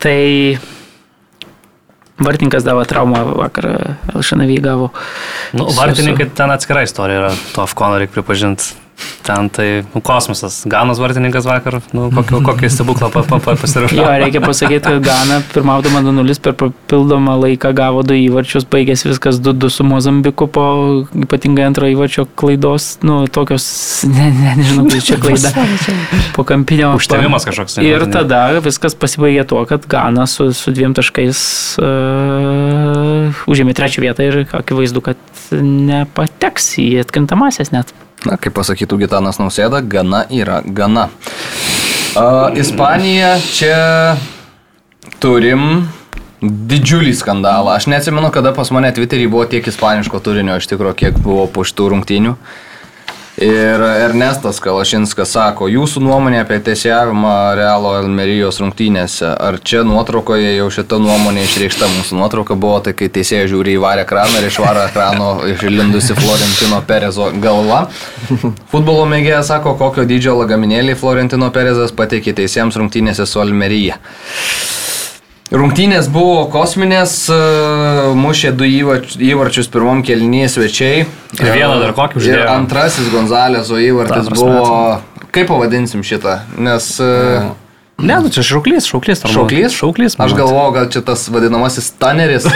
Tai 0.00 0.20
Vartininkas 2.20 2.64
davo 2.66 2.82
traumą 2.84 3.22
vakar, 3.32 3.66
Elšanavį 4.12 4.56
gavo. 4.60 4.90
Nu, 5.56 5.64
vartininkai 5.72 6.26
ten 6.36 6.52
atskira 6.52 6.82
istorija 6.84 7.22
yra, 7.22 7.30
to 7.54 7.62
Afkono 7.64 7.96
reikia 7.96 8.18
pripažinti. 8.18 8.74
Ten 9.22 9.50
tai 9.52 9.84
nu, 9.94 10.00
kosmosas. 10.00 10.62
Ganos 10.70 10.98
vartininkas 11.00 11.44
vakar, 11.46 11.78
nu, 11.96 12.08
kokį, 12.14 12.40
kokį 12.48 12.70
stebuklą 12.72 13.10
pa, 13.12 13.22
pa, 13.26 13.38
pa, 13.42 13.54
pasirašė. 13.60 13.98
Jo, 13.98 14.08
reikia 14.22 14.42
pasakyti, 14.44 14.80
kad 14.86 15.04
Gana 15.04 15.40
pirmaudama 15.52 16.02
2-0 16.06 16.40
per 16.44 16.56
papildomą 16.58 17.36
laiką 17.44 17.72
gavo 17.76 18.02
du 18.06 18.16
įvarčius, 18.16 18.66
baigėsi 18.70 19.10
viskas 19.10 19.40
2-2 19.44 19.70
su 19.74 19.86
Mozambiku 19.86 20.48
po 20.50 20.64
ypatingai 21.26 21.68
antro 21.68 21.88
įvarčio 21.90 22.26
klaidos, 22.40 22.96
nu, 23.06 23.22
tokios, 23.30 23.68
ne, 24.16 24.30
ne, 24.34 24.56
nežinau, 24.60 24.88
kaip 24.90 25.06
čia 25.06 25.20
klaida, 25.22 25.54
po 26.36 26.46
kampinio. 26.48 26.94
Užtemimas 26.98 27.46
kažkoks. 27.48 27.78
ne, 27.78 27.88
Ir 27.90 28.06
tada 28.12 28.46
viskas 28.64 28.96
pasibaigė 28.98 29.46
tuo, 29.52 29.64
kad 29.68 29.86
Gana 29.90 30.26
su, 30.30 30.50
su 30.56 30.72
dviem 30.74 30.94
taškais 30.96 31.40
uh, 31.82 33.42
užėmė 33.50 33.76
trečią 33.76 34.04
vietą 34.04 34.26
ir 34.26 34.42
akivaizdu, 34.46 35.02
kad 35.10 35.50
nepateks 35.60 36.74
į 36.82 36.92
atkrintamasias 37.04 37.74
net. 37.74 37.92
Na, 38.28 38.36
kaip 38.36 38.52
pasakytų 38.56 38.98
Gitanas 39.04 39.38
Nausėda, 39.40 39.80
gana 39.80 40.26
yra 40.28 40.60
gana. 40.66 41.08
Uh, 42.10 42.50
Ispanija 42.58 43.36
čia 43.54 44.16
turim 45.22 45.86
didžiulį 46.40 47.12
skandalą. 47.16 47.76
Aš 47.76 47.86
neatsimenu, 47.92 48.28
kada 48.34 48.52
pas 48.56 48.70
mane 48.74 48.90
Twitter'į 48.96 49.28
buvo 49.30 49.44
tiek 49.48 49.66
ispaniško 49.66 50.20
turinio, 50.24 50.56
iš 50.60 50.68
tikrųjų, 50.72 50.96
kiek 51.04 51.20
buvo 51.24 51.46
po 51.52 51.64
šitų 51.68 51.90
rungtynių. 51.94 52.34
Ir 53.40 53.80
Ernestas 53.80 54.58
Kalašinskas 54.60 55.30
sako, 55.32 55.64
jūsų 55.72 56.02
nuomonė 56.04 56.42
apie 56.42 56.58
tiesiavimą 56.60 57.30
Realo 57.56 57.94
Elmerijos 57.96 58.58
rungtynėse. 58.60 59.30
Ar 59.32 59.56
čia 59.64 59.80
nuotraukoje 59.88 60.50
jau 60.58 60.66
šita 60.76 60.98
nuomonė 61.00 61.46
išreikšta? 61.46 61.88
Mūsų 61.88 62.18
nuotrauka 62.18 62.52
buvo, 62.60 62.82
tai 62.84 62.92
kai 62.98 63.08
teisėjas 63.08 63.48
žiūri 63.54 63.78
į 63.78 63.80
varę 63.80 64.04
ekraną 64.04 64.42
ir 64.42 64.50
iš 64.50 64.58
varo 64.60 64.82
ekrano 64.84 65.30
išlindusi 65.54 66.18
Florentino 66.20 66.82
Perezo 66.84 67.30
galva. 67.40 67.86
Futbolo 68.74 69.08
mėgėjas 69.08 69.48
sako, 69.54 69.72
kokio 69.80 70.04
dydžio 70.04 70.36
lagaminėlį 70.42 70.98
Florentino 71.00 71.48
Perezas 71.54 71.96
pateikė 71.96 72.36
teisėjams 72.42 72.76
rungtynėse 72.76 73.24
su 73.24 73.40
Almerija. 73.40 73.96
Rungtynės 75.50 76.06
buvo 76.06 76.44
kosminės, 76.52 77.14
e, 77.26 77.36
mušė 78.14 78.52
du 78.54 78.68
įvarčius 78.70 79.66
pirmom 79.72 80.04
kelnyje 80.06 80.46
svečiai. 80.52 81.00
Ir 81.40 81.48
vieną 81.50 81.80
dar 81.82 81.94
kokį 81.96 82.20
uždėjo. 82.20 82.36
Ir 82.44 82.50
antrasis 82.52 83.08
Gonzaleso 83.10 83.80
įvartis 83.82 84.30
buvo, 84.30 85.00
kaip 85.34 85.50
pavadinsim 85.50 86.06
šitą, 86.06 86.40
nes... 86.58 86.92
e, 87.02 87.50
Ne, 88.00 88.16
nu 88.24 88.30
čia 88.32 88.40
šauklys, 88.46 88.86
šauklys. 88.88 89.20
normalu. 89.26 89.34
Šauklys? 89.50 89.74
Šauklys. 89.76 90.14
Aš 90.16 90.32
manau. 90.32 90.38
galvojau, 90.38 90.70
gal 90.78 90.86
čia 90.94 91.02
tas 91.04 91.26
vadinamasis 91.28 91.90
taneris, 92.00 92.46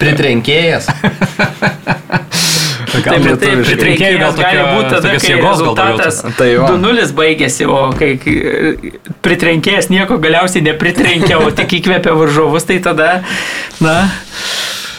pritrenkėjas. 0.00 0.88
Taip, 2.92 3.06
net 3.24 3.40
taip, 3.40 3.62
pritrinkėjų 3.66 4.18
gal 4.20 4.34
gali 4.36 4.64
būti 4.74 4.90
tada, 4.92 5.14
kai 5.22 5.36
rezultatas 5.40 6.18
Tai 6.36 6.48
va. 6.60 6.72
2-0 6.74 7.06
baigėsi, 7.16 7.64
o 7.64 7.78
kai 7.96 8.10
pritrenkėjas 9.24 9.88
nieko 9.92 10.18
galiausiai 10.22 10.64
nepritrenkė, 10.66 11.38
o 11.40 11.48
tik 11.56 11.78
įkvėpė 11.80 12.12
varžovus, 12.20 12.68
tai 12.68 12.82
tada, 12.84 13.14
na, 13.80 13.96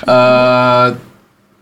Uh, 0.04 0.98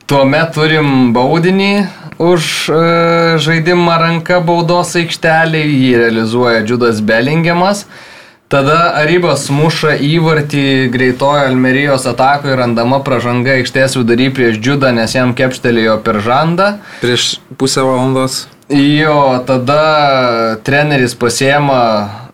tuomet 0.09 0.55
turim 0.55 1.11
baudinį 1.13 1.73
už 2.17 2.45
uh, 2.73 3.35
žaidimą 3.37 3.99
ranka 4.01 4.39
baudos 4.41 4.95
aikštelį, 4.97 5.61
jį 5.61 5.91
realizuoja 6.01 6.63
Džudas 6.65 7.03
Bellingiamas. 7.05 7.85
Tada 8.51 8.89
Arybas 8.99 9.45
muša 9.47 9.93
įvartį 10.03 10.91
greitojo 10.91 11.45
Almerijos 11.47 12.03
atakoje 12.09 12.57
randama 12.59 12.97
pražanga 12.99 13.53
aikštės 13.55 13.95
vidury 13.95 14.27
prieš 14.35 14.57
Džudą, 14.59 14.89
nes 14.97 15.15
jam 15.15 15.31
kepštelėjo 15.37 15.93
per 16.03 16.19
žandą. 16.25 16.73
Prieš 16.99 17.37
pusę 17.55 17.85
valandos. 17.87 18.41
Jo, 18.67 19.39
tada 19.47 20.57
treneris 20.67 21.15
pasiema, 21.15 21.79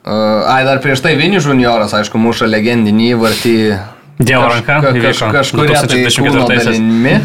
uh, 0.01 0.49
ai 0.55 0.63
dar 0.65 0.81
prieš 0.81 1.05
tai 1.05 1.13
Vini 1.21 1.37
Junioras, 1.37 1.93
aišku, 1.93 2.17
muša 2.17 2.49
legendinį 2.49 3.13
įvartį 3.13 3.55
Dievo 4.17 4.49
ranka 4.49 4.79
Kaž, 4.81 4.89
kaž, 4.89 4.97
įvyko 4.97 5.29
kažkuria 5.35 5.81
tai 5.85 6.01
kūno 6.01 6.47
2024-aisiais. 6.47 6.65
dalimi. 6.65 7.19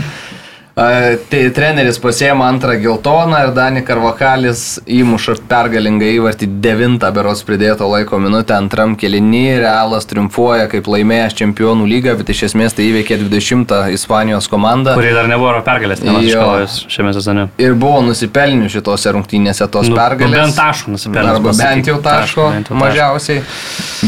Tai 0.74 1.50
treneris 1.52 1.98
pasiema 2.00 2.46
antrą 2.48 2.72
geltoną 2.80 3.36
ir 3.44 3.50
Dani 3.52 3.82
Karvakalis 3.84 4.78
įmuša 4.88 5.34
pergalingą 5.50 6.06
įvartį 6.16 6.46
devintą 6.64 7.10
beros 7.12 7.42
pridėto 7.44 7.84
laiko 7.92 8.16
minutę 8.22 8.54
antram 8.56 8.94
kelinį. 8.96 9.42
Realas 9.60 10.08
triumfuoja 10.08 10.70
kaip 10.72 10.88
laimėjęs 10.88 11.36
čempionų 11.42 11.84
lygą, 11.92 12.14
bet 12.22 12.32
iš 12.32 12.46
esmės 12.48 12.72
tai 12.78 12.86
įveikė 12.88 13.20
20 13.20 13.76
Ispanijos 13.98 14.48
komandą. 14.48 14.96
Kurie 14.96 15.12
dar 15.12 15.28
nebuvo 15.28 15.60
pergalės, 15.66 16.00
nemačiau 16.08 16.64
šiame 16.88 17.12
sezone. 17.18 17.50
Ir 17.60 17.76
buvo 17.76 18.00
nusipelnių 18.08 18.72
šitose 18.72 19.12
rungtynėse 19.12 19.68
tos 19.68 19.92
Nu, 19.92 20.00
pergalės. 20.00 20.38
bent 20.40 20.56
taškų 20.56 20.96
nusipelnė, 20.96 21.36
Arba 21.36 21.52
bent 21.52 21.92
jau 21.92 22.00
taško, 22.00 22.16
Taško, 22.24 22.48
bent 22.56 22.72
jau 22.72 22.78
taško. 22.78 22.84
mažiausiai. 22.86 23.44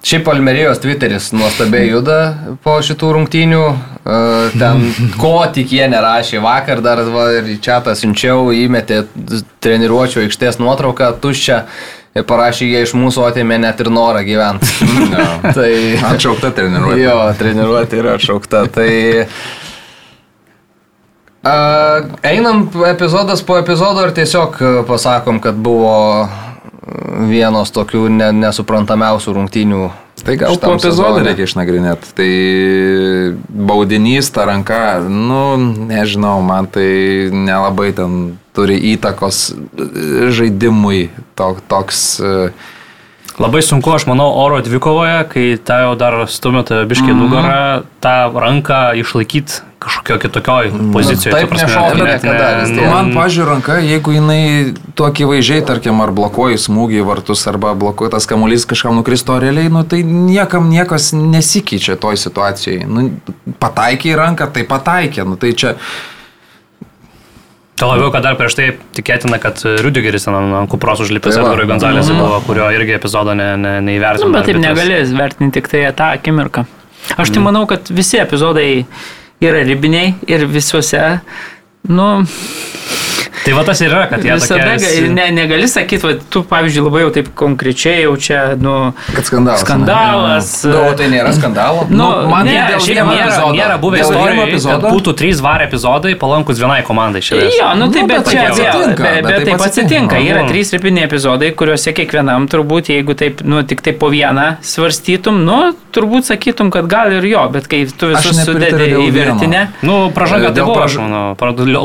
šiaip 0.05 0.27
Almerijos 0.27 0.79
Twitteris 0.79 1.31
nuostabiai 1.33 1.89
juda 1.89 2.19
po 2.63 2.77
šitų 2.85 3.11
rungtynių. 3.17 3.63
E, 4.05 4.19
Ten 4.53 4.85
ko 5.21 5.39
tik 5.53 5.73
jie 5.73 5.87
nerašė. 5.89 6.41
Vakar 6.45 6.83
dar 6.85 7.01
va, 7.09 7.31
ir 7.39 7.55
čia 7.63 7.81
siunčiau, 7.97 8.51
įmetė 8.53 9.03
treniruočio 9.65 10.25
aikštės 10.25 10.61
nuotrauką 10.61 11.15
tuščią. 11.23 11.59
Ir 12.15 12.23
parašė, 12.23 12.69
jie 12.69 12.85
iš 12.85 12.93
mūsų 12.95 13.25
atėmė 13.27 13.57
net 13.65 13.81
ir 13.83 13.89
norą 13.91 14.21
gyventi. 14.23 14.69
tai 15.57 15.71
Atšaukta 16.13 16.53
treniruotė. 16.55 17.01
Jo, 17.01 17.19
treniruotė 17.41 18.01
yra 18.03 18.15
atšaukta. 18.19 18.65
Tai 18.77 18.89
a, 21.41 21.55
einam 22.29 22.67
epizodas 22.93 23.41
po 23.43 23.57
epizodo 23.57 24.05
ir 24.05 24.13
tiesiog 24.15 24.61
a, 24.61 24.75
pasakom, 24.87 25.41
kad 25.43 25.57
buvo 25.57 25.95
vienos 27.29 27.71
tokių 27.73 28.07
ne, 28.13 28.29
nesuprantamiausių 28.45 29.33
rungtynių. 29.39 29.83
Tai 30.25 30.35
gal 30.39 30.57
po 30.61 30.71
epizodą 30.77 31.23
reikia 31.25 31.45
išnagrinėti. 31.45 32.13
Tai 32.17 32.29
baudinys, 33.69 34.29
ta 34.33 34.45
ranka, 34.49 34.79
nu, 35.09 35.57
nežinau, 35.89 36.39
man 36.45 36.69
tai 36.71 37.29
nelabai 37.33 37.91
ten 37.97 38.37
turi 38.55 38.77
įtakos 38.93 39.49
žaidimui 40.33 41.09
to, 41.35 41.51
toks. 41.69 42.05
e, 42.23 42.49
Labai 43.41 43.59
sunku, 43.65 43.91
aš 43.91 44.07
manau, 44.07 44.29
oro 44.39 44.61
dvikovoje, 44.63 45.17
kai 45.33 45.45
ta 45.59 45.81
jau 45.83 45.95
dar 45.99 46.21
stumėte 46.31 46.85
biškiai 46.87 47.11
mm 47.11 47.19
-hmm. 47.19 47.25
nugarą, 47.27 47.83
tą 47.99 48.15
ranką 48.39 48.95
išlaikyti 49.01 49.74
kažkokio 49.85 50.17
kitokioj 50.23 50.71
pozicijoje. 50.93 51.33
taip 51.35 51.53
nešoka 51.53 51.97
niekada, 51.99 52.47
vis 52.61 52.73
tiek. 52.73 52.87
Man, 52.89 53.11
pažiūrėjau, 53.13 53.49
ranka, 53.51 53.77
jeigu 53.85 54.15
jinai 54.15 54.41
tokie 54.97 55.27
vaizdžiai, 55.29 55.65
tarkim, 55.67 56.01
ar 56.01 56.13
blokuoji 56.15 56.57
smūgį 56.65 56.99
į 57.03 57.05
vartus, 57.05 57.45
arba 57.51 57.75
blokuoji 57.77 58.15
tas 58.15 58.27
kamuolys 58.29 58.65
kažkam 58.69 58.97
nukristo 58.97 59.37
realiai, 59.41 59.69
nu, 59.73 59.85
tai 59.87 60.01
niekam 60.07 60.71
niekas 60.73 61.11
nesikeičia 61.13 61.99
toj 62.01 62.19
situacijoje. 62.25 62.89
Nu, 62.89 63.07
pataikė 63.61 64.15
į 64.15 64.19
ranką, 64.19 64.49
tai 64.55 64.65
pataikė. 64.69 65.27
Nu, 65.29 65.39
tai 65.39 65.53
čia 65.53 65.77
Tuo 67.75 67.89
labiau, 67.91 68.07
kad 68.07 68.23
dar 68.23 68.37
prieš 68.39 68.53
tai 68.55 68.65
tikėtina, 68.95 69.35
kad 69.43 69.59
Rudigeris 69.83 70.29
ant 70.31 70.69
kupros 70.71 71.01
užlipęs 71.03 71.35
Tai. 71.35 71.41
Edgarui 71.43 71.67
Gonzalėsui 71.67 72.15
buvo, 72.15 72.37
kurio 72.47 72.69
irgi 72.71 72.95
epizodo 72.95 73.33
ne, 73.35 73.49
ne, 73.59 73.73
neįvertino. 73.83 74.29
nu, 74.31 74.37
bet 74.37 74.47
taip 74.47 74.61
negali 74.63 75.01
vertinti 75.17 75.59
tik 75.59 75.67
tai 75.73 75.81
tą 75.97 76.13
akimirką. 76.15 76.63
Aš 77.19 77.33
tai 77.35 77.43
manau, 77.43 77.65
kad 77.67 77.91
visi 77.91 78.21
epizodai 78.23 78.85
yra 79.41 79.63
ribiniai 79.63 80.15
ir 80.27 80.45
visuose, 80.47 81.19
nu, 81.89 82.07
Tai 83.45 83.53
va 83.53 83.63
tas 83.67 83.81
ir 83.83 83.91
yra, 83.91 84.07
kad 84.09 84.23
jie 84.25 84.33
visada 84.33 84.71
tokie... 84.73 85.01
ga- 85.05 85.09
ne, 85.13 85.25
negali 85.35 85.67
sakyti, 85.69 86.01
va, 86.07 86.13
tu, 86.33 86.41
pavyzdžiui, 86.49 86.85
labai 86.87 87.03
jau 87.03 87.11
taip 87.13 87.27
konkrečiai 87.37 88.03
jau 88.07 88.15
čia, 88.17 88.39
nu, 88.57 88.73
Kad 89.13 89.27
skandalas. 89.29 89.61
skandalas. 89.61 90.49
Na, 90.65 90.79
o 90.89 90.93
tai 90.97 91.09
nėra 91.13 91.33
skandalo. 91.35 91.83
Nu, 91.93 92.07
man 92.31 92.47
ne, 92.49 92.55
tai 92.57 92.73
dėl 92.73 92.81
šiaip 92.87 93.01
Nėra, 93.05 93.27
epizodo. 93.27 93.51
nėra 93.59 93.77
buvę 93.83 94.01
istorijų, 94.01 94.47
kad 94.65 94.87
būtų 94.89 95.13
trys 95.21 95.43
var 95.45 95.61
epizodai 95.67 96.15
palankus 96.19 96.57
vienai 96.63 96.79
komandai 96.87 97.21
šiandien. 97.25 97.53
Jo, 97.59 97.69
nu 97.77 97.89
tai 97.93 98.01
Nu, 98.05 98.09
bet 98.09 98.25
bet 98.25 98.31
čia 98.33 98.47
atsitinka, 98.49 99.03
bet, 99.03 99.15
bet 99.15 99.25
bet 99.25 99.37
taip 99.37 99.47
taip 99.51 99.65
atsitinka. 99.67 100.19
Yra 100.25 100.41
Nu. 100.45 100.49
trys 100.49 100.73
ripiniai 100.75 101.05
epizodai, 101.07 101.51
kuriuose 101.57 101.93
kiekvienam 101.97 102.47
turbūt, 102.51 102.89
jeigu 102.93 103.15
taip, 103.17 103.41
nu 103.45 103.61
tik 103.63 103.81
tai 103.85 103.93
po 103.93 104.09
vieną 104.13 104.57
svarstytum, 104.65 105.39
nu 105.45 105.59
turbūt 105.95 106.27
sakytum, 106.29 106.69
kad 106.73 106.89
gal 106.91 107.13
ir 107.15 107.23
jo, 107.29 107.45
bet 107.53 107.69
kai 107.71 107.83
tu 107.87 108.09
visus 108.11 108.41
sudedi 108.45 108.89
į 109.05 109.09
virtinę. 109.15 109.61
Nu, 109.85 110.09
pražanga 110.15 110.49
tai 110.51 110.59
Dėl 110.59 110.69
buvo, 110.69 110.83
aš 110.85 110.97
manau, 110.99 111.35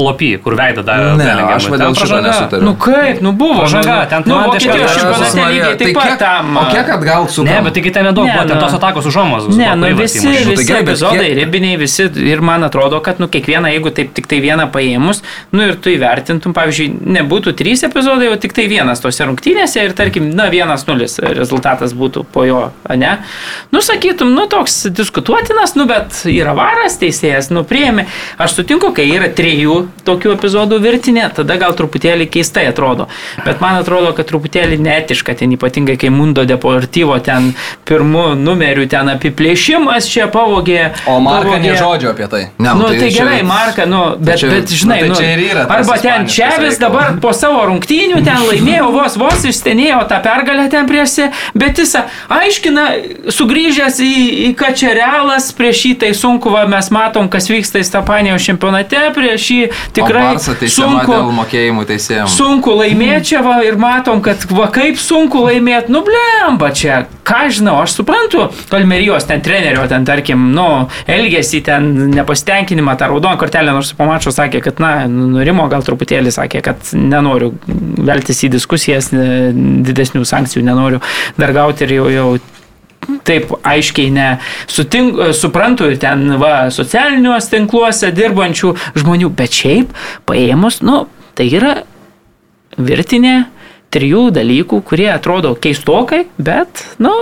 lopy, 0.01 0.32
kur 0.43 0.57
veidą 0.59 0.82
davė. 0.87 1.15
Ne, 1.20 1.31
Bellingemui. 1.51 1.57
aš 1.57 1.69
va 1.71 1.77
Ten 1.77 1.87
dėl 1.87 1.95
šito 1.95 2.07
pražanga. 2.07 2.29
nesutariu. 2.31 2.65
Nu 2.65 2.73
kaip, 2.87 3.21
nu 3.27 3.33
buvo. 3.33 3.61
Pažanga, 3.65 3.97
nu, 4.01 4.09
ten 4.11 4.23
nu, 4.27 4.35
man 4.35 4.45
Vokietijos 4.51 4.91
kažkas- 4.91 5.01
čempionate 5.01 5.53
lygiai 5.55 5.77
taip 5.81 5.95
pat 5.95 6.19
tam. 6.19 6.57
O 6.57 6.65
kiek 6.71 6.89
atgal 6.97 7.29
su 7.29 7.45
Ne, 7.45 7.61
bet 7.65 7.75
taigi 7.75 7.91
ten 7.93 8.05
nedaug 8.05 8.27
Ne, 8.27 8.33
buvo, 8.35 8.45
ten 8.49 8.57
nu. 8.57 8.63
tos 8.63 8.75
atakos 8.79 9.07
už 9.07 9.15
Romos. 9.17 9.49
Ne, 9.57 9.75
nu 9.77 9.87
visi, 9.97 10.21
tai 10.23 10.45
visi 10.45 10.73
bet 10.73 10.83
epizodai 10.89 11.35
ribiniai, 11.35 11.77
visi 11.77 12.09
ir 12.33 12.41
man 12.41 12.63
atrodo, 12.65 13.01
kad 13.01 13.19
nu 13.21 13.27
kiekvieną, 13.29 13.69
jeigu 13.75 13.91
taip 13.91 14.15
tik 14.15 14.27
tai 14.27 14.41
vieną 14.41 14.71
paėmus, 14.71 15.23
nu 15.53 15.63
ir 15.67 15.75
tu 15.77 15.91
įvertintum, 15.91 16.53
pavyzdžiui, 16.55 16.89
nebūtų 17.17 17.53
trys 17.59 17.83
epizodai, 17.89 18.29
o 18.33 18.37
tik 18.37 18.53
tai 18.53 18.67
vienas 18.69 19.01
tose 19.01 19.25
rungtynėse 19.25 19.83
ir 19.85 19.93
tarkim, 19.93 20.31
na 20.35 20.49
vienas 20.51 20.87
nulis 20.87 21.19
rezultatas 21.19 21.93
būtų 21.95 22.25
po 22.33 22.45
jo, 22.45 22.71
ne? 22.97 23.19
Nu 23.73 23.81
sakytum, 23.81 24.35
nu 24.35 24.47
toks 24.47 24.87
diskutuotinas, 24.91 25.75
nu 25.77 25.87
bet 25.87 26.23
yra 26.31 26.55
varas 26.55 26.99
teisėjas, 27.01 27.51
nu 27.51 27.65
priemi. 27.65 28.07
Aš 28.39 28.59
sutinku, 28.61 28.93
kai 28.95 29.07
yra 29.11 29.29
trijų 29.29 29.89
tokių 30.07 30.35
epizodų 30.37 30.79
virtinė, 30.81 31.29
tada 31.41 31.57
gal 31.61 31.75
truputėlį 31.79 32.29
keistai 32.33 32.67
atrodo. 32.71 33.09
Bet 33.45 33.61
man 33.65 33.81
atrodo, 33.81 34.12
kad 34.17 34.29
truputėlį 34.31 34.79
neetiška 34.85 35.35
ten, 35.41 35.53
ypatingai 35.57 35.97
kai 36.01 36.11
Mundo 36.15 36.45
Deportivo 36.49 37.19
ten 37.25 37.53
pirmų 37.89 38.35
numerių 38.41 38.87
ten 38.93 39.09
apiplėšimas 39.15 40.09
čia 40.11 40.29
pavogė. 40.33 40.91
O 41.11 41.19
Marka 41.21 41.49
pavogė- 41.49 41.62
ne 41.73 41.77
žodžio 41.81 42.11
apie 42.15 42.29
tai. 42.31 42.43
Ne, 42.59 42.75
Nu, 42.81 42.87
tai, 42.89 42.99
tai 42.99 43.11
čia- 43.11 43.25
gerai, 43.25 43.43
Marka, 43.43 43.87
nu, 43.87 44.17
bet, 44.19 44.39
čia- 44.39 44.51
bet 44.51 44.69
žinai, 44.71 45.01
nu, 45.01 45.01
tai 45.01 45.09
nu, 45.09 45.15
čia 45.15 45.33
ir 45.37 45.43
yra 45.51 45.67
tas 45.67 45.77
arba 45.89 45.99
ten 46.01 46.27
reikalas. 46.27 46.79
dabar 46.79 47.19
po 47.21 47.33
savo 47.33 47.65
rungtynių 47.67 48.25
ten 48.25 48.37
laimėjo, 48.47 48.91
vos 48.99 49.17
vos 49.17 49.45
išstenėjo 49.45 50.07
tą 50.09 50.21
pergalę 50.23 50.69
ten 50.71 50.87
prieš 50.89 51.31
bet 51.55 51.79
jis 51.79 51.97
aiškina, 52.29 52.85
sugrįžęs 53.29 54.01
į, 54.05 54.12
į 54.51 54.55
Kačerelas, 54.57 55.51
prieš 55.57 55.85
jį 55.87 55.93
tai 56.05 56.11
sunku, 56.15 56.51
va, 56.53 56.67
mes 56.71 56.91
matom, 56.91 57.29
kas 57.29 57.49
vyksta 57.51 57.81
Istapanijos 57.83 58.45
čempionate, 58.47 59.01
prieš 59.17 59.49
jį 59.51 59.71
tikrai 59.97 60.37
teisiama 60.37 61.05
sunku. 61.05 61.30
Dėl 61.31 61.36
mokėjimų 61.39 61.85
teisėjams. 61.89 62.35
Sunku 62.35 62.74
laimėti 62.74 63.31
čia 63.31 63.43
va 63.44 63.61
ir 63.65 63.78
matom, 63.81 64.20
kad 64.23 64.43
va 64.51 64.69
kaip 64.73 64.98
sunku 64.98 65.44
laimėti, 65.47 65.93
nu 65.94 66.02
blemba 66.07 66.70
čia, 66.74 67.07
ką 67.24 67.48
žinau, 67.55 67.78
aš 67.85 67.98
suprantu, 68.01 68.51
Kalmerijos 68.70 69.27
ten 69.28 69.43
trenerio, 69.44 69.86
ten 69.89 70.05
tarkim, 70.05 70.51
nu, 70.55 70.89
elgesį 71.07 71.62
ten 71.66 71.89
nepasitenkinimą, 72.15 72.97
tą 72.98 73.11
raudoną 73.12 73.39
kortelę, 73.40 73.74
nors 73.77 73.93
po 73.94 74.09
mačo 74.09 74.32
sakė, 74.35 74.62
kad, 74.65 74.81
na, 74.82 75.07
nurimo 75.09 75.69
gal 75.70 75.85
truputėlį, 75.86 76.32
sakė, 76.35 76.62
kad 76.66 76.94
nenoriu 76.94 77.52
veltis 77.66 78.44
į 78.47 78.52
diskusijas, 78.57 79.12
ne- 79.15 79.52
didesnių 79.86 80.24
sankcijų 80.27 80.65
nenoriu 80.66 81.02
dar 81.39 81.55
gauti 81.57 81.86
ir 81.86 82.01
jau, 82.01 82.09
jau 82.11 82.31
taip 83.24 83.52
aiškiai 83.66 84.11
nesutink, 84.12 85.16
suprantu 85.36 85.89
ir 85.90 85.97
ten 86.02 86.36
va, 86.40 86.69
socialiniuose 86.73 87.48
tinkluose 87.55 88.11
dirbančių 88.15 88.74
žmonių, 89.01 89.31
bet 89.36 89.57
šiaip 89.57 89.94
paėmus, 90.28 90.82
nu, 90.85 91.07
tai 91.41 91.49
yra 91.57 91.79
virtinė 92.77 93.47
trijų 93.91 94.27
dalykų, 94.37 94.83
kurie 94.85 95.09
atrodo 95.09 95.55
keistokai, 95.57 96.27
bet, 96.37 96.85
nu, 97.01 97.15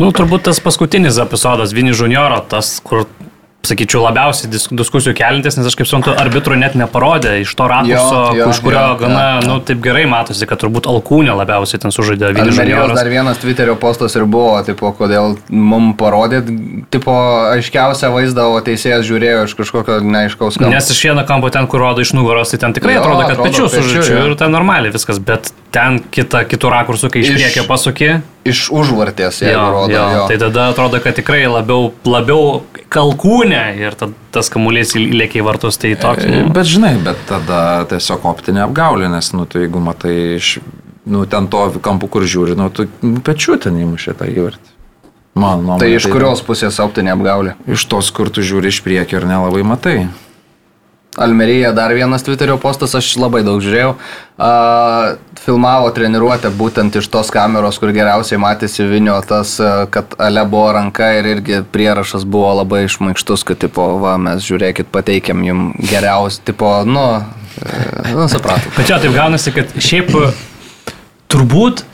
Nu, 0.00 0.06
turbūt 0.16 0.46
tas 0.46 0.62
paskutinis 0.64 1.18
epizodas, 1.20 1.74
Vini 1.76 1.92
Junioro, 1.92 2.38
tas, 2.48 2.78
kur 2.80 3.02
sakyčiau, 3.68 4.02
labiausiai 4.06 4.50
dis 4.52 4.66
diskusijų 4.72 5.14
kelintis, 5.18 5.58
nes 5.58 5.68
aš 5.68 5.76
kaip 5.78 5.88
suprantu, 5.88 6.14
arbitro 6.18 6.56
net 6.58 6.76
neparodė 6.78 7.38
iš 7.42 7.54
to 7.58 7.68
jo, 7.88 8.48
iš 8.48 8.60
kurio 8.64 8.80
jo, 8.80 8.96
gana, 9.02 9.24
jo, 9.42 9.48
nu, 9.48 9.58
taip 9.68 9.82
gerai 9.84 10.06
matosi, 10.10 10.46
kad 10.48 10.60
turbūt 10.62 10.88
alkūnė 10.90 11.34
labiausiai 11.38 11.82
ten 11.82 11.94
sužaidė 11.94 12.30
Almerijos 12.30 12.58
Žalioras. 12.58 12.96
dar 12.98 13.10
vienas 13.12 13.40
Twitterio 13.42 13.76
postas 13.80 14.16
ir 14.16 14.24
buvo, 14.24 14.56
tipo, 14.66 14.90
kodėl 14.96 15.36
mum 15.48 15.92
parodėt, 15.98 16.48
tipo, 16.92 17.14
aiškiausią 17.54 18.12
vaizdą, 18.14 18.48
o 18.54 18.62
teisėjas 18.64 19.06
žiūrėjo 19.08 19.44
iš 19.48 19.56
kažkokio 19.58 20.00
neaiškaus 20.04 20.60
kampo. 20.60 20.72
Nes 20.72 20.90
iš 20.94 21.02
vieno 21.10 21.24
kampo 21.28 21.52
ten, 21.54 21.68
kur 21.70 21.84
rodo 21.84 22.04
iš 22.04 22.14
nugaros, 22.16 22.54
tai 22.54 22.62
ten 22.64 22.76
tikrai 22.76 22.96
Jo, 22.96 23.04
atrodo, 23.04 23.22
kad 23.26 23.36
atrodo 23.36 23.50
pečius 23.50 23.74
pečiu, 23.74 23.90
sužaidžiu 23.90 24.16
jo. 24.16 24.26
ir 24.30 24.38
ten 24.40 24.54
normaliai 24.54 24.94
viskas, 24.94 25.20
bet 25.20 25.52
ten 25.74 26.00
kita, 26.14 26.44
kitų 26.48 26.72
rakursų, 26.74 27.12
kai 27.12 27.24
iš 27.24 27.34
priekio 27.36 27.66
pasukė, 27.68 28.12
Iš 28.48 28.62
užvartės, 28.74 29.42
jeigu 29.44 29.56
jo, 29.56 29.68
rodo. 29.74 29.92
jo, 29.92 30.04
Jo, 30.16 30.24
tai 30.30 30.38
tada 30.40 30.68
atrodo, 30.72 31.00
kad 31.04 31.16
tikrai 31.18 31.42
labiau, 31.50 31.90
labiau 32.08 32.62
kalkūnė 32.92 33.62
ir 33.80 33.96
tad, 33.98 34.14
tas 34.34 34.50
kamuolys 34.52 34.94
įlėkia 34.98 35.42
į 35.42 35.46
vartus, 35.46 35.78
tai 35.80 35.94
toks. 36.00 36.24
E, 36.24 36.42
nu, 36.46 36.52
Bet 36.54 36.68
žinai, 36.70 36.94
bet 37.04 37.20
tada 37.28 37.84
tiesiog 37.90 38.24
optinė 38.30 38.64
apgaulė, 38.66 39.10
nes, 39.12 39.32
nu, 39.36 39.44
tu 39.50 39.60
jeigu 39.62 39.82
matai 39.84 40.14
iš, 40.38 40.58
nu, 41.08 41.24
ten 41.30 41.48
to 41.52 41.66
kampu, 41.84 42.08
kur 42.12 42.24
žiūri, 42.28 42.56
nu, 42.58 42.70
tu 42.74 42.88
pečiu 43.26 43.58
ten 43.60 43.76
įmušė 43.84 44.16
tą 44.18 44.30
įvartį. 44.32 44.74
Man, 45.38 45.60
nuomonė, 45.62 45.84
Tai 45.84 45.90
iš 45.94 46.06
kurios 46.10 46.40
pusės 46.42 46.80
optinė 46.82 47.12
apgaulė? 47.14 47.52
Iš 47.70 47.84
tos, 47.86 48.08
kur 48.10 48.30
tu 48.34 48.42
žiūri 48.42 48.72
iš 48.72 48.80
priekio 48.82 49.20
ir 49.20 49.26
nelabai 49.28 49.62
matai. 49.62 49.98
Almerija 51.18 51.72
dar 51.76 51.94
vienas 51.96 52.22
Twitterio 52.26 52.58
postas, 52.62 52.94
aš 52.98 53.16
labai 53.18 53.42
daug 53.46 53.62
žiūrėjau. 53.64 53.96
Uh, 54.38 55.16
filmavo 55.48 55.88
treniruotę 55.94 56.50
būtent 56.54 56.98
iš 57.00 57.08
tos 57.12 57.30
kameros, 57.32 57.78
kur 57.80 57.92
geriausiai 57.96 58.40
matėsi 58.42 58.86
Vinio 58.88 59.16
tas, 59.26 59.54
kad 59.94 60.12
ale 60.20 60.44
buvo 60.48 60.72
ranka 60.76 61.08
ir 61.16 61.30
irgi 61.32 61.62
prierašas 61.72 62.26
buvo 62.28 62.50
labai 62.60 62.84
išmaikštus, 62.86 63.46
kad, 63.48 63.60
tipo, 63.62 63.86
va, 64.02 64.16
mes 64.20 64.44
žiūrėkit, 64.44 64.90
pateikėm 64.94 65.46
jums 65.46 65.88
geriausią, 65.88 66.44
tipo, 66.50 66.72
nu, 66.88 67.06
e, 67.62 67.78
nu, 68.12 68.26
supratom. 68.30 68.74
Bet 68.76 68.90
čia 68.90 69.00
taip 69.02 69.16
gaunasi, 69.16 69.54
kad 69.56 69.72
šiaip 69.88 70.12
turbūt 71.32 71.86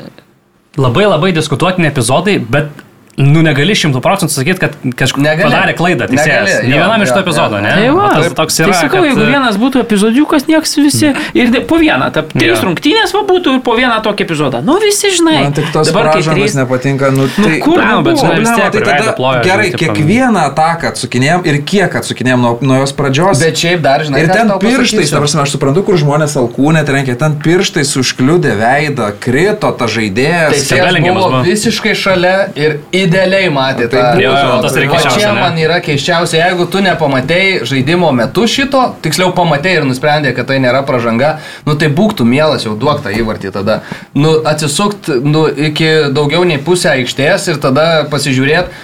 labai 0.81 1.07
labai 1.07 1.31
diskutuotini 1.37 1.93
epizodai, 1.93 2.41
bet 2.43 2.85
nu 3.21 3.43
negali 3.45 3.75
šimtų 3.79 4.01
procentų 4.03 4.35
sakyti, 4.35 4.59
kad 4.63 4.77
kažkas 4.99 5.23
padarė 5.39 5.75
klaidą 5.79 6.09
teisėjas. 6.11 6.65
Ne 6.67 6.79
vienam 6.79 7.03
iš 7.05 7.13
to 7.15 7.21
epizodo, 7.23 7.61
ne? 7.63 7.75
Tai 7.79 7.91
va, 7.95 8.09
tas 8.17 8.35
toks 8.39 8.59
yra. 8.63 8.73
Tai 8.73 8.79
sakau, 8.81 9.03
kad, 9.03 9.09
jeigu 9.11 9.27
vienas 9.29 9.59
būtų 9.61 9.83
epizodiukas, 9.85 10.47
nieks 10.51 10.75
visi. 10.81 11.13
Ir 11.39 11.53
de- 11.55 11.63
po 11.69 11.79
vieną, 11.79 12.11
ta, 12.15 12.25
trys 12.27 12.59
Jo. 12.59 12.69
rungtynės 12.69 13.15
va 13.15 13.23
būtų 13.29 13.57
ir 13.59 13.61
po 13.67 13.77
vieną 13.79 14.01
tokį 14.05 14.27
epizodą. 14.27 14.63
Nu 14.67 14.79
visi 14.83 15.11
žinai. 15.15 15.37
Man 15.45 15.55
tik 15.57 15.71
tos 15.73 15.91
Dabar, 15.91 16.11
kai 16.11 16.21
pražangos 16.23 16.43
trys... 16.43 16.57
nepatinka, 16.59 17.11
nu, 17.15 17.29
tai... 17.37 17.59
kur 17.63 17.79
Blemba, 17.79 18.03
bet 18.11 18.21
žinai, 18.23 18.39
vis 18.41 18.51
tiek 18.51 18.73
tai 18.75 18.83
tada, 18.89 19.15
ploja, 19.19 19.43
gerai, 19.47 19.69
žinai, 19.71 19.81
kiekvieną 19.85 20.45
ataką 20.51 20.91
atsukinėjom 20.93 21.47
ir 21.51 21.61
kiek 21.63 21.97
atsukinėjom 22.01 22.45
nuo, 22.47 22.53
nuo 22.63 22.81
jos 22.83 22.95
pradžios. 22.99 23.43
Bet 23.45 23.61
šiaip 23.63 23.85
dar, 23.85 24.05
žinai, 24.07 24.25
Ir 24.25 24.33
ten 24.33 24.51
pirštais, 24.63 25.13
ta 25.13 25.23
prasme, 25.23 25.43
aš 25.45 25.55
suprantu, 25.57 25.85
kur 25.87 25.99
žmonės 26.01 26.37
alkūnė 26.41 26.85
trenkė, 26.89 27.17
ten 27.21 27.39
pirštais 27.45 27.95
užkliudė 28.01 28.57
veidą, 28.59 29.11
krito 29.21 29.71
ta 29.79 29.87
žaidėjas. 29.91 30.65
Buvo. 31.05 31.43
visiškai 31.45 31.95
šalia 31.99 32.49
ir 32.59 32.79
idealiai 33.05 33.51
matė 33.53 33.89
Tai 33.89 33.99
tą. 34.01 34.11
buvo, 34.15 34.23
Jo, 34.25 34.33
jo, 34.39 34.55
tas 34.65 34.77
yra 34.79 34.89
keisčiausia, 34.93 35.21
čia 35.21 35.33
man 35.37 35.59
yra 35.61 35.79
keisčiausia, 35.85 36.41
jeigu 36.47 36.67
tu 36.73 36.83
nepamatėjai 36.85 37.65
žaidimo 37.71 38.13
metu 38.17 38.47
šito, 38.51 38.83
tiksliau 39.05 39.33
pamatėjai 39.37 39.83
ir 39.83 39.87
nusprendė, 39.91 40.33
kad 40.37 40.49
tai 40.51 40.59
nėra 40.65 40.83
pažanga, 40.89 41.35
nu 41.67 41.75
tai 41.79 41.89
būk 41.93 42.17
tu 42.19 42.25
mielas, 42.29 42.65
jau 42.67 42.75
duok 42.77 43.03
tą 43.05 43.13
įvartį 43.15 43.53
tada. 43.55 43.81
Nu 44.15 44.39
atsisukt 44.45 45.09
nu, 45.23 45.47
iki 45.49 45.93
daugiau 46.17 46.45
nei 46.49 46.59
pusę 46.59 46.91
aikštės 46.97 47.49
ir 47.53 47.63
tada 47.63 48.05
pasižiūrėt. 48.11 48.75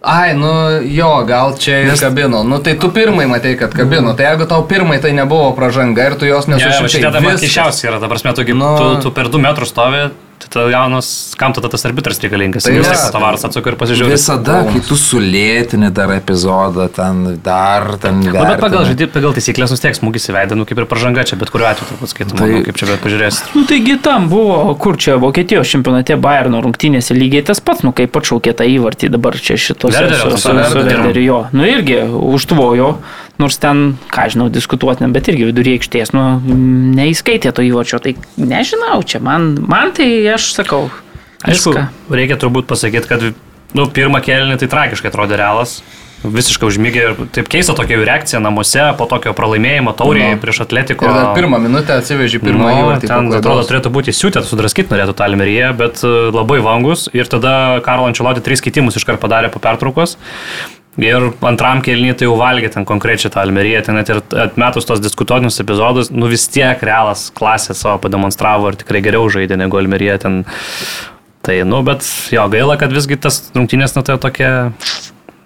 Ai, 0.00 0.32
nu 0.32 0.80
jo, 0.88 1.10
gal 1.28 1.50
čia 1.60 1.82
ir 1.84 1.98
kabino. 2.00 2.38
Nu 2.42 2.56
tai 2.64 2.72
tu 2.80 2.88
pirmai 2.88 3.26
matei, 3.28 3.52
kad 3.60 3.74
kabino. 3.76 4.14
Tai 4.16 4.30
jeigu 4.30 4.46
tau 4.48 4.62
pirmai 4.64 4.96
tai 5.02 5.10
nebuvo 5.12 5.50
pažanga 5.52 6.06
ir 6.08 6.14
tu 6.16 6.24
jos 6.24 6.46
Ne, 6.48 6.56
va 6.56 6.62
nesušaukei. 6.62 6.88
šitie 6.94 7.10
dabar 7.12 7.36
keiščiausi 7.36 7.84
yra, 7.90 7.98
ta 8.00 8.08
prasme, 8.08 8.32
tu, 8.32 8.46
Nu. 8.54 8.70
tu, 8.78 8.86
tu 9.02 9.10
per 9.12 9.28
du 9.28 9.36
metrus 9.38 9.68
stovi, 9.68 10.06
tai 10.40 10.48
tada 10.54 10.70
jaunas, 10.72 11.08
kam 11.38 11.52
tada 11.56 11.68
tas 11.72 11.84
arbitras 11.84 12.18
reikalingas? 12.22 12.64
Tai 12.64 12.72
Tai 12.72 12.80
vis 12.80 12.88
tiek 12.90 13.12
tavaras 13.14 13.44
atsuka 13.44 13.70
ir 13.72 13.76
pasižiūri. 13.80 14.14
Visada, 14.14 14.56
kai 14.70 14.80
tu 14.88 14.96
sulėtini 14.98 15.90
dar 15.94 16.10
epizodą, 16.16 16.88
ten 16.96 17.38
dar, 17.44 17.86
ten 18.02 18.22
Nu, 18.24 18.32
bet 18.32 18.60
pagal, 18.62 18.86
žaidį, 18.88 19.10
pagal 19.12 19.34
taisyklės 19.36 19.74
vis 19.76 19.84
tiek 19.84 19.96
smūgis 19.98 20.30
į 20.32 20.36
veidą, 20.38 20.56
nu 20.58 20.64
kaip 20.68 20.80
ir 20.80 20.88
pažanga 20.90 21.24
čia, 21.28 21.36
bet 21.40 21.52
kuriuo 21.52 21.68
atveju 21.70 21.90
turbūt 21.92 22.12
skaitoma, 22.14 22.40
Tai- 22.40 22.50
nu, 22.56 22.64
kaip 22.66 22.80
čia 22.80 22.88
bet 22.90 23.04
pažiūrėsi. 23.04 23.46
Nu 23.54 23.64
taigi 23.68 23.98
tam 24.02 24.28
buvo, 24.32 24.74
kur 24.80 24.96
čia 24.96 25.18
Vokietijos 25.20 25.68
čempionate 25.68 26.16
Bayerno 26.16 26.62
rungtynėse 26.64 27.14
lygiai 27.16 27.44
tas 27.52 27.60
pats, 27.60 27.84
nu 27.84 27.92
kaip 27.92 28.16
atšaukė 28.16 28.56
tą 28.56 28.64
įvartį 28.64 29.10
dabar 29.12 29.36
čia 29.36 29.58
šitos 29.60 29.92
Werderio, 29.92 30.30
su, 30.32 30.36
su, 30.40 30.54
tas 30.56 30.72
su 30.72 30.78
Werderio. 30.78 31.02
Werderiu, 31.04 31.24
jo. 31.28 31.40
Nu 31.52 31.68
irgi 31.68 32.00
užtvojo, 32.08 32.94
nors 33.40 33.56
ten, 33.60 33.94
ką 34.12 34.26
žinau, 34.34 34.48
diskutuotinam, 34.52 35.12
bet 35.16 35.30
irgi 35.32 35.48
vidury 35.48 35.78
aikštės, 35.78 36.12
nu 36.16 36.24
neįskaitė 36.96 37.52
to 37.56 37.64
įvarčio, 37.66 38.00
tai 38.04 38.14
nežinau, 38.40 39.00
čia 39.02 39.22
man, 39.24 39.54
man 39.70 39.94
tai 39.96 40.10
aš 40.34 40.52
sakau. 40.58 40.86
Aišku, 41.40 41.72
viską. 41.72 41.86
reikia 42.12 42.36
turbūt 42.36 42.68
pasakyti, 42.68 43.08
kad 43.08 43.24
nu, 43.74 43.88
pirmą 43.96 44.20
kėlinį 44.24 44.60
tai 44.60 44.68
tragiškai 44.68 45.08
atrodė 45.12 45.40
realas. 45.40 45.80
Visiškai 46.20 46.66
užmygė 46.68 47.00
ir 47.00 47.12
taip 47.32 47.46
keista 47.48 47.72
tokia 47.72 47.96
jų 47.96 48.02
reakcija 48.04 48.40
namuose 48.44 48.82
po 48.98 49.06
tokio 49.08 49.32
pralaimėjimo 49.32 49.94
taurėje 49.96 50.34
Nu. 50.34 50.40
prieš 50.42 50.58
Atletiko. 50.66 51.06
Ir 51.08 51.14
dar 51.16 51.30
pirmą 51.32 51.56
minutę 51.64 51.94
atsivežė 51.96 52.42
pirmą 52.42 52.66
Nu, 52.68 52.74
įvartį. 52.82 53.08
ten 53.08 53.30
klaidos. 53.30 53.38
atrodo 53.40 53.62
turėtų 53.70 53.92
būti 53.94 54.12
siūtę, 54.12 54.42
sudraskyti 54.44 54.92
norėtų 54.92 55.14
tą 55.16 55.24
Almeriją, 55.30 55.70
bet 55.80 56.02
e, 56.04 56.10
labai 56.28 56.58
vangus. 56.60 57.06
Ir 57.16 57.24
tada 57.24 57.80
Karlo 57.86 58.04
Ančelotė 58.10 58.44
tris 58.44 58.60
keitimus 58.60 59.00
iškart 59.00 59.16
padarė 59.22 59.48
po 59.48 59.64
pertraukos. 59.64 60.18
Ir 60.98 61.28
antram 61.46 61.78
kelniui 61.86 62.16
tai 62.18 62.26
jau 62.26 62.34
valgė 62.40 62.72
ten 62.74 62.84
konkrečiai 62.88 63.30
tą 63.30 63.44
Almeriją, 63.44 63.84
ten 63.86 63.94
net 63.94 64.08
ir 64.10 64.18
atmetus 64.42 64.88
tos 64.88 64.98
diskutuotinius 65.00 65.60
epizodus, 65.62 66.10
nu 66.10 66.26
vis 66.28 66.48
tiek 66.50 66.82
realas 66.82 67.28
klasė 67.36 67.76
savo 67.78 68.00
pademonstravo 68.02 68.72
ir 68.72 68.80
tikrai 68.80 69.00
geriau 69.04 69.28
žaidė 69.30 69.56
negu 69.60 69.78
Almerija 69.78 70.18
ten. 70.18 70.42
Tai, 71.46 71.54
nu, 71.64 71.78
bet 71.86 72.04
jo, 72.34 72.42
gaila, 72.52 72.74
kad 72.76 72.92
visgi 72.92 73.16
tas 73.16 73.38
rungtynės, 73.54 73.94
nu, 73.96 74.02
tai 74.04 74.18
tokia, 74.20 74.50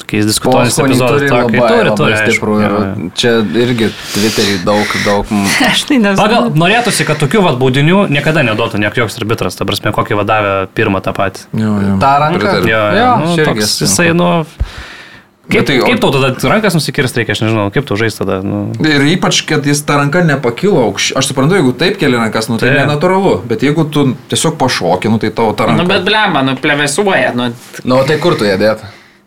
tokiais 0.01 0.27
diskutuotiniais 0.27 0.75
Poskonį 0.75 0.91
epizodais. 0.91 1.21
turi 1.23 1.31
labai, 1.31 1.61
turi, 1.61 1.85
labai 1.85 1.93
turi, 2.01 2.17
aišku, 2.17 2.33
stiprų. 2.35 2.57
jo, 2.65 2.81
Ir 3.05 3.13
čia 3.21 3.35
irgi 3.63 3.91
Twitter'į 4.17 4.57
daug, 4.67 4.97
daug. 5.05 5.31
Aš 5.69 5.85
tai 5.87 6.01
nežinau. 6.03 6.25
Pagal, 6.25 6.49
norėtųsi, 6.65 7.07
kad 7.07 7.21
tokių 7.23 7.45
vat 7.47 7.61
baudinių 7.63 8.01
niekada 8.11 8.43
neduotų 8.49 8.81
niek 8.83 8.99
joks 8.99 9.21
arbitras, 9.23 9.55
ta 9.61 9.69
prasme, 9.69 9.93
kokį 9.95 10.19
vadavė 10.25 10.57
pirmą 10.75 11.05
tą 11.05 11.15
patį. 11.15 11.47
Jo, 11.63 11.77
jo. 11.85 11.95
tą 12.03 12.11
ranką. 12.25 12.43
Pritariu. 12.43 12.73
Jo, 12.75 12.83
jo, 12.91 12.99
Jo, 13.05 13.15
nu, 13.23 13.39
toks, 13.53 13.69
esu. 13.69 13.87
jisai, 13.87 14.09
nu... 14.19 14.33
Kaip, 15.45 15.67
tai, 15.69 15.77
o- 15.81 15.85
kaip 15.87 16.01
tau 16.01 16.11
tada 16.15 16.31
rankas 16.49 16.75
nusikirsti 16.75 17.21
reikia, 17.21 17.35
aš 17.37 17.43
nežinau, 17.45 17.67
kaip 17.75 17.85
tu 17.85 17.97
žaisti 18.01 18.23
tada. 18.25 18.39
Nu. 18.43 18.73
Ir 18.81 19.05
ypač, 19.13 19.43
kad 19.47 19.67
jis 19.69 19.83
ta 19.85 19.99
ranka 20.01 20.23
nepakilo 20.25 20.81
aukščiau. 20.89 21.19
Aš 21.21 21.29
suprantu, 21.31 21.59
jeigu 21.59 21.75
taip 21.77 21.99
keli 22.01 22.17
rankas, 22.17 22.49
nu 22.49 22.57
tai 22.57 22.71
Taip. 22.73 22.81
nenatūralu. 22.81 23.35
Bet 23.51 23.61
jeigu 23.67 23.85
tu 23.93 24.07
tiesiog 24.33 24.57
pašokė, 24.61 25.13
nu 25.13 25.21
tai 25.21 25.31
tavo 25.37 25.53
ta 25.53 25.69
ranka. 25.69 25.83
Nu 25.83 25.89
bet 25.89 26.05
blemba, 26.09 26.43
nu 26.49 26.57
plevesuoja, 26.57 27.35
nu. 27.37 27.51
Nu, 27.85 28.01
tai 28.09 28.17
kur 28.19 28.39
tu 28.41 28.49
ją 28.49 28.57
dėt? 28.61 28.85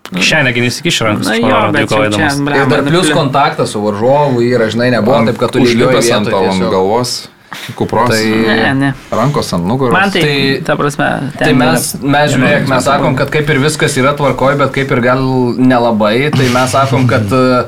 Šiandien 0.07 0.63
nesikiš 0.63 1.01
rankas, 1.03 1.27
Na 1.27 1.33
aš 1.35 1.39
jo, 1.43 1.47
bet 1.75 1.81
jau 1.83 1.87
čia, 1.87 2.09
dėkodamas. 2.09 2.37
Ir 2.39 2.43
blemba. 2.47 2.69
dar 2.71 2.83
nu, 2.83 2.91
plus 2.95 3.09
kontaktas 3.11 3.73
su 3.75 3.81
varžovu 3.83 4.41
yra, 4.47 4.69
žinai, 4.71 4.87
nebuvo 4.95 5.19
taip, 5.27 5.37
kad 5.37 5.51
tu 5.51 5.59
užlipęs 5.65 6.11
ant 6.15 6.29
tavo 6.31 6.53
galvos, 6.71 7.27
kupros, 7.75 8.09
Tai- 8.09 8.25
Ne, 8.47 8.73
ne. 8.73 8.93
rankos 9.11 9.53
ant 9.53 9.65
nugaros. 9.65 9.93
Man 9.93 10.11
tai, 10.11 10.21
Tai- 10.21 10.61
ta 10.65 10.75
prasme, 10.75 11.31
Tai 11.37 11.53
mes, 11.53 11.93
mes 12.01 12.31
žiūrėk, 12.33 12.67
mes 12.67 12.83
sakom, 12.83 13.15
kad 13.15 13.29
kaip 13.31 13.49
ir 13.49 13.59
viskas 13.63 13.95
yra 13.97 14.13
tvarkoj, 14.13 14.57
bet 14.57 14.71
kaip 14.75 14.91
ir 14.91 15.01
gal 15.01 15.21
nelabai, 15.57 16.29
tai 16.31 16.49
mes 16.53 16.71
sakom, 16.71 17.07
kad 17.07 17.31
e, 17.31 17.65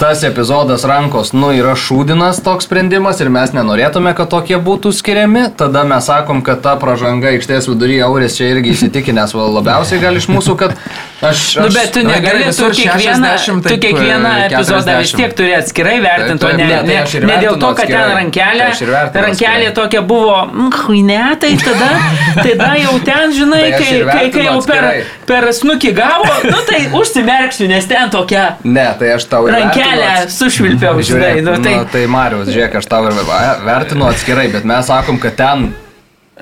tas 0.00 0.22
epizodas 0.26 0.84
rankos, 0.88 1.32
nu, 1.36 1.52
yra 1.56 1.74
šūdinas 1.78 2.42
toks 2.44 2.68
sprendimas 2.68 3.20
ir 3.22 3.30
mes 3.32 3.54
nenorėtume, 3.56 4.14
kad 4.18 4.30
tokie 4.32 4.58
būtų 4.62 4.92
skiriami. 4.94 5.48
Tada 5.58 5.84
mes 5.88 6.06
sakom, 6.08 6.42
kad 6.46 6.62
ta 6.64 6.74
pražanga 6.80 7.32
aikštės 7.32 7.68
vidury 7.70 8.00
Aurės 8.04 8.38
čia 8.38 8.52
irgi 8.52 8.74
įsitikinęs 8.76 9.34
labiausiai 9.34 10.02
gal 10.02 10.18
iš 10.18 10.28
mūsų, 10.32 10.56
kad 10.60 10.76
aš... 11.22 11.44
Nu, 11.58 11.66
aš 11.68 11.76
bet 11.78 11.92
tu 11.96 12.04
negali, 12.06 12.48
tu 12.50 12.70
kiekvieną, 12.76 13.32
60, 13.38 13.62
tu 13.62 13.72
taip, 13.72 13.82
kiekvieną 13.86 14.32
e, 14.32 14.46
epizodą 14.50 14.98
vis 15.00 15.12
40. 15.14 15.20
tiek 15.22 15.36
turi 15.38 15.54
atskirai 15.56 15.96
vertinti, 16.04 16.46
o 16.46 16.52
ne, 16.52 16.68
taip, 16.68 16.86
ne, 16.88 17.00
tai 17.06 17.22
ne, 17.22 17.30
ne 17.30 17.40
dėl 17.46 17.58
to, 17.62 17.72
kad 17.78 17.92
ten 17.92 18.14
rankelė, 18.18 18.70
rankelė 19.26 19.72
tokia 19.76 20.04
buvo, 20.06 20.38
huine, 20.82 21.20
tai 21.42 21.52
tada, 21.62 21.90
tada 22.44 22.72
jau 22.82 22.96
ten, 23.06 23.36
žinai, 23.38 23.62
Tai 23.62 23.78
kai, 23.78 23.90
kai, 24.06 24.24
kai 24.34 24.44
jau 24.46 24.56
per, 24.66 24.86
per 25.28 25.46
snukį 25.54 25.92
gavo, 25.96 26.30
nu 26.48 26.58
tai 26.66 26.80
užsimerksiu, 26.98 27.68
nes 27.70 27.86
ten 27.88 28.10
tokia 28.12 28.42
Ne, 28.64 28.84
tai 28.98 29.12
aš 29.16 29.26
tau 29.30 29.46
ir 29.48 29.54
ats- 29.68 30.38
sušvilpiau, 30.38 31.00
žinai, 31.02 31.40
nu 31.44 31.54
tai... 31.62 31.76
nu, 31.76 31.86
tai 31.92 32.06
Marius, 32.10 32.50
žiūrėk, 32.50 32.78
aš 32.80 32.88
tau 32.90 33.06
ir 33.08 33.14
ve- 33.18 33.54
vertinu 33.66 34.08
atskirai, 34.08 34.48
bet 34.52 34.64
mes 34.68 34.86
sakom, 34.90 35.18
kad 35.22 35.36
ten 35.38 35.68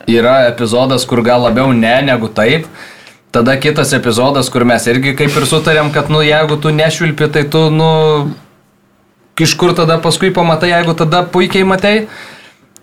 yra 0.08 0.46
epizodas, 0.48 1.04
kur 1.06 1.22
gal 1.26 1.42
labiau 1.44 1.72
ne 1.76 1.96
negu 2.08 2.28
taip. 2.32 2.66
Tada 3.30 3.54
kitas 3.62 3.92
epizodas, 3.94 4.48
kur 4.50 4.64
mes 4.66 4.86
irgi 4.90 5.12
kaip 5.18 5.36
ir 5.38 5.44
sutarėm, 5.46 5.92
kad, 5.94 6.08
nu, 6.10 6.22
jeigu 6.26 6.56
tu 6.58 6.72
nešvilpi, 6.74 7.28
tai 7.30 7.44
tu, 7.46 7.68
nu, 7.70 7.90
iš 9.38 9.54
kur 9.60 9.72
tada 9.76 10.00
paskui 10.02 10.32
pamatai, 10.34 10.72
jeigu 10.72 10.96
tada 10.98 11.22
puikiai 11.22 11.64
matai. 11.64 11.94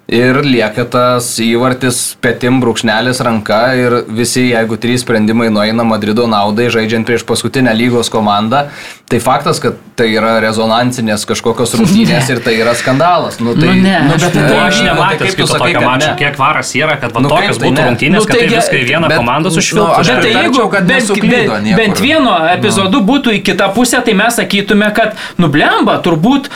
Ir 0.08 0.38
lieka 0.40 0.86
tas 0.88 1.26
įvartis 1.44 1.98
petim 2.24 2.62
brūkšnelis 2.64 3.18
ranka 3.28 3.58
ir 3.76 3.96
visi, 4.08 4.46
jeigu 4.54 4.78
trys 4.80 5.02
sprendimai 5.04 5.50
nueina 5.52 5.84
Madrido 5.84 6.24
naudai, 6.32 6.70
žaidžiant 6.72 7.04
prieš 7.10 7.26
paskutinę 7.28 7.74
lygos 7.76 8.08
komandą, 8.14 8.70
tai 9.12 9.20
faktas, 9.20 9.60
kad 9.60 9.76
tai 10.00 10.08
yra 10.16 10.38
rezonansinės 10.40 11.26
kažkokios 11.28 11.76
rungtynės 11.82 12.32
ir 12.32 12.40
tai 12.46 12.54
yra 12.56 12.72
skandalas. 12.80 13.42
Nu, 13.44 13.52
tai, 13.60 13.74
Nu, 13.76 13.84
ne, 13.84 13.98
nu, 14.08 14.16
bet 14.16 14.32
tai 14.32 14.46
O 14.48 14.62
aš 14.64 14.80
tai 14.80 14.86
nematęs 14.88 15.20
kaip 15.28 15.36
tu 15.36 15.42
kito 15.44 15.50
sakai, 15.52 15.74
tokio 15.74 15.82
kad 15.82 15.90
mačo, 15.90 16.14
kiek 16.24 16.40
varas 16.40 16.72
yra, 16.80 16.96
kad 17.04 17.12
va 17.18 17.26
Nu, 17.26 17.34
tokios 17.36 17.60
tai 17.60 17.68
būtų 17.68 17.76
ne? 17.82 17.90
rungtynės, 17.92 18.22
Nu, 18.24 18.32
kad 18.32 18.40
tai 18.40 18.48
tai 18.48 18.56
viską 18.56 18.80
į 18.80 18.88
vieną 18.94 19.12
bet- 19.12 19.20
komandą 19.26 19.52
nu, 19.52 19.56
sušvilptų. 19.60 20.00
aš 20.00 20.14
Bet 20.14 20.24
tai 20.24 20.34
jeigu 20.38 20.70
kad 20.72 20.88
bent, 20.88 20.96
nesuklydo 21.04 21.60
bent, 21.60 21.76
bent 21.84 22.00
vieno 22.08 22.40
epizodu 22.56 23.04
būtų 23.12 23.36
į 23.42 23.44
kitą 23.52 23.74
pusę, 23.76 24.00
tai 24.08 24.16
mes 24.24 24.40
sakytume, 24.40 24.88
kad 24.96 25.20
nublemba, 25.36 26.00
turbūt, 26.00 26.48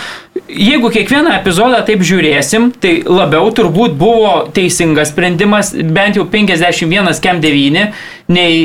jeigu 0.51 0.91
kiekvieną 0.93 1.33
epizodą 1.39 1.81
taip 1.87 2.03
žiūrėsim, 2.05 2.71
tai 2.81 2.99
labiau 3.07 3.51
turbūt 3.55 3.97
buvo 3.99 4.33
teisingas 4.55 5.11
sprendimas 5.13 5.73
bent 5.73 6.19
jau 6.19 6.25
51 6.29 7.21
kem 7.23 7.41
9, 7.43 7.85
nei 8.31 8.55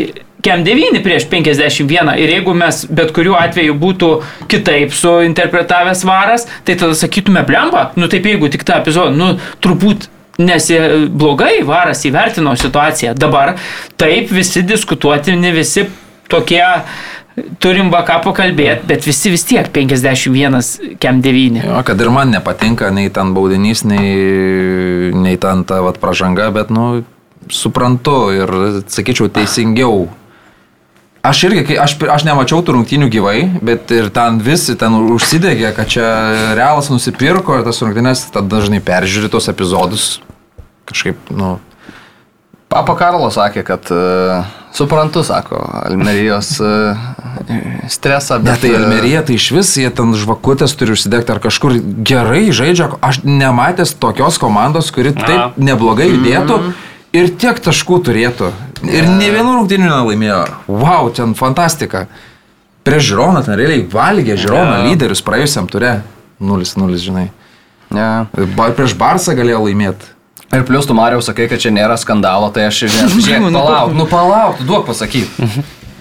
kem 0.46 0.64
9 0.66 1.02
prieš 1.04 1.28
51. 1.30 2.12
Ir 2.22 2.34
jeigu 2.36 2.54
mes 2.54 2.82
bet 2.90 3.14
kuriuo 3.16 3.38
atveju 3.40 3.78
būtų 3.80 4.10
kitaip 4.50 4.94
suinterpretavęs 4.94 6.04
varas, 6.06 6.46
tai 6.66 6.78
tada 6.78 6.98
sakytume 6.98 7.42
blemba, 7.46 7.90
nu 7.96 8.10
taip 8.12 8.28
jeigu 8.28 8.50
tik 8.52 8.66
tą 8.66 8.80
epizodą, 8.82 9.16
nu 9.16 9.34
turbūt 9.64 10.10
Nes 10.36 10.66
blogai 11.16 11.62
varas 11.64 12.02
įvertino 12.04 12.52
situaciją. 12.60 13.14
Dabar 13.16 13.54
taip 13.96 14.28
visi 14.28 14.60
diskutuotini, 14.68 15.48
visi 15.56 15.86
tokie 16.28 16.60
turim 17.60 17.90
va 17.92 18.02
ką 18.06 18.20
pakalbėti, 18.24 18.86
bet 18.88 19.06
visi 19.06 19.32
vis 19.32 19.44
tiek 19.48 19.68
51 19.72 20.96
kem 21.02 21.20
9. 21.24 21.60
Jo, 21.64 21.80
kad 21.86 22.00
ir 22.00 22.12
man 22.12 22.32
nepatinka 22.32 22.90
nei 22.94 23.10
ten 23.12 23.34
baudinys, 23.36 23.84
nei, 23.88 25.12
nei 25.16 25.36
ten 25.40 25.64
ta 25.68 25.82
vat, 25.84 26.00
pražanga, 26.02 26.48
bet, 26.54 26.72
nu, 26.72 27.04
suprantu 27.52 28.20
ir, 28.34 28.54
sakyčiau, 28.92 29.28
teisingiau. 29.32 30.06
Aš 31.26 31.42
irgi, 31.48 31.74
aš, 31.82 31.96
aš 32.12 32.24
nemačiau 32.28 32.62
tų 32.62 32.76
rungtynių 32.76 33.08
gyvai, 33.10 33.38
bet 33.66 33.90
ir 33.94 34.12
ten 34.14 34.38
visi 34.42 34.76
ten 34.78 34.94
užsidegė, 35.16 35.72
kad 35.74 35.90
čia 35.90 36.08
realas 36.54 36.88
nusipirko 36.92 37.58
ir 37.58 37.66
tas 37.66 37.82
rungtynės, 37.82 38.28
tad 38.34 38.46
dažnai 38.52 38.78
peržiūri 38.84 39.32
tos 39.32 39.50
epizodus. 39.50 40.20
Kažkaip, 40.86 41.32
nu, 41.34 41.56
Papa 42.76 42.96
Karlo 42.98 43.28
sakė, 43.32 43.62
kad 43.66 43.88
uh, 43.94 44.46
suprantu, 44.76 45.22
sako, 45.24 45.60
Almerijos 45.86 46.56
uh, 46.60 46.98
stresą, 47.88 48.38
Ne, 48.40 48.50
bet 48.50 48.60
tai 48.64 48.72
e, 48.74 48.76
Almerija, 48.76 49.22
tai 49.26 49.36
iš 49.38 49.48
vis 49.54 49.70
jie 49.80 49.88
ten 49.94 50.12
žvakutės 50.18 50.74
turi 50.76 50.92
užsidegti 50.96 51.32
ar 51.32 51.40
kažkur 51.44 51.78
gerai 52.06 52.48
žaidžia. 52.54 52.90
Aš 53.04 53.22
nematęs 53.24 53.94
tokios 54.02 54.40
komandos, 54.42 54.90
kuri 54.94 55.14
taip 55.16 55.56
neblogai 55.60 56.08
judėtų 56.10 56.58
ir 57.16 57.30
tiek 57.40 57.60
taškų 57.62 58.00
turėtų. 58.08 58.50
Ir 58.84 59.08
ne 59.08 59.30
vienų 59.32 59.60
rungtynių 59.60 59.88
nelaimėjo. 59.88 60.40
Wow, 60.68 61.08
ten 61.16 61.32
fantastika. 61.38 62.06
Prieš 62.86 63.12
Žironą 63.12 63.42
ten 63.46 63.56
realiai 63.58 63.86
valgė 63.90 64.36
Žironą 64.38 64.82
Jo. 64.82 64.90
lyderius 64.90 65.24
praėjusiam 65.26 65.66
turė. 65.70 66.00
0-0, 66.42 67.00
žinai. 67.00 67.30
Ne. 67.90 68.26
Ba, 68.58 68.68
prieš 68.76 68.94
Barsą 68.98 69.34
galėjo 69.38 69.64
laimėti. 69.64 70.12
Ir 70.54 70.62
plus 70.64 70.86
tu 70.86 70.94
Mariau 70.94 71.20
sakai, 71.24 71.48
kad 71.50 71.58
čia 71.60 71.72
nėra 71.74 71.96
skandalo, 71.98 72.52
tai 72.54 72.68
aš 72.70 72.84
žinau, 72.86 73.08
žiūrėk, 73.24 73.48
palauk, 73.50 73.96
nu 73.98 74.06
palauk, 74.10 74.60
tu 74.60 74.68
duok 74.68 74.86
pasakyti. 74.92 75.48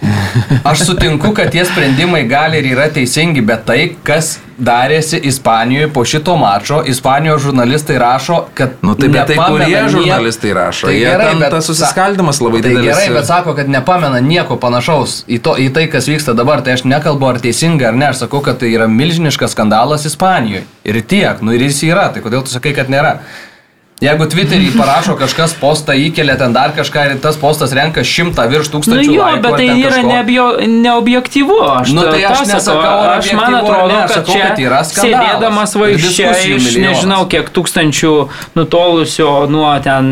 Aš 0.67 0.84
sutinku, 0.85 1.31
kad 1.34 1.49
tie 1.49 1.63
sprendimai 1.65 2.26
gali 2.30 2.59
ir 2.59 2.65
yra 2.76 2.85
teisingi, 2.93 3.41
bet 3.41 3.63
tai, 3.65 3.95
kas 4.05 4.35
darėsi 4.61 5.17
Ispanijoje 5.30 5.88
po 5.95 6.03
šito 6.05 6.35
mačo, 6.38 6.81
Ispanijos 6.85 7.41
žurnalistai 7.41 7.97
rašo, 8.01 8.41
kad... 8.53 8.76
Nu 8.85 8.93
tai 8.99 9.09
bet 9.09 9.31
tai 9.31 9.38
kurie 9.39 9.80
žurnalistai 9.89 10.51
rašo? 10.53 10.91
Tai 10.91 10.99
gerai, 10.99 11.30
ten 11.31 11.41
bet 11.41 11.55
tas 11.55 11.69
susiskaldimas 11.72 12.41
labai 12.43 12.61
tai 12.61 12.76
didelis 12.76 12.91
Gerai, 12.91 13.07
ir- 13.07 13.17
bet 13.17 13.30
sako, 13.31 13.55
kad 13.57 13.72
nepamena 13.72 14.22
nieko 14.22 14.59
panašaus 14.61 15.23
į, 15.26 15.39
to, 15.47 15.55
į 15.63 15.72
tai, 15.73 15.88
kas 15.89 16.11
vyksta 16.11 16.35
dabar. 16.38 16.61
Tai 16.61 16.76
aš 16.77 16.85
nekalbu, 16.85 17.31
ar 17.31 17.41
teisinga 17.41 17.89
ar 17.89 17.97
ne. 17.97 18.11
Aš 18.11 18.26
sakau, 18.27 18.43
kad 18.45 18.61
tai 18.61 18.76
yra 18.76 18.91
milžiniškas 18.91 19.55
skandalas 19.57 20.05
Ispanijoje. 20.05 20.67
Ir 20.85 21.01
tiek, 21.01 21.41
nu 21.41 21.55
ir 21.55 21.65
jis 21.65 21.81
yra. 21.89 22.11
Tai 22.13 22.22
kodėl 22.26 22.45
tu 22.45 22.53
sakai, 22.53 22.76
kad 22.77 22.91
nėra? 22.93 23.17
Jeigu 24.03 24.26
Twitter'į 24.27 24.73
parašo 24.81 25.13
kažkas 25.15 25.53
postą, 25.55 25.93
įkelia 25.95 26.35
ten 26.39 26.51
dar 26.55 26.73
kažką 26.76 27.03
ir 27.07 27.13
tas 27.23 27.38
postas 27.39 27.72
renka 27.77 28.03
šimtą 28.03 28.43
virš 28.51 28.67
Nu 28.67 28.73
tūkstančių. 28.76 29.13
jo, 29.15 29.23
laikų 29.23 29.41
bet 29.45 29.55
tai 29.61 29.67
yra 29.80 30.01
neobjo, 30.03 30.47
neobjektyvu. 30.67 31.59
Aš, 31.80 31.93
Nu, 31.95 32.03
tai 32.11 32.23
aš 32.27 32.43
nesakau, 32.49 32.97
aš 33.15 33.31
man 33.39 33.55
atrodo, 33.61 33.88
ne, 33.93 34.01
aš 34.03 34.11
kad 34.11 34.17
sakau, 34.19 34.34
čia 34.35 34.49
kad 34.49 34.59
yra 34.65 34.81
skandalas. 34.84 35.30
sėdėdamas 35.31 35.77
diskusijų 35.95 36.57
iš 36.59 36.65
milijonas. 36.67 36.89
nežinau 36.89 37.22
kiek 37.31 37.49
tūkstančių 37.55 38.13
nutolusio 38.59 39.31
nuo 39.47 39.72
ten 39.80 40.11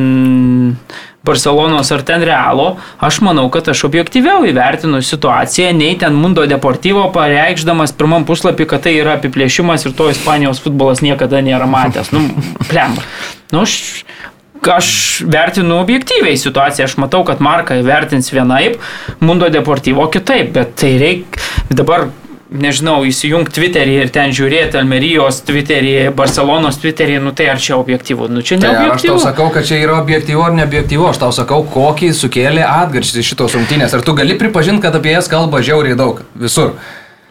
Barcelonos 1.23 1.87
ar 1.95 2.01
ten 2.03 2.19
Realo, 2.27 2.77
aš 2.99 3.21
manau, 3.23 3.45
kad 3.51 3.67
aš 3.71 3.85
objektyviau 3.87 4.43
įvertinu 4.43 4.99
situaciją, 4.99 5.69
nei 5.75 5.95
ten 5.99 6.11
Mundo 6.19 6.43
Deportivo 6.47 7.05
pareikšdamas 7.15 7.93
pirmam 7.95 8.25
puslapį, 8.27 8.67
kad 8.67 8.83
tai 8.83 8.97
yra 8.99 9.15
apiplėšimas 9.19 9.85
ir 9.87 9.95
to 9.95 10.09
Ispanijos 10.11 10.59
futbolas 10.59 10.99
niekada 10.99 11.39
nėra 11.39 11.63
matęs. 11.67 12.11
Nu, 12.11 12.25
plem. 12.67 12.97
Nu, 13.53 13.61
aš, 13.67 14.03
aš 14.73 14.89
vertinu 15.29 15.77
objektyviai 15.83 16.39
situaciją, 16.41 16.89
aš 16.89 16.97
matau, 17.01 17.21
kad 17.27 17.43
Marka 17.43 17.77
vertins 17.85 18.31
vienaip, 18.33 18.79
Mundo 19.21 19.49
Deportivo 19.53 20.07
kitaip, 20.09 20.49
bet 20.55 20.73
tai 20.81 20.95
reikia 21.01 21.73
dabar 21.73 22.09
nežinau, 22.53 23.01
įsijungti 23.07 23.55
Twitterį 23.55 23.95
ir 24.03 24.11
ten 24.13 24.33
žiūrėti 24.35 24.77
Almerijos 24.77 25.41
Twitterį, 25.47 25.93
Barcelonos 26.17 26.77
Twitterį, 26.81 27.19
nu 27.23 27.33
tai 27.37 27.49
ar 27.53 27.61
čia 27.61 27.77
objektyvu? 27.79 28.29
Nu 28.29 28.43
čia 28.45 28.59
Tai 28.61 28.73
ar 28.77 28.95
aš 28.95 29.07
tau 29.07 29.19
sakau, 29.21 29.49
kad 29.53 29.67
čia 29.69 29.79
yra 29.81 29.97
objektyvu 30.01 30.43
ar 30.45 30.57
neobjektyvu, 30.57 31.07
aš 31.09 31.21
tau 31.23 31.31
sakau, 31.35 31.61
kokį 31.73 32.13
sukėlė 32.17 32.65
atgaršį 32.67 33.25
šitos 33.29 33.57
rungtynės. 33.57 33.95
Ar 33.97 34.05
tu 34.05 34.17
gali 34.17 34.37
pripažinti, 34.39 34.83
kad 34.85 34.97
apie 34.97 35.15
jas 35.15 35.29
kalba 35.31 35.63
žiauriai 35.65 35.97
daug 35.99 36.21
visur? 36.37 36.75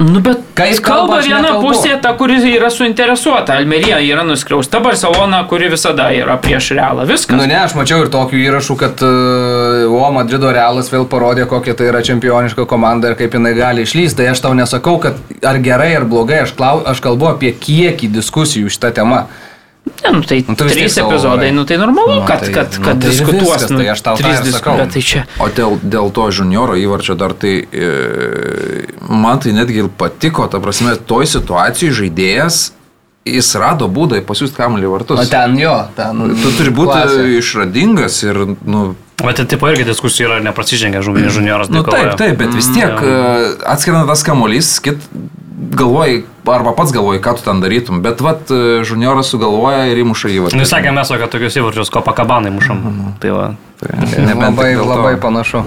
Nu, 0.02 0.20
bet 0.20 0.40
Kaip 0.58 0.80
kalba, 0.82 0.98
kalba 0.98 1.18
aš 1.20 1.28
viena 1.30 1.50
pusė, 1.62 1.92
ta, 2.02 2.10
kuri 2.18 2.38
yra 2.50 2.68
suinteresuota. 2.72 3.54
Almerija 3.60 4.00
yra 4.02 4.24
nuskriausta, 4.26 4.80
Barcelona, 4.82 5.42
kuri 5.50 5.68
visada 5.72 6.08
yra 6.16 6.34
prieš 6.42 6.72
realą. 6.76 7.06
Viskas. 7.08 7.36
Nu 7.38 7.46
ne, 7.46 7.56
aš 7.60 7.76
mačiau 7.78 8.02
ir 8.02 8.10
tokių 8.12 8.40
įrašų, 8.40 8.76
kad 8.80 9.04
uh, 9.06 9.86
o 9.94 10.10
Madrido 10.14 10.50
Realas 10.52 10.90
vėl 10.92 11.06
parodė, 11.10 11.46
kokia 11.50 11.76
tai 11.78 11.92
yra 11.92 12.02
čempioniška 12.04 12.66
komanda 12.68 13.12
ir 13.12 13.18
kaip 13.20 13.38
jinai 13.38 13.54
gali 13.58 13.86
išlysti. 13.86 14.18
Tai 14.22 14.32
aš 14.34 14.42
tau 14.42 14.56
nesakau, 14.58 14.98
kad 15.02 15.22
ar 15.46 15.60
gerai 15.62 15.92
ar 16.00 16.08
blogai, 16.08 16.42
aš, 16.48 16.56
klau, 16.58 16.82
aš 16.88 17.04
kalbu 17.04 17.30
apie 17.36 17.54
kiekį 17.54 18.10
diskusijų 18.18 18.72
šitą 18.74 18.92
temą. 18.98 19.24
Ne, 20.02 20.10
nu, 20.12 20.20
tai 20.22 20.44
Nu, 20.48 20.54
trys 20.54 20.92
savo 20.94 21.10
epizodai, 21.12 21.36
varai. 21.36 21.50
nu 21.52 21.64
tai 21.64 21.76
normalu, 21.76 22.14
Nu, 22.14 22.24
kad, 22.26 22.40
tai- 22.40 22.50
kad, 22.52 22.74
nu, 22.78 22.84
kad 22.84 23.00
tai 23.00 23.08
ir 23.08 23.14
diskutuos. 23.14 23.40
viskas, 23.54 23.70
nu, 23.70 23.76
tai 23.78 23.88
aš 23.88 24.00
tau 24.00 24.14
trys 24.16 24.38
ir 24.38 24.42
dis- 24.46 24.54
sakau. 24.54 24.76
Bet 24.76 24.92
tai 24.92 25.00
čia. 25.02 25.22
O 25.38 25.46
dėl, 25.48 25.78
dėl 25.82 26.10
to 26.12 26.28
junioro 26.30 26.74
įvarčio 26.78 27.14
dar 27.18 27.32
tai 27.34 27.54
e, 27.72 27.88
man 29.08 29.38
tai 29.42 29.52
netgi 29.52 29.88
patiko, 29.98 30.46
ta 30.50 30.60
prasme, 30.62 30.94
toj 31.06 31.26
situacijai 31.26 31.90
žaidėjas, 31.98 32.72
jis 33.26 33.54
rado 33.54 33.86
būdą 33.88 34.22
pasiūsti 34.26 34.56
kamuolį 34.58 34.88
vartus. 34.90 35.18
O 35.18 35.24
ten 35.30 35.58
jo, 35.58 35.74
ten. 35.96 36.22
Tu 36.42 36.52
turi 36.58 36.70
būti 36.74 36.96
klasė. 36.98 37.26
išradingas 37.38 38.22
ir, 38.26 38.40
nu, 38.64 38.94
Bet 39.22 39.38
tai 39.38 39.46
tipo 39.50 39.68
irgi 39.70 39.86
diskusija 39.86 40.28
yra 40.28 40.40
neprasižengia 40.42 41.02
žuvinės 41.06 41.38
junioras. 41.38 41.70
nu 41.72 41.84
taip, 41.86 42.16
taip, 42.18 42.34
bet 42.40 42.56
vis 42.58 42.68
tiek 42.74 42.90
mm, 42.90 43.62
atskirina 43.74 44.02
tas 44.08 44.24
kamuolys, 44.26 44.74
kit 44.82 44.98
galvoji, 45.72 46.24
arba 46.46 46.72
pats 46.76 46.92
galvoji, 46.92 47.20
ką 47.22 47.36
tu 47.38 47.46
ten 47.46 47.62
darytum, 47.62 48.02
bet 48.02 48.20
vat 48.24 48.50
e, 48.50 48.82
junioras 48.86 49.30
sugalvoja 49.32 49.86
ir 49.92 50.02
įmuša 50.02 50.32
įvartį. 50.34 50.58
Nu, 50.58 50.66
sakė, 50.68 50.92
mes, 50.94 51.12
kad 51.22 51.32
tokius 51.32 51.58
įvarčius 51.60 51.92
kopa 51.92 52.14
kabanai 52.18 52.52
mušam. 52.54 52.82
Tai 53.22 53.34
va. 53.36 53.46
Nebent 54.28 54.58
labai, 54.58 54.74
labai 54.78 55.14
panašu. 55.22 55.64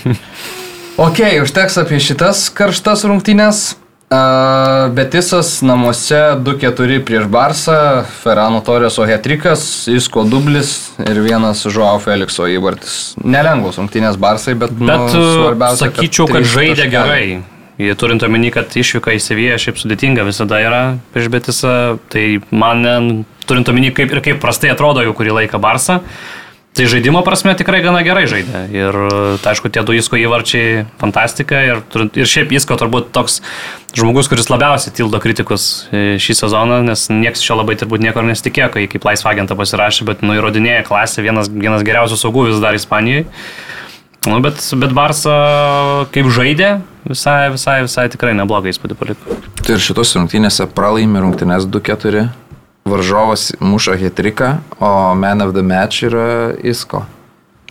ok, 1.08 1.20
užteks 1.44 1.80
apie 1.82 2.00
šitas 2.04 2.48
karštas 2.54 3.06
rungtynės. 3.08 3.66
Uh, 4.08 4.88
Betisas 4.96 5.58
namuose 5.60 6.16
2-4 6.40 7.02
prieš 7.04 7.26
Barsą, 7.28 8.06
Ferrano 8.22 8.62
Torės 8.64 8.96
Ohetrikas, 9.02 9.84
Isko 9.92 10.22
Dublis 10.24 10.70
ir 11.04 11.20
vienas 11.20 11.60
Žuau 11.68 12.00
Felikso 12.00 12.46
įvartis. 12.48 12.94
Nelengvos 13.20 13.76
rungtynės 13.76 14.16
Barsai, 14.16 14.54
bet, 14.56 14.72
Bet 14.72 14.80
nu, 14.80 14.96
nu, 15.12 15.26
svarbiausia. 15.42 15.90
sakyčiau, 15.90 16.24
kad 16.30 16.40
trys 16.40 16.54
žaidė 16.54 16.86
taškeliai. 16.86 16.96
gerai. 16.96 17.28
Jie 17.78 17.94
turint 18.00 18.24
omeny, 18.24 18.48
kad 18.50 18.72
išvyka 18.80 19.12
į 19.12 19.20
Seviją 19.22 19.60
šiaip 19.60 19.76
sudėtinga 19.78 20.24
visada 20.26 20.56
yra 20.64 20.82
prieš 21.12 21.28
Betisą, 21.30 21.76
tai 22.08 22.40
man 22.50 23.26
turint 23.44 23.68
omeny, 23.68 23.92
kaip 23.92 24.16
ir 24.16 24.24
kaip 24.24 24.40
prastai 24.40 24.72
atrodo 24.72 25.04
jau 25.04 25.12
kurį 25.20 25.36
laiką 25.42 25.60
Barsą, 25.60 26.00
tai 26.76 26.86
žaidimo 26.90 27.22
prasme 27.26 27.54
tikrai 27.58 27.80
gana 27.82 28.02
gerai 28.06 28.26
žaidė. 28.30 28.64
Ir, 28.74 28.98
tai 29.42 29.54
aišku, 29.54 29.70
tie 29.72 29.82
du 29.86 29.96
Isko 29.96 30.18
įvarčiai 30.20 30.84
fantastika 31.00 31.62
ir, 31.66 31.80
ir 32.14 32.28
šiaip 32.28 32.52
Isko 32.54 32.76
turbūt 32.78 33.10
toks 33.14 33.40
žmogus, 33.98 34.28
kuris 34.30 34.50
labiausiai 34.52 34.94
tildo 34.94 35.18
kritikus 35.22 35.88
e, 35.90 36.18
šį 36.22 36.36
sezoną, 36.42 36.82
nes 36.86 37.08
niekas 37.10 37.42
jo 37.46 37.58
labai 37.58 37.78
turbūt 37.80 38.04
niekur 38.04 38.26
nesitikėjo, 38.28 38.70
kai 38.76 38.86
kaip 38.92 39.08
laisvą 39.08 39.32
agentą 39.32 39.58
pasirašė, 39.58 40.06
bet 40.10 40.22
nu 40.26 40.36
įrodinėja 40.38 40.84
klasę, 40.86 41.24
vienas, 41.24 41.50
vienas 41.50 41.86
geriausių 41.86 42.20
saugų 42.20 42.50
vis 42.52 42.62
dar 42.62 42.78
Ispanijoje. 42.78 43.26
Nu, 44.26 44.40
bet, 44.44 44.58
bet 44.76 44.92
Barsa 44.92 45.34
kaip 46.12 46.26
žaidė, 46.34 46.80
visai, 47.08 47.48
visai, 47.54 47.78
visai 47.86 48.08
tikrai 48.12 48.34
neblogą 48.36 48.70
įspūdį 48.72 48.96
paliko. 48.98 49.38
Tai 49.62 49.76
ir 49.76 49.82
šitos 49.82 50.16
rungtynėse 50.18 50.66
pralaimi 50.74 51.22
rungtynės 51.22 51.68
2-4. 51.70 52.26
Varžovas 52.90 53.52
muša 53.60 53.96
hetriką, 54.00 54.56
o 54.80 55.14
man 55.18 55.44
of 55.44 55.54
the 55.56 55.62
match 55.62 56.04
yra 56.08 56.54
Isko. 56.62 57.04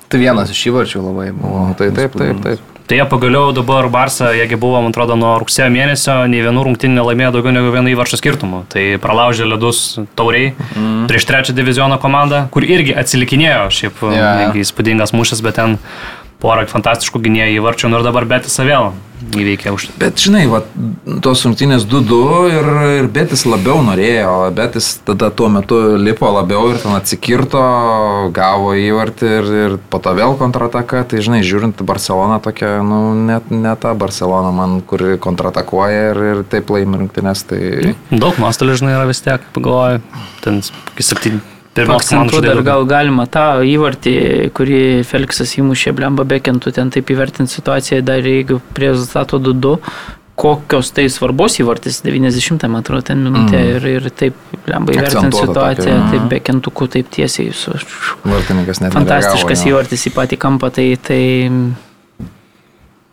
Tai 0.07 0.19
vienas 0.21 0.51
iš 0.53 0.69
įvarčių 0.71 1.03
labai 1.03 1.29
buvo. 1.35 1.67
O, 1.67 1.77
tai 1.77 1.91
taip, 1.91 2.15
taip, 2.15 2.39
taip. 2.43 2.73
Tai 2.87 2.95
jie 2.95 3.03
pagaliau 3.03 3.51
dabar 3.51 3.89
Barsa, 3.91 4.29
jiegi 4.31 4.55
buvo, 4.55 4.79
man 4.79 4.93
atrodo, 4.93 5.17
nuo 5.19 5.33
rugsėjo 5.41 5.67
mėnesio, 5.73 6.13
nei 6.31 6.39
vienų 6.39 6.61
rungtynių 6.69 6.95
nelaimėjo 7.01 7.33
daugiau 7.35 7.51
negu 7.51 7.73
vieną 7.73 7.91
įvarčio 7.91 8.15
skirtumų. 8.21 8.61
Tai 8.71 8.83
pralaužė 9.03 9.43
ledus 9.49 9.81
tauriai 10.15 10.53
mm. 10.53 11.09
prieš 11.11 11.27
trečią 11.27 11.55
diviziono 11.57 11.97
komandą, 11.99 12.45
kur 12.53 12.63
irgi 12.63 12.95
atsilikinėjo, 12.95 13.65
šiaip 13.75 13.99
yeah. 14.15 14.55
įspūdingas 14.63 15.11
mūšis, 15.11 15.43
bet 15.43 15.59
ten 15.59 15.75
porą 16.43 16.67
fantastiškų 16.69 17.21
gynėjų 17.27 17.61
įvarčių, 17.61 17.91
nu 17.91 17.99
ir 17.99 18.07
dabar 18.07 18.27
Betis 18.29 18.57
vėl 18.61 18.93
įveikė 19.17 19.71
už. 19.73 19.87
Bet 19.97 20.19
žinai, 20.21 20.43
va, 20.49 20.61
tos 21.25 21.41
rungtynės 21.45 21.87
2-2 21.89 22.19
ir, 22.53 22.67
ir 22.99 23.09
Betis 23.13 23.45
labiau 23.49 23.79
norėjo, 23.85 24.33
Betis 24.55 24.91
tada 25.07 25.31
tuo 25.33 25.49
metu 25.53 25.79
lipo 25.97 26.29
labiau 26.33 26.69
ir 26.71 26.79
ten 26.83 26.93
atsikirto, 26.97 27.63
gavo 28.35 28.75
įvartį 28.77 29.31
ir, 29.39 29.51
ir 29.63 29.77
po 29.89 30.01
to 30.03 30.13
vėl 30.17 30.37
kontrataka. 30.39 31.03
Tai 31.09 31.23
žinai, 31.23 31.41
žiūrint 31.47 31.81
Barcelona 31.87 32.39
tokia, 32.43 32.77
nu, 32.85 33.01
net 33.17 33.49
ne 33.53 33.73
ta 33.81 33.95
Barcelona 33.97 34.53
man, 34.55 34.79
kuri 34.85 35.17
kontratakuoja 35.23 36.11
ir, 36.13 36.23
ir 36.31 36.45
taip 36.51 36.69
laimi 36.73 37.01
rungtynės. 37.01 37.45
Tai... 37.49 37.61
Daug 38.13 38.37
nuostolių, 38.41 38.79
žinai, 38.83 38.97
yra 38.99 39.09
vis 39.09 39.25
tiek, 39.25 39.45
pagalvoju, 39.57 40.03
ten 40.45 40.61
iki 40.61 41.09
septynių. 41.09 41.45
Pirmos 41.77 42.09
komandos 42.09 42.43
dar 42.45 42.61
gal 42.65 42.85
galima 42.89 43.27
tą 43.29 43.47
įvartį, 43.67 44.13
kurį 44.57 44.83
Felixas 45.07 45.55
įmušė 45.61 45.93
Blemba 45.97 46.25
Bekentų, 46.27 46.73
ten 46.75 46.93
taip 46.93 47.09
įvertinti 47.13 47.53
situaciją, 47.53 48.03
dar 48.05 48.25
jeigu 48.25 48.59
prie 48.73 48.91
rezultato 48.93 49.39
2-2, 49.41 49.75
kokios 50.37 50.91
tai 50.93 51.07
svarbos 51.09 51.57
įvartis, 51.61 52.03
90 52.05 52.69
man 52.69 52.83
atrodo, 52.83 53.07
ten 53.09 53.23
minutė 53.25 53.57
Mm. 53.57 53.69
ir, 53.77 53.87
ir 53.97 54.09
taip 54.09 54.35
Blemba 54.67 54.93
įvertinti 54.93 55.39
situaciją, 55.39 55.81
tokia, 55.81 55.97
mhm. 55.97 56.11
taip 56.13 56.29
Bekentukų 56.35 56.87
taip 56.93 57.09
tiesiai 57.09 57.53
su 57.53 57.73
Vartininkas 58.23 58.81
net 58.83 58.93
fantastiškas 58.93 59.43
nereagavo, 59.43 59.69
jo. 59.69 59.73
įvartis 59.73 60.07
į 60.09 60.13
patį 60.13 60.37
kampą, 60.37 60.69
tai, 60.73 60.87
tai 61.01 61.21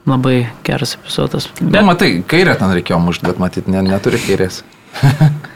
labai 0.05 0.37
geras 0.65 0.99
epizodas. 0.99 1.49
Bet 1.61 1.73
Bet, 1.73 1.85
matai, 1.89 2.11
kairę 2.29 2.59
ten 2.61 2.77
reikėjo 2.77 3.01
mušti, 3.01 3.27
bet 3.31 3.41
matyt, 3.41 3.73
ne, 3.73 3.83
neturi 3.89 4.21
kairės. 4.21 4.63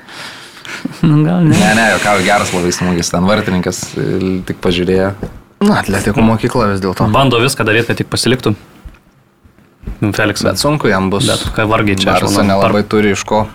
nu, 1.06 1.20
gal 1.26 1.44
ne. 1.44 1.56
Ne, 1.56 1.74
ne, 1.78 1.86
jokau, 1.96 2.16
geras 2.26 2.54
labai 2.54 2.72
smūgis, 2.74 3.12
ten 3.12 3.28
vartininkas 3.28 3.82
e, 3.98 4.08
tik 4.48 4.60
pažiūrėjo. 4.64 5.12
Na, 5.66 5.80
atletiko 5.80 6.22
mokykla 6.22 6.72
vis 6.72 6.82
dėlto. 6.82 7.08
Bando 7.14 7.40
viską 7.42 7.66
daryti, 7.66 7.90
kad 7.90 8.00
tik 8.02 8.10
pasiliktų. 8.12 8.54
Felix, 10.14 10.42
Bet 10.46 10.60
sunku 10.60 10.90
jam 10.90 11.10
bus. 11.10 11.26
Bet 11.26 11.48
ką 11.56 11.66
vargiai 11.70 11.98
čia, 11.98 12.12
aš 12.14 12.28
Barsa 12.28 12.42
manau, 12.42 12.60
nelabai 12.60 12.84
turi 12.86 13.16
iš 13.16 13.24
ko. 13.26 13.46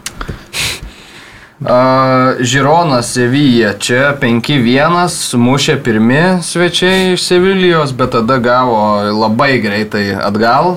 Uh, 1.63 2.41
Žironas 2.43 3.13
Sevija 3.15 3.69
čia 3.79 4.09
5-1, 4.19 5.37
mušė 5.39 5.77
pirmi 5.85 6.41
svečiai 6.43 7.13
iš 7.13 7.23
Sevilijos, 7.23 7.93
bet 7.95 8.11
tada 8.17 8.35
gavo 8.43 8.81
labai 9.15 9.61
greitai 9.63 10.09
atgal. 10.19 10.73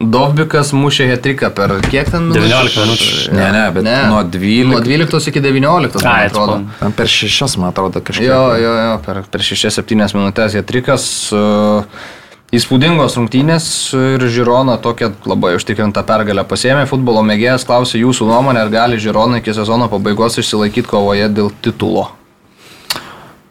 Dovbikas 0.00 0.70
mušė 0.72 1.10
hetriką 1.10 1.50
per 1.52 1.74
kiek 1.84 2.08
ten 2.08 2.30
19 2.32 2.78
minučių. 2.80 3.34
Ne, 3.36 3.48
ne, 3.52 3.64
bet 3.74 3.84
nuo 3.84 4.22
12 4.24 4.70
Nuo 4.70 4.80
12 4.80 5.28
iki 5.28 5.42
19, 5.44 6.00
man 6.00 6.08
Ai, 6.08 6.30
atrodo. 6.30 6.54
Ten 6.78 6.94
per 6.96 7.10
šešias, 7.12 7.58
man 7.60 7.74
atrodo, 7.74 8.00
kažkiek. 8.00 8.30
Jo, 8.30 8.40
jo, 8.56 8.72
jo, 8.80 8.94
per, 9.04 9.20
per 9.28 9.44
6-7 9.44 10.16
minutės 10.16 10.56
hetrikas. 10.56 11.04
Uh, 11.36 12.08
Įspūdingos 12.50 13.14
rungtynės 13.14 13.64
ir 13.94 14.24
Žirona 14.26 14.74
tokia 14.82 15.12
labai 15.28 15.52
užtikrintą 15.54 16.02
pergalę 16.08 16.42
pasėmė. 16.50 16.88
Futbolo 16.90 17.20
mėgėjas 17.22 17.62
klausė 17.68 18.00
jūsų 18.00 18.26
nuomonę, 18.26 18.64
ar 18.64 18.72
gali 18.72 18.98
Žirona 18.98 19.38
iki 19.38 19.54
sezono 19.54 19.86
pabaigos 19.92 20.40
išsilaikyti 20.42 20.90
kovoje 20.90 21.28
dėl 21.30 21.52
titulo. 21.62 22.08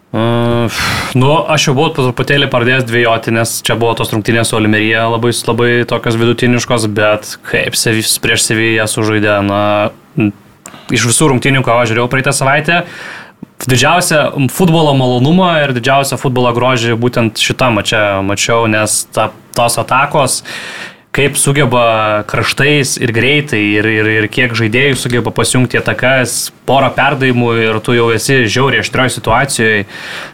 Uh, 0.09 0.73
nu, 1.13 1.29
aš 1.53 1.67
jau 1.67 1.75
buvau 1.77 1.91
truputėlį 1.93 2.47
pradėjęs 2.49 2.87
dvėjoti, 2.89 3.33
nes 3.35 3.59
čia 3.61 3.75
buvo 3.77 3.93
tos 3.99 4.09
rungtynės 4.09 4.49
su 4.49 4.57
Olimerija 4.57 5.03
labai, 5.05 5.29
labai 5.45 5.69
tokios 5.89 6.17
vidutiniškos, 6.17 6.87
bet 6.97 7.35
kaip 7.45 7.77
sevis, 7.77 8.15
prieš 8.23 8.47
Seviją 8.47 8.87
sužaidė, 8.89 9.35
na, 9.45 9.61
iš 10.89 11.05
visų 11.11 11.29
rungtynių, 11.33 11.61
ką 11.61 11.77
aš 11.83 11.91
žiūrėjau 11.91 12.09
praeitą 12.09 12.33
savaitę, 12.33 12.79
didžiausią 13.69 14.49
futbolo 14.49 14.95
malonumą 14.97 15.51
ir 15.67 15.75
didžiausią 15.77 16.17
futbolo 16.17 16.55
grožį 16.57 16.97
būtent 16.97 17.37
šitą 17.37 17.69
mačią 17.75 18.03
mačiau, 18.25 18.65
nes 18.71 19.03
ta, 19.13 19.29
tos 19.53 19.77
atakos 19.77 20.41
kaip 21.19 21.35
sugeba 21.35 22.23
kraštais 22.29 22.95
ir 23.01 23.11
greitai 23.11 23.59
ir, 23.75 23.87
ir, 23.91 24.07
ir 24.21 24.27
kiek 24.31 24.53
žaidėjų 24.55 24.95
sugeba 24.99 25.33
pasijungti 25.35 25.79
atakas, 25.81 26.47
porą 26.69 26.93
perdavimų 26.95 27.49
ir 27.65 27.79
tu 27.83 27.95
jau 27.97 28.07
esi 28.15 28.45
žiauriai 28.47 28.85
aštrioje 28.85 29.17
situacijoje. 29.17 29.83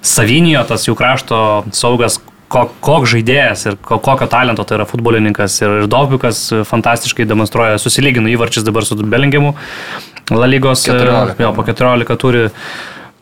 Savinio, 0.06 0.62
tas 0.70 0.86
jų 0.86 0.94
krašto 1.00 1.40
saugas, 1.74 2.20
ko, 2.54 2.68
koks 2.86 3.16
žaidėjas 3.16 3.66
ir 3.72 3.80
ko, 3.82 3.98
kokio 4.04 4.30
talento 4.30 4.66
tai 4.68 4.78
yra 4.78 4.86
futbolininkas 4.90 5.58
ir, 5.64 5.78
Dobikas 5.90 6.46
fantastiškai 6.70 7.26
demonstruoja, 7.30 7.82
susilygino 7.82 8.30
įvarčius 8.36 8.68
dabar 8.68 8.86
su 8.86 9.00
Belingimu. 9.02 9.56
La 10.36 10.50
lygos 10.50 10.86
14. 10.86 11.42
jo, 11.42 11.54
po 11.58 11.66
14 11.66 12.20
turi. 12.22 12.50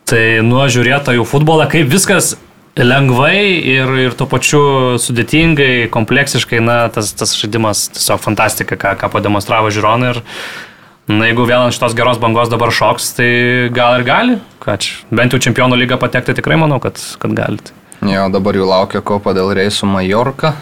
Tai 0.03 0.23
nuo 0.43 0.65
žiūrėtojų 0.67 1.23
futbolą, 1.23 1.69
kaip 1.71 1.87
viskas 1.87 2.33
lengvai 2.79 3.61
ir, 3.69 3.91
ir 4.07 4.15
tuo 4.17 4.25
pačiu 4.29 4.61
sudėtingai, 5.01 5.89
kompleksiškai, 5.93 6.61
na, 6.63 6.77
tas, 6.93 7.11
tas 7.17 7.35
žaidimas 7.37 7.87
tiesiog 7.93 8.23
fantastika, 8.23 8.77
ką, 8.79 8.95
ką 9.01 9.11
pademonstravo 9.13 9.69
Žironai. 9.73 10.15
Ir, 10.15 10.21
na, 11.11 11.29
jeigu 11.29 11.45
vėl 11.45 11.67
ant 11.67 11.75
šitos 11.75 11.95
geros 11.97 12.21
bangos 12.21 12.49
dabar 12.49 12.73
šoks, 12.73 13.13
tai 13.19 13.29
gal 13.75 13.99
ir 13.99 14.07
gali, 14.07 14.41
čia, 14.65 15.03
bent 15.13 15.35
jau 15.35 15.41
čempionų 15.45 15.77
lygą 15.83 15.99
patekti 16.01 16.37
tikrai 16.39 16.57
manau, 16.61 16.81
kad, 16.81 16.97
kad 17.21 17.37
galite. 17.37 17.75
Jo, 18.03 18.27
dabar 18.33 18.57
jų 18.57 18.67
laukia 18.67 19.03
kopa 19.05 19.35
dėl 19.37 19.53
reisų 19.55 19.87
Majorka. 19.87 20.55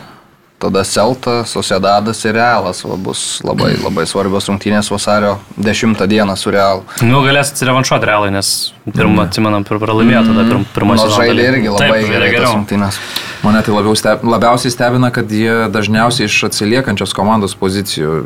Tada 0.62 0.84
Celta, 0.86 1.42
Sociedadas 1.50 2.20
ir 2.30 2.36
Realas 2.38 2.84
va, 2.86 2.94
bus 3.02 3.40
labai, 3.42 3.72
labai 3.82 4.06
svarbios 4.06 4.46
rungtynės 4.52 4.92
vasario 4.94 5.40
10 5.58 6.06
dieną 6.12 6.36
su 6.38 6.54
Realu. 6.54 6.84
Nu, 7.02 7.24
galės 7.26 7.50
atsirevanšuoti 7.56 8.06
realai, 8.06 8.30
nes 8.36 8.52
pirmą, 8.86 9.26
atsimenam, 9.26 9.66
pir 9.66 9.80
pralaimėjo 9.82 10.22
tada 10.30 10.46
pirm, 10.52 10.66
pirmą 10.76 10.98
Nors 11.00 11.08
sezono 11.10 11.26
žaidė 11.26 11.48
irgi 11.50 11.74
labai 11.74 11.88
Taip, 11.96 12.12
gerai 12.14 12.32
tas 12.36 12.52
rungtynės. 12.54 13.00
Mane 13.42 13.64
tai 13.66 13.74
labiau 13.74 13.96
steb, 13.98 14.22
labiausiai 14.22 14.70
stebina, 14.74 15.10
kad 15.10 15.32
jie 15.34 15.64
dažniausiai 15.74 16.28
iš 16.30 16.36
atsiliekančios 16.52 17.16
komandos 17.18 17.56
pozicijų, 17.58 18.20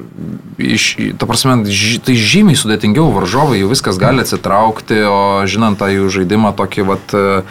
iš, 0.60 0.90
ta 1.16 1.30
prasme, 1.30 1.62
ž, 1.72 2.02
tai 2.04 2.18
žymiai 2.20 2.60
sudėtingiau 2.60 3.14
varžovai, 3.16 3.62
jų 3.62 3.72
viskas 3.72 3.96
gali 4.02 4.26
atsitraukti, 4.26 5.00
o 5.08 5.22
žinant 5.48 5.80
tą 5.80 5.88
jų 5.94 6.12
žaidimą 6.18 6.52
tokį, 6.60 6.86
vat, 6.92 7.16
a- 7.16 7.46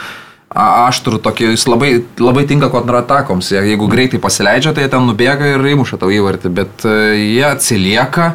aštrų, 0.54 1.18
tokį, 1.24 1.48
jis 1.54 1.66
labai, 1.66 1.90
labai 2.22 2.44
tinka 2.46 2.70
kontratakoms, 2.70 3.50
jeigu 3.56 3.88
greitai 3.90 4.20
pasileidžia, 4.22 4.74
tai 4.74 4.86
jie 4.86 4.92
ten 4.92 5.06
nubėga 5.08 5.54
ir 5.56 5.66
įmuša 5.74 5.98
tau 5.98 6.12
įvartį, 6.14 6.52
bet 6.54 6.86
e, 6.86 6.94
jie 7.18 7.44
atsilieka 7.48 8.34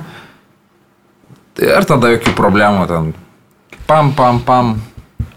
tai 1.56 1.72
ir 1.76 1.88
tada 1.88 2.12
jokių 2.16 2.36
problemų 2.38 2.86
ten. 2.92 3.10
Pam, 3.88 4.14
pam, 4.16 4.44
pam. 4.46 4.76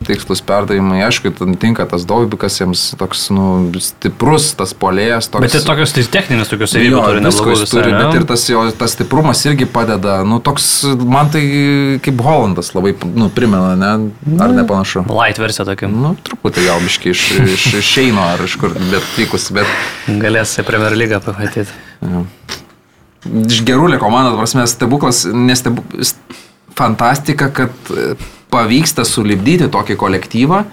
Tikslus 0.06 0.42
perdavimai, 0.46 1.00
aišku, 1.06 1.32
ten 1.38 1.56
tinka 1.60 1.86
tas 1.88 2.04
Dovibikas, 2.08 2.58
jiems 2.60 2.84
toks, 3.00 3.26
nu, 3.34 3.46
stiprus, 3.82 4.50
tas 4.58 4.74
polėjas, 4.76 5.28
toks. 5.32 5.46
Bet 5.46 5.56
ir 5.58 5.66
tokios 5.66 5.94
tai 5.96 6.04
techninės 6.16 6.52
tokios 6.52 6.74
savybių 6.74 7.00
turi, 7.00 7.22
visko 7.26 7.54
jis 7.54 7.64
turi, 7.70 7.92
ne? 7.94 8.00
bet 8.02 8.18
ir 8.20 8.26
tas 8.28 8.46
jo 8.50 8.64
tas 8.78 8.96
stiprumas 8.96 9.42
irgi 9.48 9.68
padeda. 9.70 10.20
Nu, 10.28 10.40
toks, 10.44 10.68
man 11.02 11.32
tai 11.32 11.44
kaip 12.04 12.22
Holandas 12.26 12.72
labai 12.76 12.94
nu, 13.14 13.30
primena, 13.34 13.74
ne? 13.78 14.38
Ar 14.42 14.54
nepanašu? 14.56 15.06
Light 15.12 15.40
versija 15.42 15.66
tokia. 15.68 15.90
Nu, 15.92 16.14
truputį 16.26 16.66
gal 16.68 16.82
biški 16.84 17.12
iš, 17.14 17.26
iš, 17.42 17.68
iš 17.80 17.92
Šeino 17.92 18.24
ar 18.34 18.42
iš 18.44 18.58
kur, 18.60 18.74
bet 18.92 19.16
vykus, 19.18 19.50
bet 19.54 19.68
Galės 20.22 20.54
į 20.60 20.66
Premier 20.66 20.96
lygą 20.98 21.22
pamatyti. 21.24 21.70
iš 23.46 23.62
gerulė 23.66 24.00
komanda, 24.02 24.34
prasme, 24.38 24.66
stebuklas, 24.70 25.24
nestebuklas, 25.28 26.16
fantastika, 26.78 27.50
kad 27.52 27.92
pavyksta 28.52 29.06
sulibdyti 29.08 29.70
tokį 29.72 29.98
kolektyvą. 30.00 30.64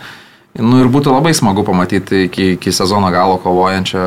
Nu 0.58 0.80
ir 0.82 0.88
būtų 0.90 1.12
labai 1.14 1.30
smagu 1.38 1.62
pamatyti 1.62 2.24
iki, 2.26 2.46
iki 2.56 2.72
sezono 2.74 3.12
galo 3.14 3.36
kovojančią 3.40 4.06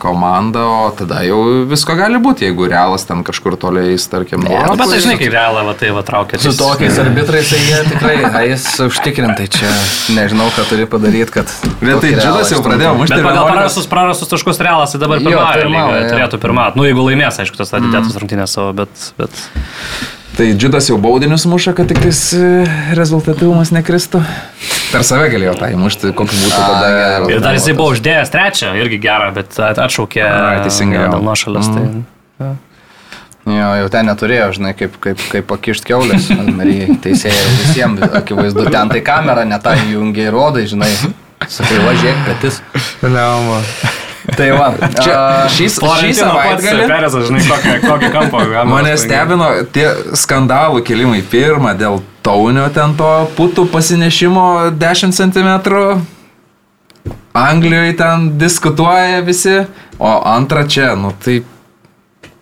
komandą, 0.00 0.62
o 0.62 0.92
tada 0.94 1.24
jau 1.26 1.40
visko 1.68 1.96
gali 1.98 2.20
būti, 2.22 2.46
jeigu 2.46 2.68
realas 2.70 3.04
ten 3.08 3.24
kažkur 3.26 3.56
toliais, 3.60 4.06
tarkim, 4.08 4.44
Ne, 4.46 4.54
nu, 4.68 4.76
bet 4.78 4.92
tai 4.94 5.00
žinai, 5.02 5.16
kaip 5.18 5.34
realą, 5.34 5.64
va 5.66 5.74
tai 5.76 5.90
va 5.96 6.04
traukia. 6.06 6.38
Su 6.40 6.54
tokiais 6.56 6.94
arbitrais 7.02 7.50
tai 7.50 7.58
jie 7.58 7.80
tikrai, 7.90 8.14
a, 8.30 8.44
jis 8.52 8.68
užtikrintai 8.86 9.48
čia, 9.50 9.74
nežinau, 10.14 10.46
ką 10.54 10.68
turi 10.70 10.86
padaryti, 10.94 11.34
kad... 11.40 11.50
Bet 11.82 12.00
tai 12.06 12.14
Džiudas 12.14 12.54
jau 12.54 12.62
pradėjo 12.64 12.94
mušti. 13.02 13.18
Bet 13.18 13.26
pagal 13.26 13.50
11 13.50 13.58
prarastus, 13.58 13.90
prarastus 13.90 14.30
taškus 14.30 14.62
realas, 14.62 14.94
tai 14.94 15.02
dabar 15.02 15.20
lygoje, 15.20 15.66
jo. 15.66 16.06
Turėtų 16.14 16.40
pirmauti. 16.46 16.80
Nu, 16.80 16.86
jeigu 16.86 17.04
laimės, 17.10 17.42
aišku, 17.42 17.58
tas 17.60 17.74
atidėtas 17.74 18.14
mm. 18.14 18.22
rungtynės 18.22 18.56
savo, 18.56 18.72
bet... 18.78 19.10
bet... 19.18 19.44
Tai 20.40 20.54
Džiudas 20.56 20.86
jau 20.88 20.96
baudinius 20.96 21.42
muša, 21.44 21.74
kad 21.76 21.88
tik 21.90 21.98
tais 22.00 22.18
e, 22.32 22.62
rezultatyvumas 22.96 23.74
nekristų. 23.76 24.22
Per 24.88 25.02
save 25.04 25.26
galėjo 25.34 25.52
tą 25.60 25.68
įmušti, 25.74 26.14
koks 26.16 26.32
būtų 26.32 26.54
tada. 26.54 26.86
geras. 26.94 27.26
Ir 27.34 27.42
dar 27.44 27.58
jisai 27.58 27.74
buvo 27.76 27.90
uždėjęs 27.92 28.32
trečią, 28.32 28.70
irgi 28.80 29.02
gerą, 29.04 29.28
bet 29.36 29.52
at- 29.60 29.82
atšaukė 29.84 30.24
Ai, 30.24 30.62
teisingai, 30.64 30.96
jo, 30.96 31.04
jo. 31.04 31.12
dėl 31.12 31.28
nuošalės. 31.28 31.68
Tai... 31.76 32.48
Jo, 33.52 33.68
jau 33.82 33.92
ten 33.92 34.08
neturėjo, 34.08 34.48
žinai, 34.56 34.72
kaip, 34.80 34.96
kaip, 35.04 35.28
kaip 35.28 35.50
pakišti 35.52 35.92
keulės. 35.92 36.32
Teisėjai 37.04 37.48
visiems, 37.60 38.08
akivaizdu, 38.08 38.64
ten 38.72 38.96
tai 38.96 39.04
kamera 39.04 39.44
ne 39.44 39.60
tą 39.60 39.76
įjungia 39.76 40.30
ir 40.30 40.38
rodai, 40.40 40.64
žinai. 40.72 40.88
Sakai, 41.52 41.84
važiuok, 41.84 42.24
petis. 42.30 42.62
Liauma. 43.04 43.60
Tai 44.36 44.48
va, 44.52 44.68
Čia 45.00 45.16
šį 45.52 45.68
savaitgalį 45.74 46.86
Perezas, 46.90 47.26
žinai, 47.28 47.42
kokį, 47.48 47.74
kokį 47.86 48.10
kampą. 48.14 48.42
mane 48.74 48.94
stebino 49.00 49.48
tie 49.74 49.86
skandalų 50.18 50.82
kilimai. 50.86 51.22
Pirma, 51.30 51.72
dėl 51.78 52.00
taunio 52.26 52.66
ten 52.74 52.96
to 52.98 53.10
putų 53.38 53.66
pasinešimo 53.72 54.46
10 54.80 55.16
cm. 55.16 55.52
Anglijoje 57.40 57.94
ten 57.96 58.26
diskutuoja 58.40 59.22
visi, 59.24 59.60
o 60.02 60.12
antra 60.26 60.66
čia, 60.66 60.92
nu 60.98 61.14
tai, 61.24 61.40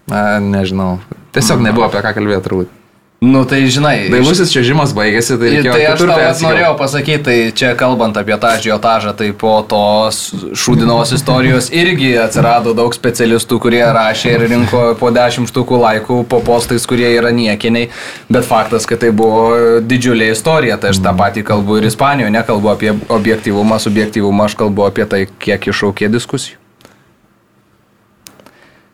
na, 0.08 0.40
nežinau. 0.42 0.96
Tiesiog 1.36 1.62
nebuvo 1.62 1.86
apie 1.90 2.02
ką 2.02 2.16
kalbėti 2.16 2.46
turbūt. 2.48 2.77
Nu 3.20 3.44
tai 3.44 3.64
žinai. 3.66 4.06
Dailusis 4.12 4.52
čiažimas 4.54 4.92
baigėsi, 4.94 5.34
tai 5.34 5.48
Tai, 5.48 5.54
reikėjo 5.56 5.72
tai 5.74 5.86
aš 5.90 5.98
tau 5.98 6.18
persikelt. 6.20 6.44
norėjau 6.46 6.74
pasakyti, 6.78 7.22
tai 7.26 7.36
čia 7.50 7.72
kalbant 7.74 8.14
apie 8.20 8.36
tą 8.38 8.52
žiotažą, 8.62 9.14
tai 9.18 9.32
po 9.34 9.56
tos 9.66 10.20
šūdinos 10.54 11.10
istorijos 11.16 11.66
irgi 11.74 12.12
atsirado 12.22 12.76
daug 12.78 12.94
specialistų, 12.94 13.58
kurie 13.58 13.82
rašė 13.82 14.36
ir 14.36 14.44
rinko 14.52 14.82
po 15.00 15.10
10 15.10 15.50
štukų 15.50 15.80
laikų 15.82 16.20
po 16.30 16.38
postais, 16.46 16.86
kurie 16.86 17.10
yra 17.16 17.34
niekiniai, 17.34 17.90
bet 18.30 18.46
faktas, 18.46 18.86
kad 18.86 19.02
tai 19.02 19.10
buvo 19.10 19.80
didžiulė 19.82 20.30
istorija, 20.36 20.78
tai 20.78 20.94
aš 20.94 21.02
tą 21.02 21.16
patį 21.18 21.42
kalbu 21.50 21.80
ir 21.80 21.90
Ispanijoje, 21.90 22.30
nekalbu 22.38 22.70
apie 22.70 22.94
objektivumą, 23.08 23.82
subjektivumą, 23.82 24.46
aš 24.46 24.54
kalbu 24.62 24.86
apie 24.86 25.10
tai, 25.10 25.24
kiek 25.42 25.66
iššaukė 25.74 26.06
diskusijų. 26.14 26.54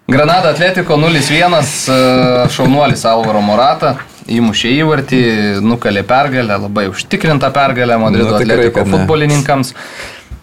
Granada 0.09 0.51
Atletiko 0.53 0.97
0-1, 0.97 1.55
e, 1.89 2.49
šaunuolis 2.53 3.05
Alvaro 3.09 3.41
Morata, 3.41 3.95
įmušė 4.31 4.73
įvartį, 4.81 5.21
nukalė 5.65 6.05
pergalę, 6.09 6.57
labai 6.67 6.87
užtikrintą 6.93 7.51
pergalę 7.55 7.99
Madrido 8.01 8.31
Nu, 8.31 8.41
tikrai, 8.41 8.59
Atletiko 8.59 8.81
kad 8.81 8.89
ne. 8.89 8.97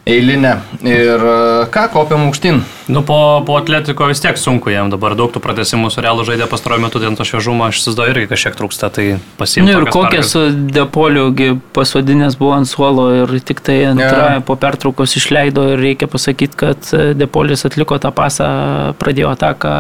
Eilinė. 0.10 0.56
Ir 0.82 1.22
e, 1.22 1.34
ką 1.70 1.84
kopiam 1.94 2.24
aukštyn? 2.26 2.64
Nu, 2.90 3.04
po, 3.06 3.44
po 3.46 3.60
atletiko 3.60 4.08
vis 4.10 4.22
tiek 4.24 4.40
sunku 4.42 4.72
jam 4.74 4.90
dabar 4.90 5.14
daug 5.14 5.30
tų 5.30 5.38
pratesimų 5.44 5.92
su 5.94 6.02
realu 6.02 6.24
žaidė 6.26 6.48
pastaruoju 6.50 6.82
metu, 6.82 7.02
dėl 7.04 7.14
to 7.20 7.28
šviežumo 7.28 7.68
aš 7.68 7.84
įsivaizduoju 7.84 8.16
irgi 8.16 8.30
kažkiek 8.32 8.58
trūksta, 8.58 8.90
tai 8.96 9.06
pasiimti. 9.38 9.70
Nu, 9.70 9.84
ir 9.84 9.94
kokią 9.94 10.24
su 10.26 10.42
Depoliugi 10.74 11.52
pasodinės 11.78 12.40
buvo 12.40 12.56
ant 12.58 12.70
suolo 12.70 13.06
ir 13.20 13.36
tik 13.46 13.62
tai 13.62 13.78
antrąją 13.92 14.40
Jo. 14.40 14.46
po 14.48 14.58
pertraukos 14.64 15.14
išleido 15.22 15.68
ir 15.76 15.86
reikia 15.86 16.10
pasakyti, 16.10 16.58
kad 16.64 16.90
e, 16.98 17.12
Depolis 17.14 17.62
atliko 17.70 18.00
tą 18.02 18.10
pasą, 18.18 18.50
pradėjo 18.98 19.36
ataką 19.36 19.76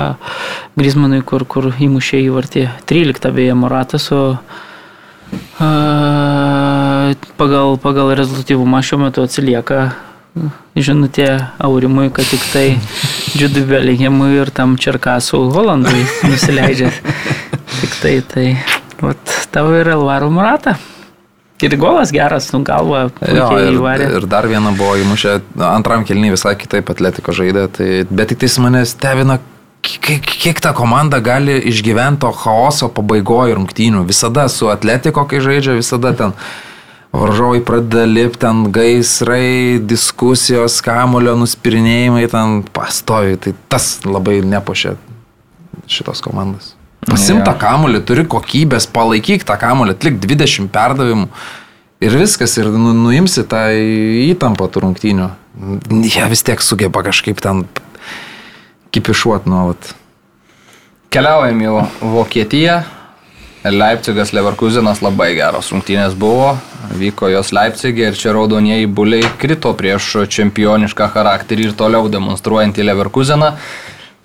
Grismanui, 0.77 1.23
kur, 1.25 1.47
kur 1.49 1.71
įmušė 1.73 2.21
įvartį 2.27 2.67
13 2.93 3.33
beje 3.33 3.57
Moratas, 3.57 4.05
o 4.13 4.37
a, 5.57 5.73
pagal, 7.41 7.81
pagal 7.81 8.13
rezultatyvumą 8.21 8.85
šiuo 8.85 9.01
metu 9.07 9.25
atsilieka 9.25 9.89
žinutė 10.77 11.27
Aurimui, 11.61 12.09
kad 12.15 12.27
tik 12.29 12.43
tai 12.53 12.65
Džudui 13.35 13.65
Belinghamui 13.67 14.31
ir 14.39 14.51
tam 14.55 14.77
Čerkasų 14.79 15.41
Holandui 15.55 16.05
nusileidžia. 16.29 16.91
Tik 17.81 17.97
tai, 18.01 18.15
tai, 18.27 18.45
vat, 19.01 19.35
tavo 19.51 19.75
ir 19.79 19.89
Alvaro 19.91 20.29
Morata. 20.33 20.77
Ir 21.61 21.75
golas 21.77 22.09
geras, 22.09 22.47
nu 22.55 22.63
galva, 22.65 23.03
Jo, 23.21 23.51
ir, 23.61 23.75
įvarė. 23.77 24.07
ir 24.17 24.25
dar 24.25 24.47
vieną 24.49 24.71
buvo 24.79 24.95
įmušę, 24.97 25.35
antram 25.67 26.07
kelniui 26.09 26.33
visai 26.33 26.55
kitaip 26.57 26.89
atletiko 26.89 27.35
žaidė, 27.37 27.67
tai, 27.75 27.89
bet 28.09 28.31
tik 28.31 28.39
tais 28.41 28.55
mane 28.63 28.81
stebina, 28.89 29.37
kiek, 29.85 30.25
kiek 30.25 30.61
ta 30.63 30.71
komanda 30.73 31.19
gali 31.21 31.59
išgyventi 31.69 32.23
to 32.23 32.31
chaoso 32.33 32.89
pabaigoje 32.89 33.59
rungtynių. 33.59 34.01
Visada 34.09 34.47
su 34.49 34.71
atletiko, 34.73 35.27
kai 35.29 35.43
žaidžia, 35.43 35.77
visada 35.77 36.15
ten 36.17 36.33
varžovai 37.11 37.61
pradeda 37.65 38.05
lipti, 38.07 38.41
ten 38.45 38.65
gaisrai, 38.73 39.79
diskusijos, 39.83 40.79
kamulio 40.85 41.35
nuspirinėjimai, 41.39 42.27
ten 42.31 42.61
pastovi, 42.73 43.39
tai 43.41 43.55
tas 43.71 43.97
labai 44.07 44.39
nepošia 44.45 44.95
šitos 45.91 46.23
komandos. 46.23 46.75
Pasimta 47.07 47.53
kamulį, 47.57 48.03
turi 48.05 48.23
kokybės, 48.29 48.85
palaikyk 48.93 49.43
tą 49.47 49.57
kamulį, 49.59 49.95
atlik 49.97 50.19
20 50.21 50.69
perdavimų. 50.73 51.27
Ir 52.01 52.17
viskas, 52.17 52.55
ir 52.57 52.69
nu, 52.73 52.93
nuimsi 52.97 53.43
tą 53.49 53.67
įtampą 54.31 54.69
rungtynių. 54.73 55.27
Jie 56.05 56.27
vis 56.31 56.41
tiek 56.45 56.61
sugeba 56.63 57.03
kažkaip 57.05 57.41
ten 57.43 57.65
kipišuot 58.93 59.49
nuolat. 59.49 59.91
Keliaujam 61.11 61.61
į 61.61 61.73
Vokietiją. 62.13 62.79
Leipzigas 63.63 64.31
Leverkusenas 64.33 65.03
labai 65.05 65.35
geros 65.37 65.67
rungtynės 65.69 66.15
buvo. 66.17 66.55
Vyko 66.97 67.29
jos 67.29 67.51
Leipzigė 67.53 68.07
ir 68.09 68.17
čia 68.17 68.33
raudonieji 68.33 68.87
buliai 68.89 69.27
krito 69.37 69.69
prieš 69.77 70.07
čempionišką 70.33 71.11
charakterį 71.13 71.67
ir 71.69 71.75
toliau 71.77 72.09
demonstruojantį 72.09 72.87
Leverkuseną. 72.89 73.51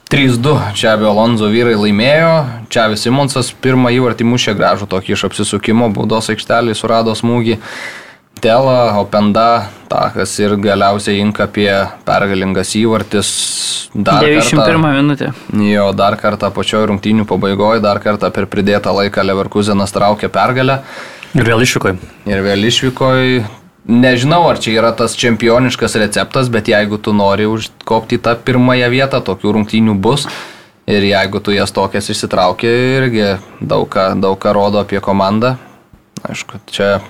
3-2 0.09 0.73
čia 0.79 0.95
abie 0.95 1.09
Alonso 1.11 1.51
vyrai 1.53 1.77
laimėjo. 1.77 2.33
Čia 2.73 2.87
visi 2.89 3.11
Simonsas 3.11 3.53
pirmą 3.53 3.93
įvartį 3.99 4.25
mušė 4.25 4.57
gražų 4.57 4.89
tokį 4.89 5.13
iš 5.19 5.27
apsisukimo 5.29 5.91
baudos 5.93 6.33
aikštelį 6.33 6.79
surado 6.79 7.13
smūgį. 7.13 7.59
Tela, 8.41 8.93
Openda, 9.01 9.69
Takas 9.89 10.33
ir 10.43 10.57
galiausiai 10.59 11.21
Inkapie 11.23 11.71
pergalingas 12.05 12.73
įvartis. 12.77 13.29
Dar 13.95 14.21
91 14.25 14.83
kartą- 14.83 14.97
minutė. 14.99 15.29
Jo, 15.73 15.93
dar 15.97 16.17
kartą 16.21 16.51
pačioj 16.53 16.87
rungtynių 16.91 17.25
pabaigoje, 17.27 17.81
dar 17.81 17.99
kartą 18.03 18.31
per 18.33 18.47
pridėtą 18.47 18.93
laiką 18.93 19.23
Leverkusenas 19.25 19.93
traukė 19.95 20.29
pergalę 20.29 20.81
Ir 21.35 21.45
vėl 21.45 21.63
išvyko. 21.63 21.97
ir 22.27 22.43
vėl 22.43 22.67
išvyko. 22.67 23.45
Nežinau, 23.89 24.51
ar 24.51 24.59
čia 24.59 24.73
yra 24.83 24.93
tas 24.97 25.15
čempioniškas 25.15 25.95
receptas, 25.95 26.49
bet 26.51 26.65
jeigu 26.67 26.99
tu 27.01 27.13
nori 27.13 27.45
užkopti 27.47 28.19
į 28.19 28.21
tą 28.21 28.35
pirmąją 28.35 28.91
vietą, 28.91 29.21
tokių 29.23 29.53
rungtynių 29.55 29.95
bus. 30.01 30.27
Ir 30.89 31.03
jeigu 31.03 31.41
tu 31.43 31.53
jas 31.53 31.71
tokias 31.71 32.09
išsitrauki, 32.11 32.67
irgi 32.67 33.39
daug 33.63 33.89
ką, 33.89 34.21
daug 34.21 34.39
ką 34.39 34.53
rodo 34.53 34.79
apie 34.81 35.01
komandą. 35.01 35.57
Aišku, 36.29 36.59
čia 36.67 37.01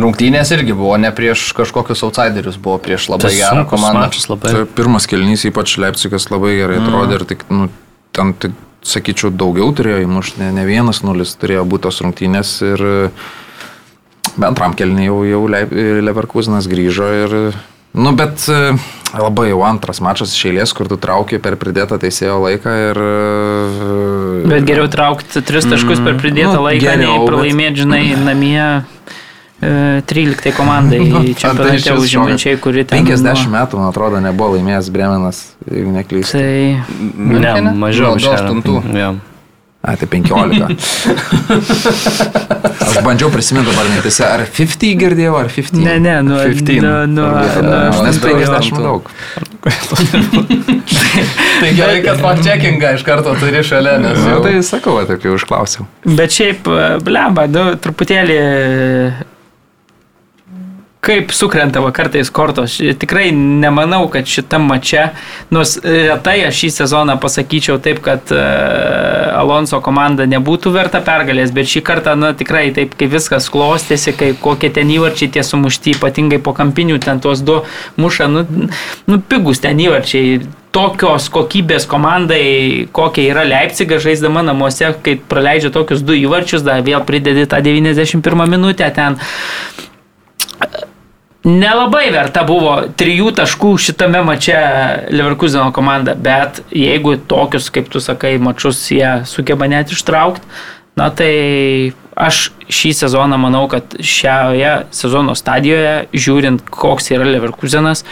rungtynės 0.00 0.50
irgi 0.56 0.74
buvo 0.76 0.96
ne 0.98 1.10
prieš 1.14 1.52
kažkokius 1.56 2.02
outsiderius, 2.06 2.56
buvo 2.60 2.78
prieš 2.82 3.08
labai 3.12 3.30
Tai 3.30 3.36
gerą 3.38 3.64
komandą. 3.70 4.08
Labai. 4.32 4.52
Tai 4.56 4.64
pirmas 4.78 5.06
kelnys, 5.10 5.44
ypač 5.48 5.76
Leipzigas 5.82 6.28
labai 6.32 6.56
gerai 6.58 6.80
atrodė 6.82 7.20
ir 7.20 7.26
tik, 7.30 7.44
nu, 7.52 7.68
ten, 8.16 8.32
tik, 8.34 8.56
sakyčiau, 8.84 9.30
daugiau 9.32 9.70
turėjo 9.72 10.02
įmušti, 10.04 10.42
ne, 10.42 10.50
ne 10.58 10.64
vienas 10.68 11.00
nulis 11.06 11.36
turėjo 11.40 11.62
būti 11.68 11.86
tos 11.86 12.02
rungtynės 12.04 12.50
ir 12.66 12.82
bentram 14.40 14.74
kelniui 14.76 15.06
jau, 15.06 15.20
jau 15.28 15.44
Leip- 15.48 15.72
Leverkusenas 16.04 16.66
grįžo 16.68 17.06
ir, 17.22 17.34
nu, 17.94 18.12
bet 18.18 18.44
e, 18.50 18.74
labai 19.14 19.46
jau 19.52 19.60
antras 19.64 20.00
mačas 20.04 20.34
iš 20.34 20.44
eilės, 20.50 20.72
kur 20.76 20.90
tu 20.90 20.98
trauki 21.00 21.38
per 21.40 21.56
pridėtą 21.60 22.00
teisėjo 22.02 22.40
laiką 22.44 22.74
ir... 22.90 23.00
e, 23.00 24.48
Bet 24.50 24.66
geriau 24.68 24.90
traukti 24.92 25.40
tris 25.46 25.64
taškus 25.70 26.02
per 26.04 26.18
pridėtą 26.20 26.58
nu, 26.58 26.64
laiką, 26.66 26.82
geriau, 26.88 26.98
nei 27.14 27.20
bet- 27.22 27.30
pralaimėti, 27.30 27.84
žinai, 27.84 28.02
namie 28.26 28.58
e, 28.58 29.13
13 30.06 30.52
komandai 30.56 31.00
čempionate 31.42 31.78
šis 31.82 31.98
užimančiai, 32.06 32.56
kuri 32.62 32.84
ten... 32.88 33.04
50 33.06 33.48
metų, 33.52 33.72
man 33.82 33.88
atrodo, 33.92 34.16
nebuvo 34.24 34.48
laimėjęs 34.56 34.86
Bremenas, 34.94 35.38
jeigu 35.70 35.90
neklystu. 35.94 36.32
Tai 36.38 36.58
Ne, 37.14 37.52
mažiau. 37.84 38.10
Nuo 38.14 38.18
28. 38.18 38.98
Ja. 38.98 39.10
A, 39.84 39.86
tai 40.00 40.06
15. 40.08 40.64
Aš 42.84 42.96
bandžiau 43.04 43.28
prisiminti 43.28 43.68
dabar 43.68 43.84
mintise, 43.92 44.24
ar 44.24 44.40
50 44.48 44.96
girdėjau, 44.96 45.34
ar 45.36 45.44
15. 45.52 45.76
ne, 45.84 45.98
ne, 46.00 46.14
nuo... 46.24 46.40
15. 46.40 46.80
nuo- 46.80 47.04
nuo- 47.10 47.28
Turbūt, 47.28 47.60
nuo- 47.66 47.82
Aš 47.90 48.00
nes 48.06 48.16
nuo- 48.22 48.32
50 48.32 48.80
daug. 48.80 49.04
Tai 51.60 51.70
gerai, 51.76 52.00
kad 52.04 52.18
fact-checkingą 52.20 52.94
iš 52.96 53.02
karto 53.06 53.34
turi 53.40 53.62
šalia, 53.64 53.96
nes 54.02 54.18
Na, 54.24 54.30
jau... 54.34 54.40
tai 54.44 54.54
sakau, 54.66 54.96
taip 55.08 55.22
jau 55.24 55.34
užklausiau. 55.38 55.86
Bet 56.16 56.34
šiaip, 56.34 56.66
e, 56.68 56.88
blemba, 57.04 57.46
nu, 57.52 57.62
truputėlį 57.80 58.38
kaip 61.04 61.32
sukrenta 61.36 61.82
va 61.84 61.92
kartais 61.94 62.30
kortos. 62.32 62.78
Tikrai 63.00 63.28
nemanau, 63.34 64.06
kad 64.12 64.28
šitam 64.28 64.64
mače, 64.70 65.10
nors 65.54 65.76
retai 65.84 66.38
aš 66.48 66.62
šį 66.62 66.70
sezoną 66.78 67.18
pasakyčiau 67.22 67.78
taip, 67.84 68.00
kad 68.04 68.32
uh, 68.32 69.34
Alonso 69.36 69.80
komanda 69.84 70.26
nebūtų 70.30 70.72
verta 70.74 71.02
pergalės, 71.04 71.52
bet 71.54 71.68
šį 71.70 71.84
kartą, 71.86 72.16
na 72.18 72.32
tikrai 72.36 72.70
taip, 72.76 72.96
kai 72.98 73.10
viskas 73.12 73.50
klostėsi, 73.52 74.16
kai 74.16 74.32
kokie 74.40 74.72
ten 74.74 74.90
įvarčiai 74.94 75.32
tie 75.36 75.44
sumušti, 75.44 75.98
ypatingai 75.98 76.40
po 76.42 76.56
kampinių, 76.56 76.98
ten 77.04 77.20
tuos 77.24 77.44
du 77.44 77.60
muša, 78.00 78.30
nu, 78.32 78.44
nu 79.10 79.20
pigus 79.28 79.60
ten 79.64 79.80
įvarčiai 79.84 80.40
tokios 80.74 81.28
kokybės 81.30 81.86
komandai, 81.90 82.88
kokia 82.94 83.28
yra 83.30 83.44
Leipziga 83.46 84.00
žaisdama 84.02 84.42
namuose, 84.42 84.90
kai 85.04 85.14
praleidžia 85.30 85.70
tokius 85.74 86.02
du 86.02 86.16
įvarčius, 86.18 86.64
dar 86.66 86.82
vėl 86.86 87.04
pridedi 87.06 87.46
tą 87.50 87.60
91 87.62 88.48
minutę 88.50 88.90
ten. 88.96 89.20
Nelabai 91.44 92.06
verta 92.14 92.44
buvo 92.48 92.76
trijų 92.98 93.32
taškų 93.36 93.74
šitame 93.86 94.22
mače 94.26 94.60
Leverkuseno 95.12 95.70
komanda, 95.76 96.14
bet 96.16 96.62
jeigu 96.74 97.16
tokius, 97.30 97.70
kaip 97.74 97.90
tu 97.92 98.00
sakai, 98.02 98.36
mačius 98.42 98.80
jie 98.92 99.20
sugeba 99.28 99.68
net 99.70 99.92
ištraukti, 99.92 100.46
na 100.98 101.10
tai 101.10 101.92
aš 102.14 102.48
šį 102.70 102.94
sezoną 103.02 103.38
manau, 103.42 103.66
kad 103.68 103.96
šioje 103.98 104.86
sezono 104.94 105.34
stadijoje, 105.38 106.06
žiūrint, 106.14 106.64
koks 106.70 107.12
yra 107.14 107.28
Leverkusenas, 107.28 108.06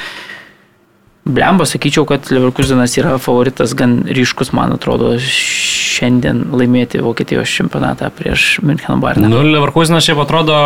Blemba, 1.22 1.62
sakyčiau, 1.70 2.02
kad 2.02 2.26
Leverkusenas 2.34 2.96
yra 2.98 3.14
favoritas 3.22 3.76
gan 3.78 4.00
ryškus, 4.10 4.50
man 4.59 4.72
atrodo, 4.74 5.12
šiandien 5.22 6.48
laimėti 6.50 6.98
Vokietijos 6.98 7.46
čempionatą 7.46 8.09
prieš 8.16 8.56
München 8.66 8.98
Bayerną. 8.98 9.30
Nu, 9.30 9.44
Leverkusenas 9.46 10.02
šiaip 10.02 10.18
atrodo 10.24 10.56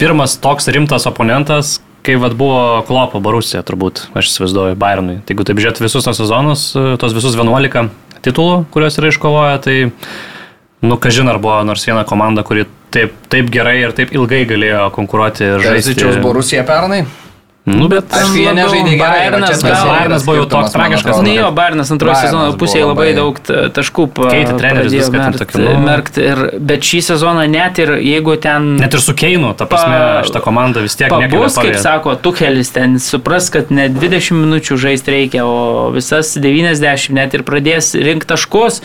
pirmas 0.00 0.38
toks 0.40 0.70
rimtas 0.72 1.04
oponentas, 1.10 1.81
kai 2.02 2.16
vad 2.20 2.34
buvo 2.38 2.82
Klopo 2.88 3.20
Barusija, 3.22 3.62
turbūt, 3.66 4.06
aš 4.18 4.30
įsivaizduoju, 4.32 4.78
Bayernui. 4.80 5.20
Tai 5.22 5.34
jeigu 5.34 5.46
taip 5.48 5.62
žiūrėt 5.62 5.82
visus 5.84 6.06
tos 6.06 6.18
sezonus, 6.18 6.68
tos 6.74 7.16
visus 7.16 7.38
11 7.38 7.90
titulų, 8.22 8.62
kuriuos 8.74 8.98
yra 9.00 9.10
iškovoję, 9.12 9.58
tai, 9.64 9.76
nu, 10.82 10.98
kažin 11.02 11.30
ar 11.30 11.40
buvo 11.42 11.60
nors 11.66 11.86
viena 11.86 12.04
komanda, 12.08 12.44
kuri 12.46 12.66
taip, 12.94 13.14
taip 13.32 13.50
gerai 13.54 13.78
ir 13.84 13.94
taip 13.96 14.14
ilgai 14.14 14.44
galėjo 14.50 14.86
konkuruoti 14.94 15.54
žaisti. 15.62 15.98
Borusija 16.22 16.66
pernai. 16.68 17.04
Nu, 17.64 17.86
bet 17.86 18.10
Aišku, 18.10 18.34
jie 18.42 18.50
nežaidė 18.58 18.96
gerai, 18.98 19.26
čia 19.46 19.54
gal- 19.62 19.84
Bayernas 19.86 20.24
buvo 20.26 20.34
jau 20.40 20.46
toks 20.50 20.72
tragiškas, 20.74 21.20
Ne, 21.22 21.34
jo, 21.36 21.50
Bairnas 21.54 21.92
antrojo 21.94 22.16
sezono 22.18 22.56
pusėje 22.58 22.88
labai 22.88 23.12
labai- 23.12 23.14
daug 23.14 23.38
taškų 23.76 24.06
pa- 24.16 24.30
Keitė 24.32 24.56
viską 24.90 25.12
ten 25.12 25.20
merkt- 25.20 25.38
tokiu, 25.38 25.60
nu. 25.62 25.74
merkt 25.84 26.18
ir, 26.18 26.40
bet 26.58 26.80
šį 26.82 26.98
sezoną 27.06 27.44
net 27.48 27.78
ir 27.78 27.88
jeigu 28.02 28.34
ten... 28.42 28.66
Net 28.82 28.94
ir 28.94 29.00
su 29.00 29.14
Keinu, 29.14 29.54
ta 29.54 29.66
prasme, 29.70 29.94
Pa- 29.94 30.24
šitą 30.26 30.42
komandą 30.42 30.82
vis 30.82 30.96
tiek 30.98 31.08
Pabus, 31.08 31.54
kaip 31.54 31.76
sako 31.78 32.16
Tuchelis, 32.16 32.72
ten 32.74 32.98
supras, 32.98 33.46
kad 33.54 33.70
ne 33.70 33.86
20 33.88 34.34
minučių 34.42 34.76
žaisti 34.76 35.14
reikia, 35.14 35.44
o 35.46 35.92
visas 35.94 36.34
90 36.36 37.14
net 37.14 37.34
ir 37.38 37.44
pradės 37.46 37.94
rinkti 37.94 38.26
taškus 38.34 38.82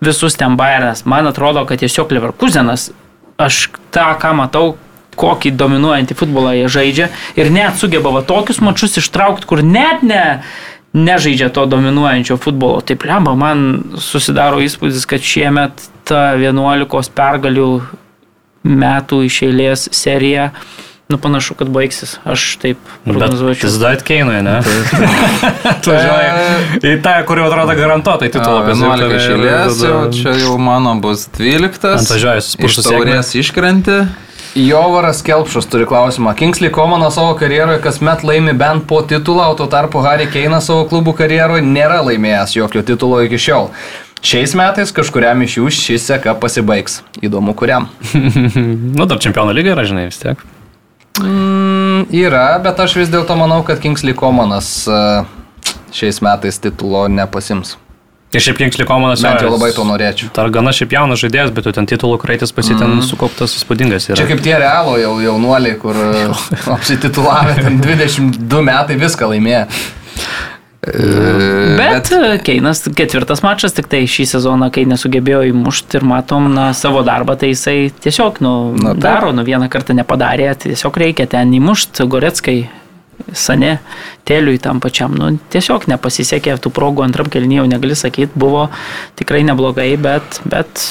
visus 0.00 0.36
ten 0.38 0.54
Bayernas. 0.56 1.02
Man 1.04 1.26
atrodo, 1.26 1.66
kad 1.66 1.82
tiesiog 1.82 2.06
Leverkusenas, 2.14 2.92
aš 3.42 3.70
tą, 3.90 4.14
ką 4.22 4.36
matau, 4.38 4.76
kokį 5.18 5.54
dominuojantį 5.58 6.16
futbolą 6.18 6.52
jie 6.58 6.68
žaidžia 6.70 7.08
ir 7.38 7.50
net 7.54 7.80
sugeba 7.80 8.12
va 8.14 8.22
tokius 8.26 8.60
mačius 8.62 9.00
ištraukti, 9.02 9.48
kur 9.50 9.64
net 9.66 10.04
ne 10.06 10.24
nežaidžia 10.92 11.50
to 11.54 11.66
dominuojančio 11.70 12.36
futbolo. 12.40 12.80
Taip, 12.82 13.04
lemba, 13.06 13.36
man 13.38 13.66
susidaro 14.02 14.58
įspūdis, 14.64 15.06
kad 15.06 15.22
šiemet 15.22 15.84
ta 16.08 16.34
11 16.38 17.14
pergalių 17.14 17.72
metų 18.66 19.24
iš 19.28 19.42
eilės 19.46 19.86
serija, 19.94 20.50
nu 21.10 21.18
panašu, 21.18 21.54
kad 21.58 21.70
baigsis. 21.74 22.18
Aš 22.26 22.56
taip 22.62 22.82
prognozuočiau. 23.06 23.68
jis 23.68 23.78
dar 23.82 24.02
Keinui, 24.06 24.40
ne? 24.46 24.58
Atvažiuoja 25.74 26.34
į 26.82 26.96
tą, 27.02 27.14
kur 27.26 27.40
jau 27.40 27.46
atrodo 27.48 27.76
garantuotai 27.78 28.30
titulą. 28.30 28.66
11 28.70 29.14
išėlės, 29.18 29.84
jau 29.86 30.00
čia 30.14 30.34
jau 30.42 30.56
mano 30.58 30.96
bus 31.02 31.28
12. 31.38 31.94
Atvažiuoja 32.02 32.42
su 32.42 32.52
Iš 32.52 32.58
spursu 32.58 32.86
taurės 32.86 33.32
iškrenti. 33.38 34.02
Jovaras 34.54 35.22
Kelpšas 35.22 35.66
turi 35.70 35.86
klausimą. 35.86 36.34
Kingsley 36.34 36.70
Komanas 36.74 37.14
savo 37.14 37.34
karjeroje 37.38 37.78
kasmet 37.82 38.24
laimi 38.26 38.52
bent 38.52 38.86
po 38.86 38.98
titulą, 39.02 39.46
o 39.52 39.54
tuo 39.54 39.66
tarpu 39.70 40.02
Harry 40.02 40.26
Keinas 40.26 40.66
savo 40.66 40.88
klubų 40.90 41.14
karjeroje 41.20 41.62
nėra 41.62 42.00
laimėjęs 42.02 42.56
jokio 42.56 42.82
titulo 42.82 43.20
iki 43.22 43.38
šiol. 43.38 43.70
Šiais 44.26 44.56
metais 44.58 44.90
kažkuriam 44.92 45.40
iš 45.46 45.54
jų 45.60 45.70
ši 45.72 45.98
seka 46.02 46.34
pasibaigs. 46.42 46.98
Įdomu, 47.22 47.54
kuriam. 47.54 47.86
Nu, 48.98 49.06
dar 49.06 49.22
čempionų 49.22 49.54
lyga 49.54 49.76
yra, 49.76 49.86
žinai, 49.86 50.08
vis 50.10 50.18
tiek. 50.18 50.42
Mm, 51.22 52.10
yra, 52.10 52.58
bet 52.64 52.82
aš 52.82 52.98
vis 52.98 53.12
dėlto 53.12 53.38
manau, 53.38 53.62
kad 53.66 53.78
Kingsley 53.80 54.18
Komanas 54.18 54.72
e, 54.90 54.98
šiais 55.94 56.18
metais 56.26 56.58
titulo 56.58 57.06
nepasims. 57.12 57.76
Ir 58.30 58.42
šiaip 58.44 58.60
Kingsley 58.60 58.86
Komanas 58.86 59.24
Bent 59.24 59.42
jau 59.42 59.50
labai 59.50 59.72
to 59.74 59.82
norėčiau. 59.86 60.28
Dar 60.36 60.52
gana 60.54 60.70
šiaip 60.74 60.92
jaunas 60.94 61.18
žaidėjas, 61.18 61.50
bet 61.54 61.66
jau 61.66 61.72
ten 61.74 61.88
titulų 61.90 62.20
kraitis 62.22 62.54
pasiten 62.54 62.86
mm. 62.86 63.06
sukauptas 63.08 63.56
įspūdingas 63.58 64.06
yra. 64.12 64.20
Čia 64.20 64.28
kaip 64.30 64.44
tie 64.44 64.54
realo 64.60 64.94
jau, 65.00 65.16
jaunuoliai, 65.24 65.74
kur 65.80 65.98
e, 65.98 66.28
apsititulavę, 66.76 67.56
ten 67.58 67.80
22 67.82 68.62
metai 68.70 69.00
viską 69.00 69.32
laimėjo. 69.32 69.64
Bet, 70.80 72.08
bet 72.08 72.44
Keinas 72.46 72.86
ketvirtas 72.96 73.42
mačas, 73.44 73.74
tik 73.76 73.90
tai 73.92 74.06
šį 74.08 74.24
sezoną, 74.30 74.70
kai 74.72 74.86
nesugebėjo 74.88 75.42
įmušti 75.50 75.98
ir 75.98 76.06
matom 76.08 76.46
na, 76.54 76.70
savo 76.76 77.02
darbą, 77.04 77.36
tai 77.36 77.50
jisai 77.50 77.90
tiesiog 77.92 78.40
nu, 78.40 78.52
Na, 78.78 78.94
taip. 78.94 79.02
daro, 79.04 79.34
nu 79.36 79.44
vieną 79.44 79.68
kartą 79.72 79.92
nepadarė, 79.98 80.48
tai 80.54 80.72
tiesiog 80.72 80.96
reikia 81.02 81.28
ten 81.34 81.52
įmušti 81.58 82.06
Goreckai. 82.08 82.62
Sane, 83.36 83.78
teliui 84.28 84.60
tam 84.62 84.80
pačiam, 84.82 85.14
nu, 85.16 85.32
tiesiog 85.52 85.88
nepasisekė 85.90 86.56
tų 86.62 86.72
progų 86.74 87.04
antram 87.06 87.30
kelnyje, 87.32 87.62
jau 87.62 87.70
negali 87.70 87.96
sakyti, 87.98 88.32
buvo 88.38 88.68
tikrai 89.20 89.42
neblogai, 89.46 89.92
bet, 90.00 90.42
bet 90.48 90.84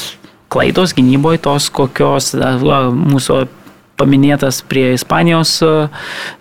klaidos 0.49 0.95
gynyboje 0.97 1.43
tos, 1.45 1.69
kokios 1.73 2.33
va, 2.35 2.83
mūsų 2.93 3.45
paminėtas 3.99 4.61
prie 4.67 4.93
Ispanijos 4.95 5.57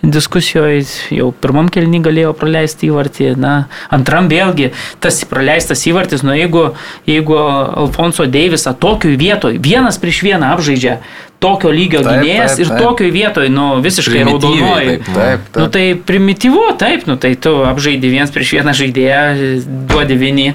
diskusijoje, 0.02 0.84
jau 1.14 1.30
pirmam 1.42 1.70
kelnį 1.72 2.00
galėjo 2.06 2.34
praleisti 2.38 2.88
įvartį, 2.90 3.32
na, 3.40 3.54
antram 3.94 4.30
vėlgi 4.30 4.70
tas 5.02 5.20
praleistas 5.28 5.82
įvartis, 5.90 6.24
nu 6.26 6.36
jeigu, 6.38 6.68
jeigu 7.08 7.38
Alfonso 7.38 8.28
Deivisą 8.30 8.76
tokioj 8.78 9.18
vietoj, 9.20 9.58
vienas 9.64 9.98
prieš 9.98 10.22
vieną 10.28 10.54
apžaidžia 10.54 11.00
tokio 11.38 11.70
lygio 11.70 12.00
Taip, 12.02 12.18
gynėjas 12.22 12.56
taip, 12.56 12.64
ir 12.64 12.68
taip. 12.72 12.82
tokioj 12.82 13.10
vietoj, 13.14 13.48
nu, 13.54 13.66
visiškai 13.84 14.24
raudonoji. 14.26 14.96
taip, 14.98 15.14
Taip, 15.14 15.46
taip. 15.52 15.62
Nu 15.62 15.68
tai 15.76 15.84
primityvu, 16.10 16.64
taip, 16.80 17.06
nu 17.06 17.16
tai 17.16 17.34
tu 17.38 17.52
apžaidži 17.68 18.10
vienas 18.10 18.34
prieš 18.34 18.52
vieną 18.58 18.74
žaidėją, 18.74 19.22
duodi 19.90 20.16
vinį. 20.18 20.48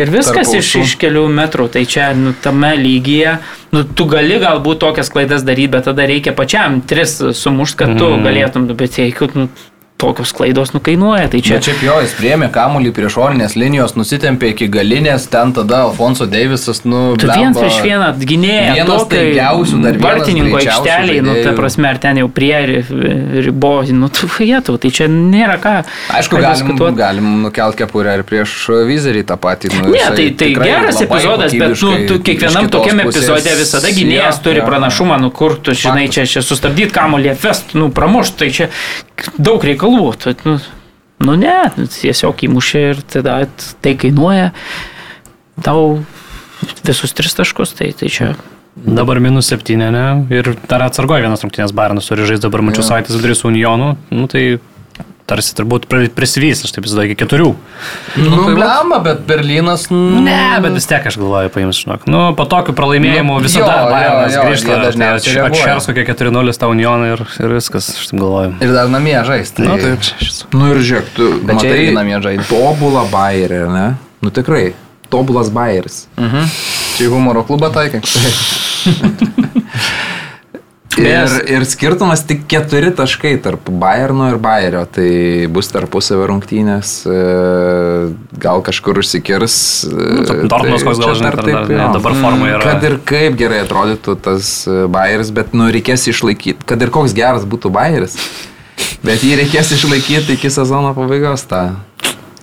Ir 0.00 0.08
viskas 0.08 0.48
iš, 0.56 0.70
iš 0.80 0.92
kelių 0.98 1.26
metrų, 1.28 1.66
tai 1.74 1.82
čia 1.86 2.14
nu, 2.16 2.32
tame 2.42 2.70
lygyje, 2.80 3.34
nu, 3.76 3.82
tu 3.84 4.06
gali 4.08 4.38
galbūt 4.40 4.80
tokias 4.80 5.10
klaidas 5.12 5.44
daryti, 5.44 5.68
bet 5.74 5.84
tada 5.84 6.06
reikia 6.08 6.32
pačiam 6.32 6.80
tris 6.80 7.18
sumušt, 7.20 7.76
kad 7.76 7.92
tu 8.00 8.08
Mm. 8.08 8.24
galėtum, 8.24 8.64
nu, 8.66 8.74
bet 8.74 8.96
jeigu 8.98 9.28
nu, 9.36 9.48
tokios 10.02 10.32
klaidos 10.36 10.74
nukainuoja, 10.74 11.28
tai 11.32 11.40
čia... 11.40 11.60
Čia 11.62 11.72
šiaip 11.72 11.82
jo, 11.86 11.96
jis 12.02 12.12
priemė 12.18 12.48
kamuolį 12.54 12.90
prie 12.96 13.08
šoninės 13.12 13.54
linijos, 13.58 13.94
nusitempė 13.98 14.50
iki 14.52 14.66
galinės, 14.72 15.28
ten 15.32 15.54
tada 15.56 15.84
Alfonso 15.86 16.26
Deivisas, 16.30 16.82
nu, 16.84 17.14
Tu 17.20 17.28
vienas 17.30 17.56
prieš 17.60 17.78
vieną 17.86 18.08
gynėją, 18.18 18.74
vienas 18.80 19.04
staigiausių, 19.06 19.80
dar 19.84 19.96
vienas 19.96 20.04
vartininko 20.08 20.60
aikšteliai, 20.60 21.22
nu, 21.24 21.36
ta 21.46 21.54
prasme, 21.58 21.88
ar 21.92 22.00
ten 22.02 22.18
jau 22.22 22.28
prie 22.32 22.52
ri- 22.68 22.82
ribos, 23.46 23.92
nu, 23.94 24.10
tu 24.12 24.26
vietų, 24.34 24.76
tai 24.82 24.90
čia 24.98 25.06
nėra 25.12 25.56
ką. 25.62 25.74
Aišku, 26.18 26.40
galim, 26.42 26.56
diskutuot. 26.58 26.96
galim 26.98 27.30
nukelt 27.46 27.78
kepurę 27.78 28.16
ir 28.18 28.24
prieš 28.28 28.56
vizerį 28.90 29.22
tą 29.30 29.38
patį. 29.40 29.72
Nu, 29.78 29.92
Ne, 29.92 30.04
tai, 30.16 30.28
tai 30.40 30.50
geras 30.56 30.98
epizodas, 31.04 31.52
bet 31.54 31.76
nu, 31.84 31.92
tu 32.08 32.18
kiekvienam 32.24 32.68
tokiam 32.72 33.00
epizode 33.04 33.54
visada 33.58 33.92
gynėjas 33.94 34.40
Jo, 34.40 34.44
turi 34.48 34.62
jo. 34.62 34.66
pranašumą, 34.66 35.18
nu 35.22 35.30
kur 35.34 35.54
tu, 35.60 35.74
žinai, 35.76 36.08
čia, 36.12 36.24
čia 36.26 36.42
sustabdyti 36.42 36.90
kamuolį 36.96 37.34
fest, 37.38 37.74
nu 37.78 37.90
pramušt, 37.94 38.38
tai 38.40 38.48
čia 38.54 38.68
daug 39.38 39.64
reikalų. 39.66 40.06
Tu, 40.22 40.34
nu, 40.46 40.56
nu 41.26 41.36
ne, 41.40 41.58
tiesiog 41.76 42.46
įmušė 42.48 42.82
ir 42.92 43.04
tada 43.16 43.42
tai 43.84 43.94
kainuoja 43.98 44.50
tau 45.62 46.00
visus 46.86 47.14
tris 47.16 47.36
taškus, 47.38 47.76
tai, 47.78 47.92
tai 47.96 48.10
čia. 48.12 48.32
Dabar 48.72 49.20
minus 49.20 49.50
septynė, 49.52 49.90
ne? 49.92 50.04
Ir 50.32 50.54
dar 50.70 50.86
atsargoja 50.86 51.26
vienas 51.26 51.42
rungtynės 51.44 51.74
Bairnas 51.76 52.08
turi 52.08 52.24
žaisti 52.24 52.46
dabar 52.46 52.62
mačiau 52.64 52.86
savaitės 52.86 53.18
vidury 53.18 53.36
su 53.36 53.50
Unionu. 53.50 53.90
Nu 54.08 54.24
tai 54.32 54.56
tarsi 55.32 55.56
turbūt 55.58 55.88
pri- 55.90 56.10
prisivys, 56.12 56.60
aš 56.68 56.74
taip 56.76 56.84
įsivaizduoju, 56.84 57.10
iki 57.14 57.18
keturių. 57.24 57.48
Nu, 58.20 58.42
blema, 58.52 59.00
bet 59.02 59.24
Berlynas. 59.26 59.88
Ne, 59.90 60.38
bet 60.62 60.76
vis 60.76 60.86
tiek 60.90 61.08
aš 61.08 61.16
galvoju, 61.20 61.50
paims, 61.56 61.80
žinok. 61.82 62.04
Nu, 62.12 62.20
po 62.36 62.44
tokių 62.52 62.76
pralaimėjimų 62.76 63.38
Nu, 63.38 63.42
visada 63.48 63.78
jo, 64.36 64.44
grįžta. 64.46 64.78
dažniausiai. 64.84 65.40
Atšers 65.48 65.88
kokie 65.88 66.04
4-0 66.12 66.54
tą 66.60 66.68
Unioną 66.74 67.12
ir, 67.16 67.24
ir 67.40 67.56
viskas, 67.56 67.88
aš 67.96 68.12
taip 68.12 68.20
galvoju. 68.20 68.52
Ir 68.62 68.72
dar 68.76 68.92
namie 68.92 69.16
žaisti. 69.26 69.64
Nu, 69.64 69.78
Tai, 69.80 69.96
tai 69.96 70.58
Nu 70.58 70.68
ir 70.74 70.78
žiūrėk, 70.84 71.06
tu 71.16 71.28
čia 71.40 71.54
matai 71.56 71.86
namie 71.96 72.18
žaidė. 72.22 72.44
tobulą 72.52 73.06
bairį, 73.10 73.62
ne? 73.72 73.86
Nu 74.22 74.30
tikrai, 74.30 74.74
tobulas 75.10 75.48
bairis. 75.50 76.04
čia 76.18 77.08
į 77.08 77.10
humoro 77.14 77.42
klubą 77.48 77.72
taikai. 77.74 78.02
Ir, 81.00 81.34
ir 81.48 81.64
skirtumas 81.64 82.24
tik 82.28 82.42
keturi 82.50 82.90
taškai 82.96 83.32
tarp 83.44 83.70
Bayerno 83.80 84.28
ir 84.32 84.38
Bayerio, 84.42 84.82
tai 84.92 85.48
bus 85.52 85.70
tarpusavio 85.72 86.26
rungtynės, 86.28 86.92
e, 87.08 87.20
gal 88.42 88.60
kažkur 88.66 89.00
užsikirs. 89.00 89.56
e, 89.88 90.08
Dortmundas 90.50 90.84
koks 90.84 91.00
gal, 91.00 91.14
žinai, 91.16 91.32
taip, 91.38 91.48
dar 91.48 91.70
ne, 91.70 91.86
dabar 91.96 92.16
formoje 92.18 92.56
yra. 92.58 92.66
Kad 92.66 92.88
ir 92.88 92.98
kaip 93.08 93.38
gerai 93.40 93.62
atrodytų 93.64 94.16
tas 94.26 94.52
e, 94.68 94.82
Bayeris, 94.92 95.32
bet 95.32 95.56
nu 95.56 95.70
reikės 95.72 96.04
išlaikyti, 96.12 96.66
kad 96.68 96.84
ir 96.84 96.92
koks 96.92 97.16
geras 97.16 97.48
būtų 97.48 97.72
Bayeris, 97.72 98.18
bet 99.06 99.24
jį 99.24 99.38
reikės 99.40 99.72
išlaikyti 99.78 100.36
iki 100.36 100.52
sezono 100.52 100.92
pabaigos 100.98 101.48
tą. 101.48 101.70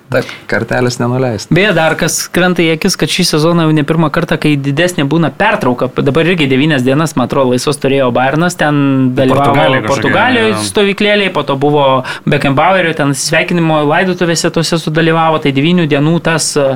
Ta 0.10 0.23
kartelis 0.49 0.98
nenuleis. 0.98 1.45
Beje, 1.53 1.69
dar 1.77 1.94
kas 1.94 2.15
krenta 2.34 2.64
į 2.65 2.72
akis, 2.73 2.95
kad 2.98 3.11
šį 3.14 3.27
sezoną 3.30 3.68
jau 3.68 3.73
ne 3.77 3.84
pirmą 3.86 4.07
kartą, 4.10 4.40
kai 4.41 4.56
didesnė 4.57 5.06
būna 5.10 5.30
pertrauka, 5.38 5.86
dabar 6.02 6.26
irgi 6.26 6.48
9 6.49 6.81
dienas, 6.81 7.14
man 7.14 7.30
atrodo, 7.30 7.53
laisvos 7.53 7.77
turėjo 7.77 8.07
Bayernas, 8.15 8.57
ten 8.57 9.11
dalyvavo 9.14 9.84
Portugalijoje 9.86 10.56
jo. 10.56 10.64
stovyklėlėje, 10.72 11.34
po 11.36 11.45
to 11.45 11.60
buvo 11.61 11.86
Beckenbauerio, 12.26 12.95
ten 12.98 13.14
sveikinimo 13.14 13.84
laidotuvėse 13.86 14.49
tose 14.56 14.81
sudalyvavo, 14.81 15.44
tai 15.45 15.53
9 15.53 15.86
dienų 15.94 16.18
tas 16.26 16.49
e, 16.57 16.68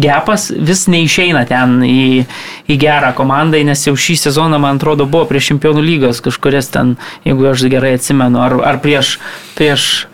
gepas 0.00 0.48
vis 0.56 0.86
neišeina 0.88 1.44
ten 1.52 1.82
į, 1.84 2.24
į 2.72 2.80
gerą 2.80 3.12
komandą, 3.20 3.60
nes 3.68 3.84
jau 3.84 3.92
šį 3.92 4.16
sezoną, 4.24 4.56
man 4.64 4.80
atrodo, 4.80 5.04
buvo 5.04 5.28
prieš 5.28 5.52
čempionų 5.52 5.84
lygos 5.84 6.24
kažkurias 6.24 6.72
ten, 6.72 6.96
jeigu 7.28 7.52
aš 7.52 7.68
gerai 7.68 7.98
atsimenu, 8.00 8.40
ar, 8.40 8.56
ar 8.72 8.80
prieš, 8.80 9.18
prieš 9.60 10.07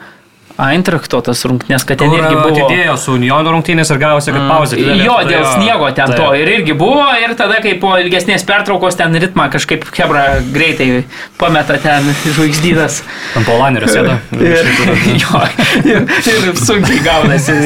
Eintrachto 0.55 1.19
tas 1.27 1.41
rungtynės, 1.51 1.83
kad 1.83 1.99
ten 1.99 2.13
Kur 2.13 2.21
irgi 2.21 2.35
buvo. 2.37 2.51
atidėjo 2.55 2.93
su 3.03 3.15
Unionu 3.17 3.51
rungtynės 3.57 3.89
ir 3.91 3.99
gavosi, 3.99 4.31
kad 4.31 4.45
pauzė. 4.47 4.77
didelė, 4.79 5.05
Jo, 5.09 5.17
dėl 5.27 5.47
sniego 5.51 5.89
ten 5.97 6.13
Taip. 6.13 6.21
to 6.21 6.29
ir 6.39 6.51
irgi 6.53 6.77
buvo 6.79 7.09
ir 7.19 7.33
tada, 7.35 7.57
kai 7.65 7.73
po 7.83 7.97
ilgesnės 7.99 8.45
pertraukos 8.47 8.95
ten 9.01 9.17
ritmą 9.19 9.49
kažkaip 9.51 9.83
Hebra 9.97 10.23
greitai 10.55 11.03
pameta 11.41 11.75
ten 11.83 12.07
žvaigždynas. 12.37 13.01
Ant 13.35 13.49
Polanerio 13.49 13.89
sėda. 13.91 14.21
Ir, 14.39 14.71
jo, 15.25 15.43
ir, 15.91 16.07
ir 16.31 16.55
sunkiai 16.63 17.01
gaunasi. 17.03 17.57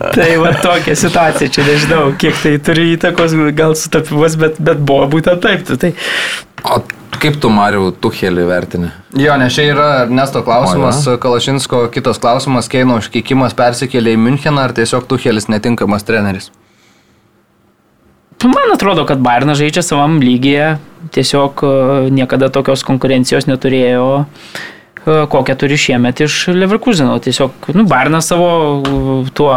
tai 0.16 0.30
va 0.40 0.54
tokia 0.56 0.96
situacija, 0.96 1.52
čia 1.52 1.66
nežinau, 1.68 2.06
kiek 2.20 2.40
tai 2.40 2.54
turi 2.64 2.94
įtakos, 2.94 3.36
gal 3.60 3.76
sutapimas, 3.76 4.38
bet, 4.40 4.56
bet 4.56 4.80
buvo 4.80 5.04
būtent 5.18 5.44
taip. 5.44 5.66
tu 5.68 5.76
Tai, 5.80 5.92
O 6.64 6.80
kaip 7.20 7.36
tu, 7.40 7.50
Mariu, 7.52 7.90
Tuhelį 7.92 8.46
vertini? 8.48 8.90
Jo, 9.18 9.36
nes 9.40 9.54
čia 9.56 9.66
yra 9.72 9.88
Ernesto 10.04 10.42
klausimas, 10.46 11.02
Kalašinsko 11.20 11.84
kitas 11.94 12.20
klausimas, 12.22 12.70
Keino 12.72 12.96
užkeikimas 13.00 13.56
persikėlė 13.58 14.16
į 14.16 14.22
Müncheną, 14.24 14.66
ar 14.68 14.74
tiesiog 14.76 15.06
Tuhelis 15.10 15.50
netinkamas 15.52 16.06
treneris? 16.08 16.50
man 18.48 18.72
atrodo, 18.72 19.04
kad 19.04 19.20
Bairnas 19.20 19.58
žaidžia 19.60 19.82
savam 19.84 20.16
lygyje, 20.22 20.78
tiesiog 21.12 21.60
e, 21.60 21.72
niekada 22.14 22.48
tokios 22.52 22.84
konkurencijos 22.88 23.44
neturėjo 23.50 24.06
e, 24.22 24.79
kokią 25.04 25.56
turi 25.56 25.78
šiemet 25.80 26.20
iš 26.20 26.42
Leverkuseno. 26.52 27.18
Tiesiog, 27.24 27.70
nu, 27.74 27.86
Bairnas 27.88 28.28
savo 28.28 28.50
uh, 28.80 29.32
tuo 29.34 29.54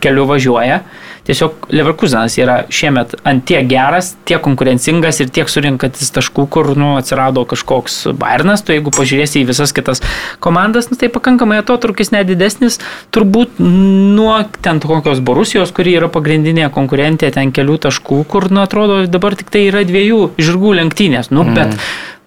keliu 0.00 0.24
važiuoja. 0.28 0.80
Tiesiog 1.28 1.66
Leverkusenas 1.76 2.38
yra 2.40 2.54
šiemet 2.72 3.12
ant 3.28 3.42
tiek 3.44 3.66
geras, 3.68 4.14
tiek 4.24 4.40
konkurencingas 4.40 5.18
ir 5.20 5.28
tiek 5.28 5.50
surinkantis 5.52 6.08
taškų, 6.16 6.46
kur 6.48 6.70
nu, 6.72 6.94
atsirado 6.96 7.42
kažkoks 7.50 7.98
Bairnas. 8.16 8.64
Tu 8.64 8.78
jeigu 8.78 8.88
pažiūrėsi 8.96 9.42
į 9.42 9.50
visas 9.50 9.76
kitas 9.76 10.00
komandas, 10.40 10.88
nu, 10.88 10.96
tai 10.96 11.12
pakankamai 11.12 11.60
atotrukis 11.60 12.14
nedidesnis. 12.16 12.80
Turbūt 13.12 13.60
nuo 13.60 14.38
ten 14.64 14.80
kokios 14.80 15.20
Borusijos, 15.20 15.74
kuri 15.76 15.98
yra 16.00 16.08
pagrindinė 16.12 16.70
konkurentė, 16.72 17.28
ten 17.36 17.52
kelių 17.52 17.76
taškų, 17.90 18.22
kur, 18.32 18.48
nu, 18.48 18.64
atrodo, 18.64 19.02
dabar 19.04 19.36
tik 19.36 19.52
tai 19.52 19.68
yra 19.68 19.84
dviejų 19.84 20.30
žirgų 20.40 20.78
lenktynės. 20.80 21.28
Nu, 21.28 21.44
bet 21.52 21.76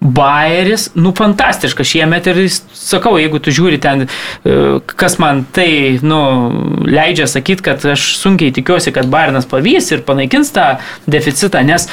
Bayeris, 0.02 0.88
nu, 0.98 1.12
fantastiškas 1.14 1.86
šiemet 1.86 2.26
ir 2.26 2.40
jis, 2.42 2.58
sakau, 2.74 3.14
jeigu 3.20 3.38
tu 3.42 3.54
žiūri 3.54 3.78
ten, 3.82 4.08
e, 4.42 4.56
kas 4.98 5.14
man 5.22 5.44
tai, 5.54 6.00
nu, 6.02 6.18
leidžia 6.88 7.28
sakyti, 7.30 7.62
kad 7.70 7.86
aš 7.94 8.16
sunkiai 8.18 8.54
tikiuosi, 8.54 8.90
kad 8.94 9.06
Bayernas 9.12 9.46
pavys 9.46 9.92
ir 9.94 10.02
panaikins 10.06 10.50
tą 10.54 10.74
deficitą, 11.06 11.62
nes 11.66 11.88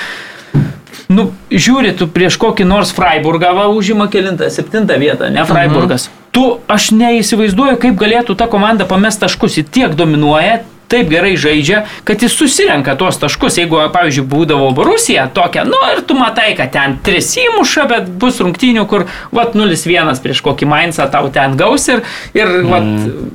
Nu, 1.10 1.32
žiūri, 1.50 1.96
tu 1.98 2.06
prieš 2.14 2.36
kokį 2.38 2.68
nors 2.70 2.92
Freiburgą 2.94 3.50
va, 3.58 3.64
užima 3.74 4.06
kilintą, 4.14 4.46
septintą 4.54 5.00
vietą, 5.02 5.32
ne 5.34 5.42
Freiburgas. 5.50 6.06
Mhm. 6.06 6.26
Tu, 6.38 6.44
aš 6.70 6.92
neįsivaizduoju, 6.94 7.80
kaip 7.82 7.96
galėtų 7.98 8.36
ta 8.38 8.46
komanda 8.52 8.86
pamest 8.86 9.24
taškus, 9.24 9.58
ji 9.58 9.64
tiek 9.66 9.96
dominuoja, 9.98 10.60
taip 10.90 11.10
gerai 11.12 11.36
žaidžia, 11.40 11.84
kad 12.08 12.22
jis 12.24 12.36
susirenka 12.36 12.96
tuos 13.00 13.20
taškus. 13.22 13.60
Jeigu, 13.62 13.80
pavyzdžiui, 13.94 14.26
būdavo 14.30 14.72
Rusija 14.86 15.28
tokia, 15.34 15.66
nu 15.68 15.80
ir 15.94 16.04
tu 16.08 16.18
matai, 16.18 16.52
kad 16.58 16.74
ten 16.74 16.98
tris 17.06 17.32
įmuša, 17.40 17.88
bet 17.90 18.10
bus 18.22 18.42
rungtynių, 18.44 18.86
kur, 18.90 19.08
vat, 19.36 19.58
0-1 19.58 20.24
prieš 20.24 20.44
kokį 20.46 20.70
Mainzą 20.70 21.10
tau 21.12 21.32
ten 21.34 21.58
gaus 21.60 21.88
ir, 21.92 22.04
ir 22.38 22.56
vat, 22.70 22.88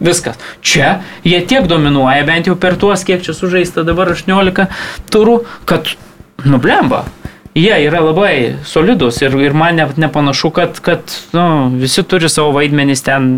viskas. 0.05 0.41
Čia 0.65 0.99
jie 1.27 1.41
tiek 1.47 1.69
dominuoja, 1.71 2.25
bent 2.27 2.51
jau 2.51 2.57
per 2.61 2.79
tuos, 2.81 3.05
kiek 3.07 3.23
čia 3.25 3.37
sužaista 3.37 3.87
dabar 3.87 4.15
18 4.15 4.67
turų, 5.13 5.43
kad, 5.69 5.95
nublemba. 6.45 7.05
Jie 7.55 7.75
yra 7.87 8.01
labai 8.03 8.57
solidus 8.67 9.21
ir, 9.23 9.35
ir 9.39 9.53
man 9.55 9.77
ne, 9.79 9.85
nepanašu, 10.03 10.49
kad, 10.51 10.81
kad 10.83 11.13
nu, 11.37 11.45
visi 11.79 12.03
turi 12.03 12.27
savo 12.27 12.51
vaidmenis 12.57 13.05
ten. 13.07 13.29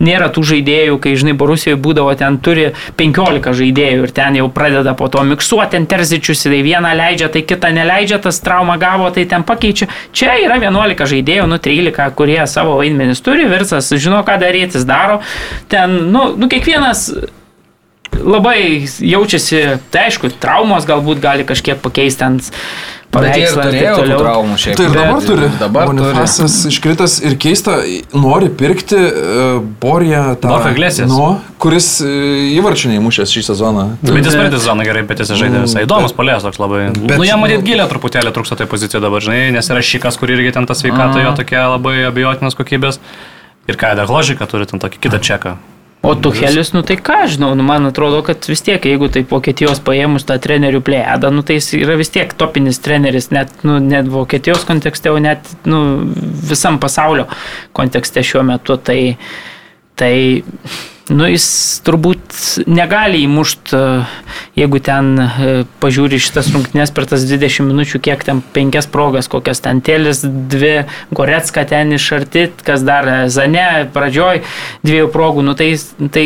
Nėra 0.00 0.30
tų 0.32 0.44
žaidėjų, 0.54 0.96
kai, 1.04 1.12
žinai, 1.20 1.34
Borusijoje 1.36 1.76
būdavo, 1.84 2.14
ten 2.16 2.38
turi 2.40 2.70
15 2.96 3.52
žaidėjų 3.60 4.08
ir 4.08 4.14
ten 4.16 4.40
jau 4.40 4.48
pradeda 4.52 4.96
po 4.96 5.10
to 5.12 5.20
miksuoti, 5.28 5.74
ten 5.76 5.84
terzičius, 5.90 6.46
tai 6.48 6.62
vieną 6.64 6.94
leidžia, 6.96 7.28
tai 7.32 7.44
kitą 7.44 7.74
neleidžia, 7.76 8.22
tas 8.24 8.40
traumą 8.40 8.78
gavo, 8.80 9.12
tai 9.12 9.26
ten 9.28 9.44
pakeičia. 9.44 9.90
Čia 10.16 10.38
yra 10.46 10.56
11 10.62 11.04
žaidėjų, 11.12 11.48
nu 11.52 11.60
13, 11.60 12.08
kurie 12.16 12.40
savo 12.48 12.80
vaidmenis 12.80 13.20
turi, 13.20 13.44
virsas 13.52 13.92
žino, 14.00 14.24
ką 14.24 14.40
daryti, 14.40 14.80
jis 14.80 14.88
daro. 14.88 15.20
Ten, 15.68 16.06
nu, 16.08 16.30
nu 16.40 16.48
kiekvienas 16.48 17.10
labai 18.16 18.86
jaučiasi, 18.86 19.62
tai 19.92 20.08
aišku, 20.08 20.32
traumos 20.40 20.86
galbūt 20.88 21.20
gali 21.20 21.44
kažkiek 21.44 21.80
pakeisti 21.84 22.24
ant 22.24 22.52
paveikslą 23.14 23.62
ir 23.62 23.68
turėjo 23.68 23.92
tų 23.98 24.16
traumų 24.20 24.56
šiaip. 24.60 24.78
Tai 24.78 24.86
ir 24.86 24.94
dabar 24.96 25.12
Bet 25.16 25.28
turi. 25.28 25.48
Dabar 25.60 25.90
turi. 25.90 26.00
Bonifacas 26.00 26.56
iškritas 26.70 27.16
ir 27.24 27.36
keista, 27.40 27.76
nori 28.16 28.48
pirkti 28.62 28.98
uh, 28.98 29.60
Borja 29.82 30.22
tą... 30.40 30.50
Borja 30.54 30.72
Iglesias. 30.74 31.12
Nu, 31.12 31.28
kuris 31.62 31.88
uh, 32.04 32.10
įvarčių 32.56 32.92
neįmušęs 32.94 33.36
šį 33.36 33.44
sezoną. 33.50 33.86
Bet 34.02 34.20
jis 34.22 34.36
praeitą 34.38 34.60
sezoną 34.60 34.88
gerai, 34.88 35.04
bet 35.08 35.22
jis 35.24 35.32
žaidė 35.38 35.62
visai 35.64 35.86
įdomus 35.86 36.16
polės 36.16 36.44
toks 36.46 36.60
labai. 36.62 36.88
Bet- 36.96 37.16
nu, 37.20 37.28
jam 37.28 37.44
matyt 37.44 37.64
gilė 37.66 37.86
truputėlį 37.92 38.34
trūksta 38.36 38.58
tai 38.60 38.68
pozicija 38.70 39.00
dabar, 39.04 39.24
žinai, 39.24 39.48
nes 39.56 39.72
yra 39.72 39.84
šikas, 39.84 40.18
kur 40.20 40.34
irgi 40.34 40.52
ten 40.56 40.68
tas 40.68 40.82
sveikata 40.82 41.22
jo 41.24 41.32
tokia 41.38 41.68
labai 41.76 41.98
abejotinas 42.10 42.58
kokybės. 42.58 43.00
Ir 43.66 43.78
ką, 43.80 43.96
dar 43.98 44.10
ložika 44.10 44.46
turi 44.50 44.68
ten 44.70 44.82
tokį 44.82 45.00
kitą 45.08 45.22
čeką. 45.22 45.56
O 46.06 46.14
Tuhelis, 46.14 46.70
nu 46.70 46.84
tai 46.86 46.94
ką 47.02 47.24
žinau, 47.32 47.54
nu 47.58 47.64
man 47.66 47.88
atrodo, 47.88 48.20
kad 48.26 48.46
vis 48.46 48.62
tiek, 48.62 48.84
jeigu 48.86 49.08
tai 49.10 49.24
Vokietijos 49.26 49.80
paėmus 49.82 50.26
tą 50.28 50.36
trenerių 50.42 50.78
plėdą, 50.86 51.32
nu 51.34 51.42
tai 51.42 51.56
jis 51.58 51.72
yra 51.80 51.96
vis 51.98 52.12
tiek 52.14 52.30
topinis 52.38 52.78
treneris, 52.84 53.32
net, 53.34 53.50
nu, 53.66 53.80
net 53.82 54.06
Vokietijos 54.12 54.62
kontekste, 54.68 55.10
o 55.10 55.18
net 55.22 55.50
nu, 55.66 55.80
visam 56.46 56.78
pasaulio 56.82 57.26
kontekste 57.74 58.22
šiuo 58.22 58.44
metu. 58.46 58.78
Tai, 58.86 59.00
tai 59.98 60.14
nu, 61.12 61.26
jis 61.30 61.46
turbūt 61.86 62.66
negali 62.66 63.20
įmušti, 63.26 63.78
jeigu 64.58 64.80
ten 64.82 65.12
e, 65.20 65.50
pažiūri 65.82 66.18
šitas 66.22 66.48
rungtynės 66.50 66.90
per 66.94 67.06
tas 67.06 67.22
20 67.28 67.68
minučių, 67.68 68.00
kiek 68.02 68.24
ten 68.26 68.40
penkias 68.54 68.88
progas, 68.90 69.28
kokias 69.30 69.62
ten 69.62 69.82
tėlis, 69.84 70.24
dvi, 70.24 70.86
Goretska 71.14 71.62
ten 71.68 71.94
iš 71.94 72.08
arti, 72.16 72.48
kas 72.66 72.82
dar 72.86 73.06
e, 73.06 73.16
Zane, 73.30 73.86
pradžioj 73.94 74.42
dviejų 74.86 75.10
progų, 75.14 75.44
nu 75.46 75.54
tai, 75.58 75.68
tai 76.10 76.24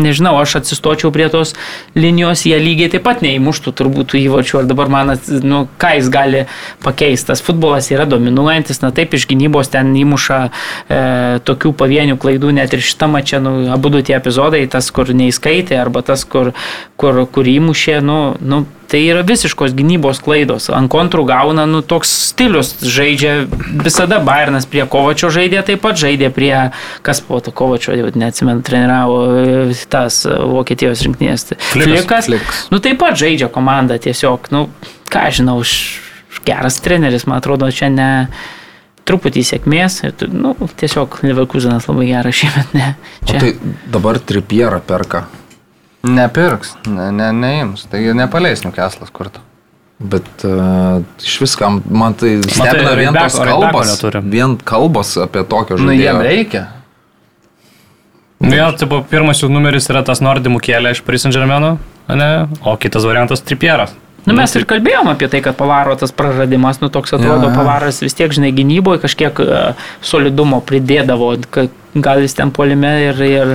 nežinau, 0.00 0.34
aš 0.40 0.58
atsistočiau 0.62 1.12
prie 1.14 1.28
tos 1.30 1.54
linijos, 1.94 2.46
jie 2.50 2.58
lygiai 2.58 2.90
taip 2.96 3.06
pat 3.06 3.22
neįmuštų 3.22 3.74
turbūt 3.78 4.16
įvačių, 4.18 4.62
ar 4.62 4.70
dabar 4.72 4.90
man, 4.90 5.14
nu, 5.46 5.62
ką 5.78 5.92
jis 6.00 6.10
gali 6.10 6.42
pakeisti. 6.82 7.30
Tas 7.30 7.44
futbolas 7.46 7.92
yra 7.94 8.08
dominuojantis, 8.10 8.82
na 8.82 8.90
taip, 8.94 9.14
iš 9.14 9.28
gynybos 9.30 9.70
ten 9.70 9.94
įmuša 9.94 10.42
e, 10.46 11.00
tokių 11.46 11.74
pavienių 11.78 12.18
klaidų, 12.22 12.52
net 12.58 12.74
ir 12.74 12.82
šitą 12.82 13.10
mačią, 13.12 13.42
nu, 13.44 13.54
abu 13.74 13.94
du 13.94 14.02
tie 14.06 14.15
epizodai, 14.16 14.64
tas, 14.70 14.88
kur 14.94 15.10
neįskaitė, 15.14 15.76
arba 15.80 16.02
tas, 16.06 16.24
kur, 16.28 16.52
kur, 17.00 17.22
kur 17.32 17.48
įmušė, 17.50 18.00
nu, 18.04 18.18
nu, 18.40 18.64
tai 18.90 19.02
yra 19.10 19.22
visiškos 19.26 19.74
gynybos 19.76 20.20
klaidos. 20.24 20.68
Ant 20.74 20.90
kontrų 20.92 21.26
gauna, 21.28 21.66
nu, 21.70 21.82
toks 21.86 22.12
stilius 22.30 22.74
žaidžia, 22.82 23.34
visada 23.82 24.20
Bayernas 24.24 24.68
prie 24.70 24.86
Kovačio 24.90 25.30
žaidė, 25.34 25.62
taip 25.66 25.82
pat 25.84 25.98
žaidė 26.00 26.30
prie, 26.34 26.54
kas 27.06 27.22
po 27.24 27.40
to 27.44 27.54
Kovačio, 27.56 27.94
jau 27.98 28.10
neatsimenu, 28.14 28.64
treniravo 28.66 29.20
e, 29.42 29.78
tas 29.92 30.22
e, 30.26 30.34
Vokietijos 30.56 31.04
rinktinės. 31.06 31.48
Flikas. 31.72 32.30
Flikas. 32.30 32.66
Nu, 32.72 32.82
taip 32.82 33.00
pat 33.02 33.18
žaidžia 33.18 33.50
komanda 33.52 33.98
tiesiog, 34.02 34.50
nu, 34.54 34.66
ką 35.12 35.28
žinau, 35.40 35.60
geras 36.46 36.78
treneris, 36.84 37.26
man 37.26 37.40
atrodo, 37.40 37.70
čia 37.74 37.90
ne 37.90 38.10
truputį 39.06 39.42
sėkmės, 39.46 40.00
ir 40.08 40.12
tu- 40.18 40.28
nu, 40.32 40.54
tiesiog 40.80 41.20
Leverkusenas 41.22 41.86
labai 41.88 42.08
geras 42.10 42.34
šiemet, 42.40 42.72
ne. 42.74 42.92
O 43.22 43.26
Čia. 43.30 43.40
tai 43.40 43.52
dabar 43.94 44.18
tripierą 44.18 44.80
perka. 44.86 45.24
Nepirks, 46.06 46.76
ne, 46.86 47.08
ne, 47.14 47.32
neims. 47.34 47.86
Tai 47.90 47.98
nepaleis 48.14 48.62
nukeslas 48.66 49.10
kurtų. 49.10 49.42
Bet 49.98 50.26
uh, 50.44 51.00
iš 51.24 51.38
viskam, 51.40 51.78
man 51.88 52.12
tai 52.14 52.34
stebina 52.44 52.92
vien 52.98 53.14
tos 53.16 53.38
kalbos. 53.40 53.94
Vien 54.28 54.58
kalbos 54.60 55.14
apie 55.24 55.40
tokio 55.48 55.78
Nu, 55.80 55.94
jiem 55.96 56.18
žaidėjo. 56.18 56.26
reikia. 56.26 56.64
Nu, 58.44 58.52
jo, 58.52 58.66
tipo, 58.76 59.00
pirmas 59.08 59.40
jų 59.40 59.48
numeris 59.48 59.88
yra 59.88 60.02
tas 60.04 60.20
Nordimų 60.20 60.60
kėlė 60.60 60.92
iš 60.92 61.00
Germain, 61.32 61.78
ne? 62.12 62.28
O 62.68 62.76
kitas 62.76 63.06
variantas 63.08 63.40
Tripieras. 63.40 63.94
Nu, 64.26 64.34
mes 64.34 64.54
ir 64.58 64.64
kalbėjom 64.66 65.06
apie 65.12 65.28
tai, 65.30 65.40
kad 65.44 65.54
Pavaro 65.58 65.94
tas 65.98 66.10
praradimas, 66.12 66.80
nu 66.82 66.88
toks 66.90 67.12
atrodo, 67.14 67.46
Jo, 67.46 67.50
jo. 67.52 67.54
Pavaras 67.54 68.00
vis 68.02 68.16
tiek, 68.18 68.32
žinai, 68.34 68.50
gynyboje 68.56 68.98
kažkiek 69.04 69.38
e, 69.44 69.60
solidumo 70.02 70.58
pridėdavo, 70.66 71.28
ka- 71.54 71.68
gal 71.94 72.24
jis 72.24 72.34
ten 72.34 72.50
polime 72.50 72.90
ir, 73.06 73.22
ir 73.22 73.52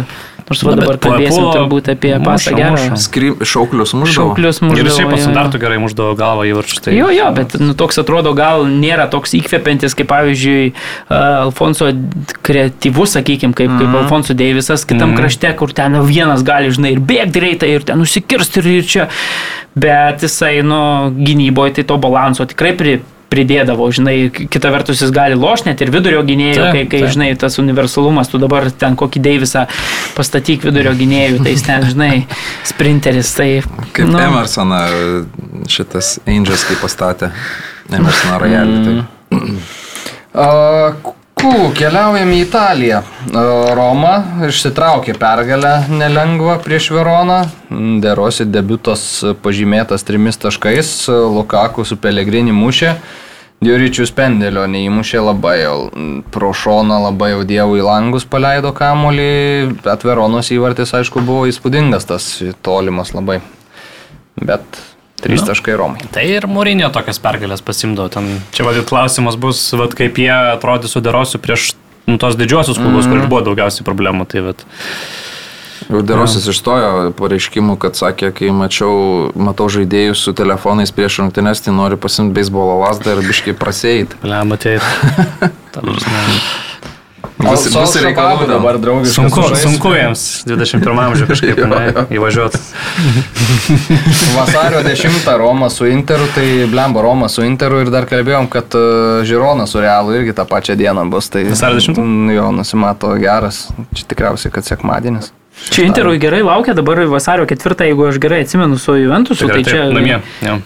Nors 0.52 0.64
va 0.68 0.74
dabar 0.76 0.98
kalbėsim 1.02 1.46
turbūt 1.56 1.90
apie 1.96 2.12
pasą 2.26 2.52
gerą. 2.58 2.78
Šauklius 3.48 3.94
muždavo. 3.96 4.36
Šauklius 4.36 4.60
Ir 4.62 4.68
muždavo. 4.68 5.10
po 5.10 5.16
jo. 5.18 5.24
standartų 5.24 5.62
gerai 5.64 5.78
muždavo 5.82 6.16
galvą 6.20 6.46
į 6.50 6.54
viršų. 6.60 6.82
Tai... 6.86 6.96
Jo, 6.98 7.08
jo, 7.16 7.30
bet 7.38 7.56
nu, 7.62 7.74
toks 7.80 8.02
atrodo 8.04 8.34
gal 8.38 8.66
nėra 8.68 9.08
toks 9.12 9.34
įkvepiantis, 9.40 9.96
kaip 9.98 10.10
pavyzdžiui 10.12 10.74
uh, 10.74 11.48
Alfonso 11.48 11.88
kreatyvus, 12.46 13.16
sakykime, 13.18 13.56
kaip, 13.58 13.72
kaip 13.80 13.96
Alfonso 14.04 14.36
Deivisas 14.38 14.86
kitam 14.86 15.12
Mhm. 15.12 15.18
krašte, 15.22 15.54
kur 15.60 15.72
ten 15.76 15.96
vienas 16.08 16.44
gali, 16.48 16.72
žinai, 16.72 16.94
ir 16.96 17.00
bėgti 17.00 17.32
greitai, 17.40 17.72
ir 17.76 17.84
ten 17.88 18.00
nusikirsti, 18.00 18.60
ir, 18.62 18.68
ir 18.82 18.86
čia. 18.88 19.08
Bet 19.76 20.22
jisai, 20.26 20.62
nu, 20.68 21.12
gynyboje 21.16 21.80
tai 21.80 21.84
to 21.88 21.98
balanso 21.98 22.46
tikrai 22.46 22.74
pri, 22.78 23.00
pridėdavo, 23.32 23.88
žinai, 23.96 24.16
kita 24.32 24.72
vertus 24.74 25.02
jis 25.04 25.14
gali 25.16 25.38
lošti 25.40 25.72
net 25.72 25.84
ir 25.84 25.92
vidurio 25.94 26.22
gynėjų, 26.28 26.66
kai, 26.76 26.84
kai 26.92 27.04
taip. 27.06 27.14
žinai, 27.16 27.30
tas 27.40 27.58
universalumas, 27.62 28.32
tu 28.32 28.42
dabar 28.42 28.68
ten 28.72 28.98
kokį 29.00 29.24
Deivisą 29.24 29.66
pastatyk 30.18 30.68
vidurio 30.68 30.94
gynėjų, 31.00 31.40
tai 31.46 31.56
jis 31.56 31.66
ten, 31.68 31.88
žinai, 31.88 32.12
sprinteris, 32.68 33.32
tai... 33.38 33.50
Kaip 33.96 34.12
nu. 34.12 34.20
Emersoną 34.22 34.82
šitas 35.72 36.18
Angels 36.28 36.68
kaip 36.68 36.84
pastatė. 36.84 37.32
Emersoną 37.92 38.42
rajelį. 38.44 38.84
Tai. 38.88 39.40
A, 40.32 40.46
Kū, 41.42 41.72
keliaujam 41.74 42.30
į 42.36 42.40
Italiją. 42.44 43.00
A, 43.02 43.44
Roma 43.74 44.12
išsitraukė 44.46 45.16
pergalę 45.18 45.72
nelengvą 45.90 46.60
prieš 46.62 46.92
Veroną. 46.94 47.40
Derosi 48.04 48.46
debutas 48.46 49.02
pažymėtas 49.42 50.06
trimis 50.06 50.38
taškais. 50.38 50.92
Lukaku 51.10 51.82
su 51.88 51.98
Pelegrini 51.98 52.54
mušė. 52.54 52.94
Dioričius 53.66 54.14
pendelio 54.14 54.68
neįmušė 54.70 55.24
labai 55.26 55.56
jau 55.64 55.76
pro 56.34 56.52
šoną, 56.54 57.02
labai 57.08 57.32
jau 57.32 57.42
dievų 57.50 57.82
į 57.82 57.88
langus 57.90 58.30
paleido 58.30 58.70
kamolį. 58.78 59.82
Atveronos 59.90 60.54
įvartis, 60.54 60.94
aišku, 60.98 61.26
buvo 61.26 61.50
įspūdingas 61.50 62.06
tas 62.10 62.30
tolimas 62.62 63.16
labai. 63.18 63.40
Bet 64.38 64.82
trys 65.24 65.44
Nu. 65.44 65.52
taškai 65.52 65.78
Romai. 65.80 66.06
Tai 66.14 66.26
ir 66.28 66.48
Mūrinio 66.52 66.92
tokias 66.94 67.22
pergalės 67.22 67.64
pasimdavo. 67.66 68.12
Ten, 68.14 68.34
čia 68.56 68.68
vadit 68.68 68.90
klausimas 68.90 69.38
bus, 69.40 69.64
vat, 69.78 69.96
kaip 69.98 70.20
jie 70.22 70.34
atrodys 70.34 70.96
su 70.96 71.04
derosiu 71.04 71.42
prieš 71.42 71.74
nu, 72.10 72.18
tos 72.22 72.38
didžiosius 72.40 72.80
klubus, 72.82 73.06
mm. 73.06 73.12
kur 73.12 73.32
buvo 73.32 73.44
daugiausiai 73.52 73.88
problemų. 73.88 74.28
Tai, 74.32 74.48
vat, 74.50 74.66
Derosis 75.90 76.46
išstojo 76.48 77.12
pareiškimų, 77.18 77.76
kad 77.82 77.98
sakė, 78.00 78.30
kai 78.36 78.52
mačiau, 78.56 79.32
matau 79.36 79.68
žaidėjus 79.72 80.22
su 80.28 80.34
telefonais 80.38 80.94
prieš 80.96 81.20
rungtynes, 81.24 81.64
tai 81.66 81.74
nori 81.76 81.98
pasimti 82.00 82.38
beisbolo 82.38 82.78
lasdą 82.84 83.18
ir 83.18 83.26
biškai 83.26 83.56
ta 85.74 85.84
prasme, 85.84 86.22
Bus, 87.42 87.68
bus 87.74 87.96
reikalų 88.04 88.48
dabar 88.50 88.78
draugiškai. 88.82 89.14
Sunku, 89.16 89.44
sunku 89.58 89.92
jiems 89.96 90.22
21 90.48 91.00
amžiuje 91.06 91.28
kažkaip 91.34 91.62
ne, 91.72 92.06
įvažiuoti. 92.18 92.60
Vasario 94.38 94.82
10 94.84 95.38
Roma 95.38 95.70
su 95.70 95.86
Interu, 95.88 96.24
tai 96.36 96.68
blemba 96.72 97.02
Roma 97.02 97.30
su 97.30 97.44
Interu 97.44 97.82
ir 97.82 97.90
dar 97.94 98.06
kalbėjom, 98.10 98.48
kad 98.52 98.74
Žirona 99.28 99.68
su 99.68 99.82
Realu 99.82 100.16
irgi 100.20 100.34
tą 100.38 100.46
pačią 100.50 100.76
dieną 100.80 101.08
bus. 101.12 101.30
Tai, 101.34 101.44
Vasario 101.50 101.80
10? 101.80 101.98
Mm, 101.98 102.30
Jo, 102.36 102.52
nusimato 102.56 103.14
geras. 103.20 103.68
Čia 103.96 104.06
tikriausiai, 104.14 104.52
kad 104.54 104.66
sekmadienis. 104.68 105.32
Čia 105.70 105.86
Interui 105.90 106.18
gerai 106.22 106.42
laukia, 106.46 106.74
dabar 106.74 107.04
vasario 107.12 107.46
ketvirtą, 107.46 107.86
jeigu 107.90 108.08
aš 108.10 108.18
gerai 108.24 108.42
atsimenu 108.46 108.78
su 108.82 108.96
Juventusu, 108.98 109.46
tai, 109.48 109.62
Tikrai 109.62 109.68
čia 109.68 109.92
namie. 109.94 110.18
Jo. 110.42 110.58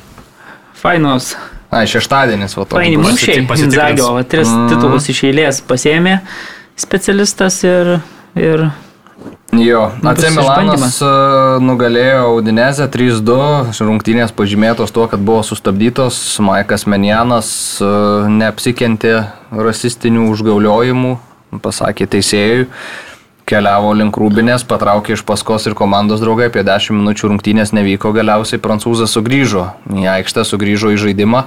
fainos, 0.79 1.33
Na, 1.71 1.81
šeštadienis, 1.89 2.53
va 2.55 2.63
to. 2.69 2.77
faini 2.77 2.95
bus. 3.01 3.15
mūšiai. 3.17 3.41
Inzagio, 3.65 4.11
va, 4.15 4.21
tris 4.23 4.47
Mm. 4.47 4.69
titulus 4.69 5.09
iš 5.11 5.23
eilės 5.27 5.57
pasėmė 5.67 6.19
specialistas 6.75 7.63
ir, 7.63 7.97
ir 8.35 8.67
Jo, 9.55 9.85
AC 10.03 10.25
Milanas 10.35 10.97
uh, 10.99 11.61
nugalėjo 11.63 12.33
Udinezę 12.35 12.89
3-2, 12.91 13.71
rungtynės 13.87 14.33
pažymėtos 14.35 14.91
tuo, 14.91 15.05
kad 15.07 15.21
buvo 15.23 15.45
sustabdytos, 15.47 16.17
Maikas 16.43 16.83
Menjanas 16.91 17.49
uh, 17.79 18.27
neapsikentė 18.27 19.13
rasistinių 19.55 20.27
užgauliojimų, 20.33 21.13
pasakė 21.63 22.09
teisėjui, 22.17 22.67
keliavo 23.47 23.93
link 23.95 24.19
Rūbinės, 24.19 24.67
patraukė 24.67 25.15
iš 25.15 25.23
paskos 25.23 25.69
ir 25.69 25.77
komandos 25.77 26.19
draugai, 26.23 26.49
apie 26.51 26.65
10 26.67 26.99
minučių 26.99 27.31
rungtynės 27.31 27.71
nevyko, 27.77 28.11
galiausiai 28.17 28.59
prancūzas 28.59 29.15
sugrįžo 29.15 29.69
į 29.95 30.09
aikštę, 30.17 30.43
sugrįžo 30.51 30.91
į 30.97 31.01
žaidimą. 31.05 31.45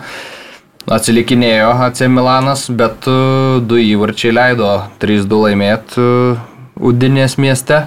Atsilikinėjo 0.88 1.72
AC 1.84 2.06
Milanas, 2.08 2.66
bet 2.72 3.08
uh, 3.10 3.58
du 3.60 3.76
įvarčiai 3.82 4.32
leido 4.32 4.70
3-2 5.02 5.40
laimėti 5.44 6.00
uh, 6.00 6.44
Udinės 6.78 7.36
mieste. 7.42 7.82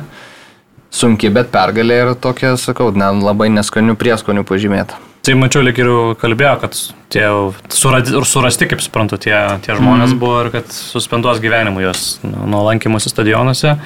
Sunki, 0.91 1.29
bet 1.31 1.53
pergalė 1.53 2.01
yra 2.03 2.15
tokia, 2.19 2.57
sakau, 2.59 2.89
ne, 2.91 3.07
labai 3.23 3.47
neskanių 3.53 3.95
prieskonių 3.97 4.43
pažymėta. 4.47 4.99
Tai 5.21 5.35
mačiau, 5.37 5.61
lik 5.63 5.77
ir 5.79 5.89
kalbėjo, 6.19 6.55
kad 6.63 6.77
tie 7.13 7.27
surasti, 7.71 8.67
kaip 8.67 8.81
suprantu, 8.83 9.19
tie, 9.21 9.35
tie 9.63 9.77
žmonės 9.77 10.15
mm. 10.15 10.19
buvo 10.19 10.41
ir 10.43 10.49
kad 10.55 10.73
suspenduos 10.73 11.39
gyvenimų 11.43 11.85
juos 11.85 12.05
nuo 12.25 12.49
nuo 12.49 12.65
lankymosi 12.67 13.13
stadionuose. 13.13 13.77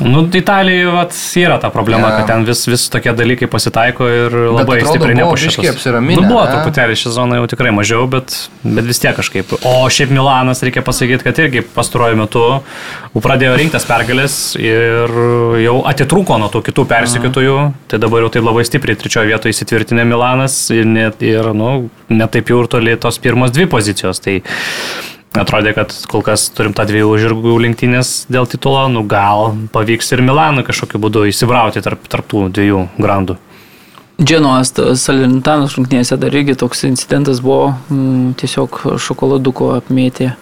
Nu, 0.00 0.28
Italijoje 0.32 0.86
vat, 0.86 1.14
yra 1.36 1.58
ta 1.60 1.68
problema, 1.70 2.08
yeah. 2.08 2.20
kad 2.20 2.26
ten 2.26 2.44
vis, 2.48 2.62
vis 2.68 2.86
tokie 2.88 3.12
dalykai 3.12 3.48
pasitaiko 3.52 4.06
ir 4.08 4.36
labai 4.48 4.78
atrodo, 4.80 4.94
stipriai 4.96 5.74
apsiraminę, 5.74 6.22
Nu, 6.22 6.28
buvo 6.30 6.44
ne? 6.46 6.54
truputėlį 6.54 6.96
ši 6.96 7.12
zona 7.12 7.36
jau 7.36 7.48
tikrai 7.52 7.72
mažiau, 7.76 8.06
bet, 8.08 8.32
bet 8.64 8.88
vis 8.88 9.02
tiek 9.02 9.12
kažkaip. 9.18 9.52
O 9.68 9.74
šiaip 9.92 10.14
Milanas, 10.16 10.64
reikia 10.64 10.80
pasakyti, 10.86 11.26
kad 11.26 11.42
irgi 11.44 11.64
pastaruoju 11.74 12.20
metu 12.22 12.46
pradėjo 13.20 13.58
rinktas 13.60 13.84
pergalės 13.88 14.38
ir 14.56 15.12
jau 15.66 15.76
atitrūko 15.92 16.40
nuo 16.40 16.48
tų 16.54 16.64
kitų 16.70 16.86
persikėtojų. 16.94 17.58
Tai 17.92 18.00
dabar 18.00 18.24
jau 18.24 18.32
taip 18.32 18.48
labai 18.48 18.64
stipriai 18.64 18.96
trečioje 18.96 19.34
vietoje 19.34 19.52
įsitvirtinę 19.52 20.08
Milanas 20.08 20.62
ir, 20.72 20.88
net, 20.88 21.20
ir 21.20 21.52
nu, 21.52 21.90
netaip 22.08 22.48
jau 22.54 22.64
ir 22.64 22.72
toli 22.72 22.96
tos 22.96 23.20
pirmos 23.20 23.52
dvi 23.52 23.68
pozicijos. 23.68 24.24
Tai 24.24 24.40
Atrodė, 25.38 25.70
kad 25.76 25.92
kol 26.10 26.24
kas 26.26 26.48
turim 26.50 26.72
tą 26.74 26.82
dviejų 26.88 27.12
žirgų 27.22 27.52
lenktynės 27.62 28.24
dėl 28.32 28.48
titulo, 28.50 28.88
nu 28.90 29.04
gal 29.06 29.52
pavyks 29.70 30.10
ir 30.16 30.24
Milanui 30.26 30.64
kažkokiu 30.66 30.98
būdu 30.98 31.22
įsibrauti 31.30 31.82
tarp, 31.86 32.02
tarp 32.10 32.26
tų 32.26 32.48
dviejų 32.50 32.82
grandų. 32.98 33.38
Dženos 34.20 34.74
Salintanos 35.00 35.78
rungtynėse 35.78 36.18
dar 36.20 36.34
irgi 36.34 36.58
toks 36.58 36.82
incidentas 36.90 37.38
buvo, 37.40 37.70
mm, 37.88 38.34
tiesiog 38.42 38.82
šokoladuko 39.00 39.70
apmėtė. 39.78 40.34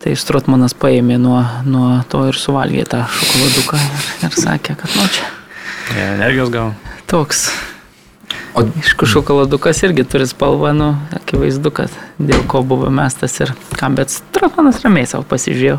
Tai 0.00 0.12
Strotmanas 0.16 0.74
paėmė 0.74 1.16
nuo, 1.20 1.40
nuo 1.68 1.88
to 2.10 2.26
ir 2.32 2.36
suvalgė 2.40 2.88
tą 2.90 3.04
šokoladuką 3.14 3.80
ir, 3.86 4.06
ir 4.26 4.38
sakė, 4.42 4.76
kad 4.80 4.96
nu 4.96 5.06
čia 5.12 5.28
Energijos 6.10 6.50
gal. 6.50 6.74
toks. 7.06 7.50
O 8.60 8.66
Aišku, 8.80 9.06
šokoladukas 9.08 9.82
irgi 9.86 10.04
turi 10.04 10.26
spalvą, 10.28 10.72
nu, 10.76 10.90
akivaizdu, 11.16 11.72
kad 11.72 11.94
dėl 12.20 12.42
ko 12.50 12.60
buvo 12.66 12.90
mestas 12.92 13.38
ir 13.40 13.54
kam, 13.80 13.96
bet 13.96 14.12
Strotmanas 14.12 14.82
ramiai 14.84 15.08
savo 15.08 15.24
pasižiūrėjo 15.30 15.78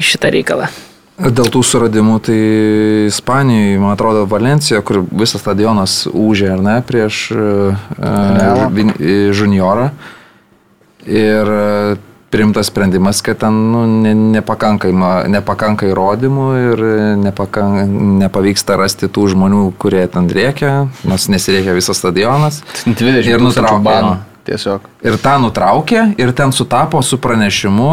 į 0.00 0.06
šitą 0.10 0.32
reikalą. 0.32 0.70
Dėl 1.16 1.48
tų 1.52 1.62
suradimų, 1.64 2.16
tai 2.24 2.38
Ispanijoje, 3.08 3.78
man 3.80 3.94
atrodo, 3.94 4.26
Valencija, 4.28 4.82
kur 4.84 5.02
visas 5.08 5.40
stadionas 5.40 6.02
užė, 6.12 6.50
ar 6.56 6.64
ne, 6.64 6.74
prieš 6.84 7.20
uh, 7.32 7.86
juniorą. 9.40 9.90
Ir 11.06 11.52
priimtas 12.30 12.66
sprendimas, 12.66 13.22
kad 13.22 13.38
ten 13.38 13.58
nu, 13.72 13.86
ne, 14.02 14.14
nepakanka, 14.14 14.90
nepakanka 15.30 15.88
įrodymų 15.90 16.46
ir 16.60 16.84
nepakan, 17.22 17.98
nepavyksta 18.22 18.78
rasti 18.80 19.08
tų 19.08 19.30
žmonių, 19.34 19.66
kurie 19.80 20.04
ten 20.10 20.30
rėkia, 20.30 20.86
nors 21.06 21.28
nesirėkia 21.32 21.76
visas 21.76 22.02
stadionas. 22.02 22.62
20 22.86 23.30
Ir 23.30 23.44
nutraukė. 23.44 24.00
Tiesiog. 24.46 24.84
Ir 25.02 25.16
tą 25.18 25.32
nutraukė 25.42 26.02
ir 26.22 26.30
ten 26.36 26.52
sutapo 26.54 27.00
su 27.02 27.16
pranešimu, 27.18 27.88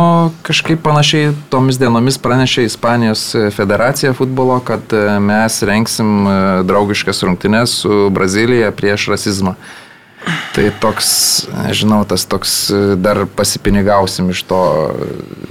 kažkaip 0.46 0.84
panašiai 0.86 1.32
tomis 1.50 1.80
dienomis 1.82 2.20
pranešė 2.22 2.68
Ispanijos 2.68 3.24
federacija 3.56 4.12
futbolo, 4.14 4.60
kad 4.62 4.94
e, 4.94 5.18
mes 5.18 5.58
renksim 5.66 6.12
e, 6.30 6.36
draugiškas 6.70 7.24
rungtynes 7.26 7.74
su 7.82 8.06
Brazilija 8.14 8.70
prieš 8.70 9.08
rasizmą. 9.16 9.56
Tai 10.54 10.68
toks, 10.80 11.08
nežinau, 11.50 12.04
tas 12.06 12.28
toks 12.30 12.52
e, 12.70 12.80
dar 13.02 13.24
pasipinigausim 13.26 14.30
iš 14.30 14.44
to 14.46 14.60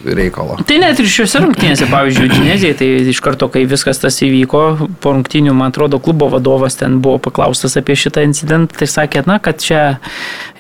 reikalo. 0.07 0.57
Tai 0.69 0.77
net 0.79 1.01
ir 1.03 1.09
šiuose 1.11 1.41
rungtynėse, 1.43 1.89
pavyzdžiui, 1.91 2.29
Dinezijai, 2.31 2.77
tai 2.79 2.89
iš 3.11 3.19
karto, 3.25 3.49
kai 3.53 3.65
viskas 3.69 3.99
tas 4.03 4.21
įvyko, 4.23 4.63
po 5.03 5.15
rungtynių, 5.17 5.57
man 5.59 5.75
atrodo, 5.75 5.99
klubo 6.03 6.31
vadovas 6.33 6.79
ten 6.79 7.01
buvo 7.03 7.19
paklaustas 7.27 7.75
apie 7.81 7.99
šitą 7.99 8.23
incidentą, 8.29 8.79
tai 8.79 8.89
sakė, 8.91 9.25
na, 9.27 9.41
kad 9.43 9.59
čia 9.63 9.83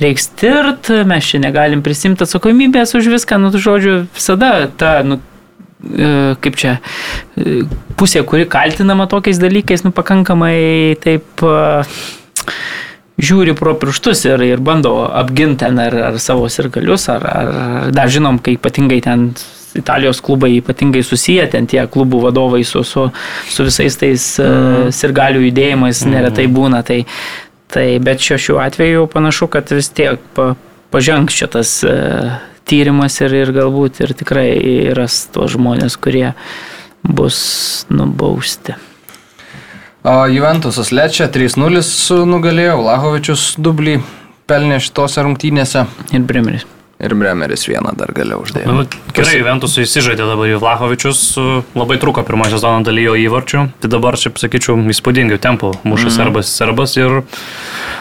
reiks 0.02 0.28
tirt, 0.40 0.90
mes 1.06 1.30
čia 1.30 1.42
negalim 1.42 1.86
prisimti 1.86 2.26
atsakomybės 2.26 2.96
už 2.98 3.12
viską, 3.14 3.38
nu, 3.42 3.54
žodžiu, 3.54 4.02
visada 4.10 4.52
ta, 4.66 4.96
nu, 5.06 5.20
e, 5.86 6.34
kaip 6.42 6.58
čia, 6.58 6.76
e, 7.38 7.62
pusė, 7.94 8.26
kuri 8.26 8.50
kaltinama 8.50 9.06
tokiais 9.06 9.38
dalykais, 9.42 9.86
nu, 9.86 9.94
pakankamai 9.94 10.98
taip 11.06 11.46
žiūri 13.20 13.54
pro 13.58 13.74
pirštus 13.78 14.24
ir, 14.28 14.42
ir 14.46 14.62
bando 14.64 14.94
apginti 15.04 15.64
ten 15.64 15.80
ar, 15.82 15.96
ar 16.10 16.20
savo 16.22 16.48
sirgalius, 16.52 17.08
ar, 17.12 17.26
ar 17.26 17.90
dar 17.94 18.12
žinom, 18.12 18.40
kai 18.42 18.56
ypatingai 18.58 19.02
ten 19.04 19.32
Italijos 19.74 20.20
klubai 20.20 20.50
ypatingai 20.58 21.00
susiję, 21.04 21.46
ten 21.54 21.66
tie 21.66 21.86
klubų 21.88 22.20
vadovai 22.26 22.60
su, 22.64 22.82
su, 22.84 23.06
su 23.48 23.64
visais 23.64 23.96
tais 23.96 24.26
mm. 24.40 24.92
sirgalių 24.92 25.46
judėjimais 25.46 26.04
neretai 26.12 26.44
būna. 26.52 26.82
Tai, 26.84 26.98
tai, 27.72 27.86
bet 28.04 28.20
šiuo, 28.20 28.38
šiuo 28.46 28.60
atveju 28.60 29.08
panašu, 29.12 29.48
kad 29.52 29.72
vis 29.72 29.88
tiek 29.88 30.20
pa, 30.36 30.52
pažengs 30.92 31.40
šitas 31.40 31.78
uh, 31.88 32.36
tyrimas 32.68 33.16
ir, 33.24 33.32
ir 33.46 33.56
galbūt 33.56 34.04
ir 34.04 34.12
tikrai 34.18 34.50
ras 34.96 35.22
tos 35.32 35.56
žmonės, 35.56 35.96
kurie 35.96 36.34
bus 37.02 37.38
nubausti. 37.88 38.76
O 40.02 40.26
Juventusas 40.26 40.88
Lečia 40.90 41.28
3-0 41.30 42.26
nugalėjo, 42.26 42.74
Vlahovičius 42.80 43.52
dublį 43.62 44.00
pelnė 44.50 44.80
šitose 44.82 45.22
rungtynėse. 45.22 45.84
Ir 46.10 46.24
Bremeris. 46.26 46.64
Ir 47.02 47.14
Bremeris 47.18 47.68
vieną 47.70 47.92
dar 47.98 48.10
galiau 48.14 48.40
uždėjo. 48.42 48.66
Nu, 48.66 48.82
gerai, 49.14 49.36
Ventusui 49.46 49.84
įsižaidė 49.86 50.26
dabar 50.26 50.50
į 50.50 50.58
Vlahovičius, 50.62 51.20
labai 51.78 52.00
truko 52.02 52.24
pirmą 52.26 52.48
sezoną 52.50 52.82
dalyjo 52.86 53.14
įvarčių, 53.18 53.62
tai 53.82 53.90
dabar, 53.90 54.18
šiaip 54.18 54.42
sakyčiau, 54.42 54.74
įspūdingių 54.90 55.38
tempų 55.42 55.70
muša 55.86 56.08
mm. 56.08 56.16
serbas, 56.16 56.50
serbas 56.50 56.96
ir 56.98 57.20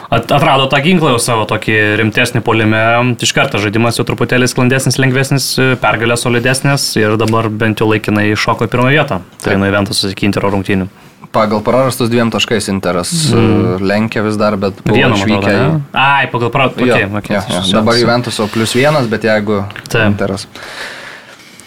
at, 0.09 0.25
atrado 0.25 0.65
tą 0.73 0.81
ginklą 0.81 1.13
jau 1.13 1.21
savo 1.21 1.45
tokį 1.49 1.77
rimtesnį 2.01 2.41
polime, 2.45 2.81
iš 3.21 3.35
karto 3.37 3.61
žaidimas 3.61 4.01
jau 4.01 4.07
truputėlį 4.09 4.49
sklandesnis, 4.49 4.97
lengvesnis, 5.01 5.53
pergalė 5.85 6.17
solidesnės 6.17 6.91
ir 6.97 7.17
dabar 7.21 7.49
bent 7.49 7.81
jau 7.81 7.89
laikinai 7.93 8.31
šoko 8.33 8.65
į 8.65 8.73
pirmą 8.73 8.89
vietą, 8.93 9.21
tai 9.45 9.57
nuo 9.61 9.69
Ventusas 9.77 10.13
iki 10.13 10.29
Intero 10.29 10.49
rungtynių 10.53 10.89
pagal 11.31 11.63
prarastus 11.63 12.11
dviem 12.11 12.31
taškais 12.31 12.69
Interas 12.71 13.11
mm. 13.31 13.83
lenkia 13.87 14.23
vis 14.25 14.37
dar, 14.39 14.57
bet 14.59 14.79
vienu 14.85 15.15
išvykę 15.15 15.51
į... 15.51 15.67
Ai, 15.95 16.25
pagal 16.31 16.51
prarastus. 16.53 16.83
Okay, 16.83 17.07
okay, 17.07 17.37
ja, 17.37 17.43
ja. 17.47 17.61
Dabar 17.79 17.99
Juventuso 17.99 18.47
plus 18.51 18.75
vienas, 18.75 19.07
bet 19.11 19.27
jeigu 19.27 19.63
Taip. 19.87 20.09
Interas. 20.11 20.47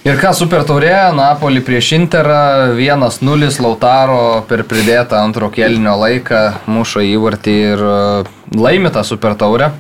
Ir 0.05 0.19
ką 0.21 0.35
super 0.37 0.67
taurė, 0.69 0.93
Napoli 1.17 1.63
prieš 1.65 1.95
Interą, 1.97 2.75
1-0 2.77 3.49
Lautaro 3.65 4.43
per 4.45 4.67
pridėtą 4.69 5.23
antro 5.25 5.49
kelnio 5.49 5.95
laiką 5.97 6.43
muša 6.69 7.07
įvartį 7.09 7.55
ir 7.71 7.85
e, 7.89 7.97
laimi 8.53 8.93
tą 8.93 9.01
super 9.09 9.33
taurę. 9.41 9.71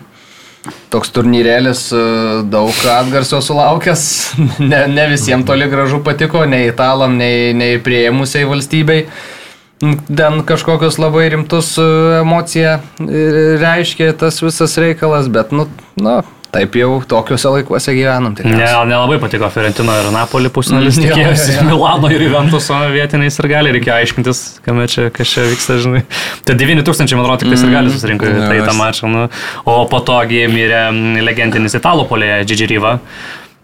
Toks 0.89 1.12
turnyrėlis 1.12 1.90
e, 1.93 2.01
daug 2.48 2.73
atgarsio 2.89 3.43
sulaukęs, 3.44 4.06
ne, 4.70 4.86
ne 4.89 5.06
visiems 5.12 5.44
toli 5.44 5.69
gražu 5.69 6.01
patiko, 6.06 6.47
nei 6.48 6.70
italam, 6.70 7.20
nei, 7.20 7.52
nei 7.52 7.77
prieimusiai 7.85 8.48
valstybei 8.48 9.05
ten 10.09 10.40
kažkokius 10.47 11.01
labai 11.02 11.28
rimtus 11.35 11.74
e, 11.81 11.89
emociją 12.20 12.78
e, 13.05 13.27
reiškia 13.62 14.12
tas 14.20 14.40
visas 14.43 14.78
reikalas, 14.81 15.31
bet, 15.32 15.52
nu, 15.55 15.69
nu 16.01 16.20
Taip 16.55 16.77
jau 16.78 17.01
tokiuose 17.11 17.51
laikuose 17.51 17.93
gyvenam. 17.97 18.35
Ne, 18.47 18.66
nelabai 18.86 19.16
patiko 19.23 19.48
Fiorentino 19.51 19.94
ir 19.98 20.06
Napoli 20.15 20.51
pusnalis, 20.55 20.98
tikėjosi 21.02 21.65
Milano 21.66 22.11
ir 22.15 22.23
Juventuso 22.28 22.78
vietiniais 22.94 23.39
ir 23.43 23.48
gali, 23.51 23.73
reikia 23.74 23.97
aiškintis, 23.97 24.44
kame 24.62 24.86
čia, 24.90 25.09
kas 25.15 25.32
čia 25.35 25.48
vyksta, 25.51 25.81
žinai. 25.82 26.05
Tai 26.47 26.55
9000, 26.61 27.19
man 27.19 27.27
atrodo, 27.27 27.40
tik 27.43 27.51
tais 27.51 27.65
ir 27.66 27.74
gali 27.74 27.90
susirinko 27.90 28.31
mm, 28.31 28.44
tai 28.52 28.61
tą 28.62 28.77
mačą. 28.78 29.11
Nu. 29.11 29.24
O 29.66 29.81
po 29.90 30.02
to 30.06 30.20
mirė 30.31 30.85
legendinis 31.27 31.74
italų 31.81 32.06
polėje 32.11 32.44
Džidžiryva. 32.47 33.01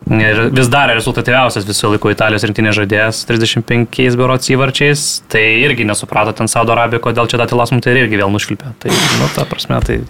Ir 0.09 0.47
vis 0.57 0.69
dar 0.73 0.89
rezultatyviausias 0.97 1.67
visų 1.69 1.93
laikų 1.95 2.15
Italijos 2.15 2.47
rinktinės 2.49 2.79
žaidėjas, 2.79 3.21
35 3.29 4.17
berots 4.19 4.49
įvarčiais, 4.51 5.05
tai 5.31 5.43
irgi 5.61 5.85
nesuprato 5.87 6.33
ten 6.37 6.49
Saudo 6.51 6.73
Arabiją, 6.75 7.03
kodėl 7.05 7.29
čia 7.31 7.39
datilas 7.43 7.71
mums 7.75 7.85
tai 7.85 7.95
irgi 8.01 8.19
vėl 8.19 8.33
nušvilpė. 8.33 8.73
Tai, 8.81 8.95
nu, 9.21 9.29
ta 9.37 9.45
prasme, 9.51 9.79
tai... 9.87 10.01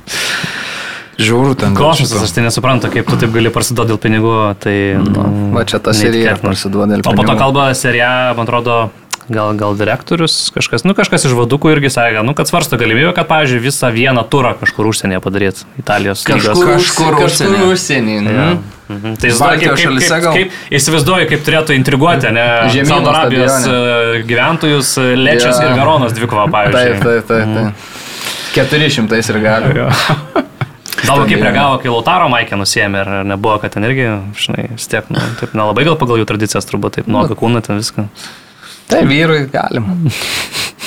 Žiūrų 1.21 1.57
ten. 1.61 1.75
Kosmosas, 1.77 2.23
aš 2.25 2.33
tai 2.33 2.47
nesuprantu, 2.47 2.89
kaip 2.95 3.11
tu 3.11 3.19
taip 3.21 3.35
gali 3.35 3.51
parsiduoti 3.53 3.93
dėl 3.93 3.99
pinigų. 4.01 4.35
Tai, 4.63 4.77
nu, 5.05 5.25
Va 5.53 5.67
čia 5.69 5.83
ta 5.85 5.93
serija 5.97 6.39
parsiduoti 6.41 6.95
dėl 6.95 7.03
pinigų. 7.05 7.13
O 7.13 7.19
po 7.19 7.27
to 7.29 7.37
kalba 7.37 7.67
serija, 7.77 8.13
man 8.39 8.49
atrodo, 8.49 8.79
gal, 9.31 9.55
gal 9.59 9.77
direktorius, 9.79 10.35
kažkas, 10.55 10.85
nu 10.85 10.95
kažkas 10.99 11.25
iš 11.29 11.37
vadukų 11.39 11.73
irgi 11.77 11.93
sakė, 11.95 12.25
nu, 12.27 12.35
kad 12.39 12.51
svarsto 12.51 12.79
galimybę, 12.81 13.13
kad, 13.17 13.29
pavyzdžiui, 13.31 13.63
visą 13.65 13.93
vieną 13.95 14.25
turą 14.33 14.53
kažkur 14.61 14.91
užsienyje 14.91 15.23
padaryti 15.25 15.65
Italijos 15.81 16.27
kažkur, 16.27 16.43
lygos. 16.43 16.67
Kažkur, 16.67 17.17
kažkur 17.17 17.31
užsienyje. 17.31 17.71
užsienyje. 17.75 18.21
Mhm. 18.21 18.37
Ja. 18.37 18.51
Mhm. 18.91 19.17
Tai 19.23 19.31
įsivaizduoju, 19.31 19.71
kaip, 19.71 19.79
kaip, 19.79 20.11
kaip, 20.11 20.29
kaip, 20.35 20.61
įsivaizduoju, 20.81 21.31
kaip 21.31 21.47
turėtų 21.47 21.79
intriguoti, 21.79 22.35
ne? 22.35 22.47
Saudo 22.83 23.13
Arabijos 23.15 23.53
stadione. 23.55 24.23
gyventojus, 24.27 24.93
Lečias 25.15 25.63
ja. 25.63 25.71
ir 25.71 25.79
Veronos 25.79 26.17
dvikova, 26.17 26.51
pavyzdžiui. 26.51 26.99
Taip, 26.99 27.07
taip, 27.07 27.31
taip. 27.31 27.55
taip. 27.55 27.71
Mhm. 27.71 27.99
400 28.51 29.31
ir 29.31 29.43
gali. 29.45 29.75
Gal 31.01 31.25
kaip 31.25 31.41
reagavo, 31.41 31.79
kai 31.81 31.91
Lautaro 31.91 32.27
Maikė 32.31 32.59
nusėmė 32.61 33.01
ir 33.03 33.11
nebuvo, 33.31 33.57
kad 33.63 33.73
ten 33.75 33.87
irgi, 33.89 34.07
žinai, 34.37 34.67
vis 34.75 34.89
tiek, 34.91 35.07
nu, 35.13 35.23
taip 35.41 35.55
nelabai 35.57 35.87
gal 35.87 35.97
pagal 36.01 36.21
jų 36.21 36.29
tradicijas, 36.29 36.67
turbūt 36.69 36.99
taip, 36.99 37.09
nuoga 37.11 37.37
kūną 37.39 37.63
ten 37.65 37.81
viską. 37.81 38.05
Tai 38.91 39.05
vyrui 39.07 39.47
galima. 39.53 39.97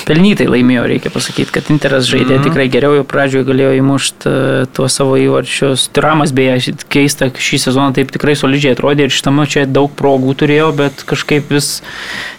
Pelnytai 0.03 0.49
laimėjo, 0.51 0.83
reikia 0.89 1.11
pasakyti, 1.13 1.53
kad 1.55 1.69
Interas 1.71 2.09
žaidė 2.09 2.35
mm. 2.35 2.43
tikrai 2.43 2.65
geriau, 2.71 2.97
jau 2.97 3.05
pradžioje 3.07 3.47
galėjo 3.47 3.69
įmušti 3.77 4.27
uh, 4.27 4.65
tuos 4.75 4.97
savo 4.99 5.15
įvarčius. 5.21 5.85
Turamas 5.95 6.33
beje, 6.35 6.73
keista, 6.91 7.29
šį 7.31 7.61
sezoną 7.69 7.95
taip 7.95 8.11
tikrai 8.11 8.35
solidžiai 8.35 8.75
atrodė 8.75 9.07
ir 9.07 9.15
šitame 9.15 9.47
čia 9.47 9.63
daug 9.69 9.93
progų 9.95 10.35
turėjo, 10.43 10.73
bet 10.75 11.05
kažkaip 11.07 11.47
vis 11.55 11.77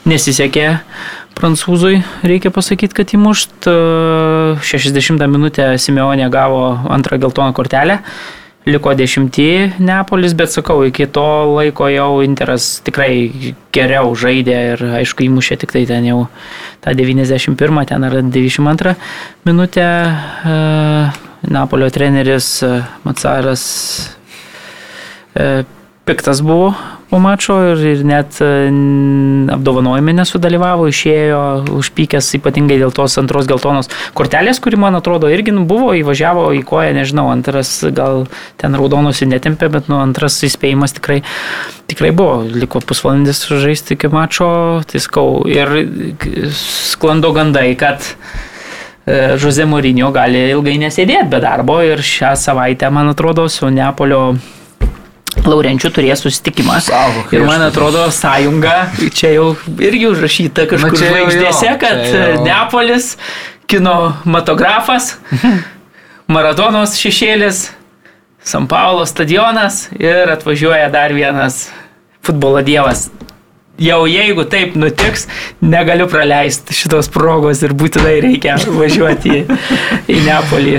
nesisekė 0.05 0.69
prancūzui, 1.39 2.03
reikia 2.27 2.53
pasakyti, 2.55 3.01
kad 3.01 3.17
įmušt. 3.17 3.57
Uh, 3.65 4.61
60 4.61 5.25
minutę 5.33 5.73
Simeonė 5.81 6.29
gavo 6.33 6.67
antrą 6.93 7.17
geltoną 7.23 7.57
kortelę 7.57 8.03
liko 8.69 8.95
dešimtį 8.97 9.49
Neapolis, 9.85 10.35
bet 10.37 10.53
sakau, 10.55 10.81
iki 10.89 11.07
to 11.13 11.27
laiko 11.53 11.89
jau 11.93 12.23
Interas 12.25 12.79
tikrai 12.85 13.55
geriau 13.75 14.15
žaidė 14.17 14.57
ir 14.73 14.85
aišku 15.01 15.27
įmušė 15.27 15.59
tik 15.65 15.75
tai 15.75 15.85
ten 15.89 16.09
jau 16.09 16.25
tą 16.85 16.95
91, 16.97 17.85
ten 17.91 18.09
ar 18.09 18.19
92 18.23 18.97
minutę. 19.45 19.89
E, 20.49 20.59
Napolio 21.45 21.91
treneris 21.93 22.63
e, 22.65 22.73
Macaras 23.05 23.65
e, 25.37 25.65
piktas 26.05 26.43
buvo 26.45 26.75
po 27.11 27.19
mačo 27.19 27.55
ir, 27.71 27.81
ir 27.87 28.01
net 28.07 28.41
e, 28.43 28.47
apdovanojime 29.55 30.13
nesudalyvavo, 30.17 30.89
išėjo 30.91 31.41
užpykęs 31.79 32.33
ypatingai 32.41 32.81
dėl 32.81 32.93
tos 32.97 33.15
antros 33.21 33.47
geltonos 33.47 33.91
kortelės, 34.19 34.59
kuri, 34.63 34.81
man 34.81 34.99
atrodo, 34.99 35.31
irgi 35.33 35.55
nu, 35.55 35.63
buvo, 35.69 35.93
įvažiavo 35.95 36.49
į 36.59 36.65
koją, 36.67 36.95
nežinau, 36.97 37.29
antras 37.33 37.77
gal 37.95 38.27
ten 38.61 38.75
raudonosi 38.75 39.29
netempė, 39.31 39.71
bet 39.77 39.93
nu, 39.93 40.01
antras 40.03 40.41
įspėjimas 40.49 40.97
tikrai, 40.97 41.21
tikrai 41.93 42.11
buvo, 42.17 42.43
liko 42.49 42.83
pusvalandis 42.83 43.45
žaisti 43.53 43.95
iki 43.95 44.11
mačo, 44.13 44.49
tai 44.91 45.03
skau. 45.05 45.45
Ir 45.47 45.71
sklando 46.59 47.31
gandai, 47.37 47.71
kad 47.79 48.03
Žoze 49.05 49.67
Morinio 49.69 50.09
gali 50.17 50.47
ilgai 50.51 50.79
nesėdėti 50.81 51.29
be 51.31 51.39
darbo 51.45 51.79
ir 51.85 52.01
šią 52.01 52.33
savaitę, 52.41 52.89
man 52.91 53.13
atrodo, 53.13 53.45
su 53.53 53.69
Neapolio 53.69 54.33
Laurenčių 55.49 55.91
turės 55.93 56.23
susitikimą. 56.25 56.79
Ir 57.35 57.45
man 57.47 57.63
atrodo, 57.67 58.07
sąjunga, 58.15 58.75
čia 59.15 59.35
jau 59.37 59.51
irgi 59.77 60.09
užrašyta 60.11 60.67
kažkur 60.71 60.97
žvaigždėse, 61.01 61.75
kad 61.83 62.03
Neapolis, 62.45 63.15
kinematografas, 63.71 65.15
Maradonos 66.33 66.97
šešėlis, 66.97 67.67
San 68.45 68.69
Paulo 68.69 69.05
stadionas 69.09 69.87
ir 69.97 70.29
atvažiuoja 70.33 70.89
dar 70.93 71.13
vienas 71.17 71.67
futbolo 72.25 72.61
dievas. 72.65 73.09
Jau 73.81 74.05
jeigu 74.07 74.45
taip 74.47 74.77
nutiks, 74.79 75.27
negaliu 75.65 76.07
praleisti 76.07 76.77
šitos 76.77 77.09
progos 77.11 77.65
ir 77.67 77.73
būtinai 77.75 78.21
reikia 78.23 78.55
važiuoti 78.71 79.33
į, 79.41 79.41
į 80.15 80.21
Neapolį 80.29 80.77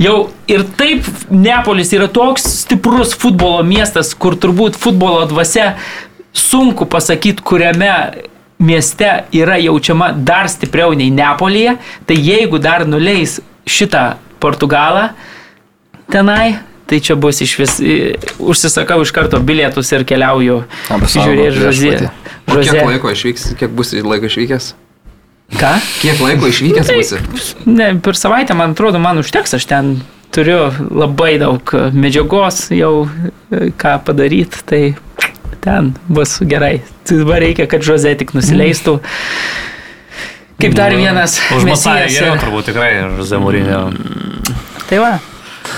Jau 0.00 0.30
ir 0.48 0.64
taip 0.78 1.04
Neapolis 1.28 1.92
yra 1.92 2.08
toks 2.08 2.46
stiprus 2.62 3.12
futbolo 3.18 3.60
miestas, 3.66 4.14
kur 4.16 4.38
turbūt 4.40 4.78
futbolo 4.80 5.26
dvasia 5.28 5.74
sunku 6.32 6.86
pasakyti, 6.88 7.44
kuriame 7.44 7.92
mieste 8.62 9.10
yra 9.36 9.58
jaučiama 9.60 10.12
dar 10.16 10.48
stipriau 10.48 10.94
nei 10.96 11.12
Neapolyje, 11.12 11.76
tai 12.08 12.16
jeigu 12.16 12.60
dar 12.62 12.86
nuleis 12.88 13.40
šitą 13.68 14.14
Portugalą 14.40 15.10
tenai, 16.12 16.58
tai 16.88 17.00
čia 17.00 17.16
bus 17.16 17.42
iš 17.44 17.56
vis, 17.60 17.76
užsisakau 18.40 19.02
iš 19.04 19.12
karto 19.14 19.40
bilietus 19.44 19.92
ir 19.92 20.06
keliauju 20.08 20.62
žiūrėti 20.88 21.68
žodį. 21.68 22.12
Kiek 22.52 22.80
laiko 22.80 23.12
išvyks, 23.12 23.52
kiek 23.60 23.76
bus 23.76 23.92
laiko 23.96 24.28
išvykęs? 24.28 24.72
Ką? 25.58 25.72
Kiek 26.00 26.20
laiko 26.22 26.48
išvykęs 26.48 26.90
būsi? 26.92 27.20
Ne, 27.68 27.92
per 28.02 28.16
savaitę, 28.18 28.56
man 28.58 28.72
atrodo, 28.76 29.00
man 29.02 29.20
užteks, 29.20 29.56
aš 29.58 29.66
ten 29.68 29.94
turiu 30.32 30.70
labai 30.88 31.34
daug 31.42 31.74
medžiagos 31.92 32.70
jau 32.72 32.92
e, 33.04 33.68
ką 33.76 33.98
padaryti, 34.06 34.62
tai 34.68 34.82
ten 35.62 35.92
bus 36.08 36.38
gerai. 36.40 36.80
Tai 37.04 37.20
dabar 37.20 37.42
reikia, 37.44 37.68
kad 37.70 37.84
Žozė 37.84 38.14
tik 38.18 38.32
nusileistų. 38.36 38.96
Kaip 40.62 40.78
dar 40.78 40.94
vienas. 40.94 41.36
Už 41.56 41.66
Masarį 41.66 42.08
geriau 42.14 42.38
turbūt 42.40 42.70
tikrai, 42.70 42.94
Žozė 43.18 43.42
Mūrinio. 43.42 43.82
Tai 44.88 45.02
va. 45.02 45.12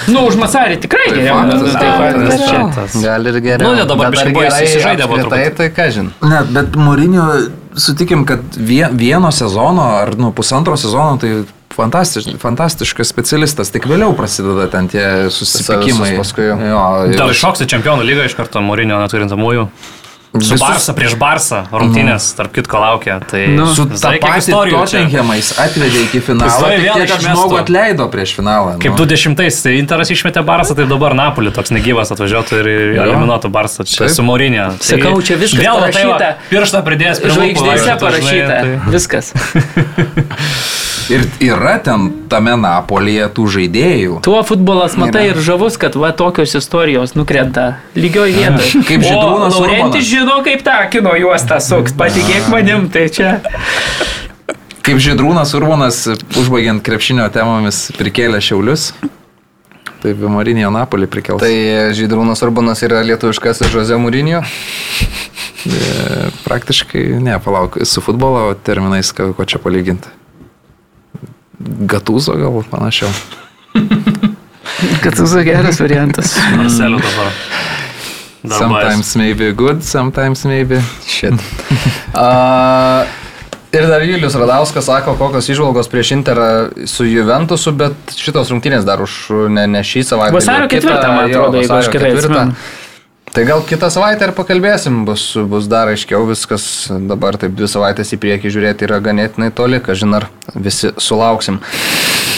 Nu, 0.08 0.24
už 0.28 0.36
Masarį 0.40 0.78
tikrai 0.84 1.10
geriau. 1.12 1.36
faktas, 1.40 1.60
nu, 1.60 1.72
tai 1.72 1.82
tai 1.82 1.90
faktas. 2.00 2.94
čia. 2.94 3.02
Gal 3.04 3.28
ir 3.30 3.38
geriau. 3.44 3.66
Nu, 3.66 3.74
ne, 3.78 3.84
dabar 3.88 4.12
biškį 4.14 4.32
buvo 4.32 4.46
gerai 4.46 4.64
įsižaidę 4.68 5.08
buvo 5.10 5.20
truputį. 5.24 5.50
Tai 5.60 5.68
ką 5.76 5.86
žin. 5.96 6.10
Ne, 6.24 6.40
bet 6.56 6.78
Mūrinio, 6.80 7.26
sutikim, 7.76 8.24
kad 8.26 8.40
vie- 8.56 8.88
vieno 8.92 9.30
sezono 9.32 9.82
ar 9.82 10.16
nu, 10.18 10.32
pusantro 10.32 10.76
sezono 10.76 11.16
tai 11.20 11.44
fantastiš, 11.74 12.24
fantastiškas 12.38 13.08
specialistas, 13.10 13.70
tik 13.74 13.86
vėliau 13.90 14.14
prasideda 14.16 14.68
ten 14.70 14.88
tie 14.88 15.30
susipykimai. 15.30 16.10
visus 16.14 16.18
paskui 16.18 16.44
jau. 16.46 16.58
Jo, 16.60 17.16
Dar 17.18 17.34
šoks 17.34 17.64
į 17.64 17.66
čempionų 17.74 18.06
lygą 18.06 18.24
iš 18.30 18.36
karto 18.38 18.60
Mūrinio 18.62 19.00
neturintamųjų. 19.02 19.66
Su 20.34 20.54
visus- 20.56 20.60
Barsa 20.66 20.92
prieš 20.98 21.14
Barsą 21.14 21.60
rungtynės, 21.70 22.24
tarp 22.34 22.50
kitko 22.56 22.80
laukia. 22.82 23.20
Tai 23.22 23.46
Nu, 23.54 23.68
Su 23.70 23.84
tą 23.86 24.10
patį 24.18 24.48
jis 25.38 25.52
atvedė 25.62 26.00
iki 26.08 26.18
finalo, 26.20 26.50
Įsivaizduoji 26.50 26.80
tik 26.80 26.88
vėl, 26.88 26.96
tiek, 26.98 27.10
kad 27.12 27.20
žmogų 27.22 27.58
atleido 27.60 28.08
prieš 28.10 28.32
finalą. 28.40 28.72
Kaip 28.82 28.98
nu. 28.98 29.06
20-ais, 29.06 29.60
tai 29.62 29.76
Interas 29.78 30.10
išmetė 30.10 30.42
Barsą, 30.44 30.74
tai 30.74 30.86
dabar 30.90 31.14
Napolį 31.14 31.52
toks 31.54 31.70
negyvas 31.70 32.10
atvažiuotų 32.10 32.58
ir 32.64 32.66
Jo. 32.96 33.02
eliminuotų 33.06 33.50
Barsą 33.54 33.86
čia 33.86 34.04
Taip. 34.08 34.10
su 34.16 34.22
Maurinė. 34.26 34.66
Tai 34.74 34.90
Sakau, 34.90 35.22
čia 35.22 35.36
viskas 35.38 35.60
vėl 35.62 35.78
va 35.80 35.90
tai 35.94 36.04
va, 36.04 36.18
parašyta. 36.18 36.34
Pirštą 36.50 36.82
pridėjęs 36.90 37.22
prie 37.22 37.30
Žvaigždėse 37.30 37.70
vaikščiotų, 37.70 38.10
žinai, 38.18 38.34
parašyta. 38.34 38.58
tai- 38.60 38.90
Viskas. 38.90 39.32
Ir 41.12 41.20
yra 41.44 41.74
ten 41.84 42.06
tame 42.32 42.54
Napolyje 42.56 43.26
tų 43.36 43.44
žaidėjų. 43.58 44.22
Tuo 44.24 44.38
futbolas 44.46 44.94
matai 44.96 45.26
ir 45.34 45.36
žavus, 45.44 45.76
kad 45.76 45.92
va 46.00 46.14
tokios 46.16 46.54
istorijos 46.56 47.12
nukrenta 47.12 47.74
lygioj 47.92 48.32
vietoje. 48.32 48.80
Kaip 48.88 49.04
O 49.12 49.18
Laurentis 49.20 49.58
Urbonas. 49.60 50.08
Žino, 50.24 50.40
kaip 50.44 50.62
tą 50.64 50.76
kino 50.90 51.12
juostą 51.20 51.60
suks, 51.60 51.92
patikėk 51.96 52.48
manim, 52.52 52.88
tai 52.92 53.08
čia. 53.12 53.36
Kaip 54.84 55.00
Židrūnas 55.00 55.52
Urbonas, 55.56 56.04
užbaigiant 56.36 56.80
krepšinio 56.84 57.26
temomis, 57.32 57.90
prikėlė 57.98 58.40
Šiaulius. 58.44 58.92
Taip, 60.04 60.20
Marinio 60.28 60.68
Napolį 60.72 61.08
prikels. 61.12 61.40
Tai 61.40 61.52
Žydrūnas 61.96 62.42
Urbanas 62.44 62.82
yra 62.84 63.00
lietuviškas 63.08 63.64
Žoze 63.72 63.96
Mūrinio. 64.00 64.42
E, 65.64 66.28
praktiškai, 66.44 67.06
ne, 67.24 67.38
palauk, 67.40 67.78
su 67.88 68.04
futbolo 68.04 68.50
terminais, 68.66 69.12
ką, 69.16 69.30
ko 69.36 69.48
čia 69.48 69.60
palyginti. 69.64 70.12
Gatūzo 71.88 72.36
galbūt 72.40 72.68
panašiau. 72.72 73.12
Tu 75.04 75.30
geras 75.48 75.80
variantas. 75.80 76.36
Marceliu 76.56 77.00
dabar. 77.00 77.32
Sometimes 78.44 79.16
maybe 79.16 79.52
good, 79.52 79.82
sometimes 79.82 80.44
maybe 80.44 80.80
shit. 81.06 81.32
A, 82.14 83.06
ir 83.72 83.88
dar 83.88 84.04
Julius 84.04 84.36
Radauskas 84.36 84.84
sako, 84.84 85.16
kokios 85.16 85.48
išvalgos 85.48 85.88
prieš 85.88 86.12
Interą 86.18 86.48
su 86.86 87.06
Juventusu, 87.08 87.72
bet 87.72 88.12
šitos 88.12 88.52
rungtynės 88.52 88.84
dar 88.84 89.00
už 89.00 89.48
ne, 89.48 89.64
ne 89.66 89.80
šį 89.80 90.04
savaitę. 90.12 90.36
Vasario 90.36 90.68
ketvirtą, 90.68 91.08
man 91.08 91.30
atrodo, 91.30 91.62
jeigu 91.62 91.78
aš 91.78 91.92
gerai 91.94 92.12
atsimenu. 92.18 92.58
Tai 93.34 93.42
gal 93.48 93.64
kitą 93.66 93.88
savaitę 93.90 94.28
ir 94.28 94.34
pakalbėsim, 94.36 95.00
bus, 95.08 95.24
bus 95.50 95.64
dar 95.66 95.88
aiškiau 95.90 96.28
viskas, 96.28 96.68
dabar 97.08 97.34
taip 97.40 97.56
dvi 97.58 97.66
savaitės 97.66 98.12
į 98.14 98.20
priekį 98.22 98.52
žiūrėti 98.54 98.86
yra 98.86 99.00
ganėtinai 99.02 99.48
toli, 99.56 99.80
kažin 99.82 100.20
ar 100.20 100.28
visi 100.54 100.92
sulauksim. 101.02 101.58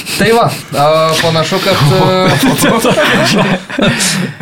Tai 0.07 0.29
va, 0.37 0.45
a, 0.79 0.83
panašu, 1.19 1.59
kad... 1.65 1.77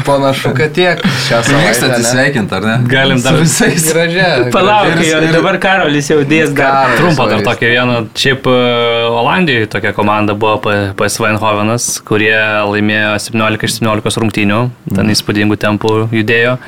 panašu, 0.06 0.50
kad 0.56 0.74
tiek. 0.76 1.00
Mėgstat 1.48 1.94
atsisveikinti, 1.96 2.54
ar 2.58 2.66
ne? 2.68 2.74
Galim 2.90 3.22
dar 3.24 3.38
visais. 3.40 3.86
Gražia. 3.88 4.28
Palauk, 4.54 5.00
jo, 5.04 5.22
dabar 5.32 5.58
Karolis 5.62 6.10
jau 6.12 6.20
dės 6.28 6.52
dar. 6.56 6.94
Trumpą 7.00 7.26
dar 7.32 7.42
tokią 7.48 7.72
vieną. 7.72 7.96
Šiaip 8.18 8.46
e, 8.52 8.56
Olandijoje 9.08 9.70
tokia 9.72 9.94
komanda 9.96 10.36
buvo 10.38 10.60
P- 10.68 10.78
PSV 11.00 11.30
Eindhovenas, 11.32 11.88
kurie 12.06 12.36
laimėjo 12.70 13.16
17 13.30 13.68
iš 13.70 13.78
17 13.80 14.22
rungtynių, 14.24 14.60
ten 14.94 15.14
įspūdingų 15.16 15.58
tempų 15.64 15.96
judėjo 16.14 16.58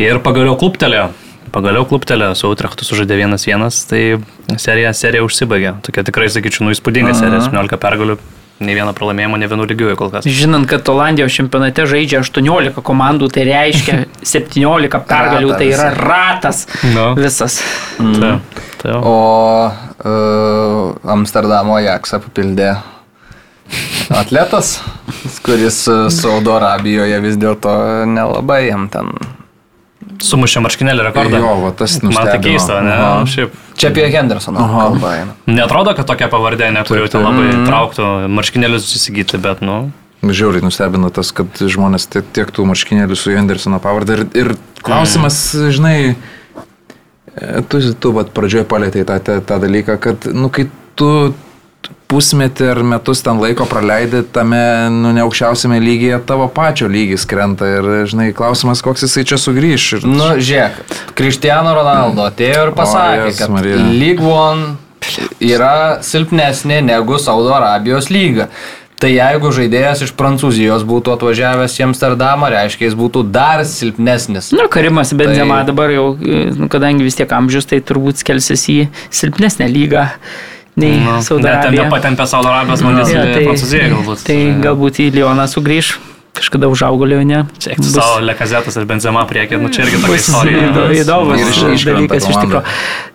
ir 0.00 0.22
pagaliau 0.24 0.56
kluptelėjo. 0.60 1.10
Pagaliau 1.50 1.86
kluptelėjo, 1.88 2.34
su 2.38 2.50
Utrechtu 2.52 2.86
sužaidė 2.86 3.16
1-1, 3.24 3.64
tai 3.90 4.02
serija, 4.60 4.92
serija 4.94 5.24
užsibaigė. 5.26 5.76
Tokia 5.86 6.04
tikrai, 6.06 6.28
sakyčiau, 6.30 6.68
nu 6.68 6.74
įspūdinga 6.76 7.14
serija, 7.18 7.40
17 7.48 7.78
pergalių, 7.82 8.16
nei 8.62 8.76
vieno 8.76 8.92
pralaimėjimo, 8.94 9.38
nei 9.40 9.48
vienų 9.50 9.66
lygiųjų 9.72 9.96
kol 9.98 10.12
kas. 10.12 10.28
Žinant, 10.28 10.68
kad 10.70 10.86
Olandijos 10.92 11.34
čempionate 11.34 11.86
žaidžia 11.90 12.20
18 12.22 12.84
komandų, 12.86 13.30
tai 13.34 13.48
reiškia 13.48 13.96
17 14.34 15.00
pergalių, 15.10 15.50
tai 15.58 15.70
yra 15.72 15.88
ratas 15.96 16.66
Nu. 16.94 17.10
visas. 17.18 17.58
Tai, 17.98 18.36
tai 18.82 18.94
jau. 18.94 19.00
O 19.10 19.16
uh, 19.66 21.12
Amsterdamo 21.16 21.74
Ajaxą 21.80 22.20
papildė 22.28 22.74
atletas, 24.10 24.80
kuris 25.46 25.84
e, 25.88 25.98
Saudo 26.10 26.56
Arabijoje 26.56 27.20
vis 27.22 27.36
dėlto 27.38 27.70
nelabai 28.10 28.64
jam 28.66 28.88
ten. 28.90 29.12
Sumušė 30.20 30.60
marškinėlį 30.64 31.04
rekordą. 31.06 31.38
Jo, 31.40 31.52
va, 31.62 31.70
tas 31.76 31.96
Man 32.02 32.12
tai 32.12 32.24
nustebino. 32.24 32.42
keista, 32.44 32.80
ne? 32.84 32.92
Aha. 32.92 33.22
Šiaip. 33.30 33.54
Čia 33.80 33.88
apie 33.88 34.04
Hendersoną 34.12 34.66
kalba 34.68 35.14
eina. 35.16 35.36
Netrodo, 35.48 35.94
kad 35.96 36.08
tokia 36.10 36.28
pavardė 36.32 36.68
neturi 36.74 37.06
Taip, 37.06 37.14
taip. 37.14 37.22
ten 37.22 37.24
labai 37.24 37.64
trauktų 37.68 38.08
marškinėlius 38.36 38.90
įsigyti, 38.98 39.40
bet, 39.40 39.62
nu, 39.64 39.78
Žiauriai 40.20 40.60
nustebino 40.60 41.08
tas, 41.08 41.30
kad 41.32 41.48
žmonės 41.64 42.04
tiek, 42.12 42.26
tiek 42.36 42.50
tų 42.52 42.66
marškinėlių 42.68 43.16
su 43.16 43.32
Andersono 43.40 43.78
pavardė. 43.80 44.18
Ir, 44.18 44.26
ir 44.36 44.50
klausimas, 44.84 45.38
žinai, 45.72 45.94
e, 46.12 47.62
tu, 47.72 47.80
tu 47.96 48.12
vat, 48.12 48.28
pradžioje 48.36 48.66
palėtėjai 48.68 49.06
tą, 49.08 49.16
tą, 49.24 49.38
tą 49.48 49.58
dalyką, 49.64 49.96
kad, 50.04 50.28
nu, 50.36 50.50
kai 50.52 50.66
tu 51.00 51.08
pusmetį 52.10 52.66
ar 52.72 52.80
metus 52.92 53.22
ten 53.24 53.38
laiko 53.40 53.64
praleidai 53.70 54.24
tame, 54.34 54.58
nu, 54.90 55.12
ne 55.14 55.22
aukščiausiame 55.24 55.78
lygyje, 55.82 56.18
tavo 56.26 56.48
pačio 56.52 56.88
lygis 56.90 57.24
krenta. 57.30 57.68
Ir, 57.78 57.88
žinai, 58.10 58.32
klausimas, 58.36 58.82
koks 58.84 59.06
jisai 59.06 59.24
čia 59.30 59.38
sugrįš. 59.40 59.86
Ir, 60.00 60.06
Nu, 60.10 60.32
žiūrėk, 60.42 60.82
Cristiano 61.18 61.72
Ronaldo 61.78 62.26
atėjo 62.28 62.66
ir 62.68 62.74
pasakė, 62.76 63.24
Jėzus 63.30 63.40
kad 63.44 63.54
Marija. 63.54 63.80
League 63.94 64.26
One 64.26 64.74
yra 65.40 66.00
silpnesnė 66.04 66.82
negu 66.84 67.16
Saudo 67.22 67.54
Arabijos 67.56 68.10
lyga. 68.12 68.50
Tai 69.00 69.08
jeigu 69.08 69.48
žaidėjas 69.56 70.02
iš 70.04 70.10
Prancūzijos 70.12 70.82
būtų 70.84 71.14
atvažiavęs 71.14 71.72
į 71.80 71.86
Amsterdamą, 71.86 72.50
reiškia, 72.52 72.84
jis 72.90 72.96
būtų 73.00 73.22
dar 73.32 73.62
silpnesnis. 73.64 74.50
Nu, 74.52 74.66
Karimas 74.68 75.14
Benzema 75.16 75.62
Tai- 75.62 75.70
dabar 75.70 75.88
jau, 75.94 76.10
nu, 76.20 76.68
kadangi 76.68 77.06
vis 77.06 77.16
tiek 77.16 77.32
amžius, 77.32 77.64
tai 77.70 77.78
turbūt 77.80 78.20
skelsis 78.20 78.66
į 78.68 78.76
silpnesnę 79.08 79.70
lygą 79.72 80.04
nei 80.76 80.98
nu 81.02 81.16
Saudo 81.22 81.42
net 81.48 81.60
ten 81.62 81.72
Arabija. 81.72 81.84
nepatempė 81.88 82.26
Saudo 82.30 82.48
Arabijos 82.52 82.82
manęs 82.86 83.10
Jo, 83.10 83.24
į 83.26 83.44
Prancūziją 83.48 83.88
galbūt. 83.94 84.22
Tai 84.26 84.38
galbūt 84.66 85.00
į 85.02 85.08
Lioną 85.18 85.46
sugrįž, 85.50 85.94
kažkada 86.36 86.68
užaugo 86.72 87.04
Lione. 87.04 87.44
Siekti 87.58 87.84
savo 87.90 88.20
lekazetas 88.24 88.76
ir 88.80 88.84
benzema 88.88 89.24
priekį, 89.28 89.58
nu 89.60 89.68
čia 89.74 89.82
irgi 89.84 89.98
tokia 90.00 90.12
bus 90.14 90.28
istorija. 90.28 90.62
įdo- 90.70 90.86
įdomus 91.00 91.40
Ir 91.42 91.50
iš- 91.50 91.62
iškrenta 91.74 92.00
dalykas 92.00 92.28
iš 92.30 92.38
tikrųjų. 92.40 92.62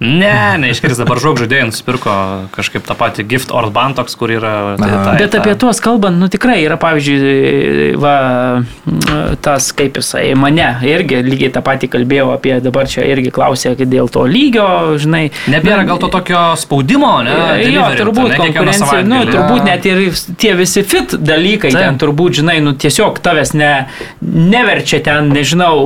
Ne, 0.06 0.34
neiškris 0.66 1.00
dabar 1.00 1.22
žog 1.24 1.40
žaidėjai 1.42 1.70
nusipirko 1.72 2.16
kažkaip 2.56 2.86
tą 2.86 2.98
patį 3.00 3.26
Gift 3.32 3.54
or 3.56 3.70
Band 3.74 3.98
toks, 4.02 4.18
kur 4.20 4.34
yra... 4.36 4.52
Tai, 4.80 4.90
tai, 4.92 5.16
Bet 5.24 5.38
apie 5.40 5.56
tuos 5.62 5.80
kalbant, 5.84 6.20
nu 6.20 6.28
tikrai 6.32 6.60
yra, 6.66 6.76
pavyzdžiui, 6.82 7.96
va, 8.02 8.16
tas 9.42 9.70
kaip 9.76 9.98
jisai 10.00 10.34
mane 10.40 10.68
irgi 10.88 11.22
lygiai 11.26 11.52
tą 11.56 11.64
patį 11.66 11.90
kalbėjau 11.96 12.30
apie, 12.36 12.56
dabar 12.64 12.90
čia 12.92 13.06
irgi 13.10 13.32
klausė 13.36 13.76
kad 13.80 13.90
dėl 13.92 14.10
to 14.12 14.26
lygio, 14.30 14.68
žinai. 15.02 15.30
Nebėra 15.52 15.82
Na, 15.84 15.88
gal 15.90 16.00
to 16.02 16.10
tokio 16.14 16.44
spaudimo, 16.60 17.12
ne? 17.26 17.36
Jo, 17.70 17.88
turbūt 18.00 18.32
ne, 18.34 18.38
konkurencija, 18.44 19.02
nu, 19.08 19.22
turbūt 19.30 19.64
net 19.68 19.86
ir 19.90 20.04
tie 20.42 20.54
visi 20.58 20.84
fit 20.88 21.16
dalykai 21.20 21.72
ten 21.76 22.00
turbūt, 22.02 22.40
žinai, 22.42 22.58
nu, 22.66 22.76
tiesiog 22.80 23.05
tavęs 23.14 23.54
ne, 23.58 23.74
neverčia 24.22 25.02
ten, 25.06 25.30
nežinau, 25.36 25.78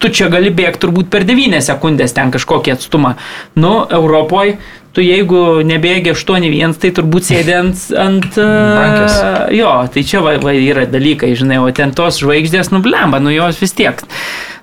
tu 0.00 0.10
čia 0.12 0.30
gali 0.32 0.52
bėgti 0.54 0.84
turbūt 0.86 1.12
per 1.12 1.26
9 1.28 1.60
sekundės 1.64 2.16
ten 2.16 2.32
kažkokį 2.34 2.76
atstumą. 2.76 3.14
Nu, 3.58 3.78
Europoje, 3.90 4.58
tu 4.96 5.04
jeigu 5.04 5.60
nebėgi 5.66 6.14
8-1, 6.16 6.76
tai 6.80 6.90
turbūt 6.96 7.28
sėdi 7.28 7.54
ant... 7.56 7.86
ant 8.00 8.28
Bankės. 8.40 9.16
uh, 9.20 9.38
jo, 9.52 9.72
tai 9.92 10.04
čia 10.08 10.22
va, 10.24 10.36
va, 10.42 10.56
yra 10.56 10.86
dalykai, 10.88 11.34
žinai, 11.36 11.60
o 11.60 11.70
ten 11.76 11.92
tos 11.96 12.22
žvaigždės 12.22 12.72
nublemba, 12.72 13.20
nu 13.20 13.34
jos 13.34 13.60
vis 13.60 13.76
tiek. 13.76 14.00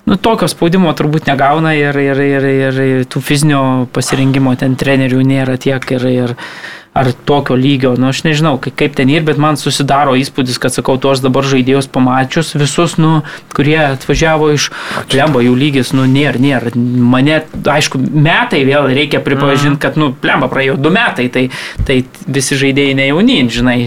Nu, 0.04 0.18
tokio 0.20 0.48
spaudimo 0.50 0.90
turbūt 0.92 1.30
negauna 1.30 1.72
ir, 1.78 1.96
ir, 1.96 2.18
ir, 2.20 2.48
ir, 2.50 2.80
ir 2.84 3.06
tų 3.08 3.22
fizinio 3.24 3.60
pasirinkimo 3.94 4.52
ten 4.60 4.74
trenerių 4.76 5.22
nėra 5.24 5.54
tiek 5.56 5.86
ir, 5.96 6.08
ir 6.10 6.34
ar 6.94 7.10
tokio 7.26 7.56
lygio, 7.58 7.94
nu 7.98 8.08
aš 8.12 8.22
nežinau, 8.22 8.54
kaip, 8.62 8.94
ten 8.94 9.10
ir, 9.10 9.24
bet 9.26 9.38
man 9.42 9.58
susidaro 9.58 10.14
įspūdis, 10.18 10.60
kad 10.62 10.74
sakau, 10.74 10.94
tuos 11.02 11.18
dabar 11.24 11.46
žaidėjus 11.50 11.88
pamačius, 11.90 12.52
visus, 12.54 12.94
nu, 13.02 13.24
kurie 13.54 13.80
atvažiavo 13.82 14.52
iš 14.54 14.68
plemba, 15.10 15.42
jų 15.42 15.56
lygis, 15.58 15.90
nu, 15.96 16.06
nėra, 16.10 16.38
nėra. 16.38 16.74
Mane, 16.74 17.40
aišku, 17.74 17.98
metai 17.98 18.62
vėl 18.68 18.86
reikia 18.94 19.18
pripažinti, 19.26 19.80
kad, 19.82 19.98
nu, 19.98 20.12
plemba 20.14 20.46
praėjo 20.52 20.78
du 20.78 20.94
metai, 20.94 21.26
tai, 21.34 21.48
tai 21.82 22.04
visi 22.30 22.60
žaidėjai 22.62 22.94
ne 23.00 23.08
jauni, 23.10 23.40
žinai, 23.50 23.78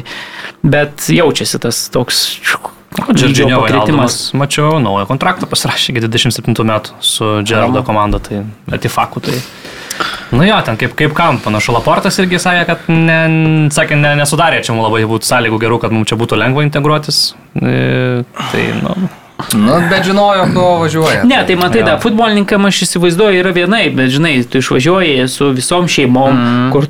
bet 0.67 1.07
jaučiasi 1.07 1.63
tas 1.63 1.85
toks 1.93 2.25
O 2.97 3.13
Džordžinio 3.13 3.59
pakritimas. 3.61 4.31
Mačiau, 4.33 4.79
naują 4.81 5.05
kontraktą 5.09 5.45
pasirašė 5.49 5.91
iki 5.93 6.01
27 6.07 6.65
metų 6.65 6.95
su 7.03 7.27
Gerardo 7.45 7.83
komanda, 7.85 8.19
tai 8.23 8.41
Atifaku. 8.73 9.21
Tai... 9.27 9.35
Nu 10.31 10.43
jo, 10.43 10.57
ten 10.65 10.79
kaip, 10.79 10.95
kaip 10.99 11.13
kam, 11.17 11.39
panašu, 11.43 11.75
Laportas 11.75 12.19
irgi 12.21 12.39
sakė, 12.41 12.65
kad 12.67 12.89
ne, 12.91 13.19
sakė, 13.73 13.99
ne, 13.99 14.15
nesudarė 14.19 14.59
čia 14.65 14.75
mums 14.75 14.87
labai 14.89 15.05
būtų 15.09 15.29
sąlygų 15.29 15.61
gerų, 15.63 15.79
kad 15.83 15.95
mums 15.95 16.11
čia 16.11 16.19
būtų 16.19 16.39
lengva 16.39 16.65
integruotis. 16.67 17.21
E, 17.55 18.25
tai, 18.51 18.67
nu, 18.81 19.09
Nu, 19.53 19.75
bet 19.85 20.01
žinojo, 20.01 20.47
ko 20.55 20.63
važiuoja. 20.81 21.21
Ne, 21.29 21.37
tai 21.45 21.55
matai, 21.59 21.83
da, 21.85 21.99
futbolininkam 22.01 22.65
aš 22.65 22.79
įsivaizduoju 22.87 23.43
yra 23.43 23.51
vienai, 23.53 23.83
bet 23.93 24.09
žinai, 24.09 24.39
tu 24.49 24.63
išvažiuoji 24.63 25.27
su 25.29 25.51
visom 25.53 25.85
šeimom, 25.93 26.33
mm. 26.33 26.71
kur 26.73 26.87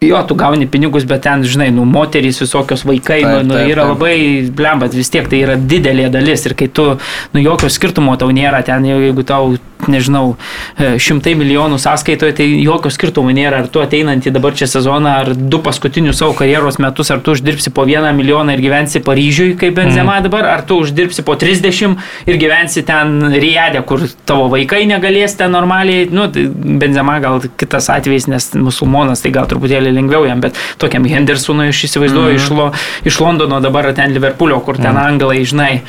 jo, 0.00 0.22
tu 0.26 0.34
gauni 0.34 0.66
pinigus, 0.70 1.04
bet 1.04 1.24
ten, 1.26 1.42
žinai, 1.42 1.70
nu, 1.74 1.84
moterys 1.88 2.38
visokios 2.42 2.84
vaikai, 2.86 3.22
Taip, 3.22 3.32
nu, 3.32 3.48
nu, 3.50 3.56
taip, 3.58 3.72
yra 3.72 3.82
taip. 3.82 3.94
labai, 3.94 4.18
blembat, 4.54 4.94
vis 4.94 5.10
tiek 5.10 5.26
tai 5.30 5.42
yra 5.42 5.56
didelė 5.58 6.06
dalis. 6.14 6.46
Ir 6.46 6.54
kai 6.58 6.68
tu, 6.70 6.92
nu, 7.34 7.42
jokio 7.42 7.70
skirtumo 7.72 8.14
tau 8.20 8.30
nėra 8.34 8.62
ten, 8.66 8.86
jau 8.86 9.00
jeigu 9.02 9.24
tau, 9.26 9.56
nežinau, 9.90 10.36
e, 10.78 10.96
šimtai 11.02 11.34
milijonų 11.38 11.78
sąskaitoje, 11.82 12.36
tai 12.40 12.46
jokio 12.62 12.90
skirtumo 12.94 13.34
nėra, 13.34 13.64
ar 13.64 13.70
tu 13.72 13.82
ateinantį 13.82 14.32
dabar 14.34 14.54
čia 14.58 14.68
sezoną, 14.70 15.14
ar 15.22 15.32
du 15.34 15.60
paskutinius 15.62 16.18
savo 16.22 16.34
karjeros 16.38 16.80
metus, 16.82 17.10
ar 17.14 17.22
tu 17.22 17.34
uždirbsi 17.34 17.72
po 17.74 17.86
vieną 17.88 18.10
milijoną 18.16 18.54
ir 18.54 18.62
gyvensi 18.62 19.02
Paryžiui, 19.04 19.56
kaip 19.58 19.76
Benzema 19.78 20.18
dabar, 20.24 20.48
ar 20.50 20.64
tu 20.66 20.80
uždirbsi 20.82 21.22
po 21.26 21.36
30 21.38 21.98
ir 22.26 22.40
gyvensi 22.40 22.82
ten 22.86 23.18
Riadė, 23.34 23.82
kur 23.86 24.02
tavo 24.26 24.48
vaikai 24.52 24.84
negalės 24.90 25.36
ten 25.38 25.54
normaliai, 25.54 26.08
nu, 26.10 26.26
tai 26.32 26.46
Benzema 26.50 27.18
gal 27.22 27.42
kitas 27.58 27.90
atvejis, 27.94 28.28
nes 28.30 28.50
musulmonas, 28.58 29.22
tai 29.22 29.34
gal 29.34 29.46
truputėlį 29.50 29.87
lengviau 29.94 30.24
jam, 30.28 30.40
bet 30.40 30.54
tokiam 30.78 31.04
Hendersonui 31.08 31.68
aš 31.72 31.84
įsivaizduoju 31.88 32.34
iš, 32.38 32.48
Lo, 32.50 32.70
iš 33.04 33.20
Londono 33.20 33.60
dabar 33.60 33.92
ten 33.94 34.12
Liverpoolio, 34.16 34.60
kur 34.64 34.76
ten 34.76 34.96
anglai, 34.96 35.42
žinai, 35.44 35.82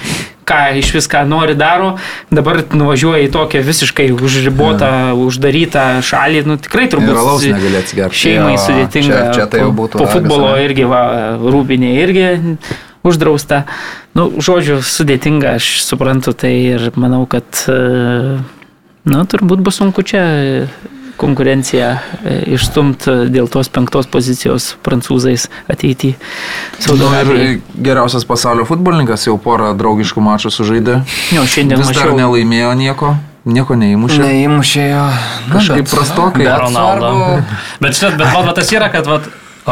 ką 0.49 0.59
iš 0.81 0.91
viską 0.95 1.27
nori 1.29 1.53
daro, 1.53 1.91
dabar 2.33 2.63
nuvažiuoja 2.73 3.27
į 3.27 3.31
tokią 3.35 3.61
visiškai 3.67 4.07
užribotą, 4.17 5.13
uždarytą 5.13 6.01
šalį, 6.01 6.45
nu 6.49 6.57
tikrai 6.57 6.87
turbūt 6.89 7.13
šeimai 8.17 8.55
Jo, 8.55 8.61
sudėtinga. 8.65 9.19
čia- 9.19 9.33
čia 9.35 9.45
tai 9.45 9.59
jau 9.61 9.69
po- 9.71 9.83
būtų 9.83 9.97
Po 10.01 10.05
ragas, 10.05 10.13
futbolo 10.17 10.47
ane? 10.55 10.65
irgi, 10.65 10.87
va, 10.89 11.01
rūbinė 11.37 11.91
irgi 12.01 12.57
uždrausta. 13.05 13.63
Nu, 14.17 14.29
žodžiu, 14.41 14.79
sudėtinga, 14.81 15.55
aš 15.61 15.83
suprantu 15.85 16.33
tai 16.33 16.51
ir 16.73 16.91
manau, 16.95 17.27
kad, 17.29 17.45
e, 17.69 18.39
na, 19.05 19.23
turbūt 19.29 19.61
bus 19.63 19.77
sunku 19.79 20.01
čia 20.03 20.67
konkurenciją 21.19 21.89
e, 22.23 22.35
išstumti 22.55 23.15
dėl 23.33 23.49
tos 23.51 23.69
penktos 23.73 24.07
pozicijos 24.11 24.71
prancūzais 24.85 25.47
ateityje. 25.71 26.15
Nu, 26.87 27.09
ir 27.19 27.59
geriausias 27.75 28.25
pasaulio 28.29 28.65
futbolininkas 28.69 29.27
jau 29.27 29.35
porą 29.41 29.73
draugiškų 29.79 30.23
mačų 30.23 30.53
sužaidė. 30.55 31.01
Jo, 31.35 31.43
šiandien 31.43 31.83
Vis 31.83 31.91
mačiau. 31.91 32.15
nelaimėjo 32.17 32.71
nieko, 32.79 33.11
nieko 33.49 33.77
neįmušė. 33.79 34.23
Neįmušėjo. 34.23 35.03
Kažkaip 35.51 35.91
prastokai. 35.91 36.47
Bet. 36.47 37.53
Bet, 37.83 38.01
bet 38.23 38.25
va, 38.33 38.55
tas 38.55 38.73
yra, 38.75 38.89
kad 38.93 39.07
va, 39.09 39.21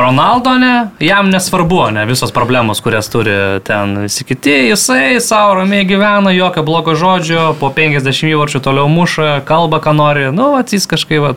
Ronaldo 0.02 0.54
ne, 0.58 0.90
jam 1.00 1.30
nesvarbu, 1.30 1.82
ne, 1.92 2.06
visos 2.06 2.32
problemos, 2.32 2.82
kurias 2.82 3.10
turi 3.10 3.34
ten 3.66 3.98
visi 4.06 4.24
kiti, 4.28 4.54
jisai 4.70 5.18
savo 5.24 5.56
ramiai 5.58 5.88
gyvena, 5.90 6.34
jokio 6.36 6.64
blogo 6.64 6.96
žodžio, 6.96 7.56
po 7.60 7.72
50 7.74 8.30
įvarčių 8.30 8.62
toliau 8.64 8.90
muša, 8.92 9.42
kalba, 9.48 9.82
ką 9.82 9.96
nori, 9.98 10.28
nu, 10.36 10.52
va, 10.54 10.62
jis 10.62 10.86
kažkaip, 10.90 11.24
va, 11.26 11.34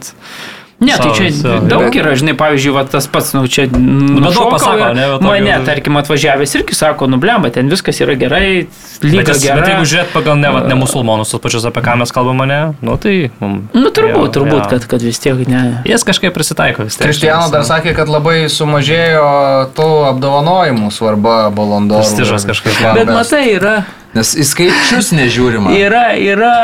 Ne, 0.81 0.95
tai 0.97 1.11
čia 1.13 1.27
savo- 1.37 1.67
daug 1.69 1.93
yra, 1.93 2.15
žinai, 2.17 2.33
pavyzdžiui, 2.41 2.73
va, 2.73 2.87
tas 2.89 3.05
pats, 3.13 3.35
nu, 3.37 3.43
čia... 3.53 3.67
bet 3.69 4.33
pasako, 4.33 4.79
ir 4.89 4.95
ne, 4.97 5.05
va, 5.11 5.17
tokio- 5.21 5.29
Mane, 5.29 5.59
tarkim, 5.67 5.99
atvažiavęs 6.01 6.55
irgi 6.57 6.73
sako, 6.79 7.05
nublemba, 7.13 7.51
ten 7.53 7.69
viskas 7.69 8.01
yra 8.01 8.15
gerai, 8.17 8.65
Bet, 8.65 9.05
lyga 9.05 9.35
jis, 9.35 9.43
gera. 9.45 9.59
bet 9.61 9.69
jeigu 9.75 9.85
žiūrėt 9.91 10.15
pagal 10.15 10.39
ne, 10.41 10.49
vat, 10.57 10.69
ne 10.73 10.79
musulmonus, 10.81 11.29
tos 11.35 11.43
pačius 11.45 11.67
apie 11.69 11.83
ką 11.85 11.99
mes 12.01 12.13
kalbame, 12.17 12.47
ne, 12.49 12.61
nu 12.81 12.97
tai... 12.97 13.29
mum- 13.45 13.61
Nu, 13.77 13.93
turbūt, 13.93 14.25
jo, 14.25 14.33
turbūt, 14.41 14.63
jo. 14.65 14.71
kad, 14.73 14.87
kad 14.89 15.05
vis 15.05 15.21
tiek 15.21 15.45
ne. 15.53 15.83
Jis 15.85 16.01
kažkaip 16.09 16.33
prisitaiko 16.33 16.89
vis 16.89 16.97
tiek. 16.97 17.11
Kristiano 17.11 17.51
dar 17.53 17.69
sakė, 17.69 17.93
kad 18.01 18.09
labai 18.09 18.49
sumažėjo 18.49 19.29
tų 19.77 19.89
apdovanojimų 20.15 20.89
svarba 20.97 21.51
Balondoro. 21.53 22.01
Prestižas 22.01 22.49
kažkaip. 22.49 22.81
Bet 22.97 23.13
matai, 23.13 23.45
yra, 23.59 23.77
Nes 24.17 24.33
į 24.35 24.43
skaičius 24.49 25.13
nežiūrima. 25.15 25.71
yra, 25.77 26.07
yra, 26.19 26.57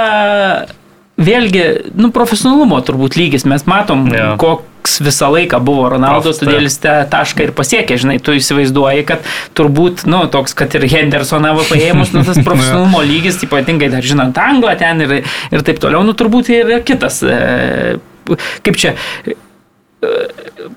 vėlgi, 1.17 1.65
nu, 1.97 2.11
profesionalumo 2.15 2.81
turbūt 2.85 3.17
lygis, 3.19 3.47
mes 3.49 3.65
matom, 3.69 4.07
Jo. 4.13 4.35
koks 4.41 4.99
visą 5.03 5.31
laiką 5.33 5.61
buvo 5.65 5.89
Ronaldo, 5.97 6.31
Profs, 6.31 6.43
todėl 6.43 6.67
jis 6.69 6.79
tą 6.83 6.99
tašką 7.13 7.49
ir 7.49 7.55
pasiekė, 7.57 7.97
žinai, 8.03 8.19
tu 8.23 8.37
įsivaizduoji, 8.37 9.07
kad 9.09 9.25
turbūt, 9.59 10.05
nu, 10.11 10.25
toks, 10.33 10.55
kad 10.59 10.77
ir 10.79 10.87
Hendersoną 10.93 11.55
paėmus, 11.71 12.13
nu, 12.15 12.23
tas 12.27 12.41
profesionalumo 12.47 13.03
lygis, 13.07 13.41
ypatingai 13.47 13.91
dar 13.93 14.07
žinant 14.07 14.37
anglą 14.41 14.77
ten 14.81 15.03
ir, 15.07 15.17
ir 15.51 15.67
taip 15.67 15.81
toliau, 15.83 16.05
nu, 16.07 16.15
turbūt 16.17 16.53
yra 16.55 16.83
kitas, 16.87 17.23
e, 17.25 17.97
kaip 18.67 18.79
čia, 18.81 18.95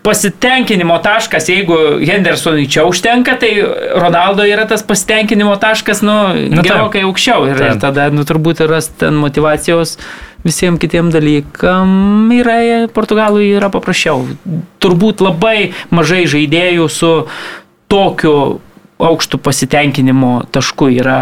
pasitenkinimo 0.03 0.97
taškas, 1.03 1.49
jeigu 1.49 1.75
Hendersonui 2.07 2.67
čia 2.71 2.85
užtenka, 2.87 3.35
tai 3.39 3.51
Ronaldo 3.95 4.45
yra 4.47 4.65
tas 4.69 4.83
pasitenkinimo 4.83 5.55
taškas, 5.59 6.01
nu, 6.05 6.17
Nu, 6.49 6.63
gerokai 6.65 7.03
aukščiau. 7.07 7.49
Ir, 7.51 7.61
ir 7.67 7.79
tada, 7.81 8.07
nu, 8.13 8.23
turbūt 8.27 8.63
ras 8.69 8.89
ten 8.99 9.19
motivacijos 9.19 9.97
visiems 10.45 10.79
kitiem 10.79 11.11
dalykam 11.11 12.31
yra, 12.33 12.87
Portugalui 12.95 13.51
yra 13.57 13.71
paprasčiau. 13.73 14.23
Turbūt 14.79 15.23
labai 15.25 15.73
mažai 15.91 16.23
žaidėjų 16.31 16.87
su 16.93 17.13
tokiu 17.91 18.35
aukštų 18.99 19.39
pasitenkinimo 19.43 20.33
tašku 20.51 20.91
yra 20.95 21.19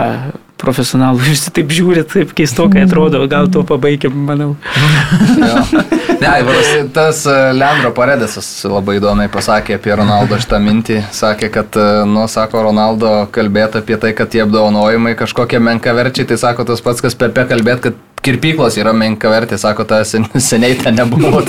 profesionalų. 0.62 1.22
Visi 1.30 1.54
taip 1.54 1.72
žiūri, 1.74 2.04
taip 2.10 2.34
keistokai 2.38 2.86
atrodo, 2.88 3.24
gal 3.32 3.50
tuo 3.52 3.66
pabaigiam, 3.68 4.16
manau. 4.30 4.56
Ne, 6.18 6.26
Aivaras, 6.26 6.66
tas 6.96 7.20
e, 7.30 7.34
Leandro 7.54 7.92
Paredesas 7.94 8.48
labai 8.66 8.96
įdomiai 8.98 9.30
pasakė 9.30 9.76
apie 9.78 9.92
Ronaldo 10.00 10.40
šitą 10.42 10.58
mintį. 10.66 10.96
Sakė, 11.14 11.52
kad, 11.54 11.78
e, 11.78 12.08
nu, 12.10 12.24
sako 12.32 12.64
Ronaldo 12.66 13.12
kalbėti 13.36 13.84
apie 13.84 14.00
tai, 14.02 14.16
kad 14.18 14.32
tie 14.34 14.42
apdovanojimai 14.48 15.14
kažkokie 15.20 15.62
menkaverčiai, 15.62 16.26
tai 16.32 16.40
sako 16.42 16.66
tas 16.72 16.82
pats, 16.82 17.06
kas 17.06 17.18
Pepe 17.22 17.46
kalbėti, 17.52 17.92
kad 17.92 18.02
kirpyklos 18.26 18.80
yra 18.82 18.96
menkavertė, 18.98 19.60
sako, 19.62 19.86
ta 19.86 20.02
sen, 20.10 20.26
seniai 20.50 20.80
ten 20.82 20.98
nebuvo. 20.98 21.44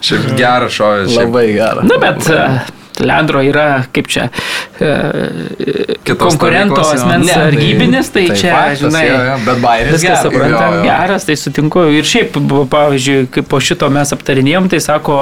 Šiaip 0.00 0.32
geras 0.38 0.72
šovės. 0.78 1.12
šiaip 1.12 1.26
labai 1.26 1.46
gera. 1.52 1.84
Na, 1.86 2.00
bet 2.00 2.24
e, 2.32 2.40
Leandro 3.04 3.42
yra, 3.44 3.84
kaip 3.92 4.06
čia, 4.08 4.28
e, 4.80 4.90
konkurento 6.18 6.80
asmens 6.80 7.26
Ne, 7.26 7.32
tai- 7.32 7.42
sargybinis, 7.42 8.10
tai, 8.12 8.26
tai 8.30 8.36
čia, 8.36 8.52
faktas, 8.54 8.80
žinai, 8.80 9.04
jo, 9.08 9.18
jo, 9.28 9.36
bet 9.46 9.60
Bairis 9.64 9.92
viskas 9.96 10.22
suprantam, 10.24 10.76
geras, 10.86 11.24
tai 11.28 11.36
sutinku. 11.36 11.84
Ir 11.92 12.04
šiaip, 12.08 12.38
pavyzdžiui, 12.72 13.26
kai 13.30 13.42
po 13.42 13.60
šito 13.60 13.88
mes 13.92 14.12
aptarinėjom, 14.16 14.68
tai 14.72 14.80
sako 14.80 15.18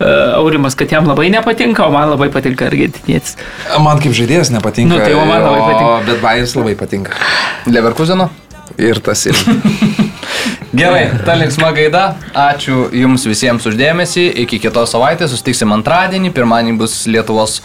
e, 0.00 0.10
Aurimas, 0.36 0.74
kad 0.78 0.92
jam 0.92 1.06
labai 1.08 1.30
nepatinka, 1.32 1.86
o 1.86 1.90
man 1.94 2.10
labai 2.12 2.28
patinka 2.34 2.66
argentinietis. 2.68 3.36
Man 3.80 4.00
kaip 4.02 4.12
žaidėjas 4.16 4.50
nepatinka. 4.54 4.94
Nu, 4.94 5.00
tai 5.02 5.14
man 5.14 5.40
labai 5.40 5.60
o- 5.60 5.68
patinka. 5.70 6.00
Bet 6.12 6.20
Bairis 6.24 6.56
labai 6.58 6.74
patinka. 6.78 7.12
Leverkuseno? 7.66 8.30
Ir 8.78 9.00
tas 9.00 9.24
irgi. 9.28 9.56
Gerai, 10.76 11.08
ta 11.24 11.34
linksma 11.38 11.70
gaida. 11.72 12.02
Ačiū 12.36 12.90
Jums 12.92 13.24
visiems 13.28 13.64
uždėmesį. 13.68 14.26
Iki 14.44 14.58
kitos 14.66 14.92
savaitės 14.92 15.32
susitiksim 15.32 15.72
antradienį. 15.78 16.32
Pirmadienį 16.36 16.76
bus 16.82 16.98
Lietuvos 17.08 17.62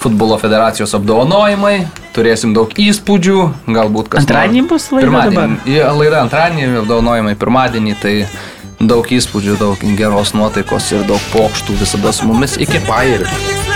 futbolo 0.00 0.38
federacijos 0.40 0.94
apdovanojimai. 0.96 1.76
Turėsim 2.16 2.54
daug 2.56 2.72
įspūdžių. 2.72 3.38
Galbūt 3.68 4.10
kas 4.14 4.24
Antradienį 4.24 4.64
bus 4.72 4.88
laida 4.94 5.06
Pirmadienį. 5.10 5.78
Laida 6.00 6.24
antradienį, 6.24 6.66
apdovanojimai 6.84 7.36
pirmadienį. 7.40 7.96
Tai 8.00 8.16
daug 8.80 9.14
įspūdžių, 9.18 9.60
daug 9.60 9.86
geros 10.00 10.34
nuotaikos 10.38 10.92
ir 10.96 11.06
daug 11.10 11.30
pokštų 11.34 11.80
visada 11.84 12.16
su 12.16 12.30
mumis. 12.30 12.56
Iki. 12.60 12.84
Bairį. 12.88 13.73